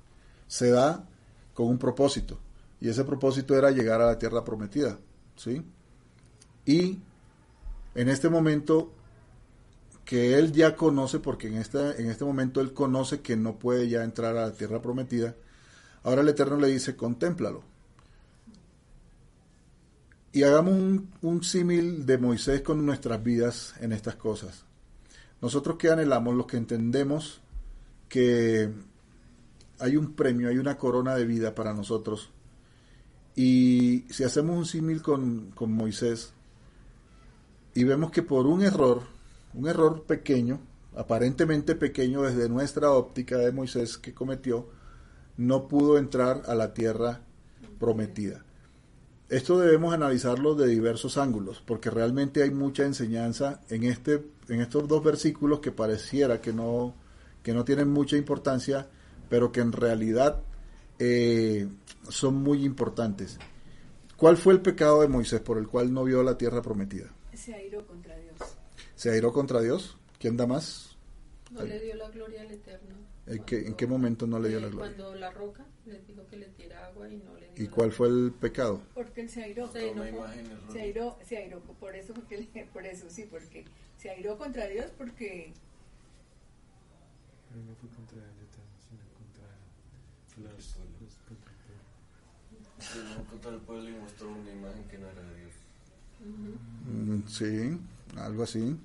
se 0.46 0.70
da 0.70 1.08
con 1.54 1.68
un 1.68 1.78
propósito. 1.78 2.38
Y 2.80 2.88
ese 2.88 3.04
propósito 3.04 3.56
era 3.56 3.70
llegar 3.70 4.00
a 4.02 4.06
la 4.06 4.18
tierra 4.18 4.44
prometida. 4.44 4.98
¿sí? 5.36 5.62
Y 6.66 7.00
en 7.94 8.08
este 8.08 8.28
momento 8.28 8.92
que 10.04 10.38
él 10.38 10.52
ya 10.52 10.76
conoce, 10.76 11.18
porque 11.18 11.48
en 11.48 11.54
este, 11.54 12.00
en 12.00 12.10
este 12.10 12.24
momento 12.24 12.60
él 12.60 12.72
conoce 12.72 13.20
que 13.20 13.36
no 13.36 13.58
puede 13.58 13.88
ya 13.88 14.04
entrar 14.04 14.36
a 14.36 14.46
la 14.46 14.52
tierra 14.52 14.82
prometida, 14.82 15.34
ahora 16.02 16.20
el 16.22 16.28
Eterno 16.28 16.56
le 16.58 16.68
dice, 16.68 16.96
contémplalo. 16.96 17.62
Y 20.32 20.42
hagamos 20.42 20.74
un, 20.74 21.10
un 21.22 21.42
símil 21.44 22.04
de 22.06 22.18
Moisés 22.18 22.60
con 22.62 22.84
nuestras 22.84 23.22
vidas 23.22 23.74
en 23.80 23.92
estas 23.92 24.16
cosas. 24.16 24.64
Nosotros 25.40 25.76
que 25.76 25.90
anhelamos, 25.90 26.34
los 26.34 26.46
que 26.46 26.56
entendemos 26.56 27.40
que 28.08 28.70
hay 29.78 29.96
un 29.96 30.14
premio, 30.14 30.48
hay 30.48 30.58
una 30.58 30.76
corona 30.76 31.14
de 31.14 31.24
vida 31.24 31.54
para 31.54 31.72
nosotros. 31.72 32.30
Y 33.36 34.04
si 34.10 34.24
hacemos 34.24 34.56
un 34.56 34.66
símil 34.66 35.02
con, 35.02 35.50
con 35.52 35.72
Moisés 35.72 36.32
y 37.74 37.84
vemos 37.84 38.10
que 38.10 38.22
por 38.22 38.46
un 38.46 38.62
error, 38.62 39.13
un 39.54 39.68
error 39.68 40.04
pequeño, 40.04 40.60
aparentemente 40.96 41.74
pequeño 41.74 42.22
desde 42.22 42.48
nuestra 42.48 42.90
óptica 42.90 43.38
de 43.38 43.52
Moisés 43.52 43.98
que 43.98 44.14
cometió, 44.14 44.68
no 45.36 45.68
pudo 45.68 45.98
entrar 45.98 46.42
a 46.46 46.54
la 46.54 46.74
tierra 46.74 47.22
prometida. 47.78 48.44
Esto 49.28 49.58
debemos 49.58 49.94
analizarlo 49.94 50.54
de 50.54 50.68
diversos 50.68 51.16
ángulos, 51.18 51.62
porque 51.64 51.90
realmente 51.90 52.42
hay 52.42 52.50
mucha 52.50 52.84
enseñanza 52.84 53.62
en, 53.68 53.84
este, 53.84 54.24
en 54.48 54.60
estos 54.60 54.86
dos 54.86 55.02
versículos 55.02 55.60
que 55.60 55.72
pareciera 55.72 56.40
que 56.40 56.52
no, 56.52 56.94
que 57.42 57.54
no 57.54 57.64
tienen 57.64 57.88
mucha 57.88 58.16
importancia, 58.16 58.86
pero 59.28 59.50
que 59.50 59.60
en 59.60 59.72
realidad 59.72 60.42
eh, 60.98 61.66
son 62.08 62.36
muy 62.36 62.64
importantes. 62.64 63.38
¿Cuál 64.16 64.36
fue 64.36 64.52
el 64.52 64.60
pecado 64.60 65.00
de 65.00 65.08
Moisés 65.08 65.40
por 65.40 65.58
el 65.58 65.66
cual 65.66 65.92
no 65.92 66.04
vio 66.04 66.22
la 66.22 66.38
tierra 66.38 66.62
prometida? 66.62 67.10
Se 67.32 67.54
airó 67.54 67.84
contra 67.86 68.16
Dios. 68.16 68.36
¿Se 69.04 69.10
airó 69.10 69.34
contra 69.34 69.60
Dios? 69.60 69.98
¿Quién 70.18 70.38
da 70.38 70.46
más? 70.46 70.96
No 71.50 71.62
le 71.62 71.78
dio 71.78 71.94
la 71.94 72.08
gloria 72.08 72.40
al 72.40 72.50
Eterno. 72.50 72.94
¿En 73.26 73.44
qué, 73.44 73.66
en 73.66 73.74
qué 73.74 73.86
momento 73.86 74.26
no 74.26 74.38
le 74.38 74.48
dio 74.48 74.60
la 74.60 74.68
Eh, 74.68 74.70
gloria? 74.70 74.96
Cuando 74.96 75.14
la 75.16 75.30
roca 75.30 75.66
les 75.84 76.06
dijo 76.06 76.26
que 76.26 76.38
le 76.38 76.46
tira 76.46 76.86
agua 76.86 77.06
y 77.10 77.18
no 77.18 77.34
le 77.34 77.50
dio 77.50 77.64
¿Y 77.64 77.66
la 77.66 77.70
cuál 77.70 77.92
fue 77.92 78.08
el 78.08 78.32
pecado? 78.32 78.80
Porque 78.94 79.20
él 79.20 79.28
se 79.28 79.42
airó. 79.42 79.70
Se 79.70 79.90
enojó. 79.90 80.24
Se 80.72 80.80
airó, 80.80 81.18
se 81.22 81.36
airó, 81.36 81.60
por 81.60 81.94
eso, 81.94 82.14
porque 82.14 82.66
por 82.72 82.86
eso 82.86 83.10
sí, 83.10 83.26
porque 83.30 83.66
se 83.98 84.08
airó 84.08 84.38
contra 84.38 84.68
Dios 84.68 84.86
porque 84.96 85.52
Pero 87.50 87.62
no 87.62 87.74
fue 87.74 87.90
contra 87.90 88.16
el 88.16 88.40
Eterno, 88.40 88.72
sino 88.88 89.02
contra 90.40 90.50
los, 90.50 90.76
los 93.18 93.26
contra 93.28 93.50
el 93.52 93.60
pueblo 93.60 93.86
y 93.86 93.92
mostró 94.00 94.30
una 94.30 94.50
imagen 94.50 94.84
que 94.84 94.96
no 94.96 95.10
era 95.10 95.20
de 95.20 95.40
Dios. 95.40 95.52
Ujú. 96.22 96.90
Mm, 96.90 97.28
Sí, 97.28 97.78
algo 98.16 98.44
así. 98.44 98.78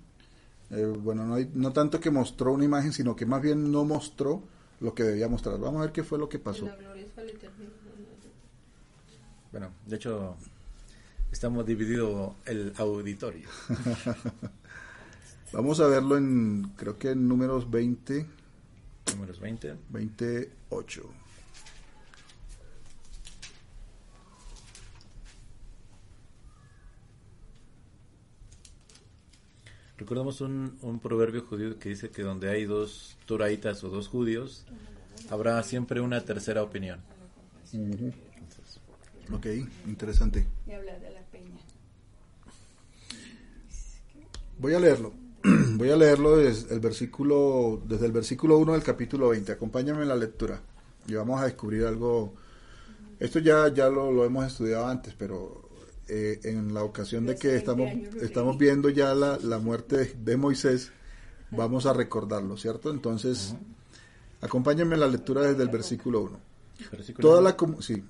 Eh, 0.72 0.86
bueno, 0.86 1.26
no, 1.26 1.36
hay- 1.36 1.50
no 1.54 1.74
tanto 1.74 2.00
que 2.00 2.12
mostró 2.12 2.54
una 2.54 2.66
imagen, 2.66 2.94
sino 2.94 3.16
que 3.16 3.26
más 3.26 3.42
bien 3.42 3.72
no 3.72 3.86
mostró 3.86 4.44
lo 4.80 4.94
que 4.94 5.04
debía 5.04 5.28
mostrar. 5.28 5.60
Vamos 5.60 5.80
a 5.80 5.86
ver 5.86 5.92
qué 5.92 6.04
fue 6.04 6.18
lo 6.20 6.30
que 6.30 6.40
pasó. 6.40 6.66
La 6.68 6.76
gloria 6.76 7.04
es. 7.06 7.12
Bueno, 9.52 9.72
de 9.88 9.96
hecho, 9.96 10.36
estamos 11.32 11.66
dividido 11.66 12.36
el 12.46 12.74
auditorio. 12.78 13.50
Vamos 15.52 15.80
a 15.80 15.88
verlo 15.88 16.16
en, 16.18 16.72
creo 16.76 16.98
que 17.00 17.10
en 17.12 17.28
números 17.28 17.70
20, 17.72 18.28
Números 19.16 19.40
20. 19.40 19.76
28. 19.90 21.02
Recordamos 30.00 30.40
un, 30.40 30.78
un 30.82 31.00
proverbio 31.00 31.42
judío 31.46 31.78
que 31.78 31.90
dice 31.90 32.10
que 32.10 32.22
donde 32.22 32.50
hay 32.50 32.64
dos 32.64 33.18
toraitas 33.26 33.84
o 33.84 33.90
dos 33.90 34.08
judíos, 34.08 34.66
habrá 35.30 35.62
siempre 35.64 36.00
una 36.00 36.24
tercera 36.24 36.64
opinión. 36.64 37.02
Entonces, 37.74 38.80
Ok, 39.32 39.46
interesante. 39.88 40.48
y 40.66 40.72
hablar 40.72 41.00
de 41.02 41.12
la 41.12 41.22
peña. 41.24 41.58
Voy 44.58 44.74
a 44.74 44.80
leerlo. 44.80 45.14
Voy 45.76 45.90
a 45.92 45.96
leerlo 45.98 46.38
desde 46.38 46.74
el 46.74 46.80
versículo, 46.80 47.82
desde 47.86 48.06
el 48.06 48.12
versículo 48.12 48.58
1 48.58 48.74
del 48.74 48.84
capítulo 48.84 49.30
20. 49.30 49.52
Acompáñame 49.52 50.04
en 50.04 50.08
la 50.10 50.16
lectura. 50.16 50.62
Y 51.08 51.14
vamos 51.14 51.42
a 51.42 51.46
descubrir 51.46 51.86
algo. 51.86 52.34
Esto 53.20 53.40
ya, 53.40 53.68
ya 53.74 53.90
lo, 53.90 54.12
lo 54.12 54.24
hemos 54.26 54.46
estudiado 54.48 54.88
antes, 54.88 55.14
pero 55.18 55.69
eh, 56.10 56.40
en 56.44 56.74
la 56.74 56.84
ocasión 56.84 57.26
de 57.26 57.36
que 57.36 57.50
20 57.50 57.58
estamos, 57.58 57.90
estamos 58.22 58.58
viendo 58.58 58.90
ya 58.90 59.14
la, 59.14 59.38
la 59.38 59.60
muerte 59.60 59.98
de, 59.98 60.16
de 60.16 60.38
Moisés, 60.38 60.92
vamos 61.52 61.86
a 61.86 61.94
recordarlo, 61.94 62.58
¿cierto? 62.58 62.90
Entonces, 62.92 63.56
acompáñenme 64.42 64.96
en 64.96 65.02
la 65.02 65.08
lectura 65.08 65.44
desde 65.44 65.64
el 65.64 65.70
versículo 65.70 66.22
1. 66.22 66.40
versículo 66.92 67.28
Toda 67.28 67.40
uno. 67.42 67.76
la, 67.76 67.82
sí. 67.82 68.04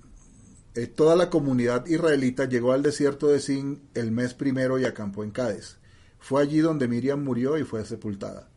Eh, 0.76 0.88
toda 0.88 1.16
la 1.16 1.30
comunidad 1.30 1.86
israelita 1.88 2.46
llegó 2.46 2.72
al 2.72 2.84
desierto 2.84 3.28
de 3.28 3.40
Sin 3.40 3.82
el 3.94 4.12
mes 4.12 4.34
primero 4.34 4.80
y 4.80 4.86
acampó 4.86 5.24
en 5.24 5.32
Cádiz. 5.32 5.78
Fue 6.20 6.42
allí 6.42 6.60
donde 6.60 6.88
Miriam 6.88 7.24
murió 7.24 7.58
y 7.58 7.64
fue 7.64 7.84
sepultada. 7.86 8.50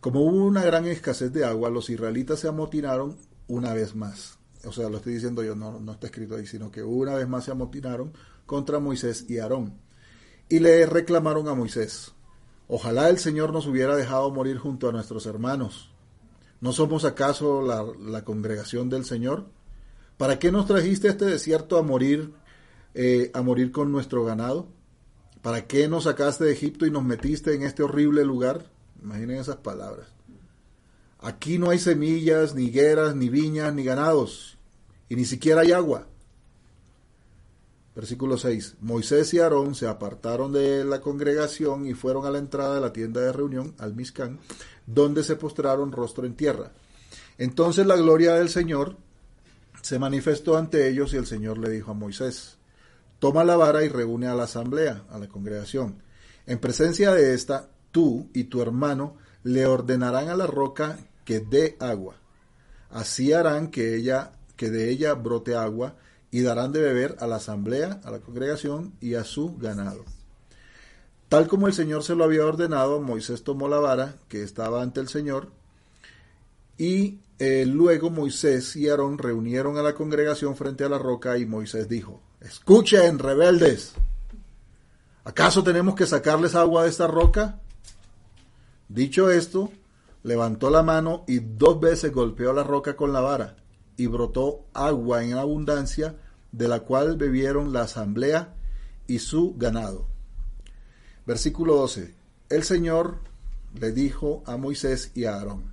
Como 0.00 0.20
hubo 0.20 0.44
una 0.46 0.62
gran 0.62 0.86
escasez 0.86 1.32
de 1.32 1.44
agua, 1.44 1.68
los 1.68 1.90
israelitas 1.90 2.40
se 2.40 2.48
amotinaron 2.48 3.18
una 3.48 3.74
vez 3.74 3.94
más. 3.94 4.38
O 4.64 4.72
sea, 4.72 4.88
lo 4.88 4.98
estoy 4.98 5.14
diciendo 5.14 5.42
yo, 5.42 5.54
no, 5.54 5.80
no 5.80 5.92
está 5.92 6.06
escrito 6.06 6.36
ahí, 6.36 6.46
sino 6.46 6.70
que 6.70 6.82
una 6.82 7.14
vez 7.14 7.28
más 7.28 7.44
se 7.44 7.50
amotinaron 7.50 8.12
contra 8.50 8.80
Moisés 8.80 9.26
y 9.28 9.38
Aarón. 9.38 9.78
Y 10.48 10.58
le 10.58 10.84
reclamaron 10.84 11.46
a 11.46 11.54
Moisés, 11.54 12.14
ojalá 12.66 13.08
el 13.08 13.18
Señor 13.18 13.52
nos 13.52 13.68
hubiera 13.68 13.94
dejado 13.94 14.28
morir 14.32 14.58
junto 14.58 14.88
a 14.88 14.92
nuestros 14.92 15.24
hermanos. 15.26 15.92
¿No 16.60 16.72
somos 16.72 17.04
acaso 17.04 17.62
la, 17.62 17.86
la 18.00 18.24
congregación 18.24 18.90
del 18.90 19.04
Señor? 19.04 19.46
¿Para 20.16 20.40
qué 20.40 20.50
nos 20.50 20.66
trajiste 20.66 21.06
a 21.06 21.12
este 21.12 21.26
desierto 21.26 21.78
a 21.78 21.82
morir, 21.82 22.32
eh, 22.94 23.30
a 23.34 23.42
morir 23.42 23.70
con 23.70 23.92
nuestro 23.92 24.24
ganado? 24.24 24.66
¿Para 25.42 25.68
qué 25.68 25.86
nos 25.86 26.02
sacaste 26.02 26.42
de 26.42 26.52
Egipto 26.52 26.86
y 26.86 26.90
nos 26.90 27.04
metiste 27.04 27.54
en 27.54 27.62
este 27.62 27.84
horrible 27.84 28.24
lugar? 28.24 28.66
Imaginen 29.00 29.38
esas 29.38 29.58
palabras. 29.58 30.08
Aquí 31.20 31.56
no 31.58 31.70
hay 31.70 31.78
semillas, 31.78 32.56
ni 32.56 32.64
higueras, 32.64 33.14
ni 33.14 33.28
viñas, 33.28 33.72
ni 33.72 33.84
ganados, 33.84 34.58
y 35.08 35.14
ni 35.14 35.24
siquiera 35.24 35.60
hay 35.60 35.70
agua. 35.70 36.08
Versículo 37.94 38.38
6. 38.38 38.76
Moisés 38.80 39.34
y 39.34 39.40
Aarón 39.40 39.74
se 39.74 39.88
apartaron 39.88 40.52
de 40.52 40.84
la 40.84 41.00
congregación 41.00 41.86
y 41.86 41.94
fueron 41.94 42.24
a 42.24 42.30
la 42.30 42.38
entrada 42.38 42.76
de 42.76 42.80
la 42.80 42.92
tienda 42.92 43.20
de 43.20 43.32
reunión, 43.32 43.74
al 43.78 43.94
Miscán, 43.94 44.38
donde 44.86 45.24
se 45.24 45.36
postraron 45.36 45.92
rostro 45.92 46.24
en 46.24 46.34
tierra. 46.34 46.72
Entonces 47.36 47.86
la 47.86 47.96
gloria 47.96 48.34
del 48.34 48.48
Señor 48.48 48.96
se 49.82 49.98
manifestó 49.98 50.56
ante 50.56 50.88
ellos 50.88 51.12
y 51.12 51.16
el 51.16 51.26
Señor 51.26 51.58
le 51.58 51.70
dijo 51.70 51.90
a 51.90 51.94
Moisés, 51.94 52.58
toma 53.18 53.44
la 53.44 53.56
vara 53.56 53.82
y 53.82 53.88
reúne 53.88 54.28
a 54.28 54.34
la 54.34 54.44
asamblea, 54.44 55.04
a 55.10 55.18
la 55.18 55.26
congregación. 55.28 56.02
En 56.46 56.58
presencia 56.58 57.12
de 57.12 57.34
esta, 57.34 57.70
tú 57.90 58.28
y 58.34 58.44
tu 58.44 58.62
hermano 58.62 59.16
le 59.42 59.66
ordenarán 59.66 60.28
a 60.28 60.36
la 60.36 60.46
roca 60.46 60.98
que 61.24 61.40
dé 61.40 61.76
agua. 61.80 62.16
Así 62.90 63.32
harán 63.32 63.70
que 63.70 63.96
ella, 63.96 64.32
que 64.56 64.70
de 64.70 64.90
ella 64.90 65.14
brote 65.14 65.54
agua, 65.54 65.96
y 66.30 66.42
darán 66.42 66.72
de 66.72 66.80
beber 66.80 67.16
a 67.20 67.26
la 67.26 67.36
asamblea, 67.36 68.00
a 68.04 68.10
la 68.10 68.20
congregación 68.20 68.94
y 69.00 69.14
a 69.14 69.24
su 69.24 69.56
ganado. 69.56 70.04
Tal 71.28 71.46
como 71.46 71.66
el 71.66 71.72
Señor 71.72 72.02
se 72.02 72.14
lo 72.14 72.24
había 72.24 72.44
ordenado, 72.44 73.00
Moisés 73.00 73.44
tomó 73.44 73.68
la 73.68 73.78
vara 73.78 74.16
que 74.28 74.42
estaba 74.42 74.82
ante 74.82 75.00
el 75.00 75.08
Señor, 75.08 75.50
y 76.76 77.20
eh, 77.38 77.66
luego 77.66 78.10
Moisés 78.10 78.74
y 78.74 78.88
Aarón 78.88 79.18
reunieron 79.18 79.76
a 79.76 79.82
la 79.82 79.94
congregación 79.94 80.56
frente 80.56 80.84
a 80.84 80.88
la 80.88 80.98
roca, 80.98 81.38
y 81.38 81.46
Moisés 81.46 81.88
dijo, 81.88 82.20
Escuchen, 82.40 83.18
rebeldes, 83.18 83.92
¿acaso 85.24 85.62
tenemos 85.62 85.94
que 85.94 86.06
sacarles 86.06 86.54
agua 86.54 86.84
de 86.84 86.90
esta 86.90 87.06
roca? 87.06 87.60
Dicho 88.88 89.30
esto, 89.30 89.70
levantó 90.22 90.68
la 90.68 90.82
mano 90.82 91.24
y 91.28 91.38
dos 91.38 91.78
veces 91.78 92.12
golpeó 92.12 92.52
la 92.52 92.64
roca 92.64 92.96
con 92.96 93.12
la 93.12 93.20
vara, 93.20 93.56
y 93.96 94.06
brotó 94.06 94.66
agua 94.72 95.24
en 95.24 95.34
abundancia, 95.34 96.16
de 96.52 96.68
la 96.68 96.80
cual 96.80 97.16
bebieron 97.16 97.72
la 97.72 97.82
asamblea 97.82 98.54
y 99.06 99.20
su 99.20 99.54
ganado. 99.56 100.06
Versículo 101.26 101.76
12. 101.76 102.14
El 102.48 102.64
Señor 102.64 103.18
le 103.78 103.92
dijo 103.92 104.42
a 104.46 104.56
Moisés 104.56 105.12
y 105.14 105.26
a 105.26 105.36
Aarón, 105.36 105.72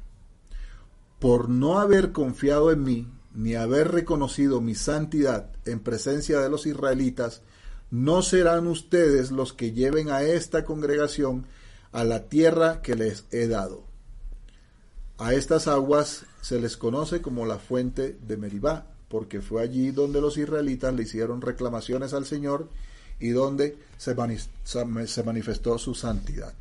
por 1.20 1.50
no 1.50 1.80
haber 1.80 2.12
confiado 2.12 2.72
en 2.72 2.84
mí, 2.84 3.08
ni 3.34 3.56
haber 3.56 3.92
reconocido 3.92 4.62
mi 4.62 4.76
santidad 4.76 5.50
en 5.66 5.80
presencia 5.80 6.40
de 6.40 6.50
los 6.50 6.68
israelitas, 6.68 7.42
no 7.90 8.22
serán 8.22 8.68
ustedes 8.68 9.32
los 9.32 9.54
que 9.54 9.72
lleven 9.72 10.10
a 10.10 10.22
esta 10.22 10.64
congregación 10.64 11.48
a 11.92 12.04
la 12.04 12.30
tierra 12.30 12.84
que 12.84 12.96
les 12.96 13.26
he 13.32 13.48
dado. 13.48 13.86
A 15.18 15.34
estas 15.34 15.68
aguas 15.68 16.27
se 16.42 16.60
les 16.60 16.78
conoce 16.78 17.22
como 17.22 17.46
la 17.46 17.60
fuente 17.60 18.18
de 18.28 18.38
Meribá, 18.38 18.86
porque 19.10 19.42
fue 19.42 19.62
allí 19.62 19.92
donde 19.92 20.22
los 20.22 20.38
israelitas 20.38 20.94
le 20.94 21.04
hicieron 21.04 21.42
reclamaciones 21.42 22.14
al 22.14 22.26
Señor 22.26 22.70
y 23.20 23.30
donde 23.30 23.78
se, 23.98 24.16
se 24.64 25.24
manifestó 25.24 25.78
su 25.78 25.96
santidad. 25.96 26.54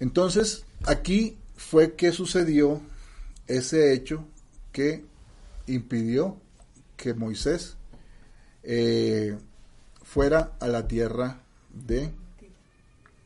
Entonces, 0.00 0.64
aquí 0.84 1.36
fue 1.56 1.94
que 1.94 2.12
sucedió 2.12 2.80
ese 3.46 3.92
hecho 3.92 4.24
que 4.72 5.04
impidió 5.66 6.36
que 6.96 7.14
Moisés 7.14 7.76
eh, 8.62 9.36
fuera 10.02 10.52
a 10.60 10.68
la 10.68 10.86
tierra 10.88 11.40
de 11.72 12.10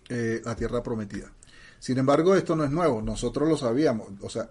eh, 0.08 0.40
la 0.44 0.56
tierra 0.56 0.82
prometida. 0.82 1.32
Sin 1.78 1.98
embargo, 1.98 2.34
esto 2.34 2.56
no 2.56 2.64
es 2.64 2.70
nuevo, 2.70 3.02
nosotros 3.02 3.48
lo 3.48 3.56
sabíamos, 3.56 4.08
o 4.20 4.28
sea, 4.28 4.50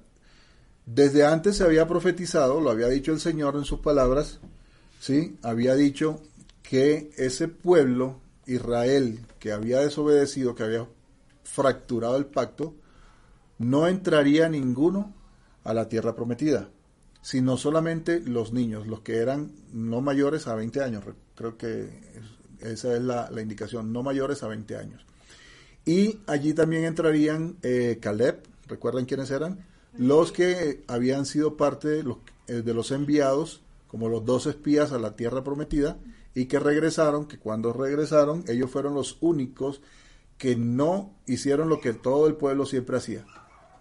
desde 0.85 1.25
antes 1.25 1.57
se 1.57 1.65
había 1.65 1.87
profetizado, 1.87 2.61
lo 2.61 2.69
había 2.69 2.87
dicho 2.87 3.11
el 3.11 3.19
Señor 3.19 3.55
en 3.55 3.65
sus 3.65 3.79
palabras, 3.79 4.39
¿sí? 5.01 5.37
Había 5.43 5.75
dicho 5.75 6.21
que 6.63 7.11
ese 7.17 7.49
pueblo, 7.49 8.21
Israel, 8.45 9.19
que 9.39 9.51
había 9.51 9.79
desobedecido, 9.79 10.55
que 10.55 10.63
había 10.63 10.87
fracturado 11.43 12.15
el 12.15 12.25
pacto, 12.25 12.73
no 13.57 13.87
entraría 13.87 14.47
ninguno 14.49 15.13
a 15.63 15.73
la 15.73 15.89
tierra 15.89 16.15
prometida, 16.15 16.69
sino 17.21 17.57
solamente 17.57 18.21
los 18.21 18.53
niños, 18.53 18.87
los 18.87 19.01
que 19.01 19.17
eran 19.17 19.51
no 19.73 20.01
mayores 20.01 20.47
a 20.47 20.55
20 20.55 20.81
años. 20.81 21.03
Creo 21.35 21.57
que 21.57 21.89
esa 22.59 22.95
es 22.95 23.01
la, 23.01 23.29
indicación, 23.41 23.91
no 23.91 24.03
mayores 24.03 24.43
a 24.43 24.47
20 24.47 24.77
años. 24.77 25.05
Y 25.87 26.19
allí 26.27 26.53
también 26.53 26.83
entrarían 26.83 27.55
eh, 27.63 27.97
Caleb, 28.01 28.43
¿recuerdan 28.67 29.05
quiénes 29.05 29.31
eran? 29.31 29.65
Los 29.97 30.33
que 30.33 30.83
habían 30.85 31.25
sido 31.25 31.55
parte 31.55 31.87
de 31.87 32.03
los, 32.03 32.17
eh, 32.47 32.55
de 32.55 32.73
los 32.73 32.91
enviados, 32.91 33.61
como 33.87 34.09
los 34.09 34.25
dos 34.25 34.47
espías 34.47 34.91
a 34.91 34.99
la 34.99 35.15
tierra 35.15 35.45
prometida, 35.45 35.97
y 36.35 36.47
que 36.47 36.59
regresaron, 36.59 37.25
que 37.25 37.39
cuando 37.39 37.71
regresaron 37.71 38.43
ellos 38.49 38.69
fueron 38.69 38.95
los 38.95 39.17
únicos 39.21 39.81
que 40.37 40.57
no 40.57 41.15
hicieron 41.25 41.69
lo 41.69 41.79
que 41.79 41.93
todo 41.93 42.27
el 42.27 42.35
pueblo 42.35 42.65
siempre 42.65 42.97
hacía, 42.97 43.25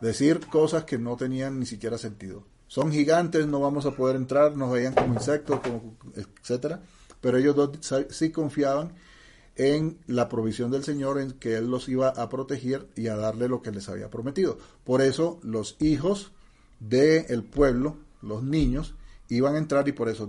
decir 0.01 0.47
cosas 0.47 0.85
que 0.85 0.99
no 0.99 1.17
tenían 1.17 1.59
ni 1.59 1.67
siquiera 1.67 1.99
sentido. 1.99 2.45
Son 2.69 2.93
gigantes, 2.93 3.49
no 3.49 3.59
vamos 3.59 3.85
a 3.85 3.97
poder 3.97 4.15
entrar, 4.15 4.57
nos 4.57 4.71
veían 4.71 4.95
como 4.95 5.13
insectos, 5.13 5.59
como, 5.59 5.97
etcétera, 6.15 6.81
pero 7.21 7.37
ellos 7.37 7.57
dos 7.57 7.71
sí 8.11 8.31
confiaban 8.31 8.93
en 9.57 9.99
la 10.07 10.29
provisión 10.29 10.71
del 10.71 10.85
Señor, 10.85 11.19
en 11.21 11.33
que 11.33 11.57
Él 11.57 11.71
los 11.71 11.89
iba 11.89 12.09
a 12.09 12.29
proteger 12.29 12.89
y 12.95 13.09
a 13.09 13.17
darle 13.17 13.49
lo 13.49 13.63
que 13.63 13.71
les 13.71 13.89
había 13.89 14.11
prometido. 14.11 14.59
Por 14.85 15.03
eso 15.03 15.41
los 15.43 15.77
hijos 15.81 16.33
del 16.79 17.43
pueblo, 17.45 17.97
los 18.21 18.43
niños, 18.43 18.95
iban 19.29 19.55
a 19.55 19.59
entrar 19.59 19.89
y 19.89 19.93
por 19.93 20.09
eso 20.09 20.29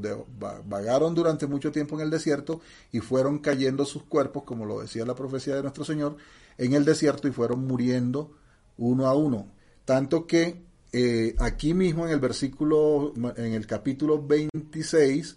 vagaron 0.65 1.13
durante 1.13 1.45
mucho 1.45 1.71
tiempo 1.71 1.95
en 1.95 2.01
el 2.01 2.09
desierto 2.09 2.61
y 2.91 2.99
fueron 2.99 3.39
cayendo 3.39 3.85
sus 3.85 4.03
cuerpos, 4.03 4.43
como 4.43 4.65
lo 4.65 4.79
decía 4.79 5.05
la 5.05 5.15
profecía 5.15 5.55
de 5.55 5.61
nuestro 5.61 5.83
Señor, 5.83 6.17
en 6.57 6.73
el 6.73 6.85
desierto 6.85 7.27
y 7.27 7.31
fueron 7.31 7.67
muriendo 7.67 8.31
uno 8.77 9.07
a 9.07 9.15
uno. 9.15 9.51
Tanto 9.85 10.25
que 10.25 10.63
eh, 10.93 11.35
aquí 11.39 11.73
mismo 11.73 12.05
en 12.05 12.13
el 12.13 12.19
versículo, 12.19 13.13
en 13.35 13.53
el 13.53 13.67
capítulo 13.67 14.25
26, 14.25 15.35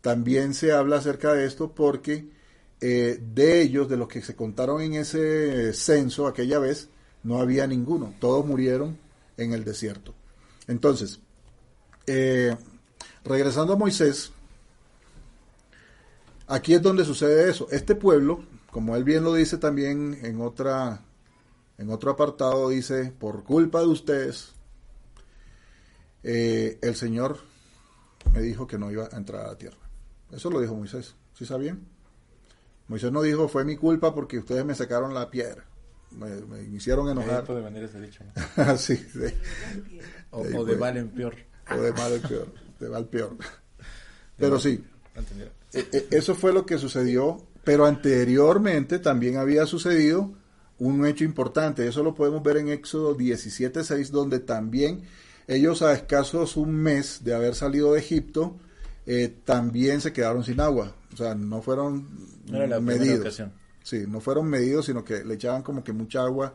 también 0.00 0.54
se 0.54 0.72
habla 0.72 0.96
acerca 0.96 1.32
de 1.32 1.46
esto 1.46 1.72
porque 1.74 2.28
eh, 2.84 3.20
de 3.32 3.62
ellos, 3.62 3.88
de 3.88 3.96
los 3.96 4.08
que 4.08 4.20
se 4.22 4.34
contaron 4.34 4.82
en 4.82 4.94
ese 4.94 5.72
censo 5.72 6.26
aquella 6.26 6.58
vez, 6.58 6.88
no 7.22 7.38
había 7.38 7.64
ninguno. 7.68 8.12
Todos 8.18 8.44
murieron 8.44 8.98
en 9.36 9.52
el 9.52 9.64
desierto. 9.64 10.14
Entonces, 10.66 11.20
eh, 12.08 12.56
regresando 13.24 13.74
a 13.74 13.76
Moisés, 13.76 14.32
aquí 16.48 16.74
es 16.74 16.82
donde 16.82 17.04
sucede 17.04 17.48
eso. 17.48 17.68
Este 17.70 17.94
pueblo, 17.94 18.44
como 18.72 18.96
él 18.96 19.04
bien 19.04 19.22
lo 19.22 19.32
dice 19.32 19.58
también 19.58 20.18
en 20.20 20.40
otra 20.40 21.02
en 21.78 21.88
otro 21.88 22.10
apartado 22.10 22.68
dice, 22.68 23.12
por 23.16 23.44
culpa 23.44 23.80
de 23.80 23.86
ustedes, 23.86 24.54
eh, 26.24 26.78
el 26.82 26.96
Señor 26.96 27.38
me 28.32 28.40
dijo 28.40 28.66
que 28.66 28.76
no 28.78 28.90
iba 28.90 29.08
a 29.10 29.16
entrar 29.16 29.44
a 29.44 29.48
la 29.48 29.58
tierra. 29.58 29.78
Eso 30.32 30.50
lo 30.50 30.60
dijo 30.60 30.74
Moisés. 30.74 31.14
¿Sí 31.34 31.46
sabían? 31.46 31.91
Moisés 32.92 33.10
no 33.10 33.22
dijo, 33.22 33.48
fue 33.48 33.64
mi 33.64 33.74
culpa 33.74 34.14
porque 34.14 34.38
ustedes 34.38 34.66
me 34.66 34.74
sacaron 34.74 35.14
la 35.14 35.30
piedra. 35.30 35.64
Me, 36.10 36.62
hicieron 36.74 37.08
enojar. 37.08 37.46
de 37.46 37.62
manera 37.62 37.86
ese 37.86 37.98
dicho. 38.02 38.22
sí, 38.76 39.02
O, 40.30 40.44
de 40.62 40.76
mal 40.76 40.98
en 40.98 41.08
peor. 41.08 41.34
O 41.70 41.80
de 41.80 41.90
mal 41.94 42.12
en 42.12 42.20
peor. 42.20 42.54
De 42.78 42.88
mal 42.90 43.06
peor. 43.06 43.36
Pero 44.36 44.60
sí. 44.60 44.84
E, 45.72 45.88
e, 45.90 46.08
eso 46.10 46.34
fue 46.34 46.52
lo 46.52 46.66
que 46.66 46.76
sucedió. 46.76 47.38
Pero 47.64 47.86
anteriormente 47.86 48.98
también 48.98 49.38
había 49.38 49.64
sucedido 49.64 50.34
un 50.78 51.06
hecho 51.06 51.24
importante. 51.24 51.88
Eso 51.88 52.02
lo 52.02 52.14
podemos 52.14 52.42
ver 52.42 52.58
en 52.58 52.68
Éxodo 52.68 53.16
17.6, 53.16 54.10
donde 54.10 54.38
también 54.38 55.04
ellos 55.46 55.80
a 55.80 55.94
escasos 55.94 56.58
un 56.58 56.74
mes 56.74 57.24
de 57.24 57.32
haber 57.32 57.54
salido 57.54 57.94
de 57.94 58.00
Egipto, 58.00 58.58
eh, 59.06 59.34
también 59.46 60.02
se 60.02 60.12
quedaron 60.12 60.44
sin 60.44 60.60
agua. 60.60 60.94
O 61.12 61.16
sea, 61.16 61.34
no 61.34 61.60
fueron 61.62 62.06
medidos. 62.80 63.42
Sí, 63.82 64.04
no 64.08 64.20
fueron 64.20 64.46
medidos, 64.46 64.86
sino 64.86 65.04
que 65.04 65.24
le 65.24 65.34
echaban 65.34 65.62
como 65.62 65.82
que 65.82 65.92
mucha 65.92 66.22
agua. 66.22 66.54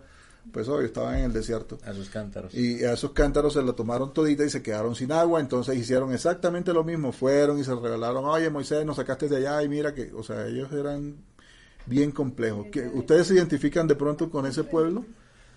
Pues 0.51 0.69
hoy 0.69 0.85
estaban 0.85 1.17
en 1.17 1.25
el 1.25 1.33
desierto. 1.33 1.77
A 1.83 1.93
sus 1.93 2.09
cántaros. 2.09 2.53
Y 2.53 2.83
a 2.85 2.93
esos 2.93 3.11
cántaros 3.11 3.53
se 3.53 3.61
la 3.61 3.73
tomaron 3.73 4.13
todita 4.13 4.45
y 4.45 4.49
se 4.49 4.63
quedaron 4.63 4.95
sin 4.95 5.11
agua. 5.11 5.41
Entonces 5.41 5.77
hicieron 5.77 6.13
exactamente 6.13 6.71
lo 6.71 6.85
mismo. 6.85 7.11
Fueron 7.11 7.59
y 7.59 7.65
se 7.65 7.75
regalaron. 7.75 8.23
Oye, 8.25 8.49
Moisés, 8.49 8.85
nos 8.85 8.95
sacaste 8.95 9.27
de 9.27 9.37
allá 9.37 9.61
y 9.63 9.67
mira 9.67 9.93
que, 9.93 10.13
o 10.13 10.23
sea, 10.23 10.47
ellos 10.47 10.71
eran 10.71 11.17
bien 11.85 12.11
complejos. 12.11 12.67
¿Ustedes 12.93 13.27
se 13.27 13.33
identifican 13.33 13.87
de 13.87 13.95
pronto 13.95 14.29
con 14.29 14.45
ese 14.45 14.63
pueblo? 14.63 15.05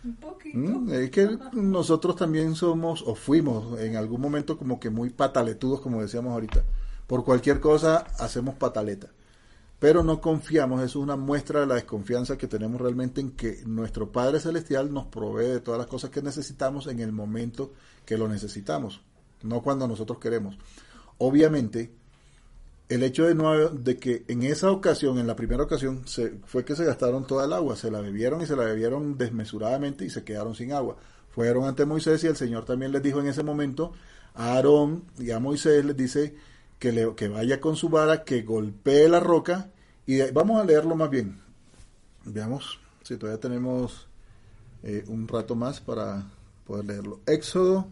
Un 0.03 0.17
poquito. 0.17 0.59
¿Mm? 0.59 0.93
Es 0.93 1.11
que 1.11 1.39
nosotros 1.53 2.17
también 2.17 2.57
somos 2.57 3.03
o 3.07 3.15
fuimos 3.15 3.79
en 3.79 3.95
algún 3.97 4.21
momento 4.21 4.59
como 4.59 4.81
que 4.81 4.91
muy 4.91 5.11
pataletudos, 5.11 5.81
como 5.81 6.03
decíamos 6.03 6.33
ahorita. 6.33 6.65
Por 7.11 7.25
cualquier 7.25 7.59
cosa 7.59 8.07
hacemos 8.21 8.55
pataleta. 8.55 9.09
Pero 9.81 10.05
no 10.05 10.21
confiamos, 10.21 10.81
eso 10.81 11.01
es 11.01 11.03
una 11.03 11.17
muestra 11.17 11.59
de 11.59 11.67
la 11.67 11.75
desconfianza 11.75 12.39
que 12.39 12.47
tenemos 12.47 12.81
realmente 12.81 13.21
en 13.21 13.33
que 13.33 13.65
nuestro 13.67 14.13
Padre 14.13 14.39
Celestial 14.39 14.95
nos 14.95 15.07
provee 15.07 15.49
de 15.49 15.59
todas 15.59 15.79
las 15.79 15.89
cosas 15.89 16.11
que 16.11 16.23
necesitamos 16.23 16.87
en 16.87 17.01
el 17.01 17.11
momento 17.11 17.73
que 18.07 18.17
lo 18.17 18.29
necesitamos, 18.29 19.01
no 19.43 19.61
cuando 19.61 19.89
nosotros 19.89 20.21
queremos. 20.21 20.57
Obviamente, 21.19 21.91
el 22.89 23.03
hecho 23.03 23.27
de, 23.27 23.35
no, 23.35 23.71
de 23.71 23.99
que 23.99 24.25
en 24.29 24.45
esa 24.45 24.71
ocasión, 24.71 25.19
en 25.19 25.27
la 25.27 25.35
primera 25.35 25.65
ocasión, 25.65 26.07
se, 26.07 26.39
fue 26.45 26.65
que 26.65 26.77
se 26.77 26.85
gastaron 26.85 27.27
toda 27.27 27.45
el 27.47 27.53
agua, 27.53 27.75
se 27.75 27.91
la 27.91 28.01
bebieron 28.01 28.41
y 28.41 28.47
se 28.47 28.55
la 28.55 28.63
bebieron 28.63 29.19
desmesuradamente 29.19 30.05
y 30.05 30.11
se 30.11 30.23
quedaron 30.23 30.55
sin 30.55 30.73
agua. 30.73 30.97
Fueron 31.31 31.65
ante 31.65 31.85
Moisés 31.85 32.23
y 32.23 32.29
el 32.29 32.37
Señor 32.37 32.65
también 32.65 32.93
les 32.93 33.03
dijo 33.03 33.19
en 33.19 33.27
ese 33.27 33.43
momento 33.43 33.95
a 34.33 34.53
Aarón 34.53 35.07
y 35.19 35.33
a 35.33 35.41
Moisés 35.41 35.85
les 35.85 35.97
dice 35.97 36.37
que, 36.81 36.91
le, 36.91 37.15
que 37.15 37.29
vaya 37.29 37.61
con 37.61 37.77
su 37.77 37.89
vara, 37.89 38.25
que 38.25 38.43
golpee 38.43 39.09
la 39.09 39.21
roca 39.21 39.71
y 40.07 40.21
vamos 40.33 40.61
a 40.61 40.65
leerlo 40.65 40.97
más 40.97 41.11
bien. 41.11 41.41
Veamos 42.25 42.81
si 43.05 43.17
todavía 43.17 43.39
tenemos 43.41 44.09
eh, 44.83 45.05
un 45.07 45.29
rato 45.29 45.55
más 45.55 45.81
para 45.81 46.27
poder 46.67 46.87
leerlo. 46.87 47.21
Éxodo 47.27 47.87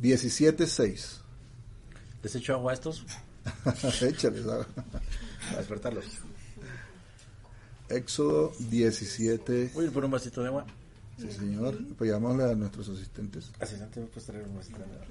17.6. 0.00 1.20
¿Les 2.22 2.34
echo 2.34 2.54
agua 2.54 2.72
a 2.72 2.74
estos? 2.74 3.06
Échales 4.02 4.46
A 4.46 4.66
despertarlos. 5.56 6.04
Éxodo 7.88 8.52
17. 8.58 9.70
Voy 9.74 9.84
a 9.84 9.86
ir 9.86 9.92
por 9.92 10.04
un 10.04 10.10
vasito 10.10 10.42
de 10.42 10.48
agua. 10.48 10.66
Sí, 11.18 11.30
señor. 11.30 11.78
Pues 11.96 12.10
llamémosle 12.10 12.44
a 12.44 12.54
nuestros 12.54 12.88
asistentes. 12.88 13.50
Asistente, 13.60 14.00
¿me 14.00 14.06
puedes 14.06 14.26
traer 14.26 14.44
un 14.46 14.56
vasito 14.56 14.78
de 14.78 14.84
agua? 14.84 15.06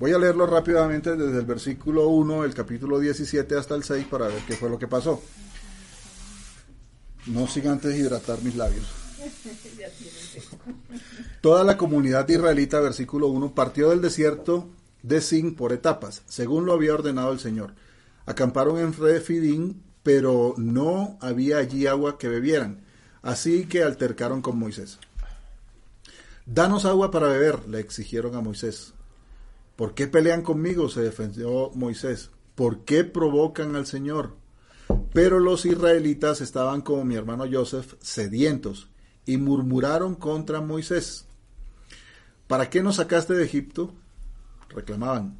Voy 0.00 0.12
a 0.12 0.18
leerlo 0.18 0.46
rápidamente 0.46 1.14
desde 1.14 1.40
el 1.40 1.44
versículo 1.44 2.08
1, 2.08 2.44
el 2.44 2.54
capítulo 2.54 2.98
17 2.98 3.54
hasta 3.54 3.74
el 3.74 3.84
6 3.84 4.06
para 4.06 4.28
ver 4.28 4.42
qué 4.46 4.56
fue 4.56 4.70
lo 4.70 4.78
que 4.78 4.88
pasó. 4.88 5.20
No 7.26 7.46
sin 7.46 7.68
antes 7.68 7.94
hidratar 7.94 8.40
mis 8.40 8.56
labios. 8.56 8.86
Toda 11.42 11.64
la 11.64 11.76
comunidad 11.76 12.26
israelita, 12.26 12.80
versículo 12.80 13.26
1, 13.26 13.54
partió 13.54 13.90
del 13.90 14.00
desierto 14.00 14.70
de 15.02 15.20
Sin 15.20 15.54
por 15.54 15.70
etapas, 15.74 16.22
según 16.26 16.64
lo 16.64 16.72
había 16.72 16.94
ordenado 16.94 17.30
el 17.32 17.38
Señor. 17.38 17.74
Acamparon 18.24 18.78
en 18.78 18.94
Refidim, 18.94 19.82
pero 20.02 20.54
no 20.56 21.18
había 21.20 21.58
allí 21.58 21.86
agua 21.86 22.16
que 22.16 22.28
bebieran. 22.28 22.80
Así 23.20 23.66
que 23.66 23.82
altercaron 23.82 24.40
con 24.40 24.58
Moisés. 24.58 24.98
Danos 26.46 26.86
agua 26.86 27.10
para 27.10 27.28
beber, 27.28 27.68
le 27.68 27.80
exigieron 27.80 28.34
a 28.34 28.40
Moisés. 28.40 28.94
¿Por 29.80 29.94
qué 29.94 30.08
pelean 30.08 30.42
conmigo? 30.42 30.90
se 30.90 31.00
defendió 31.00 31.70
Moisés. 31.74 32.28
¿Por 32.54 32.84
qué 32.84 33.02
provocan 33.02 33.76
al 33.76 33.86
Señor? 33.86 34.36
Pero 35.14 35.38
los 35.38 35.64
israelitas 35.64 36.42
estaban 36.42 36.82
como 36.82 37.02
mi 37.06 37.14
hermano 37.14 37.46
Joseph, 37.50 37.94
sedientos, 37.98 38.90
y 39.24 39.38
murmuraron 39.38 40.16
contra 40.16 40.60
Moisés. 40.60 41.24
¿Para 42.46 42.68
qué 42.68 42.82
nos 42.82 42.96
sacaste 42.96 43.32
de 43.32 43.42
Egipto? 43.42 43.94
reclamaban. 44.68 45.38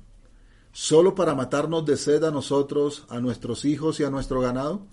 ¿Solo 0.73 1.15
para 1.15 1.35
matarnos 1.35 1.85
de 1.85 1.99
sed 1.99 2.25
a 2.25 2.31
nosotros, 2.31 3.05
a 3.11 3.21
nuestros 3.21 3.67
hijos 3.67 4.01
y 4.01 4.05
a 4.05 4.11
nuestro 4.11 4.41
ganado? 4.41 4.87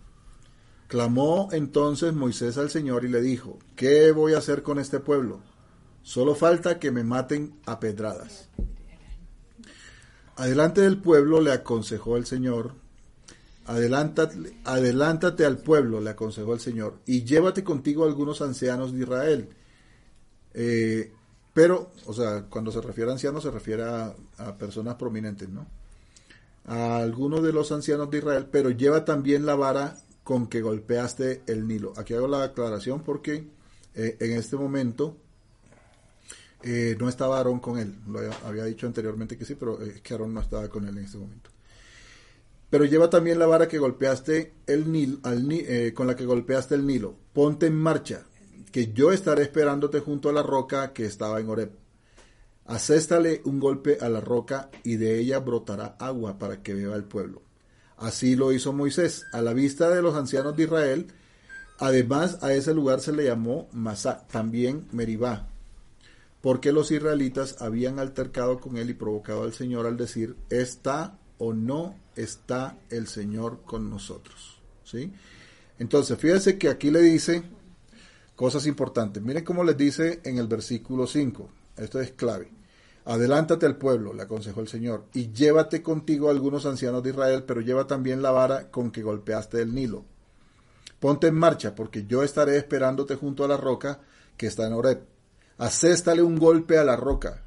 Clamó 0.90 1.48
entonces 1.54 2.12
Moisés 2.12 2.58
al 2.58 2.70
Señor 2.70 3.06
y 3.06 3.08
le 3.08 3.22
dijo, 3.22 3.60
¿qué 3.78 4.12
voy 4.12 4.34
a 4.34 4.40
hacer 4.40 4.62
con 4.62 4.78
este 4.78 5.00
pueblo? 5.00 5.40
Solo 6.02 6.36
falta 6.36 6.80
que 6.80 6.92
me 6.92 7.06
maten 7.06 7.58
a 7.66 7.80
pedradas. 7.80 8.50
Adelante 10.38 10.82
del 10.82 11.02
pueblo 11.02 11.42
le 11.42 11.52
aconsejó 11.52 12.16
el 12.16 12.28
Señor, 12.28 12.74
adelántate, 13.66 14.56
adelántate 14.66 15.46
al 15.46 15.58
pueblo, 15.58 16.00
le 16.00 16.12
aconsejó 16.12 16.54
el 16.54 16.60
Señor, 16.60 17.00
y 17.08 17.24
llévate 17.24 17.64
contigo 17.64 18.04
a 18.04 18.08
algunos 18.08 18.44
ancianos 18.44 18.94
de 18.94 19.00
Israel. 19.00 19.50
Eh, 20.54 21.12
pero, 21.54 21.92
o 22.06 22.14
sea, 22.14 22.46
cuando 22.52 22.72
se 22.72 22.82
refiere 22.82 23.10
a 23.10 23.14
ancianos 23.14 23.42
se 23.42 23.50
refiere 23.50 23.84
a, 23.84 24.14
personas 24.60 24.94
prominentes, 24.94 25.50
¿no? 25.50 25.66
A 26.66 26.98
algunos 26.98 27.42
de 27.42 27.52
los 27.52 27.72
ancianos 27.72 28.12
de 28.12 28.20
Israel, 28.20 28.48
pero 28.52 28.70
lleva 28.70 29.06
también 29.06 29.44
la 29.44 29.56
vara 29.56 29.98
con 30.24 30.46
que 30.46 30.62
golpeaste 30.62 31.42
el 31.48 31.68
Nilo. 31.68 31.94
Aquí 31.98 32.14
hago 32.14 32.28
la 32.28 32.44
aclaración 32.44 33.02
porque 33.02 33.48
eh, 33.96 34.18
en 34.20 34.34
este 34.34 34.56
momento 34.56 35.18
eh, 36.64 36.96
no 37.00 37.10
estaba 37.10 37.38
Aarón 37.38 37.60
con 37.60 37.78
él. 37.78 37.96
Lo 38.08 38.20
había, 38.46 38.66
dicho 38.66 38.88
anteriormente 38.88 39.38
que 39.38 39.46
sí, 39.46 39.56
pero 39.56 39.82
es 39.82 40.02
que 40.02 40.14
Aarón 40.14 40.34
no 40.34 40.42
estaba 40.42 40.68
con 40.70 40.88
él 40.88 40.98
en 40.98 41.06
este 41.06 41.18
momento. 41.18 41.50
Pero 42.70 42.86
lleva 42.86 43.10
también 43.10 43.40
la 43.40 43.46
vara 43.46 43.68
que 43.68 43.78
golpeaste 43.78 44.54
el 44.66 44.92
Nilo, 44.92 45.20
al, 45.24 45.48
eh, 45.52 45.94
con 45.94 46.08
la 46.08 46.16
que 46.16 46.26
golpeaste 46.26 46.76
el 46.76 46.86
Nilo. 46.86 47.16
Ponte 47.32 47.68
en 47.68 47.76
marcha, 47.76 48.24
que 48.72 48.92
yo 48.92 49.12
estaré 49.12 49.44
esperándote 49.44 50.02
junto 50.02 50.30
a 50.30 50.34
la 50.34 50.44
roca 50.44 50.92
que 50.92 51.06
estaba 51.06 51.40
en 51.40 51.50
Horeb. 51.50 51.72
Acéstale 52.66 53.42
un 53.46 53.62
golpe 53.62 53.98
a 54.02 54.10
la 54.10 54.20
roca 54.20 54.70
y 54.84 54.98
de 54.98 55.20
ella 55.20 55.40
brotará 55.40 55.96
agua 56.00 56.38
para 56.38 56.62
que 56.62 56.74
beba 56.74 56.96
el 56.96 57.06
pueblo. 57.06 57.42
Así 57.96 58.36
lo 58.36 58.52
hizo 58.52 58.74
Moisés, 58.74 59.26
a 59.32 59.42
la 59.42 59.54
vista 59.54 59.90
de 59.90 60.02
los 60.02 60.16
ancianos 60.16 60.58
de 60.58 60.64
Israel. 60.64 61.08
Además, 61.80 62.40
a 62.44 62.54
ese 62.54 62.74
lugar 62.74 63.00
se 63.00 63.14
le 63.14 63.24
llamó 63.24 63.70
Masá, 63.72 64.28
también 64.28 64.88
Meribá, 64.92 65.48
porque 66.42 66.72
los 66.72 66.92
israelitas 66.92 67.62
habían 67.62 68.00
altercado 68.00 68.60
con 68.60 68.78
él 68.78 68.90
y 68.90 68.94
provocado 68.94 69.44
al 69.44 69.54
Señor 69.54 69.86
al 69.86 69.98
decir, 69.98 70.36
¿está 70.50 71.18
o 71.38 71.54
no 71.54 71.96
está 72.16 72.78
el 72.90 73.08
Señor 73.08 73.62
con 73.64 73.90
nosotros? 73.90 74.60
¿Sí? 74.84 75.12
Entonces, 75.80 76.18
fíjense 76.18 76.58
que 76.58 76.70
aquí 76.70 76.92
le 76.92 77.02
dice 77.02 77.44
cosas 78.36 78.66
importantes. 78.68 79.22
Miren 79.22 79.44
cómo 79.44 79.64
les 79.64 79.78
dice 79.78 80.22
en 80.24 80.38
el 80.38 80.48
versículo 80.48 81.08
5. 81.08 81.50
Esto 81.78 82.00
es 82.00 82.12
clave. 82.12 82.52
Adelántate 83.06 83.66
al 83.66 83.78
pueblo, 83.78 84.14
le 84.14 84.24
aconsejó 84.24 84.60
el 84.60 84.68
Señor, 84.68 85.06
y 85.14 85.32
llévate 85.32 85.82
contigo 85.82 86.28
a 86.28 86.32
algunos 86.32 86.66
ancianos 86.66 87.02
de 87.04 87.12
Israel, 87.12 87.44
pero 87.48 87.62
lleva 87.62 87.88
también 87.88 88.22
la 88.22 88.32
vara 88.32 88.70
con 88.70 88.92
que 88.92 89.02
golpeaste 89.02 89.62
el 89.62 89.74
Nilo. 89.74 90.04
Ponte 91.00 91.28
en 91.28 91.36
marcha, 91.36 91.74
porque 91.74 92.06
yo 92.06 92.22
estaré 92.22 92.58
esperándote 92.58 93.16
junto 93.16 93.46
a 93.46 93.48
la 93.48 93.56
roca 93.56 94.02
que 94.36 94.48
está 94.48 94.68
en 94.68 94.74
Horeb. 94.74 95.17
Acéstale 95.58 96.22
un 96.22 96.38
golpe 96.38 96.78
a 96.78 96.84
la 96.84 96.96
roca, 96.96 97.44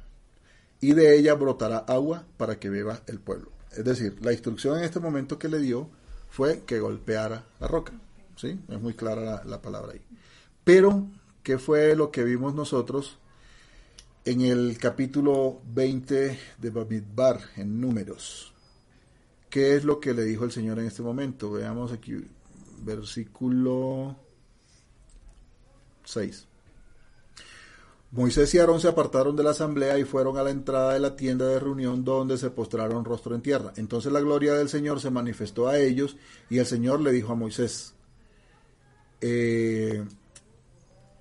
y 0.81 0.93
de 0.93 1.17
ella 1.17 1.35
brotará 1.35 1.77
agua 1.77 2.25
para 2.37 2.59
que 2.59 2.69
beba 2.69 3.01
el 3.07 3.19
pueblo. 3.19 3.51
Es 3.71 3.85
decir, 3.85 4.17
la 4.21 4.33
instrucción 4.33 4.77
en 4.77 4.83
este 4.83 4.99
momento 4.99 5.39
que 5.39 5.47
le 5.47 5.59
dio 5.59 5.89
fue 6.29 6.63
que 6.63 6.79
golpeara 6.79 7.45
la 7.59 7.67
roca. 7.67 7.93
¿Sí? 8.35 8.59
Es 8.67 8.81
muy 8.81 8.95
clara 8.95 9.21
la, 9.21 9.43
la 9.43 9.61
palabra 9.61 9.93
ahí. 9.93 10.01
Pero, 10.63 11.07
¿qué 11.43 11.59
fue 11.59 11.95
lo 11.95 12.11
que 12.11 12.23
vimos 12.23 12.55
nosotros 12.55 13.19
en 14.25 14.41
el 14.41 14.77
capítulo 14.79 15.61
20 15.73 16.39
de 16.57 16.69
Bamidbar, 16.71 17.39
en 17.57 17.79
números? 17.79 18.53
¿Qué 19.49 19.75
es 19.75 19.83
lo 19.83 19.99
que 19.99 20.13
le 20.13 20.23
dijo 20.23 20.45
el 20.45 20.51
Señor 20.51 20.79
en 20.79 20.85
este 20.85 21.03
momento? 21.03 21.51
Veamos 21.51 21.91
aquí, 21.91 22.25
versículo 22.83 24.15
6. 26.05 26.47
Moisés 28.11 28.53
y 28.53 28.59
Aarón 28.59 28.81
se 28.81 28.89
apartaron 28.89 29.37
de 29.37 29.43
la 29.43 29.51
asamblea 29.51 29.97
y 29.97 30.03
fueron 30.03 30.37
a 30.37 30.43
la 30.43 30.49
entrada 30.49 30.93
de 30.93 30.99
la 30.99 31.15
tienda 31.15 31.47
de 31.47 31.59
reunión 31.59 32.03
donde 32.03 32.37
se 32.37 32.49
postraron 32.49 33.05
rostro 33.05 33.33
en 33.35 33.41
tierra. 33.41 33.71
Entonces 33.77 34.11
la 34.11 34.19
gloria 34.19 34.53
del 34.53 34.67
Señor 34.67 34.99
se 34.99 35.09
manifestó 35.09 35.69
a 35.69 35.79
ellos 35.79 36.17
y 36.49 36.57
el 36.57 36.65
Señor 36.65 36.99
le 36.99 37.13
dijo 37.13 37.31
a 37.31 37.35
Moisés, 37.35 37.93
eh, 39.21 40.03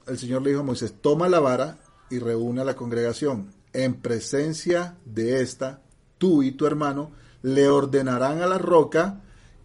el 0.09 0.19
Señor 0.19 0.43
le 0.43 0.51
dijo 0.51 0.63
a 0.63 0.65
Moisés, 0.65 0.95
toma 1.01 1.29
la 1.29 1.39
vara 1.39 1.79
y 2.11 2.19
reúne 2.19 2.63
a 2.63 2.65
la 2.65 2.75
congregación. 2.75 3.55
En 3.73 3.95
presencia 3.95 4.97
de 5.05 5.43
esta, 5.43 5.83
tú 6.19 6.43
y 6.43 6.51
tu 6.51 6.67
hermano 6.67 7.13
le 7.43 7.69
ordenarán 7.69 8.43
a 8.43 8.49
la 8.49 8.59
roca 8.59 9.21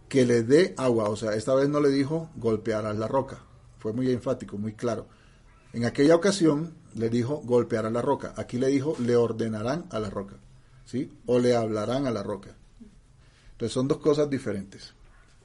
que 0.08 0.24
le 0.24 0.44
dé 0.44 0.74
agua. 0.76 1.08
O 1.08 1.16
sea, 1.16 1.34
esta 1.34 1.56
vez 1.56 1.68
no 1.68 1.80
le 1.80 1.88
dijo 1.88 2.30
golpearás 2.36 2.96
la 2.96 3.08
roca. 3.08 3.40
Fue 3.80 3.92
muy 3.92 4.12
enfático, 4.12 4.56
muy 4.58 4.74
claro. 4.74 5.08
En 5.72 5.84
aquella 5.84 6.14
ocasión 6.14 6.74
le 6.96 7.10
dijo 7.10 7.42
golpear 7.44 7.86
a 7.86 7.90
la 7.90 8.02
roca. 8.02 8.34
Aquí 8.36 8.58
le 8.58 8.68
dijo 8.68 8.96
le 8.98 9.16
ordenarán 9.16 9.86
a 9.90 10.00
la 10.00 10.10
roca. 10.10 10.36
¿Sí? 10.84 11.12
O 11.26 11.38
le 11.38 11.54
hablarán 11.54 12.06
a 12.06 12.10
la 12.10 12.22
roca. 12.22 12.54
Entonces 13.52 13.72
son 13.72 13.88
dos 13.88 13.98
cosas 13.98 14.30
diferentes. 14.30 14.94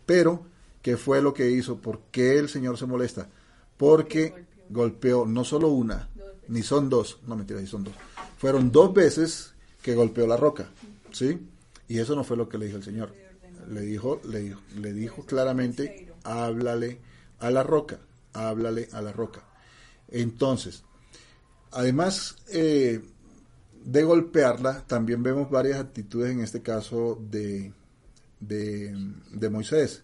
Pero, 0.06 0.45
¿qué 0.82 0.98
fue 0.98 1.22
lo 1.22 1.34
que 1.34 1.49
hizo? 1.49 1.78
¿Por 1.78 2.02
qué 2.11 2.38
el 2.38 2.49
Señor 2.49 2.78
se 2.78 2.86
molesta? 2.86 3.28
Porque 3.78 4.45
golpeó 4.69 5.26
no 5.26 5.44
solo 5.44 5.69
una, 5.69 6.10
ni 6.48 6.61
son 6.61 6.90
dos, 6.90 7.19
no 7.26 7.36
mentira, 7.36 7.60
sí 7.60 7.68
son 7.68 7.84
dos. 7.84 7.94
Fueron 8.38 8.72
dos 8.72 8.94
veces 8.94 9.53
que 9.82 9.95
golpeó 9.95 10.28
la 10.28 10.38
roca, 10.38 10.69
¿sí? 11.11 11.40
Y 11.88 11.99
eso 11.99 12.15
no 12.15 12.23
fue 12.23 12.38
lo 12.38 12.48
que 12.48 12.57
le 12.57 12.65
dijo 12.65 12.78
el 12.78 12.84
Señor. 12.84 13.14
Le 13.69 13.82
dijo, 13.82 14.22
le 14.26 14.40
dijo, 14.40 14.61
le 14.76 14.94
dijo 14.94 15.26
claramente, 15.26 16.14
háblale 16.23 16.99
a 17.40 17.49
la 17.49 17.64
roca, 17.64 17.99
háblale 18.34 18.90
a 18.91 19.02
la 19.02 19.11
roca. 19.11 19.44
Entonces, 20.10 20.84
además 21.72 22.35
eh, 22.49 23.02
de 23.84 24.03
golpearla, 24.03 24.85
también 24.85 25.23
vemos 25.23 25.49
varias 25.49 25.80
actitudes 25.80 26.31
en 26.31 26.41
este 26.41 26.61
caso 26.61 27.18
de, 27.30 27.73
de, 28.39 28.93
de 29.31 29.49
Moisés. 29.49 30.03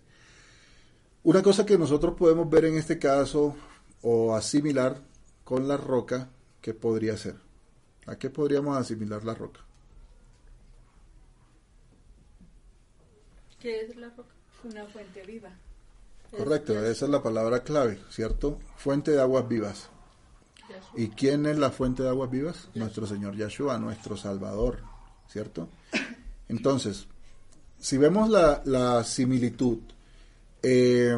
Una 1.23 1.43
cosa 1.43 1.65
que 1.65 1.77
nosotros 1.77 2.15
podemos 2.17 2.49
ver 2.49 2.65
en 2.65 2.77
este 2.77 2.97
caso 2.97 3.55
o 4.01 4.35
asimilar 4.35 5.01
con 5.43 5.67
la 5.67 5.77
roca, 5.77 6.29
¿qué 6.61 6.73
podría 6.73 7.17
ser? 7.17 7.35
¿A 8.05 8.17
qué 8.17 8.29
podríamos 8.29 8.77
asimilar 8.77 9.23
la 9.25 9.33
roca? 9.33 9.59
¿Qué 13.59 13.81
es 13.81 13.95
la 13.97 14.09
roca? 14.09 14.33
Una 14.63 14.85
fuente 14.85 15.23
viva. 15.25 15.49
Correcto, 16.31 16.73
esa 16.85 17.05
es 17.05 17.11
la 17.11 17.23
palabra 17.23 17.63
clave, 17.63 17.99
¿cierto? 18.09 18.59
Fuente 18.75 19.11
de 19.11 19.21
aguas 19.21 19.47
vivas. 19.47 19.89
¿Y 20.95 21.09
quién 21.09 21.45
es 21.45 21.57
la 21.57 21.71
fuente 21.71 22.03
de 22.03 22.09
aguas 22.09 22.29
vivas? 22.29 22.69
Nuestro 22.75 23.05
Señor 23.05 23.35
Yahshua, 23.35 23.77
nuestro 23.77 24.17
Salvador, 24.17 24.79
¿cierto? 25.27 25.69
Entonces, 26.49 27.07
si 27.79 27.97
vemos 27.97 28.29
la, 28.29 28.61
la 28.65 29.03
similitud, 29.03 29.79
eh, 30.63 31.17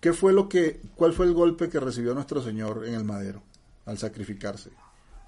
¿qué 0.00 0.12
fue 0.12 0.32
lo 0.32 0.48
que, 0.48 0.80
cuál 0.96 1.12
fue 1.12 1.26
el 1.26 1.34
golpe 1.34 1.68
que 1.68 1.80
recibió 1.80 2.14
nuestro 2.14 2.42
Señor 2.42 2.86
en 2.86 2.94
el 2.94 3.04
madero 3.04 3.42
al 3.86 3.98
sacrificarse? 3.98 4.70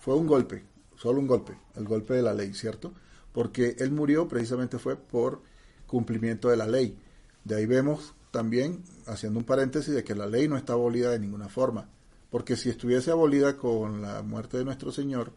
Fue 0.01 0.15
un 0.15 0.27
golpe, 0.27 0.65
solo 0.97 1.21
un 1.21 1.27
golpe, 1.27 1.57
el 1.77 1.85
golpe 1.85 2.15
de 2.15 2.23
la 2.23 2.35
ley, 2.35 2.55
¿cierto? 2.55 2.93
Porque 3.33 3.77
Él 3.79 3.93
murió 3.93 4.27
precisamente 4.29 4.79
fue 4.79 4.97
por 4.97 5.43
cumplimiento 5.87 6.49
de 6.49 6.57
la 6.57 6.67
ley. 6.67 6.97
De 7.45 7.57
ahí 7.57 7.67
vemos 7.67 8.15
también, 8.31 8.83
haciendo 9.07 9.39
un 9.39 9.45
paréntesis, 9.45 9.95
de 9.95 10.05
que 10.05 10.15
la 10.15 10.27
ley 10.27 10.49
no 10.49 10.57
está 10.57 10.73
abolida 10.73 11.11
de 11.11 11.19
ninguna 11.19 11.49
forma. 11.49 11.89
Porque 12.31 12.57
si 12.57 12.69
estuviese 12.69 13.11
abolida 13.11 13.57
con 13.57 14.03
la 14.03 14.23
muerte 14.23 14.59
de 14.59 14.65
nuestro 14.65 14.93
Señor, 14.93 15.33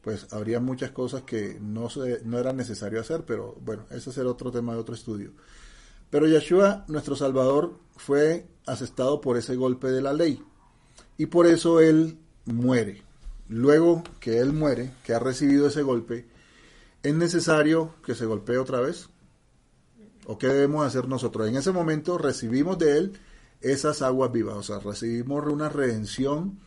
pues 0.00 0.32
habría 0.32 0.60
muchas 0.60 0.90
cosas 0.90 1.22
que 1.22 1.58
no, 1.60 1.88
no 2.24 2.38
era 2.38 2.52
necesario 2.52 3.00
hacer, 3.00 3.24
pero 3.26 3.56
bueno, 3.60 3.84
ese 3.90 4.12
será 4.12 4.30
otro 4.30 4.50
tema 4.50 4.72
de 4.72 4.80
otro 4.80 4.94
estudio. 4.94 5.32
Pero 6.08 6.26
Yeshua, 6.26 6.84
nuestro 6.88 7.14
Salvador, 7.14 7.78
fue 7.96 8.46
asestado 8.66 9.20
por 9.20 9.36
ese 9.36 9.54
golpe 9.56 9.88
de 9.88 10.02
la 10.02 10.12
ley. 10.12 10.42
Y 11.18 11.26
por 11.26 11.46
eso 11.46 11.80
Él 11.80 12.18
muere. 12.46 13.02
Luego 13.48 14.02
que 14.20 14.38
Él 14.38 14.52
muere, 14.52 14.92
que 15.04 15.12
ha 15.12 15.18
recibido 15.18 15.66
ese 15.66 15.82
golpe, 15.82 16.26
¿es 17.02 17.14
necesario 17.14 17.94
que 18.04 18.14
se 18.14 18.24
golpee 18.24 18.58
otra 18.58 18.80
vez? 18.80 19.08
¿O 20.26 20.38
qué 20.38 20.48
debemos 20.48 20.86
hacer 20.86 21.08
nosotros? 21.08 21.48
En 21.48 21.56
ese 21.56 21.72
momento 21.72 22.16
recibimos 22.16 22.78
de 22.78 22.96
Él 22.96 23.12
esas 23.60 24.02
aguas 24.02 24.32
vivas, 24.32 24.56
o 24.56 24.62
sea, 24.62 24.78
recibimos 24.78 25.44
una 25.46 25.68
redención 25.68 26.58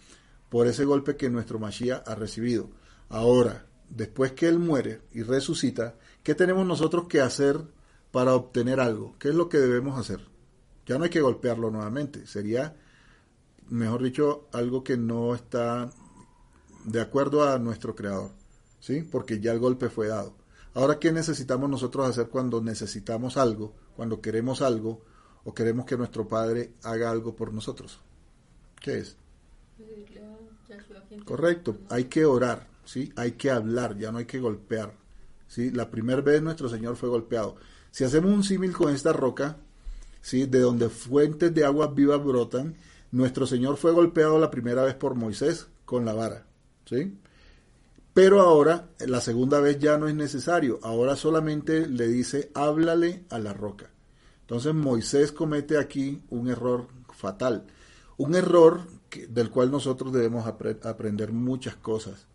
por 0.50 0.68
ese 0.68 0.86
golpe 0.86 1.16
que 1.16 1.30
nuestro 1.30 1.60
Mashiach 1.60 2.08
ha 2.08 2.16
recibido. 2.16 2.70
Ahora, 3.10 3.66
después 3.90 4.34
que 4.34 4.48
Él 4.48 4.60
muere 4.60 5.02
y 5.12 5.24
resucita, 5.24 5.96
¿qué 6.22 6.36
tenemos 6.36 6.66
nosotros 6.66 7.08
que 7.08 7.22
hacer 7.22 7.60
para 8.12 8.36
obtener 8.36 8.80
algo? 8.80 9.16
¿Qué 9.18 9.30
es 9.30 9.36
lo 9.36 9.50
que 9.50 9.58
debemos 9.58 10.00
hacer? 10.00 10.20
Ya 10.86 10.98
no 10.98 11.06
hay 11.06 11.10
que 11.10 11.22
golpearlo 11.22 11.72
nuevamente, 11.72 12.28
sería, 12.28 12.76
mejor 13.70 14.04
dicho, 14.04 14.48
algo 14.52 14.84
que 14.84 14.98
no 14.98 15.34
está 15.34 15.92
de 16.86 17.02
acuerdo 17.02 17.48
a 17.48 17.58
nuestro 17.58 17.96
Creador, 17.96 18.32
¿sí? 18.80 19.02
Porque 19.02 19.40
ya 19.40 19.54
el 19.54 19.60
golpe 19.60 19.90
fue 19.90 20.08
dado. 20.08 20.36
Ahora, 20.76 21.00
¿qué 21.00 21.12
necesitamos 21.12 21.70
nosotros 21.70 22.10
hacer 22.10 22.30
cuando 22.30 22.62
necesitamos 22.62 23.38
algo, 23.38 23.74
cuando 23.96 24.22
queremos 24.22 24.62
algo 24.62 25.02
o 25.44 25.54
queremos 25.54 25.86
que 25.86 25.98
nuestro 25.98 26.28
Padre 26.28 26.74
haga 26.84 27.10
algo 27.10 27.36
por 27.36 27.54
nosotros? 27.54 28.00
¿Qué 28.80 29.00
es? 29.00 29.18
Correcto, 31.26 31.78
hay 31.90 32.06
que 32.06 32.26
orar, 32.26 32.68
¿sí? 32.86 33.12
Hay 33.16 33.34
que 33.34 33.52
hablar, 33.52 33.98
ya 33.98 34.12
no 34.12 34.18
hay 34.18 34.26
que 34.26 34.40
golpear, 34.40 34.94
¿sí? 35.48 35.72
La 35.72 35.90
primera 35.90 36.22
vez 36.22 36.42
nuestro 36.42 36.70
Señor 36.70 36.96
fue 36.96 37.10
golpeado. 37.10 37.56
Si 37.92 38.04
hacemos 38.04 38.32
un 38.32 38.44
símil 38.44 38.74
con 38.74 38.94
esta 38.94 39.14
roca, 39.14 39.58
¿sí? 40.22 40.46
De 40.46 40.60
donde 40.60 40.90
fuentes 40.90 41.54
de 41.54 41.66
aguas 41.66 41.94
vivas 41.94 42.24
brotan, 42.24 42.76
nuestro 43.12 43.46
Señor 43.46 43.78
fue 43.78 43.92
golpeado 43.92 44.40
la 44.40 44.50
primera 44.50 44.84
vez 44.84 44.96
por 44.96 45.16
Moisés 45.16 45.68
con 45.86 46.04
la 46.04 46.14
vara, 46.14 46.46
¿sí? 46.86 47.18
Pero 48.14 48.42
ahora, 48.42 48.90
la 49.00 49.22
segunda 49.22 49.60
vez 49.60 49.80
ya 49.80 49.98
no 49.98 50.08
es 50.08 50.16
necesario, 50.16 50.80
ahora 50.84 51.16
solamente 51.16 51.88
le 51.88 52.08
dice, 52.08 52.52
háblale 52.54 53.26
a 53.30 53.40
la 53.40 53.54
roca. 53.54 53.93
Entonces 54.54 54.76
Moisés 54.76 55.32
comete 55.32 55.80
aquí 55.80 56.22
un 56.30 56.48
error 56.48 56.86
fatal, 57.12 57.66
un 58.18 58.36
error 58.36 58.82
del 59.30 59.50
cual 59.50 59.72
nosotros 59.72 60.14
debemos 60.14 60.46
apre- 60.46 60.78
aprender 60.86 61.32
muchas 61.32 61.76
cosas. 61.76 62.28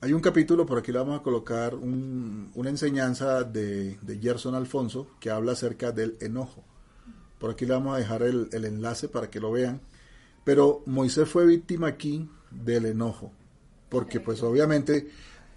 Hay 0.00 0.14
un 0.14 0.22
capítulo, 0.22 0.64
por 0.64 0.78
aquí 0.78 0.90
le 0.90 1.00
vamos 1.00 1.20
a 1.20 1.22
colocar 1.22 1.74
un- 1.74 2.50
una 2.54 2.70
enseñanza 2.70 3.44
de, 3.44 3.98
de 4.00 4.18
Gerson 4.18 4.54
Alfonso 4.54 5.06
que 5.20 5.28
habla 5.28 5.52
acerca 5.52 5.92
del 5.92 6.16
enojo. 6.22 6.64
Por 7.38 7.50
aquí 7.50 7.66
le 7.66 7.74
vamos 7.74 7.94
a 7.94 7.98
dejar 7.98 8.22
el, 8.22 8.48
el 8.52 8.64
enlace 8.64 9.08
para 9.08 9.28
que 9.28 9.40
lo 9.40 9.52
vean. 9.52 9.82
Pero 10.44 10.82
Moisés 10.86 11.28
fue 11.28 11.44
víctima 11.44 11.88
aquí 11.88 12.26
del 12.50 12.86
enojo, 12.86 13.32
porque 13.90 14.18
pues 14.18 14.42
obviamente 14.42 15.10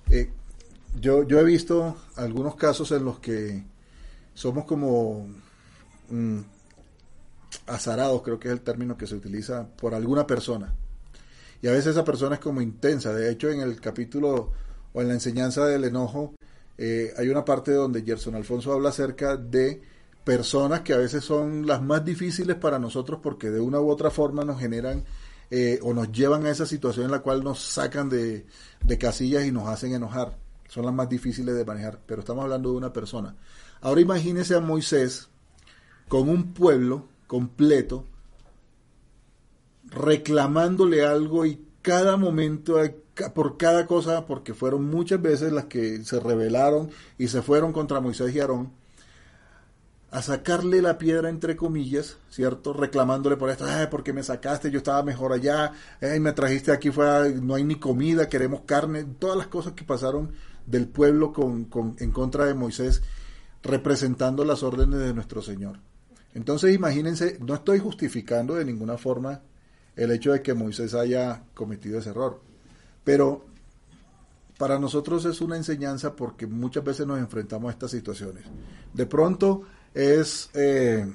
eh, 0.10 0.32
yo, 1.00 1.24
yo 1.24 1.40
he 1.40 1.46
visto 1.46 1.96
algunos 2.18 2.56
casos 2.56 2.92
en 2.92 3.06
los 3.06 3.20
que 3.20 3.64
somos 4.38 4.65
como 4.65 5.27
mm, 6.09 6.41
azarados, 7.65 8.22
creo 8.22 8.39
que 8.39 8.49
es 8.49 8.53
el 8.53 8.61
término 8.61 8.95
que 8.95 9.07
se 9.07 9.15
utiliza 9.15 9.68
por 9.68 9.95
alguna 9.95 10.27
persona. 10.27 10.76
Y 11.59 11.68
a 11.68 11.72
veces 11.72 11.88
esa 11.88 12.03
persona 12.03 12.35
es 12.35 12.41
como 12.41 12.61
intensa. 12.61 13.11
De 13.14 13.31
hecho, 13.31 13.49
en 13.49 13.61
el 13.61 13.81
capítulo 13.81 14.51
o 14.93 15.01
en 15.01 15.07
la 15.07 15.15
enseñanza 15.15 15.65
del 15.65 15.85
enojo, 15.85 16.35
eh, 16.77 17.15
hay 17.18 17.30
una 17.30 17.43
parte 17.43 17.72
donde 17.72 18.03
Gerson 18.03 18.35
Alfonso 18.35 18.72
habla 18.73 18.89
acerca 18.89 19.38
de 19.38 19.81
personas 20.23 20.81
que 20.81 20.93
a 20.93 20.97
veces 20.97 21.23
son 21.23 21.65
las 21.65 21.81
más 21.81 22.05
difíciles 22.05 22.57
para 22.57 22.77
nosotros 22.77 23.19
porque 23.23 23.49
de 23.49 23.59
una 23.59 23.80
u 23.80 23.89
otra 23.89 24.11
forma 24.11 24.45
nos 24.45 24.59
generan 24.59 25.03
eh, 25.49 25.80
o 25.81 25.95
nos 25.95 26.11
llevan 26.11 26.45
a 26.45 26.51
esa 26.51 26.68
situación 26.68 27.05
en 27.05 27.11
la 27.11 27.22
cual 27.22 27.43
nos 27.43 27.57
sacan 27.57 28.07
de, 28.07 28.45
de 28.84 28.97
casillas 28.99 29.47
y 29.47 29.51
nos 29.51 29.68
hacen 29.68 29.95
enojar. 29.95 30.38
Son 30.68 30.85
las 30.85 30.93
más 30.93 31.09
difíciles 31.09 31.55
de 31.55 31.65
manejar, 31.65 31.99
pero 32.05 32.19
estamos 32.19 32.43
hablando 32.43 32.69
de 32.69 32.77
una 32.77 32.93
persona. 32.93 33.35
Ahora 33.82 34.02
imagínese 34.02 34.56
a 34.56 34.60
Moisés 34.60 35.30
con 36.08 36.30
un 36.30 36.54
pueblo 36.54 37.08
completo 37.28 38.06
reclamándole 39.90 41.06
algo 41.06 41.45
y 41.45 41.62
cada 41.82 42.18
momento, 42.18 42.76
por 43.34 43.58
cada 43.58 43.86
cosa, 43.88 44.26
porque 44.26 44.54
fueron 44.54 44.86
muchas 44.86 45.22
veces 45.22 45.52
las 45.52 45.66
que 45.66 46.04
se 46.04 46.20
rebelaron 46.20 46.90
y 47.18 47.28
se 47.30 47.41
fueron 47.41 47.72
contra 47.72 48.02
Moisés 48.02 48.36
y 48.36 48.40
Aarón, 48.40 48.72
a 50.12 50.22
sacarle 50.22 50.82
la 50.82 50.98
piedra 50.98 51.30
entre 51.30 51.56
comillas, 51.58 52.18
¿cierto? 52.30 52.74
Reclamándole 52.74 53.36
por 53.38 53.49
esto, 53.49 53.66
ay, 53.66 53.88
porque 53.91 54.14
me 54.14 54.24
sacaste, 54.24 54.72
yo 54.72 54.78
estaba 54.78 55.04
mejor 55.04 55.34
allá, 55.34 55.74
ay, 56.02 56.20
me 56.20 56.32
trajiste 56.34 56.72
aquí 56.72 56.91
fuera, 56.91 57.28
no 57.30 57.56
hay 57.56 57.64
ni 57.64 57.76
comida, 57.76 58.30
queremos 58.30 58.62
carne, 58.66 59.06
todas 59.20 59.38
las 59.38 59.48
cosas 59.48 59.74
que 59.74 59.84
pasaron 59.84 60.32
del 60.66 60.88
pueblo 60.88 61.34
con- 61.34 61.68
en 61.99 62.12
contra 62.12 62.45
de 62.45 62.54
Moisés, 62.54 63.02
representando 63.64 64.44
las 64.44 64.64
órdenes 64.64 65.00
de 65.00 65.14
nuestro 65.14 65.42
Señor. 65.42 65.80
Entonces 66.34 66.76
imagínense, 66.76 67.38
no 67.40 67.56
estoy 67.56 67.80
justificando 67.80 68.56
de 68.56 68.66
ninguna 68.66 68.98
forma 68.98 69.42
el 69.96 70.12
hecho 70.12 70.32
de 70.32 70.42
que 70.42 70.54
Moisés 70.54 70.94
haya 70.94 71.44
cometido 71.54 72.00
ese 72.00 72.12
error, 72.12 72.42
pero 73.04 73.46
para 74.58 74.80
nosotros 74.80 75.26
es 75.26 75.42
una 75.42 75.56
enseñanza 75.56 76.16
porque 76.16 76.48
muchas 76.48 76.84
veces 76.84 77.06
nos 77.08 77.20
enfrentamos 77.20 77.70
a 77.70 77.72
estas 77.72 77.92
situaciones. 77.92 78.44
De 78.94 79.06
pronto 79.06 79.64
es 79.94 80.50
eh, 80.54 81.06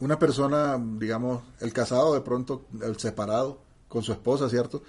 una 0.00 0.18
persona, 0.18 0.78
digamos, 0.98 1.42
el 1.60 1.72
casado, 1.72 2.14
de 2.14 2.20
pronto 2.20 2.66
el 2.82 2.98
separado 2.98 3.60
con 3.88 4.02
su 4.02 4.12
esposa, 4.12 4.48
¿cierto? 4.48 4.82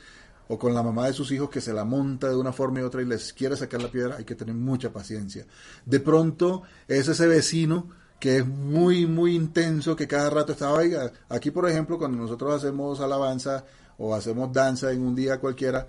O 0.47 0.59
con 0.59 0.73
la 0.73 0.83
mamá 0.83 1.07
de 1.07 1.13
sus 1.13 1.31
hijos 1.31 1.49
que 1.49 1.61
se 1.61 1.73
la 1.73 1.85
monta 1.85 2.29
de 2.29 2.35
una 2.35 2.51
forma 2.51 2.79
y 2.79 2.83
otra 2.83 3.01
y 3.01 3.05
les 3.05 3.31
quiere 3.33 3.55
sacar 3.55 3.81
la 3.81 3.89
piedra, 3.89 4.15
hay 4.17 4.25
que 4.25 4.35
tener 4.35 4.55
mucha 4.55 4.91
paciencia. 4.91 5.45
De 5.85 5.99
pronto 5.99 6.63
es 6.87 7.07
ese 7.07 7.27
vecino 7.27 7.89
que 8.19 8.37
es 8.37 8.45
muy, 8.45 9.07
muy 9.07 9.35
intenso, 9.35 9.95
que 9.95 10.07
cada 10.07 10.29
rato 10.29 10.51
está, 10.51 10.71
oiga, 10.71 11.11
aquí 11.29 11.49
por 11.49 11.67
ejemplo, 11.67 11.97
cuando 11.97 12.17
nosotros 12.17 12.53
hacemos 12.53 12.99
alabanza 12.99 13.65
o 13.97 14.13
hacemos 14.13 14.53
danza 14.53 14.91
en 14.91 15.01
un 15.01 15.15
día 15.15 15.39
cualquiera, 15.39 15.87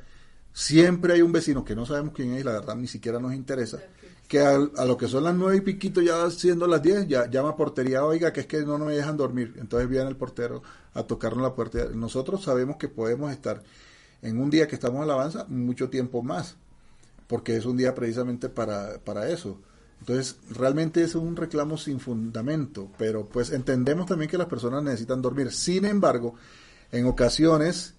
siempre 0.53 1.15
hay 1.15 1.23
un 1.23 1.33
vecino 1.33 1.65
que 1.65 1.74
no 1.74 1.85
sabemos 1.85 2.15
quién 2.15 2.33
es 2.35 2.45
la 2.45 2.53
verdad 2.53 2.74
ni 2.77 2.87
siquiera 2.87 3.19
nos 3.19 3.35
interesa, 3.35 3.81
que 4.29 4.41
a, 4.41 4.55
a 4.55 4.85
lo 4.87 4.97
que 4.97 5.09
son 5.09 5.24
las 5.24 5.35
nueve 5.35 5.59
y 5.59 5.61
piquito, 5.61 6.01
ya 6.01 6.31
siendo 6.31 6.66
las 6.66 6.83
diez, 6.83 7.07
ya 7.07 7.29
llama 7.29 7.55
portería, 7.55 8.03
oiga, 8.05 8.33
que 8.33 8.41
es 8.41 8.47
que 8.47 8.62
no 8.62 8.79
nos 8.79 8.89
dejan 8.89 9.16
dormir. 9.16 9.55
Entonces 9.59 9.89
viene 9.91 10.09
el 10.09 10.16
portero 10.16 10.62
a 10.95 11.03
tocarnos 11.03 11.43
la 11.43 11.55
puerta. 11.55 11.87
Nosotros 11.95 12.43
sabemos 12.43 12.77
que 12.77 12.89
podemos 12.89 13.31
estar 13.31 13.62
en 14.23 14.40
un 14.40 14.49
día 14.51 14.66
que 14.69 14.74
estamos 14.77 14.99
en 14.99 15.03
alabanza 15.05 15.44
mucho 15.49 15.90
tiempo 15.90 16.23
más, 16.23 16.57
porque 17.27 17.57
es 17.57 17.66
un 17.66 17.77
día 17.77 17.94
precisamente 17.94 18.49
para, 18.49 18.99
para 19.01 19.28
eso. 19.28 19.61
Entonces, 20.01 20.36
realmente 20.51 21.03
es 21.05 21.15
un 21.15 21.36
reclamo 21.36 21.77
sin 21.77 22.01
fundamento, 22.01 22.90
pero 22.99 23.24
pues 23.27 23.51
entendemos 23.53 24.07
también 24.07 24.31
que 24.31 24.39
las 24.39 24.49
personas 24.49 24.82
necesitan 24.82 25.23
dormir. 25.23 25.53
Sin 25.53 25.85
embargo, 25.85 26.35
en 26.90 27.07
ocasiones 27.07 27.94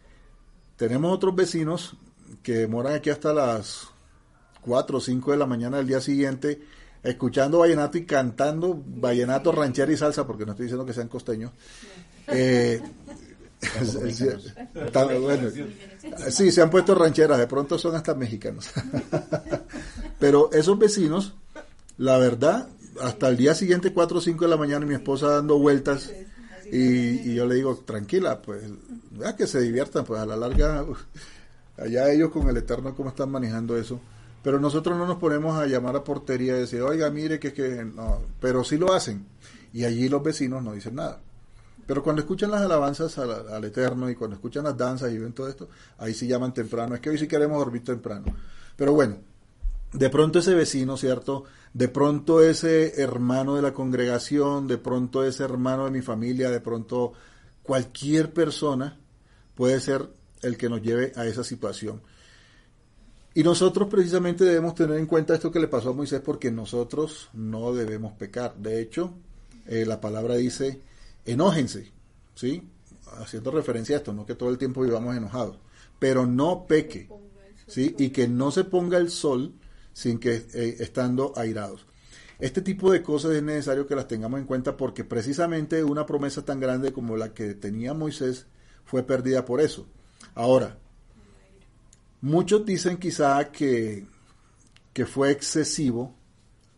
tenemos 0.75 1.13
otros 1.15 1.33
vecinos 1.35 1.95
que 2.41 2.67
moran 2.67 2.95
aquí 2.95 3.09
hasta 3.09 3.33
las 3.33 3.87
4 4.61 4.97
o 4.97 5.01
5 5.01 5.31
de 5.31 5.37
la 5.37 5.45
mañana 5.45 5.77
del 5.77 5.87
día 5.87 6.01
siguiente, 6.01 6.61
escuchando 7.03 7.59
vallenato 7.59 7.97
y 7.97 8.05
cantando 8.05 8.81
vallenato, 8.85 9.51
ranchera 9.51 9.91
y 9.91 9.97
salsa, 9.97 10.25
porque 10.27 10.45
no 10.45 10.51
estoy 10.51 10.65
diciendo 10.65 10.85
que 10.85 10.93
sean 10.93 11.07
costeños. 11.07 11.51
Eh, 12.27 12.81
es- 13.81 13.95
es- 13.95 14.21
está- 14.75 15.05
bueno, 15.05 15.49
sí, 16.29 16.51
se 16.51 16.61
han 16.61 16.69
puesto 16.69 16.95
rancheras, 16.95 17.37
de 17.37 17.47
pronto 17.47 17.77
son 17.77 17.95
hasta 17.95 18.13
mexicanos. 18.13 18.69
Pero 20.19 20.51
esos 20.51 20.77
vecinos, 20.77 21.33
la 21.97 22.17
verdad, 22.17 22.67
hasta 23.01 23.29
el 23.29 23.37
día 23.37 23.55
siguiente, 23.55 23.93
4 23.93 24.17
o 24.17 24.21
5 24.21 24.45
de 24.45 24.49
la 24.49 24.57
mañana, 24.57 24.85
mi 24.85 24.93
esposa 24.93 25.27
dando 25.29 25.57
vueltas 25.57 26.11
y, 26.71 27.33
yo 27.33 27.45
le 27.45 27.55
digo, 27.55 27.75
tranquila, 27.85 28.41
pues, 28.41 28.63
vea 29.11 29.35
que 29.35 29.47
se 29.47 29.61
diviertan, 29.61 30.05
pues 30.05 30.21
a 30.21 30.25
la 30.25 30.35
larga, 30.35 30.85
allá 31.77 32.11
ellos 32.11 32.31
con 32.31 32.49
el 32.49 32.57
Eterno, 32.57 32.95
cómo 32.95 33.09
están 33.09 33.29
manejando 33.29 33.77
eso. 33.77 33.99
Pero 34.41 34.59
nosotros 34.59 34.97
no 34.97 35.07
nos 35.07 35.17
ponemos 35.17 35.57
a 35.57 35.65
llamar 35.67 35.95
a 35.95 36.03
portería 36.03 36.57
y 36.57 36.61
decir, 36.61 36.81
oiga, 36.81 37.09
mire 37.09 37.39
que 37.39 37.49
es 37.49 37.53
que 37.53 37.85
no, 37.85 38.21
pero 38.41 38.63
sí 38.63 38.77
lo 38.77 38.93
hacen. 38.93 39.25
Y 39.71 39.85
allí 39.85 40.09
los 40.09 40.21
vecinos 40.21 40.63
no 40.63 40.73
dicen 40.73 40.95
nada. 40.95 41.21
Pero 41.85 42.03
cuando 42.03 42.21
escuchan 42.21 42.51
las 42.51 42.61
alabanzas 42.61 43.17
al, 43.17 43.63
Eterno 43.63 44.09
y 44.09 44.15
cuando 44.15 44.35
escuchan 44.35 44.63
las 44.63 44.77
danzas 44.77 45.11
y 45.11 45.17
ven 45.17 45.33
todo 45.33 45.47
esto, 45.47 45.69
ahí 45.97 46.13
sí 46.13 46.27
llaman 46.27 46.53
temprano. 46.53 46.95
Es 46.95 47.01
que 47.01 47.09
hoy 47.09 47.17
sí 47.17 47.27
queremos 47.27 47.57
dormir 47.57 47.83
temprano. 47.83 48.25
Pero 48.75 48.93
bueno, 48.93 49.17
de 49.91 50.09
pronto 50.09 50.39
ese 50.39 50.53
vecino, 50.53 50.97
¿cierto? 50.97 51.43
De 51.73 51.87
pronto 51.87 52.41
ese 52.41 53.01
hermano 53.01 53.55
de 53.55 53.61
la 53.61 53.73
congregación, 53.73 54.67
de 54.67 54.77
pronto 54.77 55.23
ese 55.23 55.43
hermano 55.43 55.85
de 55.85 55.91
mi 55.91 56.01
familia, 56.01 56.49
de 56.49 56.61
pronto 56.61 57.13
cualquier 57.61 58.33
persona 58.33 58.99
puede 59.55 59.79
ser 59.79 60.09
el 60.41 60.57
que 60.57 60.69
nos 60.69 60.81
lleve 60.81 61.11
a 61.15 61.25
esa 61.25 61.43
situación. 61.43 62.01
Y 63.35 63.43
nosotros 63.43 63.87
precisamente 63.89 64.45
debemos 64.45 64.75
tener 64.75 64.97
en 64.97 65.07
cuenta 65.07 65.33
esto 65.33 65.51
que 65.51 65.59
le 65.59 65.67
pasó 65.67 65.89
a 65.89 65.93
Moisés 65.93 66.21
porque 66.21 66.51
nosotros 66.51 67.29
no 67.33 67.73
debemos 67.73 68.13
pecar. 68.13 68.55
De 68.55 68.79
hecho, 68.79 69.13
eh, 69.65 69.85
la 69.87 69.99
palabra 69.99 70.35
dice, 70.35 70.81
enójense, 71.25 71.91
¿sí? 72.35 72.63
Haciendo 73.17 73.51
referencia 73.51 73.95
a 73.95 73.99
esto, 73.99 74.13
no 74.13 74.25
que 74.25 74.35
todo 74.35 74.49
el 74.49 74.57
tiempo 74.57 74.81
vivamos 74.81 75.15
enojados, 75.15 75.59
pero 75.99 76.25
no 76.25 76.65
peque, 76.67 77.09
¿sí? 77.67 77.95
Y 77.97 78.09
que 78.09 78.27
no 78.27 78.51
se 78.51 78.63
ponga 78.63 78.97
el 78.97 79.09
sol 79.09 79.53
sin 79.93 80.19
que 80.19 80.35
eh, 80.53 80.77
estando 80.79 81.33
airados. 81.35 81.85
este 82.39 82.61
tipo 82.61 82.91
de 82.91 83.03
cosas 83.03 83.33
es 83.33 83.43
necesario 83.43 83.87
que 83.87 83.95
las 83.95 84.07
tengamos 84.07 84.39
en 84.39 84.45
cuenta 84.45 84.75
porque 84.75 85.03
precisamente 85.03 85.83
una 85.83 86.05
promesa 86.05 86.43
tan 86.43 86.59
grande 86.59 86.91
como 86.91 87.15
la 87.15 87.33
que 87.33 87.53
tenía 87.53 87.93
Moisés 87.93 88.47
fue 88.85 89.03
perdida 89.03 89.45
por 89.45 89.61
eso. 89.61 89.87
Ahora, 90.35 90.77
muchos 92.21 92.65
dicen 92.65 92.97
quizá 92.97 93.51
que, 93.51 94.05
que 94.93 95.05
fue 95.05 95.31
excesivo, 95.31 96.15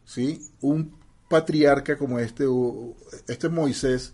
¿sí? 0.03 0.41
Un 0.61 1.04
patriarca 1.27 1.97
como 1.97 2.19
este, 2.19 2.45
este 3.27 3.49
Moisés, 3.49 4.13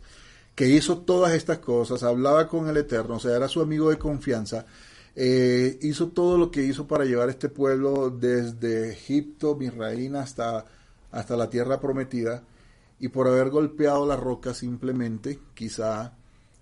que 0.55 0.67
hizo 0.67 0.99
todas 0.99 1.33
estas 1.33 1.59
cosas, 1.59 2.03
hablaba 2.03 2.47
con 2.47 2.67
el 2.67 2.77
Eterno, 2.77 3.15
o 3.15 3.19
sea, 3.19 3.35
era 3.35 3.47
su 3.47 3.61
amigo 3.61 3.89
de 3.89 3.97
confianza, 3.97 4.65
eh, 5.15 5.77
hizo 5.81 6.09
todo 6.09 6.37
lo 6.37 6.51
que 6.51 6.63
hizo 6.63 6.87
para 6.87 7.05
llevar 7.05 7.29
este 7.29 7.49
pueblo 7.49 8.09
desde 8.09 8.91
Egipto, 8.91 9.55
Misraín, 9.55 10.15
hasta, 10.15 10.65
hasta 11.11 11.35
la 11.35 11.49
tierra 11.49 11.79
prometida, 11.79 12.43
y 12.99 13.07
por 13.07 13.27
haber 13.27 13.49
golpeado 13.49 14.05
la 14.05 14.15
roca 14.15 14.53
simplemente, 14.53 15.39
quizá 15.53 16.13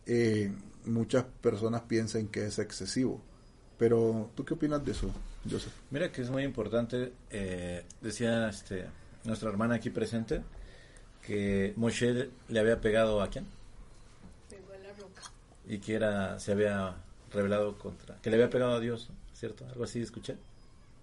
eh, 0.05 0.51
muchas 0.85 1.25
personas 1.41 1.81
piensen 1.81 2.27
que 2.27 2.45
es 2.45 2.59
excesivo. 2.59 3.21
Pero, 3.77 4.31
¿tú 4.35 4.43
qué 4.43 4.53
opinas 4.55 4.83
de 4.83 4.91
eso, 4.91 5.09
Joseph? 5.49 5.73
Mira 5.91 6.11
que 6.11 6.21
es 6.21 6.29
muy 6.29 6.43
importante, 6.43 7.13
eh, 7.29 7.85
decía 8.01 8.49
este, 8.49 8.85
nuestra 9.29 9.49
hermana 9.49 9.75
aquí 9.75 9.89
presente, 9.89 10.41
que 11.25 11.73
Moshe 11.77 12.29
le 12.47 12.59
había 12.59 12.81
pegado 12.81 13.21
a 13.21 13.29
quién? 13.29 13.45
Pegó 14.49 14.73
a 14.73 14.77
la 14.77 14.93
roca. 14.93 15.21
Y 15.67 15.79
que 15.79 15.93
era, 15.95 16.39
se 16.39 16.51
había 16.51 16.95
revelado 17.31 17.77
contra, 17.77 18.15
que 18.21 18.29
le 18.29 18.35
había 18.37 18.49
pegado 18.49 18.73
a 18.73 18.79
Dios, 18.79 19.09
¿cierto? 19.33 19.65
Algo 19.67 19.83
así 19.83 20.01
escuché. 20.01 20.35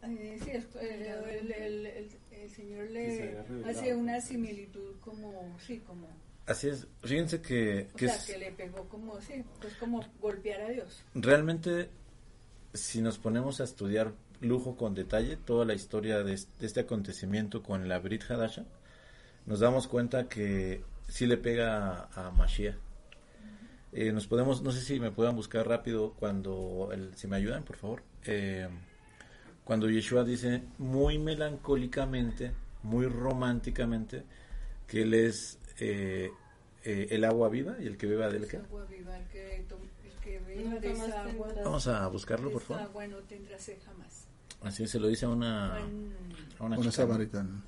Eh, 0.02 0.38
sí, 0.42 0.50
el, 0.50 0.66
el, 1.02 1.52
el, 1.52 1.86
el 2.32 2.50
Señor 2.50 2.90
le 2.90 3.38
hace 3.64 3.94
una 3.94 4.20
similitud 4.20 4.96
como, 5.00 5.56
sí, 5.64 5.78
como, 5.86 6.06
Así 6.46 6.68
es, 6.68 6.86
fíjense 7.02 7.40
que, 7.42 7.88
o 7.92 7.96
que 7.96 8.06
sea, 8.06 8.16
es- 8.16 8.26
que 8.26 8.38
le 8.38 8.52
pegó 8.52 8.88
como, 8.88 9.20
sí, 9.20 9.42
pues 9.60 9.74
como 9.74 10.04
golpear 10.20 10.60
a 10.62 10.68
Dios. 10.68 11.02
realmente 11.14 11.88
si 12.72 13.00
nos 13.00 13.18
ponemos 13.18 13.60
a 13.60 13.64
estudiar 13.64 14.12
lujo 14.40 14.76
con 14.76 14.94
detalle 14.94 15.36
toda 15.36 15.64
la 15.64 15.74
historia 15.74 16.22
de 16.22 16.34
este, 16.34 16.50
de 16.60 16.66
este 16.66 16.80
acontecimiento 16.80 17.62
con 17.62 17.88
la 17.88 17.98
Brit 17.98 18.30
Hadasha, 18.30 18.64
nos 19.46 19.60
damos 19.60 19.86
cuenta 19.86 20.28
que 20.28 20.82
sí 21.08 21.26
le 21.26 21.36
pega 21.36 22.08
a, 22.14 22.28
a 22.28 22.30
Mashiach. 22.32 22.76
Eh, 23.92 24.12
nos 24.12 24.26
podemos, 24.26 24.62
no 24.62 24.72
sé 24.72 24.80
si 24.80 25.00
me 25.00 25.10
puedan 25.10 25.36
buscar 25.36 25.66
rápido 25.66 26.12
cuando, 26.18 26.90
el, 26.92 27.14
si 27.16 27.28
me 27.28 27.36
ayudan, 27.36 27.62
por 27.62 27.76
favor. 27.76 28.02
Eh, 28.26 28.68
cuando 29.64 29.88
Yeshua 29.88 30.22
dice 30.22 30.62
muy 30.78 31.18
melancólicamente, 31.18 32.52
muy 32.82 33.06
románticamente, 33.06 34.22
que 34.86 35.02
él 35.02 35.14
es 35.14 35.58
eh, 35.80 36.30
eh, 36.84 37.08
el 37.10 37.24
agua 37.24 37.48
viva 37.48 37.76
y 37.80 37.86
el 37.86 37.96
que 37.96 38.06
beba 38.06 38.28
del 38.28 38.46
que. 38.46 38.60
Vamos 41.64 41.86
a 41.88 42.06
buscarlo, 42.08 42.50
por 42.52 42.62
favor. 42.62 42.82
agua 42.82 43.06
no 43.08 43.18
tendrá 43.18 43.58
sed 43.58 43.78
jamás. 43.84 44.25
Así 44.62 44.86
se 44.86 44.98
lo 44.98 45.08
dice 45.08 45.26
a 45.26 45.28
una, 45.28 45.76
a 46.58 46.64
una 46.64 46.90
samaritana. 46.90 47.62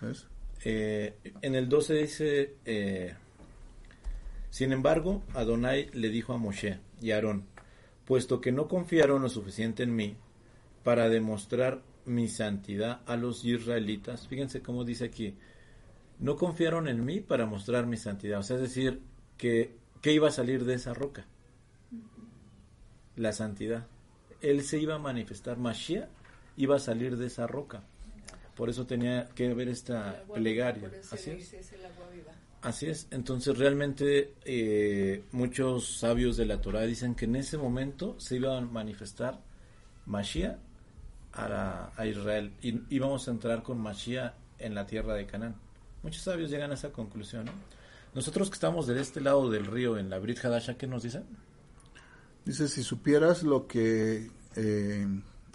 ¿Ves? 0.00 0.26
Eh, 0.64 1.16
en 1.40 1.54
el 1.54 1.68
12 1.68 1.94
dice, 1.94 2.56
eh, 2.64 3.14
sin 4.50 4.72
embargo, 4.72 5.22
Adonai 5.34 5.90
le 5.92 6.08
dijo 6.08 6.32
a 6.32 6.38
Moshe 6.38 6.80
y 7.00 7.12
a 7.12 7.16
Aarón, 7.16 7.44
puesto 8.04 8.40
que 8.40 8.52
no 8.52 8.66
confiaron 8.66 9.22
lo 9.22 9.28
suficiente 9.28 9.82
en 9.82 9.94
mí 9.94 10.16
para 10.82 11.08
demostrar 11.08 11.82
mi 12.06 12.28
santidad 12.28 13.02
a 13.06 13.16
los 13.16 13.44
israelitas, 13.44 14.26
fíjense 14.26 14.62
cómo 14.62 14.84
dice 14.84 15.04
aquí, 15.04 15.34
no 16.18 16.36
confiaron 16.36 16.88
en 16.88 17.04
mí 17.04 17.20
para 17.20 17.46
mostrar 17.46 17.86
mi 17.86 17.96
santidad, 17.96 18.40
o 18.40 18.42
sea, 18.42 18.56
es 18.56 18.62
decir, 18.62 19.00
que, 19.36 19.76
que 20.00 20.12
iba 20.12 20.28
a 20.28 20.32
salir 20.32 20.64
de 20.64 20.74
esa 20.74 20.94
roca, 20.94 21.26
la 23.14 23.32
santidad. 23.32 23.86
Él 24.40 24.62
se 24.62 24.78
iba 24.78 24.94
a 24.94 24.98
manifestar, 24.98 25.58
Mashiach 25.58 26.08
iba 26.58 26.76
a 26.76 26.78
salir 26.78 27.16
de 27.16 27.26
esa 27.26 27.46
roca. 27.46 27.82
Por 28.54 28.68
eso 28.68 28.86
tenía 28.86 29.28
que 29.34 29.46
haber 29.50 29.68
el 29.68 29.72
esta 29.74 30.10
agua 30.10 30.36
plegaria. 30.36 30.90
Así 31.10 31.30
es. 31.30 31.54
Así 32.60 32.86
es. 32.86 33.06
Entonces 33.12 33.56
realmente 33.56 34.34
eh, 34.44 35.22
muchos 35.32 35.98
sabios 35.98 36.36
de 36.36 36.44
la 36.44 36.60
Torah 36.60 36.82
dicen 36.82 37.14
que 37.14 37.24
en 37.26 37.36
ese 37.36 37.56
momento 37.56 38.18
se 38.18 38.36
iba 38.36 38.58
a 38.58 38.60
manifestar 38.60 39.40
Mashiach 40.06 40.56
a, 41.32 41.48
la- 41.48 41.92
a 41.96 42.06
Israel 42.06 42.52
y 42.60 42.80
íbamos 42.94 43.28
a 43.28 43.30
entrar 43.30 43.62
con 43.62 43.78
Mashiach 43.78 44.34
en 44.58 44.74
la 44.74 44.86
tierra 44.86 45.14
de 45.14 45.24
Canaán. 45.26 45.54
Muchos 46.02 46.22
sabios 46.22 46.50
llegan 46.50 46.72
a 46.72 46.74
esa 46.74 46.90
conclusión. 46.90 47.44
¿no? 47.46 47.52
Nosotros 48.14 48.48
que 48.50 48.54
estamos 48.54 48.88
de 48.88 49.00
este 49.00 49.20
lado 49.20 49.48
del 49.50 49.66
río 49.66 49.96
en 49.98 50.10
la 50.10 50.18
Brit 50.18 50.44
Hadasha, 50.44 50.76
¿qué 50.76 50.88
nos 50.88 51.04
dicen? 51.04 51.24
Dice, 52.44 52.66
si 52.66 52.82
supieras 52.82 53.42
lo 53.44 53.66
que 53.68 54.30
eh, 54.56 55.06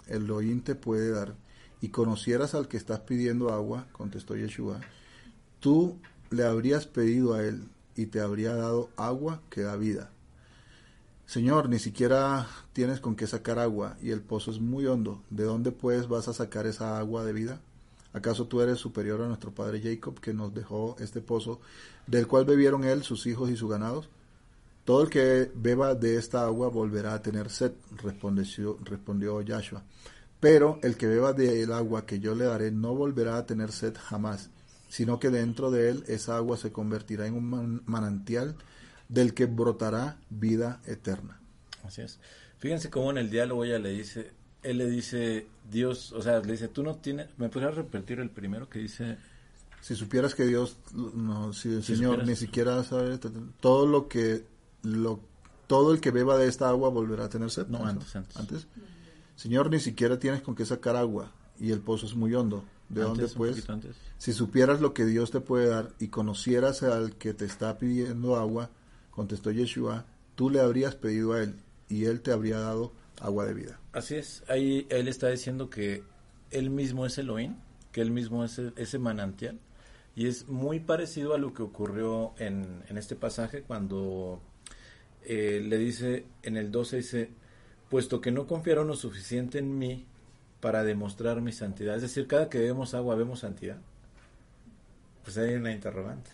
Elohim 0.08 0.60
te 0.60 0.74
puede 0.74 1.10
dar 1.10 1.34
y 1.80 1.88
conocieras 1.88 2.54
al 2.54 2.68
que 2.68 2.76
estás 2.76 3.00
pidiendo 3.00 3.52
agua, 3.52 3.86
contestó 3.92 4.36
Yeshua, 4.36 4.80
tú 5.60 5.98
le 6.30 6.44
habrías 6.44 6.86
pedido 6.86 7.34
a 7.34 7.44
él 7.44 7.68
y 7.96 8.06
te 8.06 8.20
habría 8.20 8.54
dado 8.54 8.88
agua 8.96 9.40
que 9.50 9.62
da 9.62 9.76
vida. 9.76 10.10
Señor, 11.26 11.68
ni 11.68 11.78
siquiera 11.78 12.46
tienes 12.72 13.00
con 13.00 13.16
qué 13.16 13.26
sacar 13.26 13.58
agua 13.58 13.96
y 14.02 14.10
el 14.10 14.20
pozo 14.20 14.50
es 14.50 14.60
muy 14.60 14.86
hondo. 14.86 15.22
¿De 15.30 15.44
dónde 15.44 15.72
pues 15.72 16.06
vas 16.08 16.28
a 16.28 16.34
sacar 16.34 16.66
esa 16.66 16.98
agua 16.98 17.24
de 17.24 17.32
vida? 17.32 17.60
¿Acaso 18.12 18.46
tú 18.46 18.60
eres 18.60 18.78
superior 18.78 19.20
a 19.22 19.26
nuestro 19.26 19.52
padre 19.52 19.80
Jacob 19.82 20.20
que 20.20 20.34
nos 20.34 20.54
dejó 20.54 20.96
este 21.00 21.20
pozo 21.20 21.60
del 22.06 22.26
cual 22.26 22.44
bebieron 22.44 22.84
él, 22.84 23.02
sus 23.02 23.26
hijos 23.26 23.50
y 23.50 23.56
sus 23.56 23.70
ganados? 23.70 24.08
Todo 24.84 25.02
el 25.02 25.10
que 25.10 25.50
beba 25.54 25.94
de 25.94 26.16
esta 26.16 26.44
agua 26.44 26.68
volverá 26.68 27.14
a 27.14 27.22
tener 27.22 27.48
sed, 27.50 27.72
respondió, 28.02 28.78
respondió 28.84 29.40
Yahshua. 29.40 29.82
Pero 30.40 30.78
el 30.82 30.96
que 30.96 31.06
beba 31.06 31.32
del 31.32 31.72
agua 31.72 32.04
que 32.04 32.20
yo 32.20 32.34
le 32.34 32.44
daré 32.44 32.70
no 32.70 32.94
volverá 32.94 33.38
a 33.38 33.46
tener 33.46 33.72
sed 33.72 33.94
jamás, 33.98 34.50
sino 34.88 35.18
que 35.18 35.30
dentro 35.30 35.70
de 35.70 35.88
él 35.88 36.04
esa 36.06 36.36
agua 36.36 36.58
se 36.58 36.70
convertirá 36.70 37.26
en 37.26 37.34
un 37.34 37.48
man- 37.48 37.82
manantial 37.86 38.56
del 39.08 39.32
que 39.32 39.46
brotará 39.46 40.18
vida 40.28 40.80
eterna. 40.86 41.40
Así 41.82 42.02
es. 42.02 42.18
Fíjense 42.58 42.90
cómo 42.90 43.10
en 43.10 43.18
el 43.18 43.30
diálogo 43.30 43.64
ella 43.64 43.78
le 43.78 43.90
dice, 43.90 44.32
él 44.62 44.78
le 44.78 44.88
dice, 44.88 45.46
Dios, 45.70 46.12
o 46.12 46.20
sea, 46.22 46.40
le 46.40 46.52
dice, 46.52 46.68
tú 46.68 46.82
no 46.82 46.96
tienes, 46.96 47.28
¿me 47.38 47.48
podrías 47.48 47.74
repetir 47.74 48.20
el 48.20 48.30
primero 48.30 48.68
que 48.68 48.80
dice? 48.80 49.16
Si 49.80 49.94
supieras 49.94 50.34
que 50.34 50.44
Dios, 50.46 50.76
no, 50.94 51.52
si 51.54 51.68
el 51.70 51.82
Si 51.82 51.96
Señor 51.96 52.12
supieras- 52.16 52.26
ni 52.28 52.36
siquiera 52.36 52.84
sabe, 52.84 53.18
todo 53.60 53.86
lo 53.86 54.08
que, 54.08 54.44
lo, 54.84 55.20
todo 55.66 55.92
el 55.92 56.00
que 56.00 56.10
beba 56.10 56.36
de 56.38 56.46
esta 56.48 56.68
agua 56.68 56.88
volverá 56.90 57.24
a 57.24 57.28
tener 57.28 57.50
sed. 57.50 57.66
No, 57.68 57.84
antes, 57.84 58.14
antes. 58.16 58.66
Señor, 59.36 59.70
ni 59.70 59.80
siquiera 59.80 60.18
tienes 60.18 60.42
con 60.42 60.54
qué 60.54 60.64
sacar 60.64 60.94
agua 60.96 61.32
y 61.58 61.72
el 61.72 61.80
pozo 61.80 62.06
es 62.06 62.14
muy 62.14 62.34
hondo. 62.34 62.64
¿De 62.88 63.02
Antes, 63.02 63.34
dónde 63.34 63.54
pues? 63.54 63.66
Si 64.18 64.32
supieras 64.34 64.80
lo 64.82 64.92
que 64.92 65.06
Dios 65.06 65.30
te 65.30 65.40
puede 65.40 65.68
dar 65.68 65.92
y 65.98 66.08
conocieras 66.08 66.82
al 66.82 67.16
que 67.16 67.32
te 67.32 67.46
está 67.46 67.78
pidiendo 67.78 68.36
agua, 68.36 68.70
contestó 69.10 69.50
Yeshua, 69.50 70.04
tú 70.34 70.50
le 70.50 70.60
habrías 70.60 70.94
pedido 70.94 71.32
a 71.32 71.42
él 71.42 71.56
y 71.88 72.04
él 72.04 72.20
te 72.20 72.30
habría 72.30 72.58
dado 72.60 72.92
agua 73.20 73.46
de 73.46 73.54
vida. 73.54 73.80
Así 73.92 74.16
es, 74.16 74.44
ahí 74.48 74.86
él 74.90 75.08
está 75.08 75.28
diciendo 75.28 75.70
que 75.70 76.04
él 76.50 76.68
mismo 76.68 77.06
es 77.06 77.16
Elohim, 77.16 77.54
que 77.90 78.02
él 78.02 78.10
mismo 78.10 78.44
es 78.44 78.58
el- 78.58 78.74
ese 78.76 78.98
manantial, 78.98 79.58
y 80.14 80.26
es 80.26 80.46
muy 80.48 80.78
parecido 80.78 81.34
a 81.34 81.38
lo 81.38 81.54
que 81.54 81.62
ocurrió 81.62 82.34
en, 82.38 82.82
en 82.88 82.98
este 82.98 83.16
pasaje 83.16 83.62
cuando 83.62 84.42
eh, 85.24 85.62
le 85.64 85.78
dice 85.78 86.26
en 86.42 86.56
el 86.56 86.70
12, 86.70 86.96
dice, 86.96 87.30
puesto 87.88 88.20
que 88.20 88.30
no 88.30 88.46
confiaron 88.46 88.88
lo 88.88 88.96
suficiente 88.96 89.58
en 89.58 89.78
mí 89.78 90.06
para 90.60 90.84
demostrar 90.84 91.40
mi 91.40 91.52
santidad, 91.52 91.96
es 91.96 92.02
decir, 92.02 92.26
cada 92.26 92.48
que 92.48 92.58
bebemos 92.58 92.94
agua 92.94 93.14
vemos 93.14 93.40
santidad, 93.40 93.78
pues 95.22 95.38
hay 95.38 95.54
una 95.54 95.72
interrogante. 95.72 96.30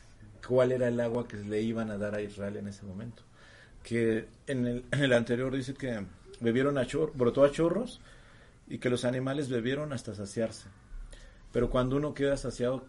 ¿Cuál 0.47 0.73
era 0.73 0.89
el 0.89 0.99
agua 1.01 1.29
que 1.29 1.37
le 1.37 1.63
iban 1.63 1.91
a 1.91 1.99
dar 1.99 2.15
a 2.15 2.23
Israel 2.23 2.57
en 2.57 2.69
ese 2.69 2.85
momento? 2.85 3.23
Que 3.83 4.27
en 4.47 4.85
el, 4.91 5.13
anterior 5.13 5.55
dice 5.55 5.75
que 5.75 6.05
bebieron 6.41 6.79
a 6.79 6.87
chor, 6.87 7.13
brotó 7.15 7.45
a 7.45 7.53
chorros 7.53 8.01
y 8.69 8.79
que 8.79 8.91
los 8.91 9.05
animales 9.05 9.49
bebieron 9.49 9.93
hasta 9.93 10.15
saciarse. 10.15 10.69
Pero 11.53 11.71
cuando 11.71 11.97
uno 11.97 12.15
queda 12.15 12.37
saciado, 12.37 12.85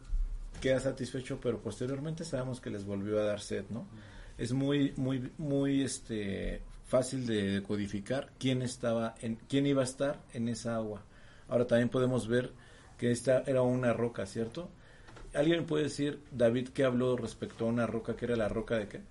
queda 0.60 0.80
satisfecho, 0.80 1.40
pero 1.42 1.60
posteriormente 1.60 2.24
sabemos 2.24 2.62
que 2.62 2.70
les 2.70 2.86
volvió 2.86 3.20
a 3.20 3.26
dar 3.26 3.42
sed, 3.42 3.66
¿no? 3.70 3.86
Es 4.42 4.54
muy, 4.54 4.92
muy, 4.98 5.32
muy, 5.38 5.84
este, 5.84 6.64
fácil 6.88 7.28
de 7.28 7.62
codificar 7.62 8.32
quién 8.40 8.64
estaba, 8.64 9.14
en, 9.22 9.36
quién 9.48 9.68
iba 9.68 9.82
a 9.82 9.86
estar 9.86 10.20
en 10.34 10.50
esa 10.50 10.76
agua. 10.76 11.04
Ahora 11.48 11.68
también 11.68 11.90
podemos 11.90 12.28
ver 12.28 12.52
que 12.98 13.12
esta 13.12 13.44
era 13.46 13.62
una 13.62 13.94
roca, 13.94 14.26
¿cierto? 14.26 14.68
¿Alguien 15.36 15.68
puede 15.68 15.84
decir, 15.84 16.24
David, 16.32 16.70
qué 16.70 16.86
habló 16.86 17.16
respecto 17.18 17.66
a 17.66 17.68
una 17.68 17.86
roca 17.86 18.16
que 18.16 18.26
era 18.26 18.36
la 18.36 18.50
roca 18.50 18.78
de 18.80 18.88
qué? 18.88 19.02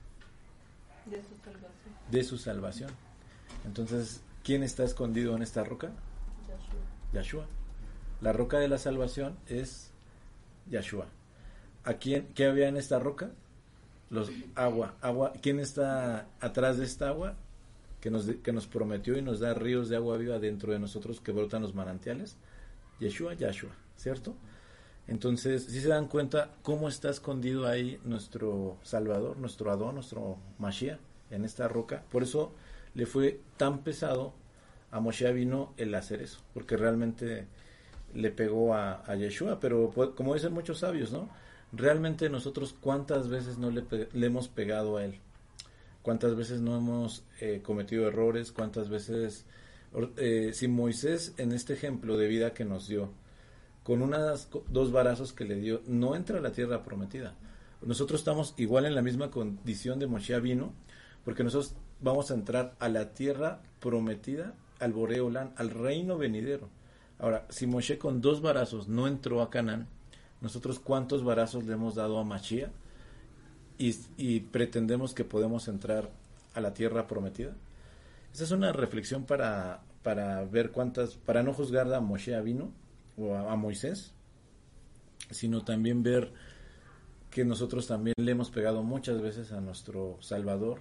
de 1.07 1.23
su 1.23 1.37
salvación. 1.45 1.95
De 2.11 2.25
su 2.25 2.39
salvación. 2.39 2.91
Entonces, 3.65 4.23
¿quién 4.43 4.65
está 4.65 4.83
escondido 4.83 5.37
en 5.37 5.43
esta 5.43 5.63
roca? 5.63 5.93
Yahshua. 6.49 6.81
Yahshua. 7.13 7.47
La 8.21 8.33
roca 8.33 8.59
de 8.59 8.67
la 8.67 8.79
salvación 8.79 9.39
es 9.47 9.93
Yahshua. 10.69 11.07
¿A 11.85 11.95
quién, 11.95 12.27
¿Qué 12.35 12.47
había 12.47 12.67
en 12.67 12.77
esta 12.77 12.99
roca? 12.99 13.31
Los 14.11 14.31
agua, 14.57 14.97
agua. 15.01 15.33
¿Quién 15.41 15.61
está 15.61 16.27
atrás 16.41 16.79
de 16.79 16.85
esta 16.85 17.09
agua? 17.09 17.37
Que 18.01 18.11
nos, 18.11 18.27
que 18.27 18.53
nos 18.53 18.67
prometió 18.67 19.17
y 19.17 19.23
nos 19.23 19.41
da 19.41 19.55
ríos 19.55 19.89
de 19.89 19.97
agua 19.97 20.17
viva 20.17 20.39
dentro 20.39 20.73
de 20.73 20.79
nosotros 20.79 21.21
que 21.21 21.33
brotan 21.33 21.63
los 21.63 21.75
manantiales. 21.75 22.37
Yeshua, 22.99 23.35
Yahshua, 23.35 23.71
¿cierto? 23.97 24.35
Entonces, 25.07 25.65
si 25.65 25.81
se 25.81 25.89
dan 25.89 26.09
cuenta 26.09 26.51
cómo 26.63 26.89
está 26.89 27.11
escondido 27.11 27.67
ahí 27.67 28.01
nuestro 28.05 28.79
Salvador, 28.83 29.39
nuestro 29.39 29.71
Adón, 29.71 29.95
nuestro 29.95 30.39
Mashiach, 30.59 30.99
en 31.31 31.45
esta 31.45 31.69
roca. 31.69 32.03
Por 32.11 32.23
eso 32.23 32.53
le 32.95 33.07
fue 33.07 33.41
tan 33.57 33.79
pesado 33.79 34.35
a 34.91 35.01
Moshe 35.01 35.33
vino 35.33 35.73
el 35.77 35.95
hacer 35.95 36.21
eso, 36.21 36.41
porque 36.53 36.77
realmente 36.77 37.47
le 38.15 38.31
pegó 38.31 38.75
a, 38.75 39.05
a 39.07 39.15
Yeshua, 39.15 39.61
pero 39.61 39.91
pues, 39.91 40.11
como 40.11 40.35
dicen 40.35 40.53
muchos 40.53 40.81
sabios, 40.81 41.13
¿no? 41.13 41.29
Realmente 41.73 42.29
nosotros 42.29 42.75
cuántas 42.79 43.29
veces 43.29 43.59
no 43.59 43.71
le, 43.71 43.85
le 44.13 44.27
hemos 44.27 44.49
pegado 44.49 44.97
a 44.97 45.05
él, 45.05 45.21
cuántas 46.03 46.35
veces 46.35 46.61
no 46.61 46.77
hemos 46.77 47.25
eh, 47.41 47.61
cometido 47.63 48.09
errores, 48.09 48.53
cuántas 48.53 48.89
veces, 48.89 49.45
eh, 50.17 50.51
si 50.53 50.69
Moisés 50.69 51.35
en 51.37 51.53
este 51.53 51.75
ejemplo 51.75 52.17
de 52.17 52.27
vida 52.27 52.55
que 52.55 52.65
nos 52.65 52.89
dio, 52.89 53.11
con 53.85 54.03
unas 54.03 54.49
dos 54.69 54.93
barazos 54.93 55.33
que 55.33 55.45
le 55.45 55.57
dio, 55.57 55.83
no 55.87 56.15
entra 56.15 56.39
a 56.39 56.43
la 56.43 56.53
tierra 56.53 56.83
prometida. 56.83 57.35
Nosotros 57.83 58.21
estamos 58.21 58.55
igual 58.59 58.85
en 58.85 58.95
la 58.95 59.03
misma 59.03 59.31
condición 59.31 59.99
de 59.99 60.07
Moshe 60.07 60.39
vino, 60.41 60.73
porque 61.25 61.45
nosotros 61.45 61.75
vamos 62.01 62.31
a 62.31 62.35
entrar 62.35 62.75
a 62.79 62.89
la 62.89 63.13
tierra 63.15 63.63
prometida, 63.81 64.55
al 64.81 64.93
Boreolán, 64.93 65.53
al 65.57 65.71
reino 65.71 66.19
venidero. 66.19 66.69
Ahora, 67.19 67.47
si 67.49 67.67
Moshe 67.67 67.99
con 67.99 68.21
dos 68.21 68.43
barazos 68.43 68.89
no 68.89 69.07
entró 69.07 69.43
a 69.43 69.51
Canaán, 69.51 69.89
nosotros 70.41 70.79
cuántos 70.79 71.25
barazos 71.25 71.65
le 71.65 71.75
hemos 71.75 71.95
dado 71.95 72.19
a 72.19 72.25
Machía 72.25 72.71
y, 73.79 73.95
y, 74.17 74.41
pretendemos 74.41 75.15
que 75.15 75.25
podemos 75.25 75.69
entrar 75.69 76.11
a 76.55 76.61
la 76.61 76.75
tierra 76.75 77.07
prometida. 77.07 77.55
Esa 78.33 78.45
es 78.45 78.51
una 78.51 78.73
reflexión 78.73 79.25
para, 79.25 79.83
para 80.03 80.45
ver 80.45 80.71
cuántas, 80.71 81.15
para 81.15 81.43
no 81.43 81.55
juzgar 81.55 81.93
a 81.93 82.01
Moshe 82.01 82.39
vino 82.43 82.73
o 83.17 83.35
a, 83.35 83.53
a 83.53 83.57
Moisés, 83.57 84.13
sino 85.31 85.65
también 85.65 86.03
ver 86.03 86.33
que 87.31 87.45
nosotros 87.45 87.87
también 87.87 88.15
le 88.19 88.33
hemos 88.33 88.51
pegado 88.51 88.83
muchas 88.83 89.21
veces 89.23 89.53
a 89.53 89.61
nuestro 89.61 90.19
Salvador, 90.21 90.81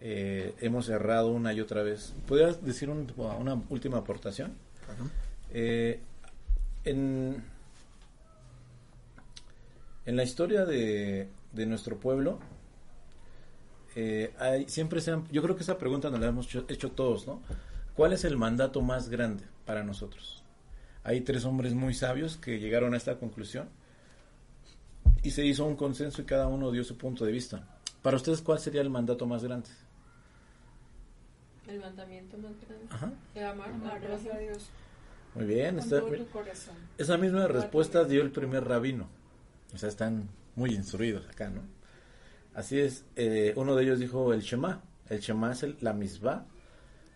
eh, 0.00 0.54
hemos 0.60 0.88
errado 0.88 1.30
una 1.30 1.52
y 1.52 1.60
otra 1.60 1.82
vez. 1.82 2.14
¿Podrías 2.26 2.64
decir 2.64 2.90
un, 2.90 3.12
una 3.16 3.62
última 3.68 3.98
aportación? 3.98 4.52
Eh, 5.52 6.00
en, 6.84 7.42
en 10.10 10.16
la 10.16 10.24
historia 10.24 10.64
de, 10.64 11.28
de 11.52 11.66
nuestro 11.66 12.00
pueblo, 12.00 12.40
eh, 13.94 14.34
hay, 14.40 14.68
siempre 14.68 15.00
se 15.00 15.12
han, 15.12 15.28
yo 15.30 15.40
creo 15.40 15.54
que 15.54 15.62
esa 15.62 15.78
pregunta 15.78 16.10
nos 16.10 16.18
la 16.18 16.26
hemos 16.26 16.46
hecho, 16.46 16.64
hecho, 16.68 16.90
todos, 16.90 17.28
¿no? 17.28 17.40
¿Cuál 17.94 18.12
es 18.12 18.24
el 18.24 18.36
mandato 18.36 18.82
más 18.82 19.08
grande 19.08 19.44
para 19.64 19.84
nosotros? 19.84 20.42
Hay 21.04 21.20
tres 21.20 21.44
hombres 21.44 21.74
muy 21.74 21.94
sabios 21.94 22.36
que 22.36 22.58
llegaron 22.58 22.92
a 22.94 22.96
esta 22.96 23.20
conclusión 23.20 23.68
y 25.22 25.30
se 25.30 25.46
hizo 25.46 25.64
un 25.64 25.76
consenso 25.76 26.22
y 26.22 26.24
cada 26.24 26.48
uno 26.48 26.72
dio 26.72 26.82
su 26.82 26.96
punto 26.98 27.24
de 27.24 27.30
vista. 27.30 27.68
Para 28.02 28.16
ustedes, 28.16 28.42
¿cuál 28.42 28.58
sería 28.58 28.80
el 28.80 28.90
mandato 28.90 29.26
más 29.26 29.44
grande? 29.44 29.70
El 31.68 31.78
mandamiento 31.78 32.36
más 32.36 32.60
grande. 32.66 32.86
Ajá. 32.90 33.12
De 33.32 33.44
amar, 33.44 33.70
amar 33.70 34.04
a 34.04 34.38
Dios. 34.38 34.70
Muy 35.36 35.44
bien. 35.44 35.78
Con 35.78 35.88
todo 35.88 36.12
tu 36.16 36.26
corazón. 36.30 36.74
esa 36.98 37.16
misma 37.16 37.46
respuesta 37.46 38.02
dio 38.02 38.22
el 38.22 38.32
primer 38.32 38.64
rabino. 38.64 39.19
O 39.74 39.78
sea, 39.78 39.88
están 39.88 40.28
muy 40.56 40.74
instruidos 40.74 41.26
acá, 41.28 41.48
¿no? 41.48 41.62
Así 42.54 42.78
es. 42.78 43.04
Eh, 43.16 43.52
uno 43.56 43.76
de 43.76 43.84
ellos 43.84 43.98
dijo 43.98 44.32
el 44.32 44.40
Shema. 44.40 44.82
El 45.08 45.20
Shema 45.20 45.52
es 45.52 45.62
el, 45.62 45.76
la 45.80 45.92
misbah 45.92 46.46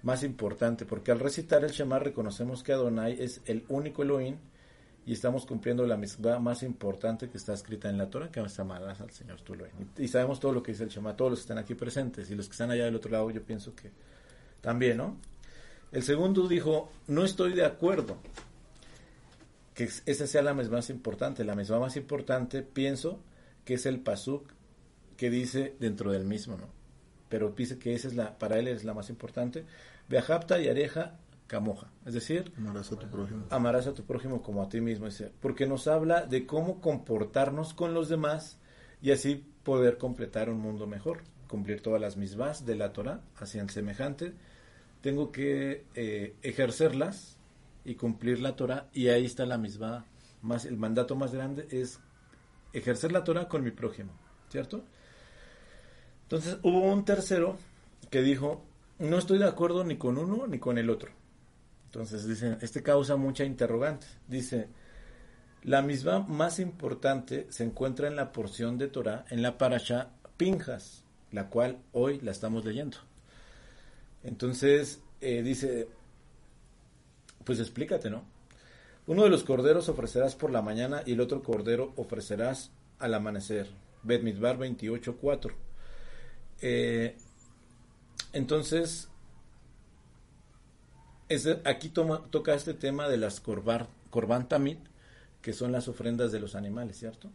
más 0.02 0.22
importante, 0.22 0.84
porque 0.84 1.12
al 1.12 1.18
recitar 1.18 1.64
el 1.64 1.70
Shema 1.70 1.98
reconocemos 1.98 2.62
que 2.62 2.72
Adonai 2.72 3.20
es 3.20 3.40
el 3.46 3.64
único 3.68 4.02
Elohim 4.02 4.36
y 5.06 5.12
estamos 5.12 5.46
cumpliendo 5.46 5.86
la 5.86 5.96
misbah 5.96 6.38
más 6.38 6.62
importante 6.62 7.28
que 7.28 7.38
está 7.38 7.54
escrita 7.54 7.88
en 7.88 7.98
la 7.98 8.08
Torah, 8.10 8.30
que 8.30 8.40
es 8.40 8.58
amarás 8.58 9.00
al 9.00 9.10
Señor 9.10 9.40
tu 9.40 9.54
Elohim. 9.54 9.72
Y, 9.96 10.04
y 10.04 10.08
sabemos 10.08 10.40
todo 10.40 10.52
lo 10.52 10.62
que 10.62 10.72
dice 10.72 10.84
el 10.84 10.90
Shema, 10.90 11.16
todos 11.16 11.32
los 11.32 11.40
que 11.40 11.44
están 11.44 11.58
aquí 11.58 11.74
presentes 11.74 12.30
y 12.30 12.34
los 12.34 12.46
que 12.46 12.52
están 12.52 12.70
allá 12.70 12.84
del 12.84 12.96
otro 12.96 13.10
lado, 13.10 13.30
yo 13.30 13.42
pienso 13.42 13.74
que 13.74 13.90
también, 14.60 14.98
¿no? 14.98 15.16
El 15.92 16.02
segundo 16.02 16.48
dijo, 16.48 16.90
no 17.06 17.24
estoy 17.24 17.52
de 17.52 17.64
acuerdo 17.64 18.18
que 19.74 19.88
esa 20.06 20.26
sea 20.26 20.42
la 20.42 20.54
misma 20.54 20.76
más 20.76 20.90
importante. 20.90 21.44
La 21.44 21.54
misma 21.54 21.78
más 21.78 21.96
importante, 21.96 22.62
pienso, 22.62 23.20
que 23.64 23.74
es 23.74 23.86
el 23.86 24.00
pasuk 24.00 24.48
que 25.16 25.30
dice 25.30 25.74
dentro 25.80 26.12
del 26.12 26.24
mismo, 26.24 26.56
¿no? 26.56 26.68
Pero 27.28 27.50
dice 27.50 27.78
que 27.78 27.94
esa 27.94 28.08
es 28.08 28.14
la, 28.14 28.38
para 28.38 28.58
él 28.58 28.68
es 28.68 28.84
la 28.84 28.94
más 28.94 29.10
importante. 29.10 29.64
Beajapta 30.08 30.60
y 30.60 30.68
areja 30.68 31.18
camoja. 31.46 31.90
Es 32.06 32.14
decir, 32.14 32.52
amarás 32.56 32.92
a 32.92 32.98
tu 32.98 33.08
prójimo. 33.08 33.46
Amarás 33.50 33.86
a 33.86 33.94
tu 33.94 34.04
prójimo 34.04 34.42
como 34.42 34.62
a 34.62 34.68
ti 34.68 34.80
mismo. 34.80 35.06
Dice, 35.06 35.32
porque 35.40 35.66
nos 35.66 35.86
habla 35.88 36.26
de 36.26 36.46
cómo 36.46 36.80
comportarnos 36.80 37.74
con 37.74 37.94
los 37.94 38.08
demás 38.08 38.58
y 39.02 39.10
así 39.10 39.44
poder 39.62 39.98
completar 39.98 40.48
un 40.48 40.60
mundo 40.60 40.86
mejor. 40.86 41.22
Cumplir 41.48 41.82
todas 41.82 42.00
las 42.00 42.16
mismas 42.16 42.64
de 42.66 42.76
la 42.76 42.92
Torah 42.92 43.20
hacia 43.36 43.62
el 43.62 43.70
semejante 43.70 44.34
tengo 45.04 45.32
que 45.32 45.84
eh, 45.94 46.34
ejercerlas 46.40 47.36
y 47.84 47.94
cumplir 47.94 48.40
la 48.40 48.56
Torah 48.56 48.88
y 48.92 49.08
ahí 49.08 49.24
está 49.24 49.46
la 49.46 49.58
misma 49.58 50.06
más 50.42 50.64
el 50.64 50.76
mandato 50.76 51.16
más 51.16 51.32
grande 51.34 51.66
es 51.70 52.00
ejercer 52.72 53.12
la 53.12 53.24
Torah 53.24 53.48
con 53.48 53.62
mi 53.62 53.70
prójimo 53.70 54.12
cierto 54.48 54.84
entonces 56.22 56.58
hubo 56.62 56.80
un 56.80 57.04
tercero 57.04 57.58
que 58.10 58.22
dijo 58.22 58.64
no 58.98 59.18
estoy 59.18 59.38
de 59.38 59.48
acuerdo 59.48 59.84
ni 59.84 59.96
con 59.96 60.18
uno 60.18 60.46
ni 60.46 60.58
con 60.58 60.78
el 60.78 60.90
otro 60.90 61.10
entonces 61.86 62.26
dicen 62.26 62.58
este 62.60 62.82
causa 62.82 63.14
mucha 63.14 63.44
interrogante. 63.44 64.08
Dice 64.26 64.68
la 65.62 65.80
misma 65.80 66.20
más 66.20 66.58
importante 66.58 67.46
se 67.50 67.64
encuentra 67.64 68.08
en 68.08 68.16
la 68.16 68.32
porción 68.32 68.78
de 68.78 68.88
Torah 68.88 69.24
en 69.30 69.42
la 69.42 69.58
parasha 69.58 70.10
Pinjas 70.36 71.04
la 71.30 71.48
cual 71.48 71.78
hoy 71.92 72.20
la 72.20 72.32
estamos 72.32 72.64
leyendo 72.64 72.98
entonces 74.24 75.00
eh, 75.26 75.42
dice, 75.42 75.88
pues 77.44 77.60
explícate, 77.60 78.10
¿no? 78.10 78.24
Uno 79.06 79.24
de 79.24 79.30
los 79.30 79.44
corderos 79.44 79.88
ofrecerás 79.88 80.34
por 80.34 80.50
la 80.50 80.62
mañana 80.62 81.02
y 81.04 81.12
el 81.12 81.20
otro 81.20 81.42
cordero 81.42 81.92
ofrecerás 81.96 82.70
al 82.98 83.14
amanecer. 83.14 83.68
Bet 84.02 84.22
Midbar 84.22 84.58
28.4. 84.58 85.52
Eh, 86.62 87.16
entonces, 88.32 89.08
es, 91.28 91.46
aquí 91.64 91.88
toma, 91.90 92.22
toca 92.30 92.54
este 92.54 92.74
tema 92.74 93.08
de 93.08 93.18
las 93.18 93.40
corban 93.40 94.48
tamid, 94.48 94.78
que 95.42 95.52
son 95.52 95.72
las 95.72 95.88
ofrendas 95.88 96.32
de 96.32 96.40
los 96.40 96.54
animales, 96.54 96.98
¿cierto? 96.98 97.30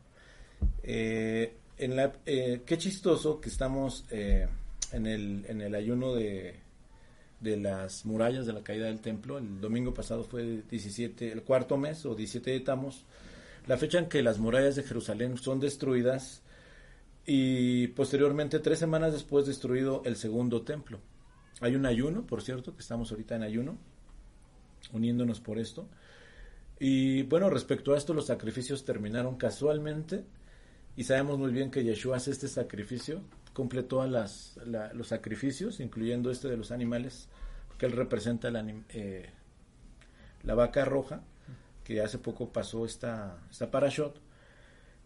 Eh, 0.84 1.54
en 1.78 1.96
la, 1.96 2.14
eh, 2.26 2.62
qué 2.66 2.78
chistoso 2.78 3.40
que 3.40 3.50
estamos 3.50 4.06
eh, 4.12 4.48
en, 4.92 5.06
el, 5.06 5.46
en 5.48 5.62
el 5.62 5.76
ayuno 5.76 6.16
de, 6.16 6.60
de 7.40 7.58
las 7.58 8.06
murallas 8.06 8.46
de 8.46 8.54
la 8.54 8.64
caída 8.64 8.88
del 8.88 9.00
templo. 9.00 9.38
El 9.38 9.62
domingo 9.62 9.94
pasado 9.94 10.24
fue 10.24 10.64
17, 10.70 11.32
el 11.32 11.44
cuarto 11.44 11.78
mes 11.78 12.06
o 12.06 12.16
17 12.16 12.52
de 12.52 12.60
Tamos, 12.60 13.06
la 13.68 13.78
fecha 13.78 14.00
en 14.00 14.08
que 14.08 14.22
las 14.22 14.40
murallas 14.40 14.76
de 14.76 14.84
Jerusalén 14.84 15.38
son 15.38 15.60
destruidas 15.60 16.42
y 17.26 17.88
posteriormente, 17.90 18.60
tres 18.60 18.80
semanas 18.80 19.14
después, 19.14 19.46
destruido 19.46 20.02
el 20.06 20.16
segundo 20.16 20.64
templo. 20.64 21.00
Hay 21.62 21.76
un 21.76 21.86
ayuno, 21.86 22.26
por 22.26 22.42
cierto, 22.42 22.74
que 22.74 22.82
estamos 22.82 23.12
ahorita 23.12 23.36
en 23.36 23.44
ayuno, 23.44 23.78
uniéndonos 24.94 25.40
por 25.40 25.60
esto. 25.60 25.88
Y 26.80 27.24
bueno, 27.24 27.50
respecto 27.50 27.94
a 27.94 27.98
esto, 27.98 28.14
los 28.14 28.28
sacrificios 28.28 28.86
terminaron 28.86 29.36
casualmente 29.36 30.24
y 30.96 31.04
sabemos 31.04 31.38
muy 31.38 31.52
bien 31.52 31.70
que 31.70 31.84
Yeshua 31.84 32.18
hace 32.18 32.32
este 32.32 32.48
sacrificio 32.48 33.22
cumple 33.60 33.84
todos 33.84 34.10
la, 34.66 34.94
los 34.94 35.10
sacrificios, 35.10 35.82
incluyendo 35.82 36.32
este 36.32 36.48
de 36.48 36.56
los 36.56 36.72
animales, 36.72 37.28
que 37.78 37.88
él 37.88 37.92
representa 37.92 38.50
la, 38.52 38.64
eh, 38.88 39.32
la 40.44 40.56
vaca 40.56 40.86
roja, 40.86 41.24
que 41.84 42.00
hace 42.00 42.20
poco 42.20 42.54
pasó 42.54 42.86
esta, 42.86 43.38
esta 43.52 43.70
parashot. 43.70 44.22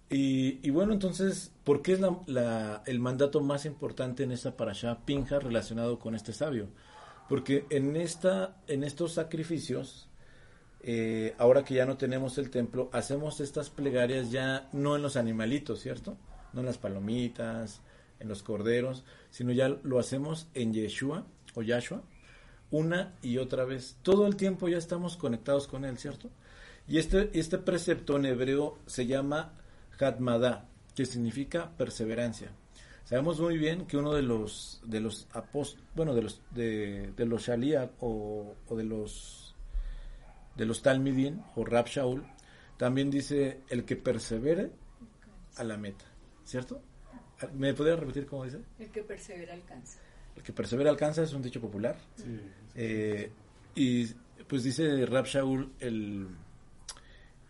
Y, 0.08 0.70
bueno, 0.70 0.94
entonces, 0.94 1.52
¿por 1.64 1.82
qué 1.82 1.94
es 1.94 2.00
la, 2.28 2.84
el 2.86 3.00
mandato 3.00 3.42
más 3.42 3.66
importante 3.66 4.22
en 4.22 4.32
esta 4.32 4.56
parasha 4.56 5.00
Pinja 5.04 5.40
relacionado 5.40 5.98
con 5.98 6.14
este 6.14 6.32
sabio? 6.32 6.68
Porque 7.28 7.66
en, 7.72 7.96
esta, 7.96 8.56
en 8.68 8.84
estos 8.84 9.14
sacrificios, 9.14 10.10
eh, 10.82 11.34
ahora 11.40 11.64
que 11.64 11.74
ya 11.74 11.88
no 11.88 11.98
tenemos 11.98 12.38
el 12.38 12.52
templo, 12.52 12.92
hacemos 12.94 13.40
estas 13.40 13.72
plegarias 13.72 14.30
ya 14.30 14.70
no 14.74 14.96
en 14.96 15.02
los 15.02 15.18
animalitos, 15.18 15.80
¿cierto? 15.80 16.18
No 16.54 16.60
en 16.60 16.68
las 16.68 16.78
palomitas, 16.78 17.82
en 18.24 18.30
los 18.30 18.42
corderos, 18.42 19.04
sino 19.30 19.52
ya 19.52 19.70
lo 19.70 20.00
hacemos 20.00 20.48
en 20.56 20.74
Yeshua 20.74 21.28
o 21.54 21.62
Yahshua 21.62 22.02
una 22.72 23.14
y 23.22 23.38
otra 23.38 23.66
vez. 23.66 23.98
Todo 24.02 24.26
el 24.26 24.36
tiempo 24.36 24.68
ya 24.68 24.78
estamos 24.78 25.16
conectados 25.16 25.68
con 25.68 25.86
él, 25.86 26.00
¿cierto? 26.00 26.32
Y 26.88 26.98
este, 26.98 27.30
este 27.38 27.60
precepto 27.60 28.16
en 28.18 28.26
hebreo 28.26 28.80
se 28.88 29.06
llama 29.06 29.54
Hatmada, 30.00 30.68
que 30.96 31.06
significa 31.06 31.70
perseverancia. 31.78 32.52
Sabemos 33.04 33.40
muy 33.40 33.58
bien 33.58 33.86
que 33.86 33.98
uno 33.98 34.14
de 34.14 34.24
los 34.24 34.82
de 34.86 35.02
los 35.02 35.28
apóst 35.34 35.78
bueno, 35.94 36.16
de 36.16 36.24
los 36.24 36.42
de, 36.52 37.14
los 37.18 37.44
Shalia 37.44 37.92
o, 38.00 38.56
o 38.68 38.76
de 38.76 38.84
los 38.86 39.56
de 40.56 40.66
los 40.66 40.82
Talmidin 40.82 41.44
o 41.56 41.66
Rab 41.66 41.88
Shaul, 41.88 42.24
también 42.78 43.12
dice 43.12 43.62
el 43.70 43.86
que 43.86 43.98
persevere 43.98 44.72
a 45.58 45.64
la 45.64 45.78
meta, 45.78 46.06
¿cierto? 46.44 46.82
¿Me 47.54 47.74
podría 47.74 47.96
repetir 47.96 48.26
cómo 48.26 48.46
dice? 48.46 48.60
El 48.80 48.90
que 48.90 49.04
persevera 49.04 49.54
alcanza. 49.54 50.00
El 50.36 50.44
que 50.44 50.54
persevera 50.54 50.90
alcanza 50.90 51.24
es 51.24 51.34
un 51.34 51.42
dicho 51.42 51.62
popular. 51.62 51.98
Eh, 52.76 53.32
y 53.76 54.08
pues 54.48 54.64
dice 54.64 55.06
Rab 55.06 55.26
Shaul 55.26 55.72
el 55.80 56.28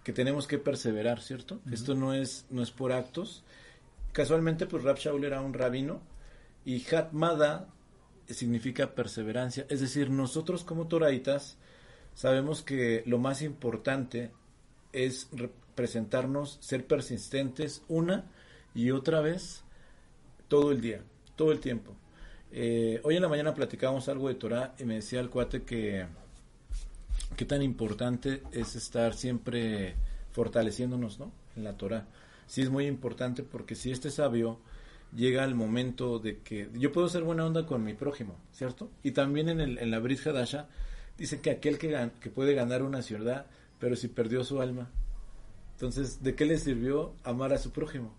que 0.03 0.13
tenemos 0.13 0.47
que 0.47 0.57
perseverar, 0.57 1.21
¿cierto? 1.21 1.61
Esto 1.71 1.95
no 1.95 2.13
es 2.13 2.45
no 2.49 2.61
es 2.61 2.71
por 2.71 2.91
actos. 2.91 3.43
Casualmente 4.11 4.65
pues 4.65 4.83
Rab 4.83 4.97
Shaul 4.97 5.23
era 5.25 5.41
un 5.41 5.53
rabino 5.53 6.01
y 6.65 6.83
Hatmada 6.85 7.69
significa 8.27 8.95
perseverancia, 8.95 9.65
es 9.69 9.81
decir, 9.81 10.09
nosotros 10.09 10.63
como 10.63 10.87
toraitas 10.87 11.57
sabemos 12.15 12.61
que 12.61 13.03
lo 13.05 13.17
más 13.17 13.41
importante 13.41 14.31
es 14.91 15.29
presentarnos, 15.75 16.57
ser 16.61 16.85
persistentes 16.85 17.81
una 17.87 18.25
y 18.73 18.91
otra 18.91 19.21
vez 19.21 19.63
todo 20.53 20.71
el 20.71 20.81
día, 20.81 21.01
todo 21.35 21.51
el 21.51 21.59
tiempo. 21.59 21.95
Eh, 22.51 23.01
hoy 23.03 23.15
en 23.15 23.23
la 23.23 23.27
mañana 23.27 23.55
platicábamos 23.55 24.07
algo 24.07 24.27
de 24.27 24.35
Torah 24.35 24.75
y 24.77 24.83
me 24.83 24.93
decía 24.93 25.19
el 25.19 25.31
cuate 25.31 25.63
que 25.63 26.05
qué 27.35 27.45
tan 27.45 27.63
importante 27.63 28.43
es 28.51 28.75
estar 28.75 29.15
siempre 29.15 29.95
fortaleciéndonos 30.31 31.17
¿no? 31.17 31.31
en 31.55 31.63
la 31.63 31.75
Torah. 31.75 32.05
Sí 32.45 32.61
es 32.61 32.69
muy 32.69 32.85
importante 32.85 33.41
porque 33.41 33.73
si 33.73 33.91
este 33.91 34.11
sabio 34.11 34.59
llega 35.15 35.43
al 35.43 35.55
momento 35.55 36.19
de 36.19 36.37
que 36.41 36.69
yo 36.75 36.91
puedo 36.91 37.09
ser 37.09 37.23
buena 37.23 37.47
onda 37.47 37.65
con 37.65 37.83
mi 37.83 37.95
prójimo, 37.95 38.35
¿cierto? 38.51 38.91
Y 39.01 39.09
también 39.09 39.49
en, 39.49 39.89
la 39.89 39.97
Brit 39.97 40.23
Hadasha 40.23 40.67
dice 41.17 41.41
que 41.41 41.49
aquel 41.49 41.79
que, 41.79 42.11
que 42.21 42.29
puede 42.29 42.53
ganar 42.53 42.83
una 42.83 43.01
ciudad, 43.01 43.47
pero 43.79 43.95
si 43.95 44.07
perdió 44.07 44.43
su 44.43 44.61
alma, 44.61 44.91
entonces, 45.71 46.21
¿de 46.21 46.35
qué 46.35 46.45
le 46.45 46.59
sirvió 46.59 47.15
amar 47.23 47.53
a 47.53 47.57
su 47.57 47.71
prójimo? 47.71 48.13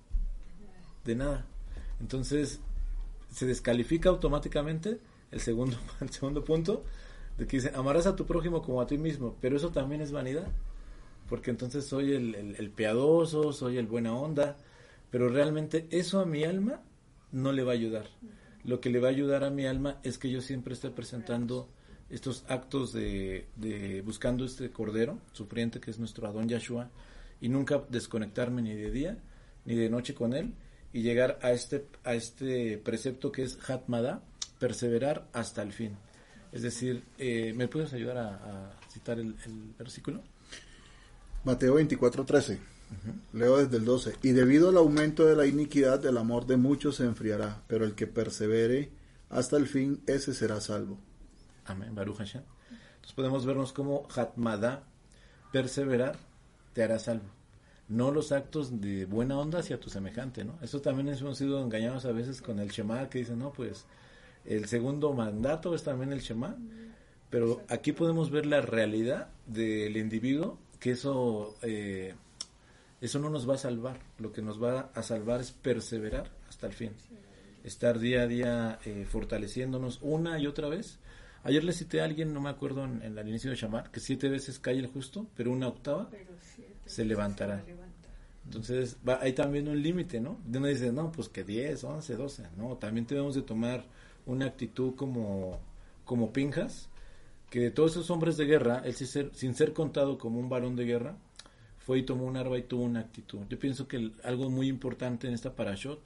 De 1.05 1.15
nada. 1.15 1.47
Entonces, 2.05 2.61
se 3.31 3.47
descalifica 3.47 4.11
automáticamente 4.11 5.01
el 5.31 5.41
segundo, 5.41 5.79
el 6.03 6.11
segundo 6.11 6.45
punto 6.45 6.85
de 7.39 7.47
que 7.47 7.57
dice, 7.57 7.73
amarás 7.75 8.07
a 8.07 8.15
tu 8.15 8.27
prójimo 8.27 8.61
como 8.61 8.83
a 8.83 8.87
ti 8.87 8.99
mismo, 8.99 9.39
pero 9.41 9.57
eso 9.57 9.71
también 9.71 10.03
es 10.03 10.13
vanidad, 10.13 10.47
porque 11.31 11.51
entonces 11.51 11.87
soy 11.87 12.13
el, 12.13 12.35
el, 12.35 12.71
piadoso, 12.71 13.55
soy 13.55 13.79
el 13.79 13.87
buena 13.87 14.15
onda, 14.15 14.59
pero 15.11 15.31
realmente 15.31 15.87
eso 15.91 16.21
a 16.21 16.27
mi 16.27 16.45
alma 16.45 16.83
no 17.33 17.53
le 17.53 17.63
va 17.63 17.73
a 17.73 17.77
ayudar. 17.77 18.05
Lo 18.65 18.83
que 18.83 18.91
le 18.91 19.01
va 19.01 19.09
a 19.09 19.13
ayudar 19.13 19.43
a 19.43 19.49
mi 19.49 19.65
alma 19.65 19.99
es 20.03 20.19
que 20.19 20.31
yo 20.31 20.43
siempre 20.43 20.75
esté 20.75 20.91
presentando 20.91 21.71
estos 22.11 22.45
actos 22.49 22.93
de, 22.93 23.49
de 23.57 24.03
buscando 24.03 24.45
este 24.45 24.71
cordero 24.71 25.21
sufriente 25.33 25.81
que 25.81 25.91
es 25.91 25.99
nuestro 25.99 26.29
Adón 26.29 26.51
Yahshua 26.51 26.91
y 27.41 27.49
nunca 27.49 27.83
desconectarme 27.89 28.61
ni 28.61 28.75
de 28.75 28.91
día 28.91 29.19
ni 29.65 29.75
de 29.75 29.89
noche 29.89 30.13
con 30.13 30.35
él 30.35 30.53
y 30.95 31.03
llegar 31.03 31.41
a 31.43 31.51
este 31.51 31.87
a 32.05 32.15
este 32.15 32.79
precepto 32.79 33.33
que 33.33 33.43
es 33.43 33.59
Hatmada, 33.69 34.23
perseverar 34.61 35.27
hasta 35.33 35.61
el 35.61 35.73
fin. 35.73 35.97
Es 36.53 36.62
decir, 36.62 37.03
eh, 37.19 37.53
¿me 37.53 37.66
puedes 37.66 37.93
ayudar 37.93 38.16
a, 38.16 38.35
a 38.37 38.81
citar 38.93 39.19
el, 39.19 39.35
el, 39.45 39.75
versículo? 39.77 40.23
Mateo 41.43 41.75
24, 41.75 42.25
13. 42.25 42.61
Leo 43.33 43.59
desde 43.59 43.77
el 43.79 43.85
12. 43.85 44.15
Y 44.23 44.31
debido 44.31 44.69
al 44.69 44.77
aumento 44.77 45.27
de 45.27 45.35
la 45.35 45.47
iniquidad, 45.47 46.07
el 46.07 46.16
amor 46.16 46.47
de 46.47 46.57
muchos 46.57 46.97
se 46.97 47.05
enfriará, 47.05 47.65
pero 47.66 47.85
el 47.85 47.97
que 47.97 48.07
persevere 48.07 48.93
hasta 49.31 49.57
el 49.57 49.66
fin, 49.66 50.01
ese 50.07 50.33
será 50.33 50.61
salvo. 50.61 51.01
Amén, 51.65 51.93
Baruch 51.93 52.19
Hashem. 52.19 52.43
Entonces 52.71 53.15
podemos 53.16 53.45
vernos 53.45 53.73
como 53.73 54.07
Hatmada, 54.15 54.85
perseverar, 55.51 56.16
te 56.73 56.85
hará 56.85 57.01
salvo. 57.01 57.27
No 57.89 58.11
los 58.11 58.32
actos 58.32 58.81
de 58.81 59.05
buena 59.05 59.39
onda 59.39 59.59
hacia 59.59 59.78
tu 59.78 59.90
semejante, 59.90 60.44
¿no? 60.44 60.59
Eso 60.62 60.81
también 60.81 61.09
hemos 61.09 61.36
sido 61.36 61.62
engañados 61.62 62.06
a 62.06 62.12
veces 62.12 62.40
con 62.40 62.59
el 62.59 62.70
Shema, 62.70 63.09
que 63.11 63.19
dicen, 63.19 63.39
no, 63.39 63.52
pues 63.52 63.85
el 64.47 64.66
segundo 64.66 65.12
mandato 65.12 65.74
es 65.74 65.82
también 65.82 66.12
el 66.12 66.20
Shema, 66.20 66.56
pero 67.28 67.62
aquí 67.69 67.93
podemos 67.93 68.31
ver 68.31 68.47
la 68.47 68.61
realidad 68.61 69.28
del 69.47 69.97
individuo, 69.97 70.59
que 70.81 70.93
eso, 70.93 71.56
eh, 71.62 72.15
eso 73.01 73.19
no 73.19 73.28
nos 73.28 73.48
va 73.48 73.55
a 73.55 73.59
salvar, 73.59 74.01
lo 74.19 74.32
que 74.32 74.40
nos 74.40 74.62
va 74.62 74.90
a 74.94 75.02
salvar 75.02 75.40
es 75.40 75.52
perseverar 75.52 76.31
hasta 76.48 76.66
el 76.66 76.73
fin, 76.73 76.93
estar 77.65 77.98
día 77.98 78.23
a 78.23 78.27
día 78.27 78.78
eh, 78.85 79.06
fortaleciéndonos 79.09 79.98
una 80.01 80.39
y 80.39 80.47
otra 80.47 80.69
vez. 80.69 80.98
Ayer 81.43 81.62
le 81.62 81.74
cité 81.74 82.01
a 82.01 82.05
alguien, 82.05 82.32
no 82.32 82.40
me 82.40 82.48
acuerdo 82.48 82.85
en, 82.85 83.02
en 83.02 83.19
el 83.19 83.28
inicio 83.28 83.51
de 83.51 83.56
Shamar, 83.56 83.90
que 83.90 84.01
siete 84.01 84.31
veces 84.31 84.59
cae 84.59 84.78
el 84.78 84.86
justo, 84.86 85.27
pero 85.36 85.51
una 85.52 85.69
octava 85.69 86.09
se 86.86 87.05
levantará. 87.05 87.65
Entonces, 88.44 88.98
va, 89.06 89.19
hay 89.23 89.32
también 89.32 89.69
un 89.69 89.82
límite, 89.82 90.20
¿no? 90.20 90.39
Uno 90.47 90.66
dice, 90.66 90.93
no, 90.93 91.11
pues 91.12 91.28
que 91.28 91.44
10, 91.44 91.82
11, 91.82 92.16
12, 92.16 92.43
no, 92.56 92.77
también 92.77 93.06
debemos 93.06 93.35
de 93.35 93.43
tomar 93.43 93.85
una 94.27 94.47
actitud 94.47 94.94
como, 94.94 95.59
como 96.05 96.32
Pinjas, 96.32 96.89
que 97.51 97.61
de 97.61 97.70
todos 97.70 97.93
esos 97.93 98.11
hombres 98.11 98.36
de 98.36 98.47
guerra, 98.47 98.82
él 98.85 98.94
sin 98.94 99.55
ser, 99.55 99.73
contado 99.73 100.19
como 100.19 100.40
un 100.40 100.48
varón 100.48 100.77
de 100.77 100.85
guerra, 100.85 101.16
fue 101.78 101.98
y 101.98 102.02
tomó 102.02 102.24
un 102.24 102.36
arma 102.36 102.59
y 102.59 102.62
tuvo 102.62 102.82
una 102.82 103.01
actitud. 103.01 103.40
Yo 103.48 103.59
pienso 103.59 103.86
que 103.86 104.11
algo 104.24 104.51
muy 104.51 104.69
importante 104.69 105.28
en 105.28 105.35
esta 105.35 105.55
parashot 105.55 106.02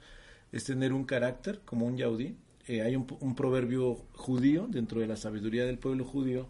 es 0.51 0.65
tener 0.65 0.93
un 0.93 1.05
carácter 1.05 1.61
como 1.65 1.85
un 1.85 1.97
yaudí. 1.97 2.35
Eh, 2.67 2.81
hay 2.81 2.95
un, 2.95 3.35
proverbio 3.35 3.95
judío 4.13 4.67
dentro 4.69 5.01
de 5.01 5.07
la 5.07 5.15
sabiduría 5.15 5.65
del 5.65 5.79
pueblo 5.79 6.05
judío 6.05 6.47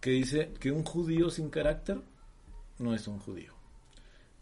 que 0.00 0.10
dice 0.10 0.50
que 0.58 0.72
un 0.72 0.82
judío 0.82 1.30
sin 1.30 1.48
carácter 1.48 2.00
no 2.80 2.92
es 2.92 3.06
un 3.06 3.20
judío. 3.20 3.53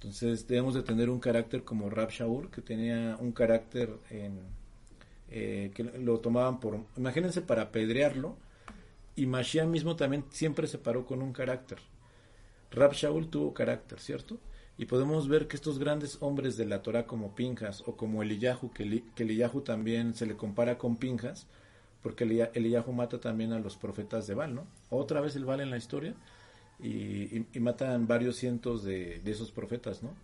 Entonces 0.02 0.48
debemos 0.48 0.74
de 0.74 0.82
tener 0.82 1.08
un 1.10 1.20
carácter 1.20 1.62
como 1.62 1.88
Rab 1.88 2.10
Shaul, 2.10 2.50
que 2.50 2.60
tenía 2.60 3.16
un 3.20 3.30
carácter 3.30 3.88
en, 4.10 4.40
eh, 5.30 5.70
que 5.76 5.84
lo 5.84 6.18
tomaban 6.18 6.58
por, 6.58 6.80
imagínense, 6.96 7.40
para 7.40 7.62
apedrearlo, 7.62 8.36
y 9.14 9.26
Mashiach 9.26 9.68
mismo 9.68 9.94
también 9.94 10.24
siempre 10.30 10.66
se 10.66 10.78
paró 10.78 11.06
con 11.06 11.22
un 11.22 11.32
carácter. 11.32 11.78
Rab 12.72 12.94
Shaul 12.94 13.28
tuvo 13.28 13.54
carácter, 13.54 14.00
¿cierto? 14.00 14.40
Y 14.76 14.86
podemos 14.86 15.28
ver 15.28 15.46
que 15.46 15.54
estos 15.54 15.78
grandes 15.78 16.18
hombres 16.20 16.56
de 16.56 16.64
la 16.64 16.82
Torah 16.82 17.06
como 17.06 17.36
Pinjas 17.36 17.84
o 17.86 17.94
como 17.96 18.24
Eliyahu, 18.24 18.72
que, 18.72 19.04
que 19.14 19.22
Eliyahu 19.22 19.60
también 19.60 20.14
se 20.14 20.26
le 20.26 20.36
compara 20.36 20.78
con 20.78 20.96
Pinjas, 20.96 21.46
porque 22.02 22.24
Eliyahu 22.54 22.92
mata 22.92 23.20
también 23.20 23.52
a 23.52 23.60
los 23.60 23.76
profetas 23.76 24.26
de 24.26 24.34
Baal, 24.34 24.56
¿no? 24.56 24.66
Otra 24.90 25.20
vez 25.20 25.36
el 25.36 25.44
Baal 25.44 25.60
en 25.60 25.70
la 25.70 25.76
historia, 25.76 26.16
y, 26.82 26.88
y, 26.88 27.46
y, 27.52 27.60
matan 27.60 28.06
varios 28.06 28.36
cientos 28.36 28.82
de, 28.82 29.20
de, 29.20 29.30
esos 29.30 29.50
profetas, 29.50 30.02
¿no? 30.02 30.14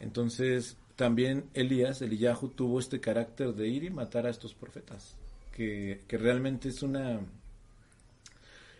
Entonces, 0.00 0.76
también 0.96 1.44
Elías, 1.54 2.02
Eliyahu, 2.02 2.48
tuvo 2.48 2.80
este 2.80 3.00
carácter 3.00 3.54
de 3.54 3.68
ir 3.68 3.84
y 3.84 3.90
matar 3.90 4.26
a 4.26 4.30
estos 4.30 4.54
profetas, 4.54 5.14
que, 5.54 6.02
que 6.08 6.18
realmente 6.18 6.68
es 6.68 6.82
una, 6.82 7.20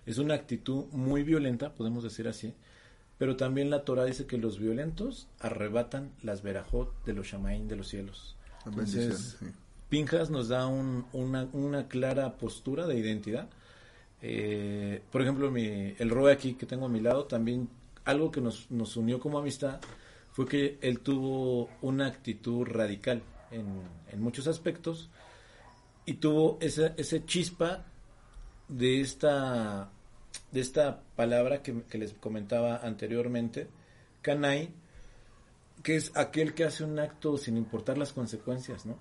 es 0.06 0.18
una 0.18 0.34
actitud 0.34 0.86
muy 0.92 1.22
violenta, 1.22 1.74
podemos 1.74 2.02
decir 2.02 2.28
así, 2.28 2.54
pero 3.18 3.36
también 3.36 3.70
la 3.70 3.84
Torah 3.84 4.04
dice 4.04 4.26
que 4.26 4.36
los 4.36 4.58
violentos 4.58 5.28
arrebatan 5.38 6.10
las 6.22 6.42
verajot 6.42 6.92
de 7.04 7.12
los 7.12 7.28
shamaín 7.28 7.68
de 7.68 7.76
los 7.76 7.88
cielos. 7.88 8.36
Entonces, 8.66 9.36
sí. 9.38 9.46
Pinjas 9.88 10.30
nos 10.30 10.48
da 10.48 10.66
un, 10.66 11.04
una, 11.12 11.48
una 11.52 11.86
clara 11.86 12.38
postura 12.38 12.86
de 12.86 12.98
identidad, 12.98 13.48
eh, 14.22 15.02
por 15.10 15.20
ejemplo, 15.20 15.50
mi, 15.50 15.94
el 15.98 16.08
Roe 16.08 16.32
aquí 16.32 16.54
que 16.54 16.64
tengo 16.64 16.86
a 16.86 16.88
mi 16.88 17.00
lado, 17.00 17.24
también 17.24 17.68
algo 18.04 18.30
que 18.30 18.40
nos, 18.40 18.70
nos 18.70 18.96
unió 18.96 19.18
como 19.18 19.38
amistad 19.38 19.80
fue 20.30 20.46
que 20.46 20.78
él 20.80 21.00
tuvo 21.00 21.68
una 21.82 22.06
actitud 22.06 22.64
radical 22.64 23.22
en, 23.50 23.82
muchos 24.20 24.46
aspectos 24.46 25.10
y 26.06 26.14
tuvo 26.14 26.58
esa, 26.60 26.94
ese 26.96 27.24
chispa 27.24 27.84
de 28.68 29.00
esta, 29.00 29.90
de 30.52 30.60
esta 30.60 31.02
palabra 31.16 31.62
que, 31.62 31.82
que 31.82 31.98
les 31.98 32.14
comentaba 32.14 32.78
anteriormente, 32.78 33.68
Kanai, 34.22 34.70
que 35.82 35.96
es 35.96 36.12
aquel 36.14 36.54
que 36.54 36.64
hace 36.64 36.84
un 36.84 36.98
acto 36.98 37.36
sin 37.36 37.56
importar 37.56 37.98
las 37.98 38.12
consecuencias, 38.12 38.86
¿no? 38.86 38.96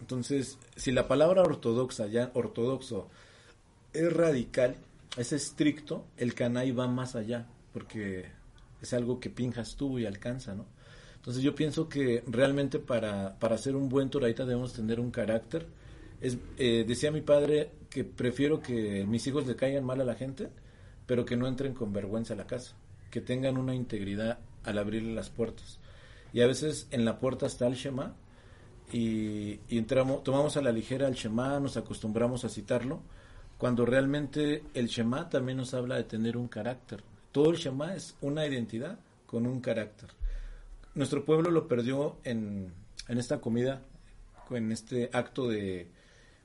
Entonces, 0.00 0.58
si 0.76 0.92
la 0.92 1.08
palabra 1.08 1.42
ortodoxa, 1.42 2.06
ya 2.06 2.30
ortodoxo, 2.34 3.08
es 3.96 4.12
radical, 4.12 4.76
es 5.16 5.32
estricto, 5.32 6.04
el 6.16 6.34
canay 6.34 6.72
va 6.72 6.86
más 6.86 7.16
allá, 7.16 7.46
porque 7.72 8.26
es 8.80 8.92
algo 8.92 9.20
que 9.20 9.30
Pinjas 9.30 9.76
tuvo 9.76 9.98
y 9.98 10.06
alcanza, 10.06 10.54
¿no? 10.54 10.66
Entonces 11.16 11.42
yo 11.42 11.54
pienso 11.54 11.88
que 11.88 12.22
realmente 12.26 12.78
para, 12.78 13.36
para 13.40 13.58
ser 13.58 13.74
un 13.74 13.88
buen 13.88 14.10
toraita 14.10 14.44
debemos 14.44 14.74
tener 14.74 15.00
un 15.00 15.10
carácter. 15.10 15.66
Es, 16.20 16.38
eh, 16.56 16.84
decía 16.86 17.10
mi 17.10 17.20
padre 17.20 17.70
que 17.90 18.04
prefiero 18.04 18.60
que 18.60 19.04
mis 19.06 19.26
hijos 19.26 19.44
le 19.46 19.56
caigan 19.56 19.84
mal 19.84 20.00
a 20.00 20.04
la 20.04 20.14
gente, 20.14 20.50
pero 21.06 21.24
que 21.24 21.36
no 21.36 21.48
entren 21.48 21.74
con 21.74 21.92
vergüenza 21.92 22.34
a 22.34 22.36
la 22.36 22.46
casa, 22.46 22.76
que 23.10 23.20
tengan 23.20 23.56
una 23.56 23.74
integridad 23.74 24.38
al 24.62 24.78
abrirle 24.78 25.14
las 25.14 25.30
puertas. 25.30 25.80
Y 26.32 26.42
a 26.42 26.46
veces 26.46 26.86
en 26.92 27.04
la 27.04 27.18
puerta 27.18 27.46
está 27.46 27.66
el 27.66 27.74
Shema 27.74 28.14
y, 28.92 29.58
y 29.68 29.78
entramos, 29.78 30.22
tomamos 30.22 30.56
a 30.56 30.62
la 30.62 30.70
ligera 30.70 31.08
el 31.08 31.14
Shema, 31.14 31.58
nos 31.58 31.76
acostumbramos 31.76 32.44
a 32.44 32.48
citarlo, 32.48 33.00
cuando 33.58 33.86
realmente 33.86 34.62
el 34.74 34.86
Shema 34.86 35.28
también 35.28 35.58
nos 35.58 35.74
habla 35.74 35.96
de 35.96 36.04
tener 36.04 36.36
un 36.36 36.48
carácter. 36.48 37.02
Todo 37.32 37.50
el 37.50 37.56
Shema 37.56 37.94
es 37.94 38.16
una 38.20 38.46
identidad 38.46 38.98
con 39.26 39.46
un 39.46 39.60
carácter. 39.60 40.10
Nuestro 40.94 41.24
pueblo 41.24 41.50
lo 41.50 41.68
perdió 41.68 42.16
en, 42.24 42.72
en 43.08 43.18
esta 43.18 43.40
comida, 43.40 43.82
en 44.50 44.72
este 44.72 45.10
acto 45.12 45.48
de, 45.48 45.88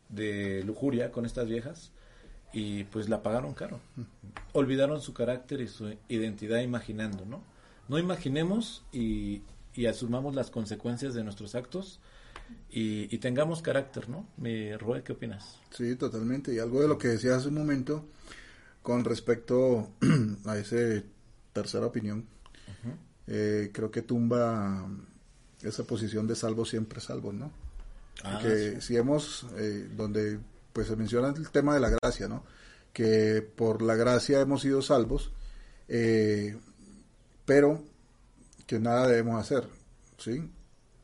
de 0.10 0.64
lujuria 0.64 1.12
con 1.12 1.26
estas 1.26 1.48
viejas 1.48 1.92
y 2.54 2.84
pues 2.86 3.10
la 3.10 3.24
pagaron 3.24 3.54
caro. 3.54 3.80
Olvidaron 4.54 5.02
su 5.02 5.14
carácter 5.14 5.62
y 5.62 5.68
su 5.68 5.96
identidad 6.10 6.60
imaginando, 6.60 7.26
¿no? 7.26 7.44
No 7.88 7.98
imaginemos 7.98 8.84
y, 8.92 9.42
y 9.74 9.86
asumamos 9.86 10.36
las 10.36 10.50
consecuencias 10.50 11.14
de 11.14 11.24
nuestros 11.24 11.56
actos 11.56 12.00
y, 12.70 13.14
y 13.14 13.18
tengamos 13.20 13.62
carácter, 13.62 14.10
¿no? 14.10 14.28
Mi 14.38 14.76
Rue, 14.76 15.04
¿qué 15.04 15.14
opinas? 15.14 15.60
Sí, 15.72 15.96
totalmente. 15.96 16.54
Y 16.54 16.60
algo 16.60 16.82
de 16.82 16.88
lo 16.88 16.98
que 16.98 17.10
decías 17.10 17.38
hace 17.38 17.50
un 17.50 17.56
momento 17.56 18.06
con 18.82 19.04
respecto 19.04 19.92
a 20.46 20.58
ese 20.58 21.04
tercera 21.54 21.86
opinión, 21.86 22.26
eh, 23.28 23.70
creo 23.74 23.92
que 23.92 24.02
tumba 24.02 24.88
esa 25.62 25.84
posición 25.84 26.28
de 26.28 26.36
salvo 26.36 26.66
siempre 26.66 27.00
salvo, 27.00 27.32
¿no? 27.32 27.52
Ah, 28.24 28.40
que 28.42 28.74
sí. 28.74 28.82
si 28.82 28.98
hemos, 28.98 29.46
eh, 29.58 29.88
donde 29.96 30.40
pues 30.74 30.88
se 30.88 30.96
menciona 30.96 31.30
el 31.30 31.50
tema 31.50 31.74
de 31.74 31.80
la 31.80 31.90
gracia, 31.90 32.28
¿no? 32.28 32.44
Que 32.94 33.42
por 33.42 33.82
la 33.82 33.96
gracia 33.96 34.42
hemos 34.42 34.62
sido 34.62 34.82
salvos, 34.82 35.32
eh, 35.88 36.58
pero 37.46 37.84
que 38.66 38.80
nada 38.80 39.08
debemos 39.08 39.40
hacer, 39.40 39.68
¿sí? 40.18 40.50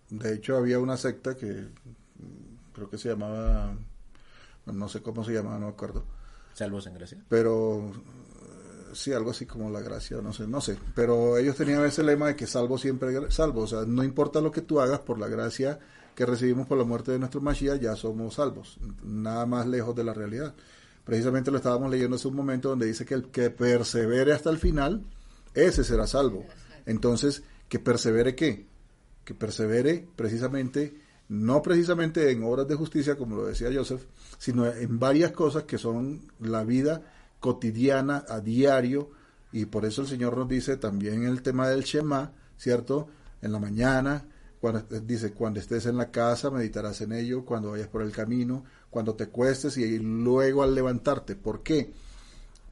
De 0.10 0.34
hecho 0.34 0.58
había 0.58 0.80
una 0.80 0.98
secta 0.98 1.36
que 1.36 1.48
mm, 1.48 2.74
creo 2.74 2.90
que 2.90 2.98
se 2.98 3.10
llamaba, 3.10 3.76
no 4.66 4.90
sé 4.90 5.02
cómo 5.02 5.24
se 5.24 5.34
llamaba, 5.34 5.60
no 5.60 5.68
me 5.68 5.74
acuerdo, 5.74 6.04
Salvos 6.54 6.88
en 6.88 6.94
gracia. 6.94 7.24
pero 7.28 7.90
eh, 7.90 8.92
sí, 8.94 9.14
algo 9.14 9.32
así 9.32 9.46
como 9.46 9.70
la 9.70 9.82
gracia, 9.82 10.18
no 10.22 10.34
sé, 10.34 10.48
no 10.48 10.62
sé, 10.62 10.78
pero 10.96 11.38
ellos 11.38 11.56
tenían 11.56 11.84
ese 11.86 12.04
lema 12.04 12.28
de 12.28 12.36
que 12.36 12.48
salvo 12.48 12.78
siempre 12.78 13.30
salvo, 13.32 13.62
o 13.62 13.68
sea, 13.68 13.84
no 13.86 14.04
importa 14.04 14.42
lo 14.42 14.52
que 14.52 14.62
tú 14.62 14.80
hagas 14.80 15.00
por 15.00 15.20
la 15.20 15.28
gracia 15.28 15.80
que 16.16 16.26
recibimos 16.26 16.66
por 16.66 16.80
la 16.80 16.84
muerte 16.84 17.12
de 17.12 17.20
nuestro 17.20 17.42
Mashiach, 17.42 17.80
ya 17.80 17.96
somos 17.96 18.36
salvos, 18.36 18.80
nada 19.04 19.46
más 19.46 19.68
lejos 19.68 19.96
de 19.96 20.04
la 20.04 20.16
realidad. 20.16 20.56
Precisamente 21.04 21.52
lo 21.52 21.58
estábamos 21.58 21.92
leyendo 21.92 22.16
hace 22.16 22.28
un 22.28 22.36
momento 22.36 22.70
donde 22.70 22.88
dice 22.88 23.06
que 23.06 23.14
el 23.14 23.30
que 23.30 23.52
persevere 23.52 24.34
hasta 24.34 24.50
el 24.50 24.58
final, 24.58 25.04
ese 25.54 25.84
será 25.84 26.08
salvo. 26.08 26.44
Entonces, 26.88 27.44
¿que 27.70 27.78
persevere 27.78 28.36
qué? 28.36 28.66
Que 29.28 29.34
persevere 29.34 30.08
precisamente, 30.16 31.02
no 31.28 31.62
precisamente 31.62 32.32
en 32.32 32.46
obras 32.46 32.66
de 32.66 32.76
justicia, 32.76 33.18
como 33.18 33.36
lo 33.36 33.46
decía 33.46 33.68
Joseph, 33.74 34.04
sino 34.38 34.66
en 34.66 35.00
varias 35.00 35.34
cosas 35.34 35.64
que 35.64 35.78
son 35.78 36.32
la 36.40 36.64
vida 36.64 37.02
cotidiana, 37.42 38.24
a 38.30 38.40
diario, 38.40 39.12
y 39.52 39.66
por 39.66 39.84
eso 39.84 40.04
el 40.04 40.08
Señor 40.08 40.38
nos 40.38 40.48
dice 40.48 40.78
también 40.78 41.26
el 41.26 41.42
tema 41.42 41.68
del 41.68 41.84
Shema, 41.84 42.32
¿cierto? 42.58 43.10
En 43.42 43.52
la 43.52 43.60
mañana, 43.60 44.24
cuando 44.62 44.82
dice, 45.02 45.34
cuando 45.34 45.60
estés 45.60 45.88
en 45.88 45.98
la 45.98 46.10
casa, 46.10 46.50
meditarás 46.50 47.02
en 47.02 47.12
ello, 47.12 47.44
cuando 47.44 47.72
vayas 47.72 47.90
por 47.90 48.04
el 48.04 48.14
camino, 48.14 48.64
cuando 48.90 49.16
te 49.16 49.28
cuestes 49.28 49.76
y 49.76 50.00
luego 50.00 50.64
al 50.64 50.74
levantarte. 50.74 51.36
¿Por 51.36 51.64
qué? 51.64 51.92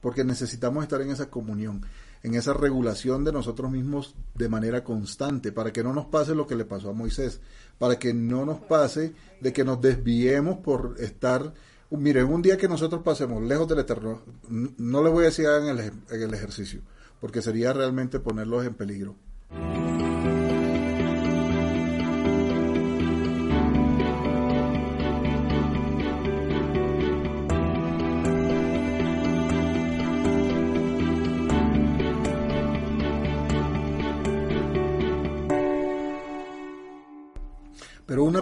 Porque 0.00 0.24
necesitamos 0.24 0.84
estar 0.84 1.02
en 1.02 1.10
esa 1.10 1.28
comunión, 1.28 1.82
en 2.26 2.34
esa 2.34 2.52
regulación 2.52 3.22
de 3.22 3.30
nosotros 3.30 3.70
mismos 3.70 4.16
de 4.34 4.48
manera 4.48 4.82
constante, 4.82 5.52
para 5.52 5.72
que 5.72 5.84
no 5.84 5.92
nos 5.92 6.06
pase 6.06 6.34
lo 6.34 6.44
que 6.44 6.56
le 6.56 6.64
pasó 6.64 6.90
a 6.90 6.92
Moisés, 6.92 7.40
para 7.78 8.00
que 8.00 8.12
no 8.12 8.44
nos 8.44 8.58
pase 8.58 9.14
de 9.40 9.52
que 9.52 9.62
nos 9.62 9.80
desviemos 9.80 10.58
por 10.58 10.96
estar, 10.98 11.54
miren, 11.88 12.26
un 12.26 12.42
día 12.42 12.56
que 12.56 12.66
nosotros 12.66 13.02
pasemos 13.04 13.44
lejos 13.44 13.68
del 13.68 13.78
Eterno, 13.78 14.22
no 14.48 15.04
les 15.04 15.12
voy 15.12 15.22
a 15.22 15.26
decir 15.26 15.46
hagan 15.46 15.78
el, 15.78 15.92
en 16.10 16.22
el 16.22 16.34
ejercicio, 16.34 16.80
porque 17.20 17.42
sería 17.42 17.72
realmente 17.72 18.18
ponerlos 18.18 18.66
en 18.66 18.74
peligro. 18.74 19.14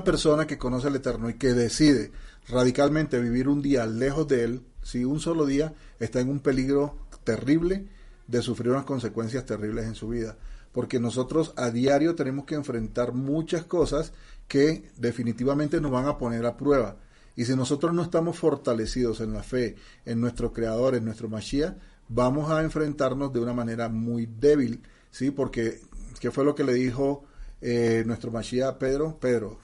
Persona 0.05 0.47
que 0.47 0.59
conoce 0.59 0.89
al 0.89 0.97
Eterno 0.97 1.28
y 1.31 1.35
que 1.35 1.55
decide 1.55 2.12
radicalmente 2.48 3.20
vivir 3.20 3.48
un 3.48 3.62
día 3.62 3.86
lejos 3.86 4.28
de 4.28 4.44
Él, 4.44 4.62
si 4.82 5.05
un 5.05 5.20
solo 5.20 5.47
día 5.47 5.74
está 5.98 6.20
en 6.20 6.28
un 6.28 6.40
peligro 6.40 6.98
terrible 7.24 7.89
de 8.26 8.43
sufrir 8.43 8.70
unas 8.70 8.85
consecuencias 8.85 9.44
terribles 9.44 9.86
en 9.86 9.94
su 9.94 10.09
vida. 10.09 10.36
Porque 10.72 10.98
nosotros 10.98 11.55
a 11.56 11.70
diario 11.70 12.14
tenemos 12.14 12.44
que 12.44 12.55
enfrentar 12.55 13.12
muchas 13.12 13.64
cosas 13.64 14.12
que 14.48 14.90
definitivamente 14.97 15.81
nos 15.81 15.93
van 15.93 16.06
a 16.06 16.18
poner 16.18 16.44
a 16.47 16.56
prueba. 16.56 16.97
Y 17.36 17.44
si 17.44 17.56
nosotros 17.56 17.93
no 17.94 18.02
estamos 18.02 18.39
fortalecidos 18.39 19.20
en 19.20 19.32
la 19.32 19.43
fe, 19.43 19.76
en 20.05 20.20
nuestro 20.20 20.52
Creador, 20.52 20.94
en 20.94 21.05
nuestro 21.05 21.28
Mashiach, 21.28 21.76
vamos 22.09 22.51
a 22.51 22.62
enfrentarnos 22.62 23.32
de 23.32 23.40
una 23.40 23.52
manera 23.52 23.89
muy 23.89 24.26
débil, 24.26 24.82
¿sí? 25.10 25.31
Porque, 25.31 25.81
¿qué 26.20 26.31
fue 26.31 26.44
lo 26.44 26.55
que 26.55 26.64
le 26.64 26.74
dijo 26.74 27.24
eh, 27.60 28.05
nuestro 28.06 28.31
Mashiach 28.31 28.68
a 28.68 28.78
Pedro? 28.78 29.18
Pedro, 29.18 29.59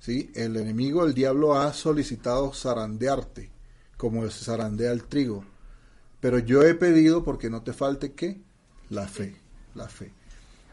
¿sí? 0.00 0.30
El 0.34 0.56
enemigo, 0.56 1.04
el 1.04 1.14
diablo, 1.14 1.54
ha 1.54 1.72
solicitado 1.72 2.52
zarandearte, 2.52 3.50
como 3.96 4.28
se 4.28 4.44
zarandea 4.44 4.92
el 4.92 5.04
trigo. 5.04 5.44
Pero 6.20 6.38
yo 6.38 6.62
he 6.62 6.74
pedido 6.74 7.24
porque 7.24 7.50
no 7.50 7.62
te 7.62 7.72
falte, 7.72 8.12
¿qué? 8.12 8.40
La 8.90 9.06
fe, 9.06 9.36
la 9.74 9.88
fe. 9.88 10.12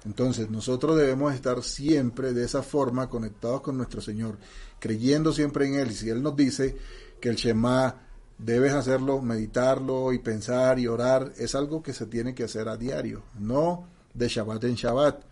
Entonces, 0.06 0.50
nosotros 0.50 0.98
debemos 0.98 1.34
estar 1.34 1.64
siempre 1.64 2.34
de 2.34 2.46
esa 2.46 2.62
forma 2.62 3.10
conectados 3.10 3.62
con 3.62 3.78
nuestro 3.78 4.02
Señor, 4.02 4.38
creyendo 4.80 5.34
siempre 5.34 5.68
en 5.68 5.76
Él. 5.76 5.92
Y 5.92 5.96
si 5.96 6.10
Él 6.10 6.22
nos 6.22 6.36
dice 6.36 6.78
que 7.20 7.30
el 7.30 7.36
Shema 7.36 8.02
debes 8.38 8.74
hacerlo, 8.74 9.22
meditarlo 9.22 10.14
y 10.14 10.20
pensar 10.20 10.80
y 10.80 10.88
orar, 10.88 11.34
es 11.38 11.56
algo 11.56 11.82
que 11.82 11.94
se 11.94 12.06
tiene 12.06 12.36
que 12.36 12.44
hacer 12.44 12.68
a 12.68 12.78
diario, 12.78 13.24
no 13.40 13.88
de 14.14 14.28
Shabbat 14.28 14.64
en 14.66 14.76
Shabbat, 14.76 15.24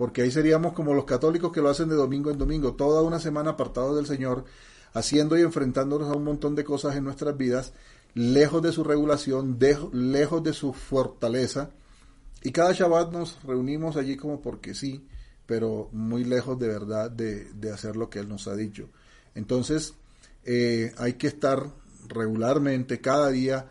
porque 0.00 0.22
ahí 0.22 0.30
seríamos 0.30 0.72
como 0.72 0.94
los 0.94 1.04
católicos 1.04 1.52
que 1.52 1.60
lo 1.60 1.68
hacen 1.68 1.90
de 1.90 1.94
domingo 1.94 2.30
en 2.30 2.38
domingo, 2.38 2.72
toda 2.72 3.02
una 3.02 3.20
semana 3.20 3.50
apartados 3.50 3.96
del 3.96 4.06
Señor, 4.06 4.46
haciendo 4.94 5.36
y 5.36 5.42
enfrentándonos 5.42 6.08
a 6.08 6.16
un 6.16 6.24
montón 6.24 6.54
de 6.54 6.64
cosas 6.64 6.96
en 6.96 7.04
nuestras 7.04 7.36
vidas, 7.36 7.74
lejos 8.14 8.62
de 8.62 8.72
su 8.72 8.82
regulación, 8.82 9.58
lejos 9.92 10.42
de 10.42 10.54
su 10.54 10.72
fortaleza, 10.72 11.68
y 12.42 12.50
cada 12.50 12.72
Shabbat 12.72 13.12
nos 13.12 13.42
reunimos 13.42 13.98
allí 13.98 14.16
como 14.16 14.40
porque 14.40 14.74
sí, 14.74 15.06
pero 15.44 15.90
muy 15.92 16.24
lejos 16.24 16.58
de 16.58 16.68
verdad 16.68 17.10
de, 17.10 17.52
de 17.52 17.70
hacer 17.70 17.94
lo 17.94 18.08
que 18.08 18.20
Él 18.20 18.28
nos 18.30 18.48
ha 18.48 18.56
dicho. 18.56 18.88
Entonces, 19.34 19.92
eh, 20.46 20.94
hay 20.96 21.12
que 21.12 21.26
estar 21.26 21.74
regularmente, 22.08 23.02
cada 23.02 23.28
día, 23.28 23.66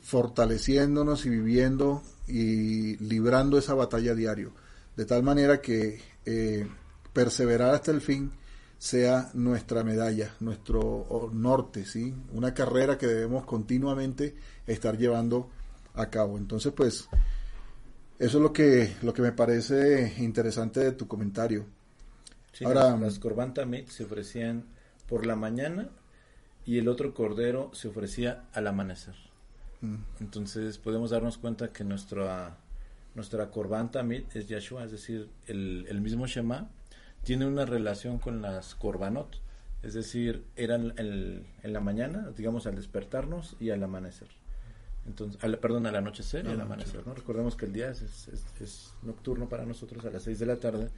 fortaleciéndonos 0.00 1.26
y 1.26 1.28
viviendo 1.28 2.02
y 2.26 2.96
librando 3.04 3.58
esa 3.58 3.74
batalla 3.74 4.14
diario, 4.14 4.54
de 4.98 5.06
tal 5.06 5.22
manera 5.22 5.60
que 5.62 6.00
eh, 6.26 6.66
perseverar 7.12 7.72
hasta 7.72 7.92
el 7.92 8.00
fin 8.00 8.32
sea 8.78 9.30
nuestra 9.32 9.84
medalla, 9.84 10.34
nuestro 10.40 11.30
norte, 11.32 11.84
¿sí? 11.84 12.12
Una 12.32 12.52
carrera 12.52 12.98
que 12.98 13.06
debemos 13.06 13.44
continuamente 13.46 14.34
estar 14.66 14.98
llevando 14.98 15.50
a 15.94 16.10
cabo. 16.10 16.36
Entonces, 16.36 16.72
pues, 16.72 17.08
eso 18.18 18.38
es 18.38 18.42
lo 18.42 18.52
que, 18.52 18.96
lo 19.02 19.14
que 19.14 19.22
me 19.22 19.30
parece 19.30 20.14
interesante 20.18 20.80
de 20.80 20.90
tu 20.90 21.06
comentario. 21.06 21.64
Sí, 22.52 22.64
Ahora- 22.64 22.90
las, 22.90 23.00
las 23.00 23.18
Corban 23.20 23.54
Tamid 23.54 23.86
se 23.86 24.02
ofrecían 24.02 24.64
por 25.08 25.26
la 25.26 25.36
mañana 25.36 25.90
y 26.66 26.78
el 26.78 26.88
otro 26.88 27.14
cordero 27.14 27.70
se 27.72 27.86
ofrecía 27.86 28.48
al 28.52 28.66
amanecer. 28.66 29.14
Mm. 29.80 29.94
Entonces 30.18 30.76
podemos 30.78 31.10
darnos 31.10 31.38
cuenta 31.38 31.72
que 31.72 31.84
nuestra, 31.84 32.58
nuestra 33.18 33.50
Tamid 33.90 34.22
es 34.34 34.46
Yahshua, 34.48 34.84
es 34.84 34.92
decir, 34.92 35.28
el, 35.48 35.86
el 35.88 36.00
mismo 36.00 36.26
Shema 36.26 36.68
tiene 37.24 37.46
una 37.46 37.66
relación 37.66 38.18
con 38.18 38.40
las 38.42 38.74
Korbanot, 38.76 39.40
es 39.82 39.94
decir, 39.94 40.44
eran 40.56 40.94
el- 40.96 41.44
en 41.62 41.72
la 41.72 41.80
mañana, 41.80 42.30
digamos 42.36 42.66
al 42.66 42.76
despertarnos 42.76 43.56
y 43.60 43.70
al 43.70 43.82
amanecer. 43.82 44.28
Entonces, 45.06 45.42
al- 45.42 45.58
perdón, 45.58 45.86
al 45.86 45.96
anochecer 45.96 46.44
y 46.46 46.50
al 46.50 46.60
amanecer, 46.60 47.04
¿no? 47.06 47.14
Recordemos 47.14 47.56
que 47.56 47.66
el 47.66 47.72
día 47.72 47.90
es, 47.90 48.02
es- 48.02 48.28
es- 48.28 48.44
es 48.60 48.94
nocturno 49.02 49.48
para 49.48 49.64
nosotros 49.66 50.04
a 50.04 50.10
las 50.10 50.22
6 50.22 50.38
de 50.38 50.46
la 50.46 50.56
tarde. 50.56 50.88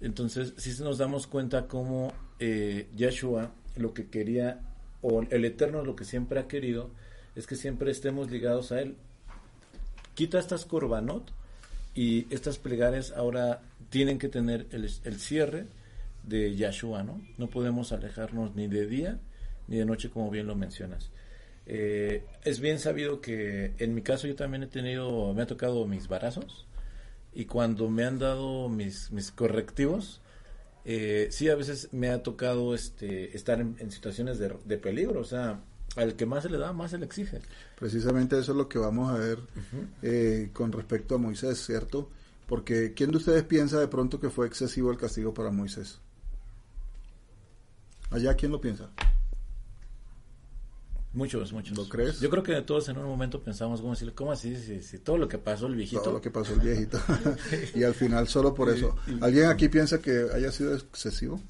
Entonces, 0.00 0.52
sí 0.56 0.74
nos 0.82 0.98
damos 0.98 1.26
cuenta 1.26 1.68
cómo 1.68 2.12
eh, 2.40 2.88
Yahshua 2.96 3.50
lo 3.76 3.94
que 3.94 4.08
quería, 4.08 4.60
o 5.00 5.22
el 5.22 5.44
Eterno 5.44 5.84
lo 5.84 5.94
que 5.96 6.04
siempre 6.04 6.40
ha 6.40 6.48
querido, 6.48 6.90
es 7.36 7.46
que 7.46 7.54
siempre 7.56 7.90
estemos 7.90 8.30
ligados 8.30 8.72
a 8.72 8.80
Él. 8.80 8.96
Quita 10.14 10.38
estas 10.38 10.64
corbanot 10.64 11.30
Y 11.96 12.32
estas 12.32 12.58
plegarias 12.58 13.12
ahora 13.16 13.62
tienen 13.88 14.18
que 14.18 14.28
tener 14.28 14.66
el, 14.70 15.18
cierre 15.18 15.64
de 16.24 16.54
Yahshua, 16.54 17.02
¿no? 17.02 17.22
No 17.38 17.48
podemos 17.48 17.90
alejarnos 17.90 18.54
ni 18.54 18.68
de 18.68 18.86
día 18.86 19.18
ni 19.66 19.78
de 19.78 19.86
noche, 19.86 20.10
como 20.10 20.30
bien 20.30 20.46
lo 20.46 20.54
mencionas. 20.54 21.10
Eh, 21.64 22.22
es 22.44 22.60
bien 22.60 22.78
sabido 22.78 23.20
que 23.22 23.72
en 23.78 23.94
mi 23.94 24.02
caso 24.02 24.28
yo 24.28 24.36
también 24.36 24.62
he 24.62 24.66
tenido, 24.66 25.32
me 25.32 25.42
ha 25.42 25.46
tocado 25.46 25.86
mis 25.86 26.06
barazos 26.06 26.66
y 27.34 27.46
cuando 27.46 27.88
me 27.88 28.04
han 28.04 28.18
dado 28.18 28.68
mis, 28.68 29.10
mis 29.10 29.30
correctivos, 29.30 30.20
eh, 30.84 31.28
sí 31.30 31.48
a 31.48 31.56
veces 31.56 31.88
me 31.92 32.10
ha 32.10 32.22
tocado 32.22 32.74
este, 32.74 33.34
estar 33.34 33.58
en, 33.60 33.90
situaciones 33.90 34.38
de, 34.38 34.54
de, 34.66 34.78
peligro, 34.78 35.20
o 35.20 35.24
sea, 35.24 35.60
al 35.96 36.14
que 36.14 36.26
más 36.26 36.42
se 36.42 36.50
le 36.50 36.58
da, 36.58 36.72
más 36.72 36.90
se 36.90 36.98
le 36.98 37.06
exige. 37.06 37.40
Precisamente 37.78 38.38
eso 38.38 38.52
es 38.52 38.58
lo 38.58 38.68
que 38.68 38.78
vamos 38.78 39.10
a 39.10 39.18
ver 39.18 39.40
eh, 40.02 40.50
con 40.52 40.72
respecto 40.72 41.14
a 41.14 41.18
Moisés, 41.18 41.64
¿cierto? 41.64 42.10
Porque 42.46 42.92
¿quién 42.94 43.10
de 43.10 43.16
ustedes 43.16 43.42
piensa 43.42 43.80
de 43.80 43.88
pronto 43.88 44.20
que 44.20 44.30
fue 44.30 44.46
excesivo 44.46 44.90
el 44.90 44.98
castigo 44.98 45.34
para 45.34 45.50
Moisés? 45.50 45.98
Allá, 48.10 48.34
¿quién 48.34 48.52
lo 48.52 48.60
piensa? 48.60 48.90
Muchos, 51.12 51.50
muchos. 51.52 51.76
¿Lo 51.76 51.88
crees? 51.88 52.20
Yo 52.20 52.28
creo 52.28 52.42
que 52.42 52.60
todos 52.60 52.90
en 52.90 52.98
un 52.98 53.06
momento 53.06 53.42
pensamos, 53.42 53.80
¿cómo 53.80 53.94
decirle? 53.94 54.14
¿Cómo 54.14 54.32
así? 54.32 54.54
Si, 54.82 54.98
todo 54.98 55.16
lo 55.16 55.26
que 55.26 55.38
pasó 55.38 55.66
el 55.66 55.74
viejito. 55.74 56.02
Todo 56.02 56.12
lo 56.12 56.20
que 56.20 56.30
pasó 56.30 56.52
el 56.52 56.60
viejito. 56.60 57.00
y 57.74 57.82
al 57.82 57.94
final 57.94 58.28
solo 58.28 58.54
por 58.54 58.68
eso. 58.68 58.94
¿Alguien 59.22 59.46
aquí 59.46 59.70
piensa 59.70 59.98
que 59.98 60.26
haya 60.34 60.52
sido 60.52 60.74
excesivo? 60.74 61.40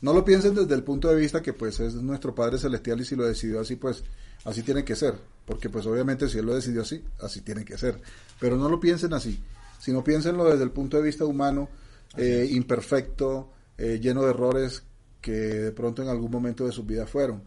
No 0.00 0.12
lo 0.12 0.24
piensen 0.24 0.54
desde 0.54 0.74
el 0.74 0.84
punto 0.84 1.08
de 1.08 1.16
vista 1.16 1.42
que 1.42 1.52
pues 1.52 1.80
es 1.80 1.94
nuestro 1.94 2.34
Padre 2.34 2.58
Celestial 2.58 3.00
y 3.00 3.04
si 3.04 3.16
lo 3.16 3.26
decidió 3.26 3.60
así, 3.60 3.76
pues 3.76 4.04
así 4.44 4.62
tiene 4.62 4.84
que 4.84 4.94
ser. 4.94 5.14
Porque 5.44 5.70
pues 5.70 5.86
obviamente 5.86 6.28
si 6.28 6.38
Él 6.38 6.46
lo 6.46 6.54
decidió 6.54 6.82
así, 6.82 7.02
así 7.20 7.40
tiene 7.40 7.64
que 7.64 7.76
ser. 7.76 8.00
Pero 8.38 8.56
no 8.56 8.68
lo 8.68 8.78
piensen 8.78 9.12
así, 9.12 9.42
sino 9.80 10.04
piénsenlo 10.04 10.44
desde 10.44 10.64
el 10.64 10.70
punto 10.70 10.96
de 10.96 11.02
vista 11.02 11.24
humano, 11.24 11.68
eh, 12.16 12.48
imperfecto, 12.50 13.50
eh, 13.76 13.98
lleno 14.00 14.22
de 14.22 14.30
errores 14.30 14.84
que 15.20 15.32
de 15.32 15.72
pronto 15.72 16.02
en 16.02 16.08
algún 16.08 16.30
momento 16.30 16.64
de 16.64 16.72
su 16.72 16.84
vida 16.84 17.06
fueron 17.06 17.42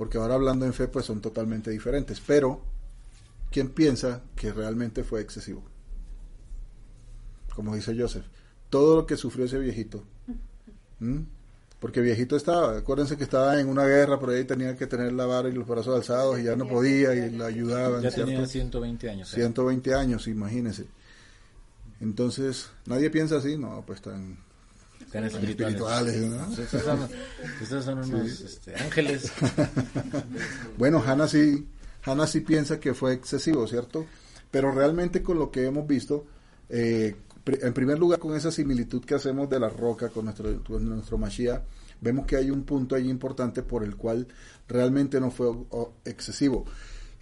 porque 0.00 0.16
ahora 0.16 0.32
hablando 0.32 0.64
en 0.64 0.72
fe 0.72 0.88
pues 0.88 1.04
son 1.04 1.20
totalmente 1.20 1.70
diferentes. 1.70 2.22
Pero, 2.26 2.62
¿quién 3.50 3.68
piensa 3.68 4.22
que 4.34 4.50
realmente 4.50 5.04
fue 5.04 5.20
excesivo? 5.20 5.62
Como 7.54 7.74
dice 7.74 7.94
Joseph, 7.94 8.24
todo 8.70 8.96
lo 8.96 9.04
que 9.04 9.18
sufrió 9.18 9.44
ese 9.44 9.58
viejito. 9.58 10.02
Porque 11.80 12.02
viejito 12.02 12.36
estaba, 12.36 12.76
acuérdense 12.76 13.16
que 13.16 13.24
estaba 13.24 13.58
en 13.58 13.66
una 13.68 13.84
guerra, 13.84 14.20
por 14.20 14.30
ahí 14.30 14.44
tenía 14.44 14.76
que 14.76 14.86
tener 14.86 15.14
la 15.14 15.24
vara 15.24 15.48
y 15.48 15.52
los 15.52 15.66
brazos 15.66 15.96
alzados 15.96 16.38
y 16.38 16.44
ya 16.44 16.54
no 16.54 16.68
podía 16.68 17.14
y 17.14 17.30
la 17.30 17.46
ayudaban. 17.46 18.02
Ya 18.02 18.10
tenía 18.10 18.46
120 18.46 19.10
años. 19.10 19.30
120 19.30 19.90
¿eh? 19.90 19.94
años, 19.94 20.28
imagínense. 20.28 20.86
Entonces, 22.00 22.70
nadie 22.84 23.08
piensa 23.10 23.36
así, 23.36 23.56
no, 23.56 23.82
pues 23.86 24.02
tan 24.02 24.36
espirituales. 25.12 26.16
Estos 26.58 27.84
son, 27.84 27.98
unos 27.98 28.40
este, 28.40 28.74
ángeles. 28.76 29.32
bueno, 30.78 31.02
Hannah 31.04 31.28
sí, 31.28 31.66
Hannah 32.04 32.26
sí 32.26 32.40
piensa 32.40 32.78
que 32.78 32.94
fue 32.94 33.14
excesivo, 33.14 33.66
¿cierto? 33.66 34.06
Pero 34.50 34.72
realmente 34.72 35.22
con 35.22 35.38
lo 35.38 35.50
que 35.50 35.66
hemos 35.66 35.86
visto, 35.86 36.26
eh, 36.68 37.16
en 37.46 37.72
primer 37.72 37.98
lugar 37.98 38.18
con 38.18 38.34
esa 38.34 38.50
similitud 38.50 39.04
que 39.04 39.14
hacemos 39.14 39.48
de 39.48 39.60
la 39.60 39.68
roca 39.68 40.08
con 40.08 40.26
nuestro, 40.26 40.62
con 40.64 40.88
nuestro 40.88 41.18
Mashiach, 41.18 41.62
vemos 42.00 42.26
que 42.26 42.36
hay 42.36 42.50
un 42.50 42.64
punto 42.64 42.94
ahí 42.94 43.08
importante 43.08 43.62
por 43.62 43.84
el 43.84 43.96
cual 43.96 44.26
realmente 44.68 45.20
no 45.20 45.30
fue 45.30 45.48
excesivo. 46.04 46.64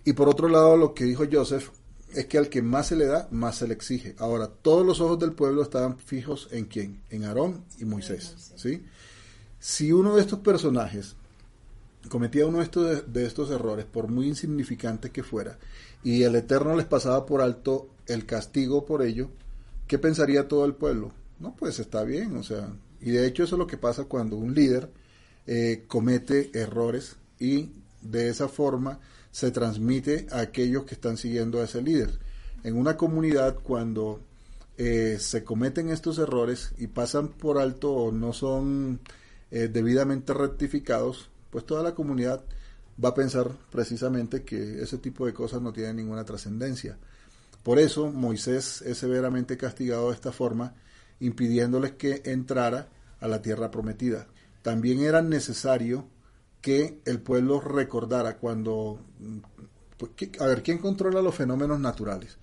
Y 0.04 0.12
por 0.12 0.28
otro 0.28 0.48
lado, 0.48 0.76
lo 0.76 0.94
que 0.94 1.04
dijo 1.04 1.24
Joseph, 1.30 1.70
es 2.14 2.26
que 2.26 2.38
al 2.38 2.48
que 2.48 2.62
más 2.62 2.86
se 2.88 2.96
le 2.96 3.06
da, 3.06 3.28
más 3.30 3.56
se 3.56 3.68
le 3.68 3.74
exige. 3.74 4.14
Ahora, 4.18 4.48
todos 4.48 4.86
los 4.86 5.00
ojos 5.00 5.18
del 5.18 5.32
pueblo 5.32 5.62
estaban 5.62 5.98
fijos 5.98 6.48
en 6.50 6.64
quién? 6.64 7.02
En 7.10 7.24
Aarón 7.24 7.64
y 7.78 7.84
Moisés. 7.84 8.52
¿sí? 8.56 8.84
Si 9.58 9.92
uno 9.92 10.16
de 10.16 10.22
estos 10.22 10.38
personajes 10.38 11.16
cometía 12.08 12.46
uno 12.46 12.58
de 12.58 12.64
estos, 12.64 13.12
de 13.12 13.26
estos 13.26 13.50
errores, 13.50 13.84
por 13.84 14.08
muy 14.08 14.28
insignificante 14.28 15.10
que 15.10 15.22
fuera, 15.22 15.58
y 16.02 16.22
el 16.22 16.36
Eterno 16.36 16.76
les 16.76 16.86
pasaba 16.86 17.26
por 17.26 17.42
alto 17.42 17.88
el 18.06 18.24
castigo 18.24 18.86
por 18.86 19.02
ello, 19.02 19.28
¿qué 19.89 19.98
pensaría 19.98 20.47
todo 20.47 20.65
el 20.65 20.74
pueblo? 20.74 21.12
No, 21.40 21.56
pues 21.56 21.81
está 21.81 22.05
bien, 22.05 22.36
o 22.36 22.43
sea, 22.43 22.73
y 23.01 23.10
de 23.10 23.27
hecho 23.27 23.43
eso 23.43 23.56
es 23.56 23.59
lo 23.59 23.66
que 23.66 23.77
pasa 23.77 24.05
cuando 24.05 24.36
un 24.36 24.55
líder 24.55 24.90
eh, 25.47 25.85
comete 25.89 26.51
errores 26.52 27.16
y 27.40 27.70
de 28.02 28.28
esa 28.28 28.48
forma 28.48 29.01
se 29.31 29.51
transmite 29.51 30.27
a 30.31 30.40
aquellos 30.40 30.85
que 30.85 30.94
están 30.94 31.16
siguiendo 31.16 31.60
a 31.60 31.65
ese 31.65 31.82
líder. 31.82 32.19
En 32.65 32.77
una 32.77 32.97
comunidad, 32.97 33.59
cuando 33.62 34.20
eh, 34.77 35.16
se 35.20 35.44
cometen 35.44 35.90
estos 35.90 36.19
errores 36.19 36.73
y 36.77 36.89
pasan 36.89 37.28
por 37.28 37.59
alto 37.59 37.93
o 37.93 38.12
no 38.12 38.32
son 38.32 39.01
eh, 39.51 39.69
debidamente 39.69 40.35
rectificados, 40.35 41.31
pues 41.51 41.65
toda 41.65 41.82
la 41.82 41.94
comunidad 41.94 42.44
va 43.02 43.10
a 43.10 43.15
pensar 43.15 43.51
precisamente 43.70 44.43
que 44.43 44.82
ese 44.82 44.98
tipo 44.98 45.24
de 45.24 45.32
cosas 45.32 45.62
no 45.62 45.73
tienen 45.73 45.97
ninguna 45.97 46.24
trascendencia. 46.24 46.98
Por 47.68 47.78
eso 47.78 48.10
Moisés 48.10 48.80
es 48.80 48.96
severamente 48.96 49.58
castigado 49.58 50.08
de 50.08 50.14
esta 50.14 50.32
forma, 50.32 50.72
impidiéndoles 51.20 51.92
que 51.92 52.22
entrara 52.24 52.88
a 53.20 53.28
la 53.28 53.42
tierra 53.42 53.70
prometida. 53.70 54.26
También 54.62 55.00
era 55.00 55.20
necesario 55.20 56.08
que 56.62 57.02
el 57.04 57.20
pueblo 57.20 57.60
recordara 57.60 58.38
cuando... 58.38 58.98
Pues, 59.98 60.12
a 60.40 60.46
ver, 60.46 60.62
¿quién 60.62 60.78
controla 60.78 61.20
los 61.20 61.34
fenómenos 61.34 61.78
naturales? 61.78 62.38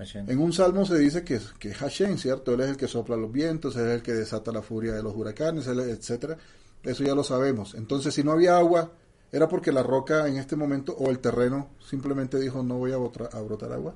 En 0.00 0.40
un 0.40 0.52
salmo 0.52 0.84
se 0.86 0.98
dice 0.98 1.22
que, 1.22 1.38
que 1.60 1.72
Hashem, 1.72 2.18
¿cierto? 2.18 2.54
Él 2.54 2.62
es 2.62 2.70
el 2.70 2.76
que 2.76 2.88
sopla 2.88 3.16
los 3.16 3.30
vientos, 3.30 3.76
él 3.76 3.90
es 3.90 3.94
el 3.94 4.02
que 4.02 4.12
desata 4.12 4.50
la 4.50 4.62
furia 4.62 4.92
de 4.92 5.04
los 5.04 5.14
huracanes, 5.14 5.68
etcétera. 5.68 6.36
Eso 6.82 7.04
ya 7.04 7.14
lo 7.14 7.22
sabemos. 7.22 7.74
Entonces, 7.74 8.12
si 8.12 8.24
no 8.24 8.32
había 8.32 8.56
agua, 8.56 8.90
era 9.30 9.48
porque 9.48 9.70
la 9.70 9.84
roca 9.84 10.26
en 10.26 10.36
este 10.36 10.56
momento 10.56 10.96
o 10.98 11.10
el 11.10 11.20
terreno 11.20 11.70
simplemente 11.88 12.40
dijo 12.40 12.64
no 12.64 12.78
voy 12.78 12.90
a, 12.90 12.96
a 12.96 13.40
brotar 13.40 13.72
agua. 13.72 13.94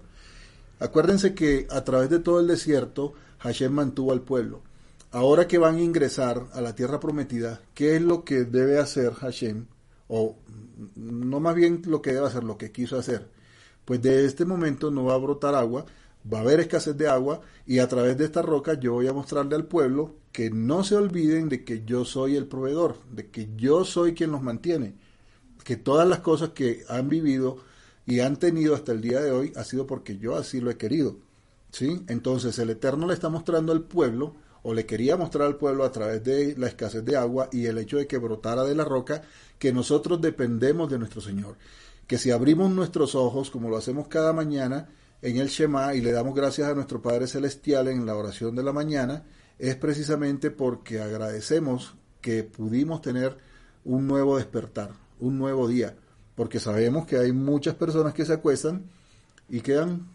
Acuérdense 0.78 1.34
que 1.34 1.66
a 1.70 1.84
través 1.84 2.10
de 2.10 2.18
todo 2.18 2.40
el 2.40 2.46
desierto, 2.46 3.14
Hashem 3.38 3.72
mantuvo 3.72 4.12
al 4.12 4.22
pueblo. 4.22 4.62
Ahora 5.10 5.48
que 5.48 5.58
van 5.58 5.76
a 5.76 5.82
ingresar 5.82 6.46
a 6.52 6.60
la 6.60 6.74
tierra 6.74 7.00
prometida, 7.00 7.62
¿qué 7.74 7.96
es 7.96 8.02
lo 8.02 8.24
que 8.24 8.44
debe 8.44 8.78
hacer 8.78 9.14
Hashem? 9.14 9.66
O 10.08 10.36
no 10.94 11.40
más 11.40 11.54
bien 11.54 11.82
lo 11.86 12.02
que 12.02 12.12
debe 12.12 12.26
hacer, 12.26 12.44
lo 12.44 12.58
que 12.58 12.72
quiso 12.72 12.98
hacer. 12.98 13.28
Pues 13.84 14.02
de 14.02 14.26
este 14.26 14.44
momento 14.44 14.90
no 14.90 15.04
va 15.04 15.14
a 15.14 15.18
brotar 15.18 15.54
agua, 15.54 15.86
va 16.30 16.38
a 16.38 16.40
haber 16.42 16.60
escasez 16.60 16.96
de 16.96 17.08
agua 17.08 17.40
y 17.66 17.78
a 17.78 17.88
través 17.88 18.18
de 18.18 18.24
esta 18.24 18.42
roca 18.42 18.74
yo 18.74 18.94
voy 18.94 19.06
a 19.06 19.12
mostrarle 19.12 19.54
al 19.54 19.66
pueblo 19.66 20.16
que 20.32 20.50
no 20.50 20.84
se 20.84 20.96
olviden 20.96 21.48
de 21.48 21.64
que 21.64 21.84
yo 21.84 22.04
soy 22.04 22.36
el 22.36 22.46
proveedor, 22.46 22.96
de 23.10 23.30
que 23.30 23.48
yo 23.56 23.84
soy 23.84 24.12
quien 24.12 24.32
los 24.32 24.42
mantiene, 24.42 24.94
que 25.64 25.76
todas 25.76 26.06
las 26.06 26.20
cosas 26.20 26.50
que 26.50 26.84
han 26.88 27.08
vivido 27.08 27.58
y 28.06 28.20
han 28.20 28.36
tenido 28.36 28.74
hasta 28.74 28.92
el 28.92 29.00
día 29.00 29.20
de 29.20 29.32
hoy 29.32 29.52
ha 29.56 29.64
sido 29.64 29.86
porque 29.86 30.16
yo 30.16 30.36
así 30.36 30.60
lo 30.60 30.70
he 30.70 30.76
querido. 30.76 31.16
¿Sí? 31.72 32.02
Entonces 32.08 32.58
el 32.58 32.70
Eterno 32.70 33.06
le 33.06 33.14
está 33.14 33.28
mostrando 33.28 33.72
al 33.72 33.82
pueblo 33.82 34.36
o 34.62 34.72
le 34.72 34.86
quería 34.86 35.16
mostrar 35.16 35.46
al 35.46 35.56
pueblo 35.56 35.84
a 35.84 35.92
través 35.92 36.24
de 36.24 36.54
la 36.56 36.68
escasez 36.68 37.04
de 37.04 37.16
agua 37.16 37.48
y 37.52 37.66
el 37.66 37.78
hecho 37.78 37.98
de 37.98 38.06
que 38.06 38.18
brotara 38.18 38.64
de 38.64 38.74
la 38.74 38.84
roca 38.84 39.22
que 39.58 39.72
nosotros 39.72 40.20
dependemos 40.20 40.90
de 40.90 40.98
nuestro 40.98 41.20
Señor. 41.20 41.56
Que 42.06 42.18
si 42.18 42.30
abrimos 42.30 42.70
nuestros 42.70 43.14
ojos, 43.14 43.50
como 43.50 43.68
lo 43.68 43.76
hacemos 43.76 44.08
cada 44.08 44.32
mañana 44.32 44.88
en 45.22 45.36
el 45.36 45.48
Shema 45.48 45.94
y 45.94 46.00
le 46.00 46.12
damos 46.12 46.34
gracias 46.34 46.68
a 46.68 46.74
nuestro 46.74 47.02
Padre 47.02 47.26
Celestial 47.26 47.88
en 47.88 48.06
la 48.06 48.16
oración 48.16 48.54
de 48.54 48.62
la 48.62 48.72
mañana, 48.72 49.24
es 49.58 49.76
precisamente 49.76 50.50
porque 50.50 51.00
agradecemos 51.00 51.94
que 52.20 52.44
pudimos 52.44 53.02
tener 53.02 53.36
un 53.84 54.06
nuevo 54.06 54.36
despertar, 54.36 54.90
un 55.20 55.38
nuevo 55.38 55.68
día, 55.68 55.96
porque 56.36 56.60
sabemos 56.60 57.06
que 57.06 57.18
hay 57.18 57.32
muchas 57.32 57.74
personas 57.74 58.14
que 58.14 58.24
se 58.24 58.34
acuestan 58.34 58.84
y 59.48 59.60
quedan 59.60 60.06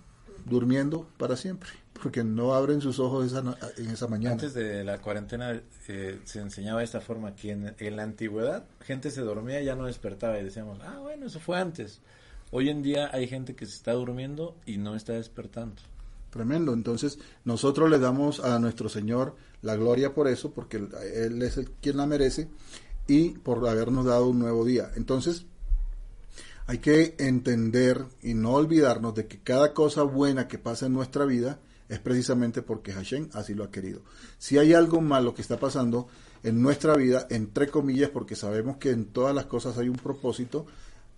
durmiendo 0.46 1.08
para 1.18 1.36
siempre 1.36 1.70
porque 2.02 2.24
no 2.24 2.54
abren 2.54 2.82
sus 2.82 3.00
ojos 3.00 3.32
en 3.78 3.90
esa 3.90 4.08
mañana. 4.08 4.34
Antes 4.34 4.54
de 4.54 4.84
la 4.84 5.00
cuarentena 5.00 5.62
eh, 5.88 6.20
se 6.24 6.40
enseñaba 6.40 6.80
de 6.80 6.86
esta 6.86 7.00
forma, 7.00 7.36
que 7.36 7.52
en, 7.52 7.96
la 7.96 8.04
antigüedad 8.04 8.66
gente 8.82 9.12
se 9.12 9.22
dormía 9.22 9.62
y 9.62 9.66
ya 9.66 9.76
no 9.76 9.86
despertaba 9.86 10.40
y 10.40 10.44
decíamos, 10.44 10.80
ah, 10.84 11.00
bueno, 11.00 11.28
eso 11.28 11.40
fue 11.40 11.60
antes. 11.60 12.02
Hoy 12.50 12.70
en 12.70 12.82
día 12.82 13.10
hay 13.14 13.28
gente 13.28 13.56
que 13.56 13.66
se 13.66 13.76
está 13.76 13.94
durmiendo 13.94 14.56
y 14.66 14.78
no 14.78 14.96
está 14.96 15.14
despertando. 15.14 15.82
Tremendo, 16.32 16.74
entonces 16.74 17.20
nosotros 17.44 17.90
le 17.90 18.00
damos 18.00 18.40
a 18.40 18.58
nuestro 18.60 18.90
Señor 18.90 19.36
la 19.62 19.76
gloria 19.76 20.14
por 20.14 20.28
eso, 20.28 20.52
porque 20.52 20.78
Él 20.78 21.42
es 21.42 21.58
el 21.58 21.70
quien 21.72 21.98
la 21.98 22.08
merece 22.08 22.48
y 23.08 23.32
por 23.32 23.68
habernos 23.68 24.06
dado 24.06 24.30
un 24.30 24.40
nuevo 24.40 24.66
día. 24.66 24.92
Entonces, 24.96 25.46
hay 26.72 26.78
que 26.78 27.16
entender 27.18 28.06
y 28.22 28.34
no 28.34 28.54
olvidarnos 28.54 29.14
de 29.14 29.28
que 29.28 29.40
cada 29.40 29.74
cosa 29.74 30.04
buena 30.04 30.48
que 30.48 30.58
pasa 30.58 30.86
en 30.86 30.94
nuestra 30.94 31.26
vida 31.26 31.60
es 31.90 32.00
precisamente 32.00 32.62
porque 32.62 32.94
Hashem 32.94 33.28
así 33.34 33.54
lo 33.54 33.66
ha 33.66 33.72
querido. 33.72 34.04
Si 34.38 34.58
hay 34.58 34.74
algo 34.74 35.02
malo 35.02 35.34
que 35.34 35.42
está 35.42 35.60
pasando 35.60 36.08
en 36.44 36.62
nuestra 36.62 36.96
vida, 36.96 37.28
entre 37.30 37.68
comillas, 37.68 38.10
porque 38.10 38.38
sabemos 38.38 38.78
que 38.78 38.92
en 38.92 39.08
todas 39.08 39.36
las 39.36 39.48
cosas 39.48 39.78
hay 39.78 39.90
un 39.90 39.98
propósito, 39.98 40.66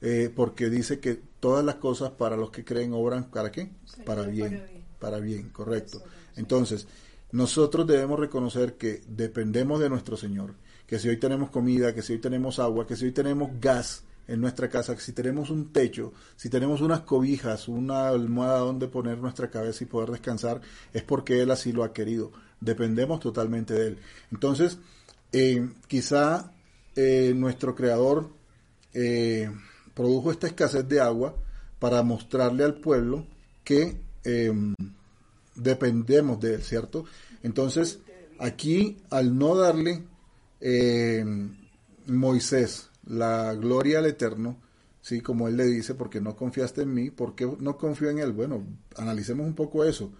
eh, 0.02 0.34
porque 0.36 0.72
dice 0.72 1.00
que 1.00 1.22
todas 1.40 1.64
las 1.64 1.76
cosas 1.76 2.10
para 2.10 2.36
los 2.36 2.50
que 2.50 2.66
creen 2.66 2.92
obran, 2.92 3.26
¿para 3.26 3.52
qué? 3.52 3.70
Para 4.08 4.24
bien, 4.24 4.86
para 4.98 5.20
bien, 5.20 5.50
correcto. 5.50 6.02
Entonces, 6.36 6.88
nosotros 7.32 7.86
debemos 7.86 8.20
reconocer 8.20 8.74
que 8.74 9.04
dependemos 9.08 9.80
de 9.80 9.90
nuestro 9.90 10.18
Señor, 10.18 10.56
que 10.88 10.98
si 10.98 11.10
hoy 11.10 11.18
tenemos 11.18 11.52
comida, 11.52 11.94
que 11.94 12.02
si 12.02 12.14
hoy 12.14 12.20
tenemos 12.20 12.58
agua, 12.58 12.88
que 12.88 12.96
si 12.96 13.06
hoy 13.06 13.12
tenemos 13.12 13.52
gas 13.62 14.04
en 14.28 14.42
nuestra 14.42 14.70
casa, 14.70 14.98
si 14.98 15.12
tenemos 15.12 15.50
un 15.50 15.72
techo, 15.74 16.14
si 16.36 16.50
tenemos 16.50 16.82
unas 16.82 17.02
cobijas, 17.02 17.68
una 17.68 18.10
almohada 18.10 18.60
donde 18.60 18.88
poner 18.88 19.18
nuestra 19.18 19.50
cabeza 19.50 19.84
y 19.84 19.88
poder 19.88 20.12
descansar, 20.12 20.62
es 20.94 21.04
porque 21.04 21.42
Él 21.42 21.52
así 21.52 21.72
lo 21.72 21.84
ha 21.84 21.94
querido. 21.94 22.32
Dependemos 22.62 23.20
totalmente 23.20 23.74
de 23.74 23.88
Él. 23.88 23.98
Entonces, 24.32 24.78
eh, 25.34 25.70
quizá 25.88 26.54
eh, 26.96 27.34
nuestro 27.36 27.76
Creador 27.76 28.30
eh, 28.94 29.52
produjo 29.94 30.32
esta 30.32 30.48
escasez 30.48 30.88
de 30.88 31.02
agua 31.02 31.36
para 31.80 32.04
mostrarle 32.04 32.64
al 32.64 32.76
pueblo 32.76 33.26
que 33.64 33.98
em, 34.24 34.74
dependemos 35.56 36.40
de 36.40 36.56
él, 36.56 36.64
¿cierto? 36.64 37.06
Entonces, 37.42 38.00
aquí 38.40 38.98
al 39.10 39.38
no 39.38 39.56
darle 39.56 40.04
em, 40.62 41.52
Moisés 42.08 42.90
la 43.06 43.54
gloria 43.54 44.00
al 44.00 44.06
Eterno, 44.06 44.58
sí, 45.02 45.22
como 45.22 45.48
él 45.48 45.58
le 45.58 45.66
dice, 45.66 45.96
porque 45.96 46.22
no 46.22 46.36
confiaste 46.36 46.82
en 46.82 46.94
mí, 46.94 47.12
porque 47.12 47.50
no 47.60 47.78
confío 47.78 48.10
en 48.10 48.20
él. 48.20 48.32
Bueno, 48.32 48.66
analicemos 48.98 49.46
un 49.46 49.56
poco 49.56 49.84
eso. 49.84 50.12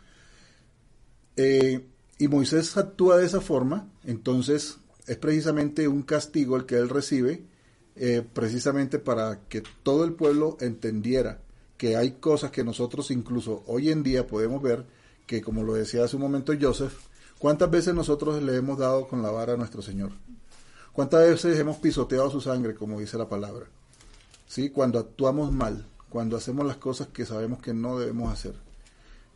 Eh, 1.36 1.86
y 2.20 2.28
Moisés 2.28 2.78
actúa 2.78 3.18
de 3.18 3.26
esa 3.26 3.42
forma, 3.42 3.90
entonces 4.04 4.78
es 5.08 5.18
precisamente 5.18 5.88
un 5.88 6.04
castigo 6.04 6.56
el 6.56 6.66
que 6.66 6.76
él 6.76 6.90
recibe, 6.90 7.44
eh, 7.96 8.24
precisamente 8.34 9.00
para 9.00 9.42
que 9.50 9.64
todo 9.84 10.04
el 10.04 10.14
pueblo 10.14 10.58
entendiera 10.62 11.42
que 11.78 11.98
hay 11.98 12.14
cosas 12.14 12.52
que 12.52 12.64
nosotros 12.64 13.12
incluso 13.12 13.64
hoy 13.68 13.90
en 13.90 14.04
día 14.04 14.26
podemos 14.26 14.62
ver, 14.62 14.86
que 15.26 15.42
como 15.42 15.64
lo 15.64 15.74
decía 15.74 16.04
hace 16.04 16.16
un 16.16 16.22
momento 16.22 16.54
Joseph, 16.60 16.94
¿cuántas 17.40 17.70
veces 17.70 17.94
nosotros 17.94 18.42
le 18.42 18.56
hemos 18.56 18.78
dado 18.78 19.08
con 19.08 19.22
la 19.22 19.32
vara 19.32 19.54
a 19.54 19.58
nuestro 19.58 19.82
Señor? 19.82 20.12
¿Cuántas 20.94 21.28
veces 21.28 21.60
hemos 21.60 21.78
pisoteado 21.78 22.30
su 22.30 22.40
sangre, 22.40 22.76
como 22.76 23.00
dice 23.00 23.18
la 23.18 23.28
palabra? 23.28 23.66
¿Sí? 24.48 24.70
Cuando 24.70 25.00
actuamos 25.00 25.52
mal, 25.52 25.88
cuando 26.08 26.38
hacemos 26.38 26.68
las 26.68 26.78
cosas 26.78 27.08
que 27.08 27.26
sabemos 27.26 27.60
que 27.60 27.74
no 27.74 27.98
debemos 27.98 28.32
hacer, 28.32 28.54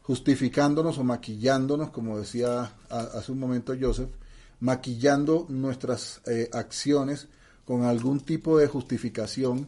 justificándonos 0.03 0.99
o 0.99 1.03
maquillándonos, 1.03 1.89
como 1.89 2.19
decía 2.19 2.73
hace 2.89 3.31
un 3.31 3.39
momento 3.39 3.73
Joseph, 3.79 4.11
maquillando 4.59 5.47
nuestras 5.49 6.21
eh, 6.27 6.47
acciones 6.53 7.27
con 7.65 7.83
algún 7.83 8.19
tipo 8.19 8.59
de 8.59 8.67
justificación 8.67 9.67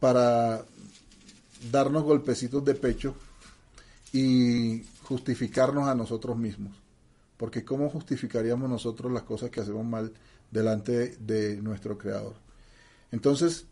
para 0.00 0.64
darnos 1.70 2.02
golpecitos 2.02 2.64
de 2.64 2.74
pecho 2.74 3.14
y 4.12 4.82
justificarnos 5.04 5.86
a 5.86 5.94
nosotros 5.94 6.36
mismos. 6.36 6.72
Porque 7.36 7.64
¿cómo 7.64 7.88
justificaríamos 7.88 8.68
nosotros 8.68 9.12
las 9.12 9.22
cosas 9.22 9.50
que 9.50 9.60
hacemos 9.60 9.84
mal 9.84 10.12
delante 10.50 11.16
de 11.18 11.56
nuestro 11.56 11.98
Creador? 11.98 12.34
Entonces, 13.12 13.66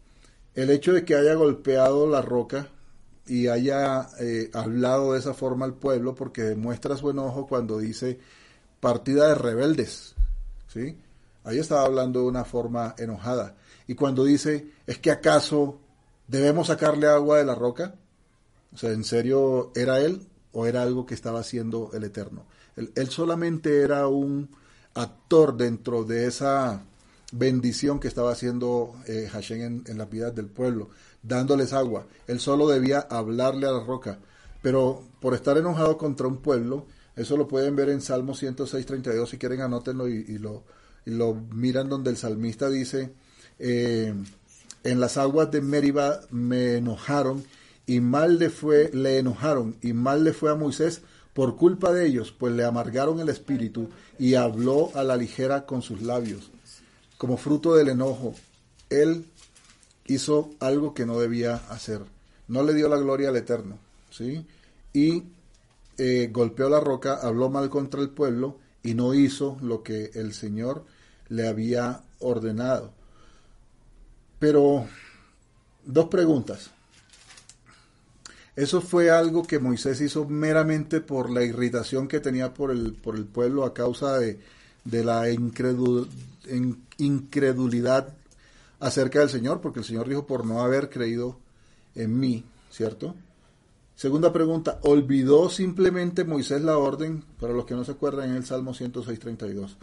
el 0.54 0.70
hecho 0.70 0.92
de 0.92 1.04
que 1.04 1.14
haya 1.14 1.34
golpeado 1.34 2.08
la 2.08 2.22
roca 2.22 2.68
y 3.26 3.48
haya 3.48 4.08
eh, 4.20 4.50
hablado 4.54 5.12
de 5.12 5.18
esa 5.18 5.34
forma 5.34 5.64
al 5.64 5.74
pueblo, 5.74 6.14
porque 6.14 6.42
demuestra 6.42 6.96
su 6.96 7.10
enojo 7.10 7.46
cuando 7.46 7.78
dice 7.78 8.18
partida 8.80 9.28
de 9.28 9.34
rebeldes, 9.34 10.14
¿sí? 10.68 10.96
Ahí 11.44 11.58
estaba 11.58 11.84
hablando 11.84 12.20
de 12.20 12.26
una 12.26 12.44
forma 12.44 12.94
enojada. 12.98 13.56
Y 13.86 13.94
cuando 13.94 14.24
dice, 14.24 14.70
¿es 14.86 14.98
que 14.98 15.10
acaso 15.10 15.78
debemos 16.26 16.66
sacarle 16.66 17.06
agua 17.06 17.38
de 17.38 17.44
la 17.44 17.54
roca? 17.54 17.94
O 18.72 18.76
sea, 18.76 18.90
¿en 18.90 19.04
serio 19.04 19.72
era 19.74 20.00
él 20.00 20.26
o 20.52 20.66
era 20.66 20.82
algo 20.82 21.06
que 21.06 21.14
estaba 21.14 21.40
haciendo 21.40 21.90
el 21.94 22.04
Eterno? 22.04 22.46
Él, 22.76 23.08
solamente 23.08 23.80
era 23.80 24.06
un 24.08 24.50
actor 24.98 25.56
dentro 25.56 26.04
de 26.04 26.26
esa 26.26 26.82
bendición 27.32 28.00
que 28.00 28.08
estaba 28.08 28.32
haciendo 28.32 28.94
eh, 29.06 29.28
Hashem 29.30 29.60
en, 29.60 29.84
en 29.86 29.98
la 29.98 30.06
vida 30.06 30.30
del 30.30 30.46
pueblo, 30.46 30.90
dándoles 31.22 31.72
agua. 31.72 32.06
Él 32.26 32.40
solo 32.40 32.68
debía 32.68 33.00
hablarle 33.00 33.66
a 33.66 33.72
la 33.72 33.84
roca. 33.84 34.18
Pero 34.62 35.02
por 35.20 35.34
estar 35.34 35.56
enojado 35.56 35.96
contra 35.98 36.26
un 36.26 36.38
pueblo, 36.38 36.86
eso 37.16 37.36
lo 37.36 37.48
pueden 37.48 37.76
ver 37.76 37.90
en 37.90 38.00
Salmo 38.00 38.34
106, 38.34 38.86
32, 38.86 39.28
si 39.28 39.38
quieren 39.38 39.60
anótenlo 39.60 40.08
y, 40.08 40.38
lo, 40.38 40.64
y 41.04 41.10
lo 41.10 41.34
miran 41.34 41.88
donde 41.88 42.10
el 42.10 42.16
salmista 42.16 42.68
dice, 42.68 43.12
eh, 43.58 44.14
en 44.84 45.00
las 45.00 45.16
aguas 45.16 45.50
de 45.50 45.60
Meriba 45.60 46.20
me 46.30 46.76
enojaron 46.76 47.44
y 47.86 48.00
mal 48.00 48.38
le 48.38 48.50
fue, 48.50 48.90
le 48.92 49.18
enojaron 49.18 49.76
y 49.82 49.92
mal 49.92 50.24
le 50.24 50.32
fue 50.32 50.50
a 50.50 50.54
Moisés 50.54 51.02
por 51.38 51.54
culpa 51.54 51.92
de 51.92 52.04
ellos, 52.04 52.34
pues 52.36 52.52
le 52.52 52.64
amargaron 52.64 53.20
el 53.20 53.28
espíritu 53.28 53.90
y 54.18 54.34
habló 54.34 54.90
a 54.96 55.04
la 55.04 55.16
ligera 55.16 55.66
con 55.66 55.82
sus 55.82 56.02
labios. 56.02 56.50
Como 57.16 57.36
fruto 57.36 57.76
del 57.76 57.90
enojo, 57.90 58.34
él 58.90 59.24
hizo 60.06 60.50
algo 60.58 60.94
que 60.94 61.06
no 61.06 61.20
debía 61.20 61.54
hacer. 61.68 62.00
No 62.48 62.64
le 62.64 62.74
dio 62.74 62.88
la 62.88 62.96
gloria 62.96 63.28
al 63.28 63.36
Eterno, 63.36 63.78
¿sí? 64.10 64.44
Y 64.92 65.22
eh, 65.96 66.28
golpeó 66.32 66.68
la 66.68 66.80
roca, 66.80 67.20
habló 67.22 67.48
mal 67.48 67.70
contra 67.70 68.00
el 68.00 68.10
pueblo 68.10 68.58
y 68.82 68.94
no 68.94 69.14
hizo 69.14 69.58
lo 69.62 69.84
que 69.84 70.10
el 70.14 70.34
Señor 70.34 70.86
le 71.28 71.46
había 71.46 72.02
ordenado. 72.18 72.90
Pero, 74.40 74.88
dos 75.84 76.06
preguntas. 76.06 76.72
¿Eso 78.58 78.80
fue 78.80 79.08
algo 79.08 79.44
que 79.44 79.60
Moisés 79.60 80.00
hizo 80.00 80.24
meramente 80.24 81.00
por 81.00 81.30
la 81.30 81.44
irritación 81.44 82.08
que 82.08 82.18
tenía 82.18 82.54
por 82.54 82.72
el, 82.72 82.92
por 82.92 83.14
el 83.14 83.24
pueblo 83.24 83.64
a 83.64 83.72
causa 83.72 84.18
de, 84.18 84.40
de 84.82 85.04
la 85.04 85.30
incredulidad 85.30 88.08
acerca 88.80 89.20
del 89.20 89.28
Señor? 89.28 89.60
Porque 89.60 89.78
el 89.78 89.84
Señor 89.84 90.08
dijo 90.08 90.26
por 90.26 90.44
no 90.44 90.60
haber 90.60 90.90
creído 90.90 91.38
en 91.94 92.18
mí, 92.18 92.44
¿cierto? 92.68 93.14
Segunda 93.94 94.32
pregunta, 94.32 94.80
¿olvidó 94.82 95.50
simplemente 95.50 96.24
Moisés 96.24 96.60
la 96.60 96.78
orden? 96.78 97.22
Para 97.38 97.52
los 97.52 97.64
que 97.64 97.76
no 97.76 97.84
se 97.84 97.92
acuerdan 97.92 98.30
en 98.30 98.36
el 98.38 98.44
Salmo 98.44 98.74
106.32. 98.74 99.76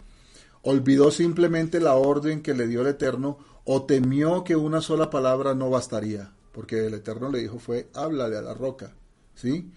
¿Olvidó 0.60 1.10
simplemente 1.10 1.80
la 1.80 1.94
orden 1.94 2.42
que 2.42 2.52
le 2.52 2.66
dio 2.66 2.82
el 2.82 2.88
Eterno 2.88 3.38
o 3.64 3.84
temió 3.84 4.44
que 4.44 4.54
una 4.54 4.82
sola 4.82 5.08
palabra 5.08 5.54
no 5.54 5.70
bastaría? 5.70 6.35
Porque 6.56 6.86
el 6.86 6.94
Eterno 6.94 7.30
le 7.30 7.40
dijo 7.40 7.58
fue, 7.58 7.88
háblale 7.92 8.38
a 8.38 8.40
la 8.40 8.54
roca. 8.54 8.90
¿Sí? 9.34 9.70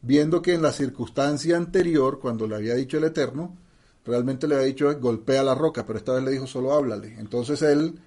Viendo 0.00 0.40
que 0.40 0.54
en 0.54 0.62
la 0.62 0.72
circunstancia 0.72 1.58
anterior, 1.58 2.18
cuando 2.18 2.46
le 2.48 2.56
había 2.56 2.74
dicho 2.74 2.96
el 2.96 3.04
Eterno, 3.04 3.54
realmente 4.06 4.48
le 4.48 4.54
había 4.54 4.66
dicho 4.66 4.98
golpea 4.98 5.42
la 5.42 5.54
roca, 5.54 5.84
pero 5.84 5.98
esta 5.98 6.14
vez 6.14 6.24
le 6.24 6.30
dijo 6.30 6.46
solo 6.46 6.72
háblale. 6.72 7.16
Entonces 7.18 7.60
él, 7.60 8.00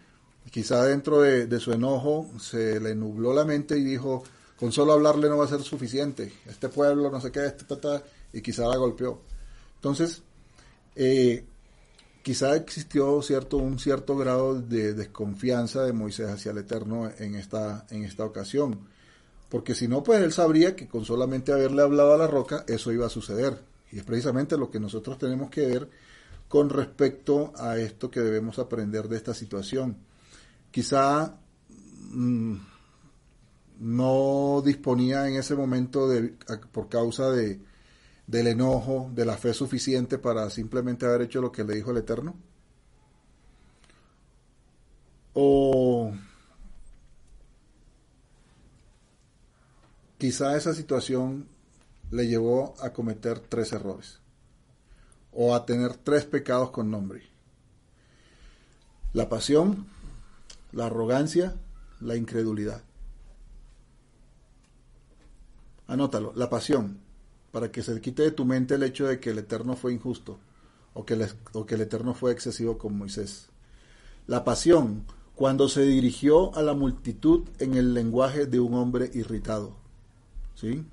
quizá 0.50 0.84
dentro 0.86 1.22
de, 1.22 1.60
su 1.60 1.72
enojo, 1.72 2.32
se 2.40 2.80
le 2.80 2.96
nubló 2.96 3.32
la 3.32 3.46
mente 3.46 3.78
y 3.78 3.84
dijo, 3.84 4.24
con 4.58 4.72
solo 4.72 4.94
hablarle 4.94 5.30
no 5.30 5.38
va 5.38 5.46
a 5.46 5.50
ser 5.50 5.62
suficiente. 5.62 6.34
Este 6.48 6.68
pueblo, 6.68 7.12
no 7.12 7.22
sé 7.22 7.32
qué, 7.32 7.46
este, 7.46 7.66
y 8.34 8.42
quizá 8.42 8.68
la 8.68 8.78
golpeó. 8.78 9.22
Entonces, 9.76 10.24
eh, 10.96 11.46
quizá 12.26 12.56
existió 12.56 13.22
cierto, 13.22 13.58
un 13.58 13.78
cierto 13.78 14.18
grado 14.18 14.60
de 14.60 14.96
desconfianza 14.96 15.84
de 15.84 15.94
Moisés 15.94 16.28
hacia 16.28 16.54
el 16.54 16.58
Eterno 16.58 17.08
en 17.20 17.36
esta, 17.36 17.86
en 17.92 18.04
esta 18.04 18.26
ocasión. 18.26 18.80
Porque 19.48 19.76
si 19.76 19.88
no, 19.88 20.02
pues 20.02 20.24
él 20.24 20.34
sabría 20.34 20.76
que 20.76 20.88
con 20.88 21.06
solamente 21.06 21.54
haberle 21.54 21.84
hablado 21.84 22.16
a 22.16 22.18
la 22.18 22.26
roca, 22.26 22.66
eso 22.68 22.92
iba 22.92 23.06
a 23.06 23.12
suceder. 23.12 23.62
Y 23.92 24.00
es 24.00 24.04
precisamente 24.04 24.58
lo 24.58 24.72
que 24.72 24.80
nosotros 24.80 25.20
tenemos 25.20 25.52
que 25.52 25.68
ver 25.68 25.90
con 26.48 26.72
respecto 26.72 27.54
a 27.58 27.78
esto 27.78 28.10
que 28.10 28.22
debemos 28.22 28.58
aprender 28.58 29.08
de 29.08 29.18
esta 29.18 29.36
situación. 29.36 29.96
Quizá 30.72 31.38
mm, 32.10 32.56
no 33.82 34.64
disponía 34.66 35.28
en 35.28 35.36
ese 35.36 35.54
momento 35.54 36.10
de, 36.10 36.34
por 36.72 36.90
causa 36.90 37.30
de, 37.30 37.60
del 38.28 38.48
enojo, 38.48 39.12
de 39.14 39.26
la 39.26 39.38
fe 39.38 39.54
suficiente 39.54 40.18
para 40.18 40.50
simplemente 40.50 41.06
haber 41.06 41.24
hecho 41.24 41.42
lo 41.42 41.52
que 41.52 41.64
le 41.64 41.76
dijo 41.76 41.92
el 41.92 41.98
Eterno? 41.98 42.36
O 45.34 46.14
quizá 50.18 50.56
esa 50.56 50.74
situación 50.74 51.48
le 52.12 52.28
llevó 52.28 52.74
a 52.82 52.94
cometer 52.94 53.40
tres 53.40 53.74
errores 53.74 54.20
o 55.32 55.54
a 55.54 55.66
tener 55.66 55.96
tres 55.98 56.26
pecados 56.26 56.72
con 56.72 56.90
nombre. 56.90 57.24
La 59.12 59.28
pasión, 59.28 59.88
la 60.72 60.86
arrogancia, 60.88 61.56
la 62.00 62.16
incredulidad. 62.16 62.84
Anótalo, 65.88 66.34
la 66.36 66.50
pasión, 66.50 67.05
para 67.56 67.72
que 67.72 67.84
se 67.84 68.02
quite 68.02 68.22
de 68.22 68.32
tu 68.32 68.44
mente 68.44 68.76
el 68.76 68.84
hecho 68.84 69.08
de 69.08 69.22
que 69.22 69.30
el 69.30 69.38
Eterno 69.38 69.78
fue 69.78 69.94
injusto 69.94 70.40
o 70.94 71.06
que, 71.06 71.14
el, 71.14 71.82
Eterno 71.82 72.14
fue 72.14 72.34
excesivo 72.34 72.78
con 72.78 72.98
Moisés. 72.98 73.48
La 74.28 74.44
pasión, 74.44 75.06
cuando 75.36 75.70
se 75.70 75.84
dirigió 75.84 76.54
a 76.58 76.62
la 76.62 76.74
multitud 76.74 77.48
en 77.60 77.76
el 77.76 77.94
lenguaje 77.94 78.46
de 78.46 78.60
un 78.60 78.74
hombre 78.74 79.10
irritado. 79.14 79.78
¿Sí? 80.56 80.84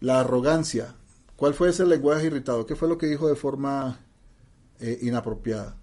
La 0.00 0.20
arrogancia. 0.20 0.96
¿Cuál 1.34 1.54
fue 1.54 1.70
ese 1.70 1.86
lenguaje 1.86 2.26
irritado? 2.26 2.66
¿Qué 2.66 2.76
fue 2.76 2.86
lo 2.86 2.98
que 2.98 3.06
dijo 3.06 3.26
de 3.26 3.34
forma 3.34 4.00
eh, 4.80 4.98
inapropiada? 5.00 5.78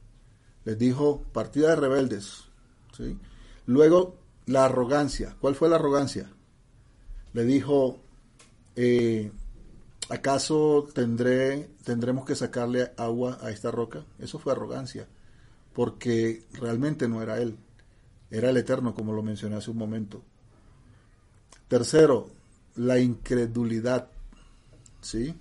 Les 0.63 0.77
dijo 0.77 1.23
partida 1.33 1.69
de 1.69 1.77
rebeldes. 1.77 2.43
¿sí? 2.95 3.17
Luego, 3.65 4.15
la 4.45 4.65
arrogancia. 4.65 5.35
¿Cuál 5.41 5.55
fue 5.55 5.69
la 5.69 5.77
arrogancia? 5.77 6.31
Le 7.33 7.45
dijo, 7.45 7.99
eh, 8.75 9.31
¿acaso 10.11 10.89
tendré, 10.93 11.69
tendremos 11.83 12.25
que 12.25 12.35
sacarle 12.35 12.91
agua 12.97 13.37
a 13.41 13.49
esta 13.49 13.71
roca? 13.71 14.03
Eso 14.19 14.39
fue 14.39 14.51
arrogancia, 14.51 15.07
porque 15.73 16.43
realmente 16.53 17.07
no 17.07 17.21
era 17.21 17.39
él, 17.39 17.57
era 18.29 18.49
el 18.49 18.57
Eterno, 18.57 18.93
como 18.93 19.13
lo 19.13 19.23
mencioné 19.23 19.55
hace 19.55 19.71
un 19.71 19.77
momento. 19.77 20.21
Tercero, 21.67 22.29
la 22.75 22.99
incredulidad. 22.99 24.09
¿Sí? 25.01 25.35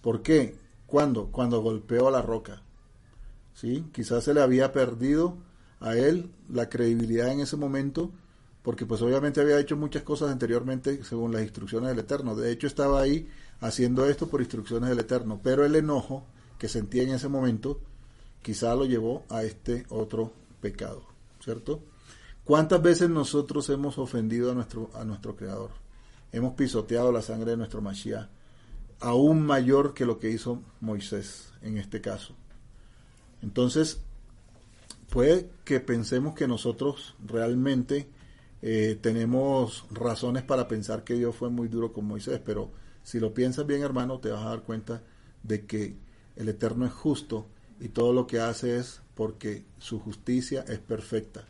¿Por 0.00 0.22
qué? 0.22 0.56
¿Cuándo? 0.86 1.28
Cuando 1.32 1.62
golpeó 1.62 2.08
a 2.08 2.10
la 2.10 2.22
roca. 2.22 2.62
¿Sí? 3.54 3.86
Quizás 3.92 4.24
se 4.24 4.34
le 4.34 4.42
había 4.42 4.72
perdido 4.72 5.36
a 5.80 5.96
él 5.96 6.30
la 6.50 6.68
credibilidad 6.68 7.30
en 7.32 7.40
ese 7.40 7.56
momento, 7.56 8.12
porque 8.62 8.86
pues 8.86 9.02
obviamente 9.02 9.40
había 9.40 9.58
hecho 9.58 9.76
muchas 9.76 10.02
cosas 10.02 10.30
anteriormente 10.30 11.02
según 11.04 11.32
las 11.32 11.42
instrucciones 11.42 11.90
del 11.90 12.00
Eterno. 12.00 12.34
De 12.34 12.52
hecho 12.52 12.66
estaba 12.66 13.00
ahí 13.00 13.28
haciendo 13.62 14.06
esto 14.06 14.28
por 14.28 14.40
instrucciones 14.40 14.90
del 14.90 14.98
Eterno, 14.98 15.40
pero 15.42 15.64
el 15.64 15.74
enojo 15.76 16.26
que 16.58 16.68
sentía 16.68 17.04
en 17.04 17.10
ese 17.10 17.28
momento 17.28 17.80
quizá 18.42 18.74
lo 18.74 18.84
llevó 18.84 19.24
a 19.30 19.44
este 19.44 19.86
otro 19.88 20.32
pecado, 20.60 21.04
¿cierto? 21.42 21.80
¿Cuántas 22.44 22.82
veces 22.82 23.08
nosotros 23.08 23.70
hemos 23.70 23.98
ofendido 23.98 24.50
a 24.50 24.54
nuestro, 24.54 24.90
a 24.94 25.04
nuestro 25.04 25.36
Creador? 25.36 25.70
Hemos 26.32 26.54
pisoteado 26.54 27.12
la 27.12 27.22
sangre 27.22 27.52
de 27.52 27.56
nuestro 27.56 27.80
Mashiach, 27.80 28.28
aún 28.98 29.46
mayor 29.46 29.94
que 29.94 30.06
lo 30.06 30.18
que 30.18 30.30
hizo 30.30 30.60
Moisés 30.80 31.52
en 31.62 31.78
este 31.78 32.00
caso. 32.00 32.34
Entonces, 33.42 34.00
puede 35.08 35.50
que 35.64 35.78
pensemos 35.78 36.34
que 36.34 36.48
nosotros 36.48 37.14
realmente 37.24 38.08
eh, 38.60 38.98
tenemos 39.00 39.84
razones 39.92 40.42
para 40.42 40.66
pensar 40.66 41.04
que 41.04 41.14
Dios 41.14 41.36
fue 41.36 41.48
muy 41.48 41.68
duro 41.68 41.92
con 41.92 42.06
Moisés, 42.06 42.40
pero 42.44 42.81
si 43.02 43.20
lo 43.20 43.34
piensas 43.34 43.66
bien, 43.66 43.82
hermano, 43.82 44.18
te 44.20 44.30
vas 44.30 44.44
a 44.44 44.50
dar 44.50 44.62
cuenta 44.62 45.02
de 45.42 45.66
que 45.66 45.96
el 46.36 46.48
Eterno 46.48 46.86
es 46.86 46.92
justo 46.92 47.46
y 47.80 47.88
todo 47.88 48.12
lo 48.12 48.26
que 48.26 48.40
hace 48.40 48.78
es 48.78 49.00
porque 49.14 49.64
su 49.78 49.98
justicia 49.98 50.64
es 50.68 50.78
perfecta. 50.78 51.44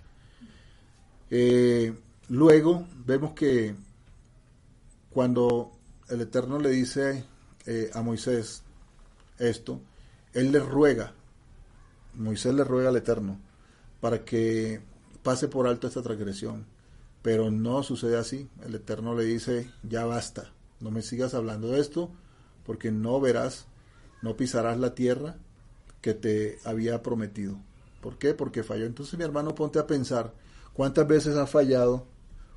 Eh, 1.31 1.95
luego 2.29 2.87
vemos 3.05 3.33
que 3.33 3.75
cuando 5.11 5.73
el 6.09 6.21
Eterno 6.23 6.59
le 6.59 6.71
dice 6.71 7.25
eh, 7.67 7.91
a 7.95 8.03
Moisés 8.03 8.63
esto, 9.39 9.81
él 10.33 10.53
le 10.53 10.61
ruega, 10.61 11.13
Moisés 12.15 12.55
le 12.55 12.65
ruega 12.65 12.89
al 12.89 12.97
Eterno 12.97 13.39
para 14.01 14.25
que 14.25 14.81
pase 15.23 15.49
por 15.49 15.67
alto 15.67 15.87
esta 15.87 16.03
transgresión, 16.03 16.67
pero 17.23 17.51
no 17.51 17.83
sucede 17.83 18.19
así. 18.19 18.49
El 18.65 18.75
Eterno 18.75 19.15
le 19.15 19.25
dice, 19.25 19.71
ya 19.83 20.05
basta, 20.05 20.53
no 20.83 20.91
me 20.91 21.01
sigas 21.03 21.33
hablando 21.33 21.69
de 21.69 21.81
esto, 21.81 22.11
porque 22.65 22.91
no 22.91 23.21
verás, 23.21 23.67
no 24.21 24.37
pisarás 24.37 24.79
la 24.79 24.95
tierra 24.95 25.37
que 26.03 26.13
te 26.13 26.59
había 26.65 27.03
prometido. 27.03 27.57
¿Por 28.03 28.19
qué? 28.19 28.35
Porque 28.35 28.63
falló. 28.63 28.85
Entonces, 28.85 29.17
mi 29.17 29.25
hermano, 29.25 29.55
ponte 29.55 29.79
a 29.79 29.87
pensar 29.87 30.35
¿Cuántas 30.73 31.07
veces 31.07 31.37
has 31.37 31.51
fallado? 31.51 32.07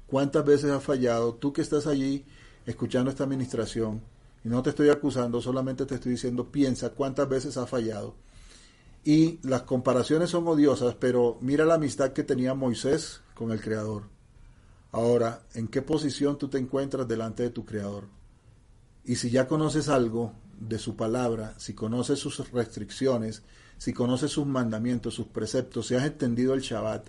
¿Cuántas 0.07 0.45
veces 0.45 0.72
has 0.72 0.84
fallado? 0.84 1.34
Tú 1.34 1.52
que 1.52 1.61
estás 1.61 1.85
allí 1.85 2.26
escuchando 2.65 3.10
esta 3.10 3.26
administración, 3.26 4.02
y 4.43 4.49
no 4.49 4.64
te 4.64 4.69
estoy 4.69 4.89
acusando, 4.89 5.41
solamente 5.41 5.85
te 5.85 5.95
estoy 5.95 6.14
diciendo, 6.14 6.52
piensa 6.52 6.91
cuántas 6.91 7.27
veces 7.27 7.57
has 7.57 7.69
fallado. 7.69 8.15
Y 9.03 9.39
las 9.43 9.64
comparaciones 9.64 10.30
son 10.30 10.47
odiosas, 10.47 10.95
pero 10.95 11.38
mira 11.41 11.65
la 11.65 11.76
amistad 11.76 12.14
que 12.14 12.23
tenía 12.23 12.53
Moisés 12.53 13.22
con 13.34 13.52
el 13.52 13.61
Creador. 13.61 14.03
Ahora, 14.96 15.42
¿en 15.54 15.68
qué 15.68 15.82
posición 15.82 16.38
tú 16.38 16.48
te 16.48 16.58
encuentras 16.58 17.06
delante 17.06 17.44
de 17.44 17.50
tu 17.50 17.66
Creador? 17.66 18.06
Y 19.04 19.18
si 19.18 19.30
ya 19.30 19.46
conoces 19.46 19.90
algo 19.90 20.32
de 20.58 20.80
su 20.80 20.96
palabra, 20.96 21.54
si 21.58 21.74
conoces 21.74 22.18
sus 22.18 22.50
restricciones, 22.54 23.44
si 23.78 23.92
conoces 23.92 24.32
sus 24.32 24.46
mandamientos, 24.46 25.14
sus 25.14 25.28
preceptos, 25.28 25.88
si 25.88 25.96
has 25.96 26.06
entendido 26.06 26.54
el 26.54 26.62
Shabbat, 26.62 27.08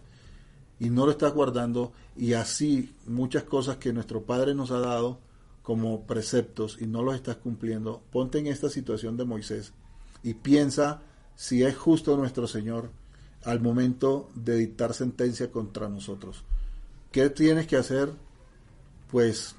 y 0.81 0.91
no 0.91 1.07
lo 1.07 1.13
estás 1.13 1.33
guardando 1.33 1.93
y 2.17 2.33
así 2.33 2.93
muchas 3.07 3.45
cosas 3.45 3.77
que 3.77 3.93
nuestro 3.93 4.25
Padre 4.25 4.53
nos 4.53 4.73
ha 4.73 4.81
dado 4.81 5.21
como 5.63 6.09
preceptos 6.09 6.79
y 6.81 6.89
no 6.89 7.05
los 7.05 7.15
estás 7.15 7.37
cumpliendo, 7.37 8.03
ponte 8.11 8.41
en 8.41 8.49
esta 8.49 8.69
situación 8.69 9.17
de 9.17 9.27
Moisés 9.27 9.75
y 10.25 10.35
piensa 10.35 11.03
si 11.37 11.63
es 11.63 11.77
justo 11.77 12.17
nuestro 12.17 12.49
Señor 12.49 12.91
al 13.45 13.61
momento 13.61 14.29
de 14.35 14.57
dictar 14.57 14.93
sentencia 14.93 15.53
contra 15.53 15.89
nosotros. 15.89 16.43
¿Qué 17.17 17.31
tienes 17.31 17.67
que 17.67 17.79
hacer? 17.79 18.13
Pues 19.11 19.57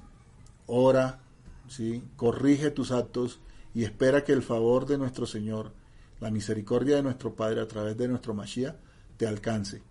ora, 0.68 1.18
¿sí? 1.66 2.04
corrige 2.14 2.70
tus 2.70 2.92
actos 2.92 3.40
y 3.74 3.82
espera 3.82 4.22
que 4.22 4.30
el 4.30 4.44
favor 4.44 4.86
de 4.86 4.96
nuestro 4.96 5.26
Señor, 5.26 5.72
la 6.20 6.30
misericordia 6.30 6.94
de 6.94 7.02
nuestro 7.02 7.34
Padre 7.34 7.60
a 7.60 7.66
través 7.66 7.96
de 7.96 8.06
nuestro 8.06 8.32
Mashiach, 8.32 8.76
te 9.16 9.26
alcance, 9.26 9.82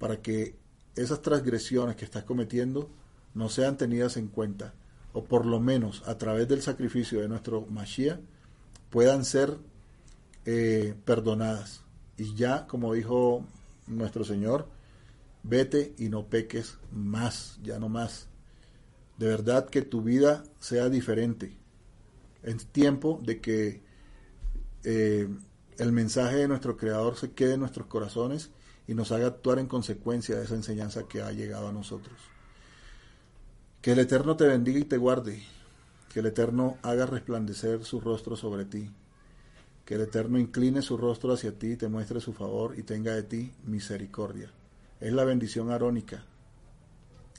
para 0.00 0.22
que 0.22 0.56
esas 0.96 1.22
transgresiones 1.22 1.94
que 1.94 2.04
estás 2.04 2.24
cometiendo 2.24 2.90
no 3.32 3.48
sean 3.48 3.76
tenidas 3.76 4.16
en 4.16 4.26
cuenta, 4.26 4.74
o 5.12 5.22
por 5.22 5.46
lo 5.46 5.60
menos 5.60 6.02
a 6.08 6.18
través 6.18 6.48
del 6.48 6.62
sacrificio 6.62 7.20
de 7.20 7.28
nuestro 7.28 7.60
Mashiach, 7.60 8.18
puedan 8.90 9.24
ser 9.24 9.56
eh, 10.46 10.96
perdonadas. 11.04 11.84
Y 12.18 12.34
ya, 12.34 12.66
como 12.66 12.92
dijo 12.92 13.46
nuestro 13.86 14.24
Señor, 14.24 14.73
vete 15.44 15.94
y 15.98 16.08
no 16.08 16.26
peques 16.26 16.78
más, 16.90 17.60
ya 17.62 17.78
no 17.78 17.88
más. 17.88 18.28
De 19.18 19.28
verdad 19.28 19.68
que 19.68 19.82
tu 19.82 20.02
vida 20.02 20.42
sea 20.58 20.88
diferente. 20.88 21.56
Es 22.42 22.66
tiempo 22.66 23.20
de 23.22 23.40
que 23.40 23.82
eh, 24.82 25.28
el 25.78 25.92
mensaje 25.92 26.36
de 26.36 26.48
nuestro 26.48 26.76
Creador 26.76 27.16
se 27.16 27.32
quede 27.32 27.54
en 27.54 27.60
nuestros 27.60 27.86
corazones 27.86 28.50
y 28.88 28.94
nos 28.94 29.12
haga 29.12 29.28
actuar 29.28 29.58
en 29.58 29.66
consecuencia 29.66 30.36
de 30.36 30.44
esa 30.44 30.54
enseñanza 30.54 31.06
que 31.08 31.22
ha 31.22 31.30
llegado 31.30 31.68
a 31.68 31.72
nosotros. 31.72 32.18
Que 33.80 33.92
el 33.92 33.98
Eterno 33.98 34.36
te 34.36 34.46
bendiga 34.46 34.78
y 34.78 34.84
te 34.84 34.96
guarde, 34.96 35.42
que 36.12 36.20
el 36.20 36.26
Eterno 36.26 36.78
haga 36.82 37.06
resplandecer 37.06 37.84
su 37.84 38.00
rostro 38.00 38.36
sobre 38.36 38.64
ti, 38.64 38.90
que 39.84 39.94
el 39.94 40.02
Eterno 40.02 40.38
incline 40.38 40.82
su 40.82 40.96
rostro 40.96 41.32
hacia 41.32 41.58
ti, 41.58 41.76
te 41.76 41.88
muestre 41.88 42.20
su 42.20 42.32
favor 42.32 42.78
y 42.78 42.82
tenga 42.82 43.14
de 43.14 43.22
ti 43.22 43.52
misericordia. 43.64 44.50
Es 45.00 45.12
la 45.12 45.24
bendición 45.24 45.70
arónica, 45.70 46.24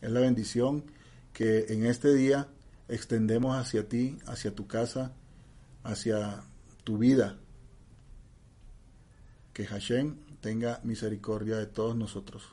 es 0.02 0.12
la 0.12 0.20
bendición 0.20 0.84
que 1.34 1.66
en 1.70 1.86
este 1.86 2.14
día 2.14 2.48
extendemos 2.88 3.58
hacia 3.58 3.88
ti, 3.88 4.18
hacia 4.28 4.54
tu 4.54 4.68
casa, 4.68 5.14
hacia 5.84 6.44
tu 6.84 6.98
vida. 6.98 7.38
Que 9.54 9.66
Hashem 9.66 10.18
tenga 10.42 10.80
misericordia 10.84 11.58
de 11.58 11.66
todos 11.66 11.96
nosotros 11.96 12.44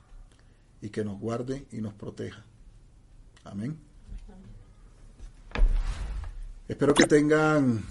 y 0.81 0.91
que 0.91 1.05
nos 1.05 1.19
guarde 1.19 1.67
y 1.71 1.81
nos 1.81 1.95
proteja. 1.95 2.45
Amén. 3.45 3.79
Espero 6.69 6.95
que 6.95 7.07
tengan 7.07 7.85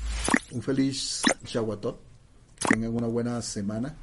un 0.51 0.61
feliz 0.61 1.21
Shawatot, 1.45 1.99
que 2.59 2.67
tengan 2.69 2.95
una 2.95 3.07
buena 3.07 3.41
semana, 3.41 3.95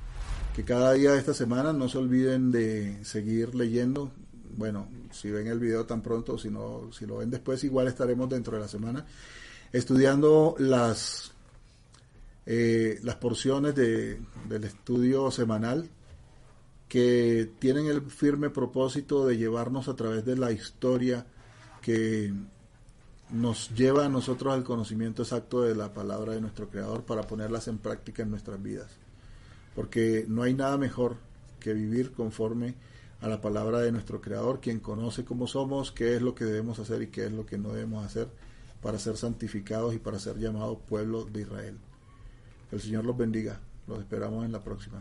que 0.59 0.65
cada 0.65 0.95
día 0.95 1.13
de 1.13 1.21
esta 1.21 1.35
semana 1.35 1.73
no 1.73 1.89
se 1.89 1.99
olviden 1.99 2.51
de 2.51 3.05
seguir 3.05 3.55
leyendo. 3.55 4.11
Bueno, 4.57 4.89
si 5.13 5.31
ven 5.31 5.47
el 5.47 5.61
video 5.61 5.87
tan 5.87 6.03
pronto, 6.03 6.37
si 6.37 6.51
no, 6.51 6.91
si 6.91 7.07
lo 7.07 7.19
ven 7.19 7.31
después, 7.31 7.63
igual 7.63 7.87
estaremos 7.87 8.29
dentro 8.29 8.57
de 8.57 8.63
la 8.63 8.67
semana 8.67 9.07
estudiando 9.73 10.57
las 10.59 11.31
eh, 12.45 12.99
las 13.05 13.15
porciones 13.15 13.77
de, 13.77 14.21
del 14.49 14.65
estudio 14.65 15.31
semanal 15.31 15.89
que 16.89 17.53
tienen 17.61 17.87
el 17.87 18.03
firme 18.03 18.51
propósito 18.51 19.29
de 19.29 19.37
llevarnos 19.37 19.87
a 19.87 19.95
través 19.95 20.25
de 20.25 20.37
la 20.37 20.51
historia 20.51 21.25
que 21.81 22.33
nos 23.31 23.71
lleva 23.77 24.07
a 24.07 24.09
nosotros 24.09 24.55
al 24.55 24.65
conocimiento 24.65 25.23
exacto 25.23 25.63
de 25.63 25.77
la 25.77 25.95
palabra 25.95 26.33
de 26.33 26.41
nuestro 26.41 26.69
Creador 26.69 27.05
para 27.05 27.23
ponerlas 27.29 27.69
en 27.69 27.79
práctica 27.79 28.25
en 28.25 28.31
nuestras 28.31 28.61
vidas. 28.61 28.91
Porque 29.79 30.25
no 30.27 30.43
hay 30.43 30.55
nada 30.55 30.77
mejor 30.77 31.19
que 31.61 31.73
vivir 31.73 32.11
conforme 32.11 32.75
a 33.21 33.29
la 33.29 33.41
palabra 33.41 33.79
de 33.79 33.93
nuestro 33.93 34.21
Creador, 34.21 34.59
quien 34.61 34.81
conoce 34.81 35.25
cómo 35.25 35.47
somos, 35.47 35.93
qué 35.93 36.17
es 36.17 36.21
lo 36.21 36.35
que 36.35 36.45
debemos 36.45 36.81
hacer 36.81 37.01
y 37.03 37.07
qué 37.07 37.27
es 37.27 37.31
lo 37.31 37.47
que 37.47 37.59
no 37.59 37.69
debemos 37.69 38.05
hacer 38.05 38.27
para 38.83 38.99
ser 38.99 39.17
santificados 39.17 39.95
y 39.95 39.99
para 40.01 40.19
ser 40.19 40.37
llamados 40.37 40.79
pueblo 40.89 41.27
de 41.27 41.43
Israel. 41.43 41.79
El 42.73 42.81
Señor 42.81 43.05
los 43.05 43.17
bendiga. 43.17 43.61
Los 43.87 44.01
esperamos 44.01 44.45
en 44.45 44.51
la 44.51 44.65
próxima. 44.65 45.01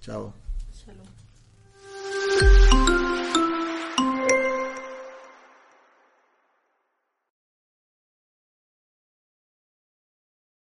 Chao. 0.00 0.32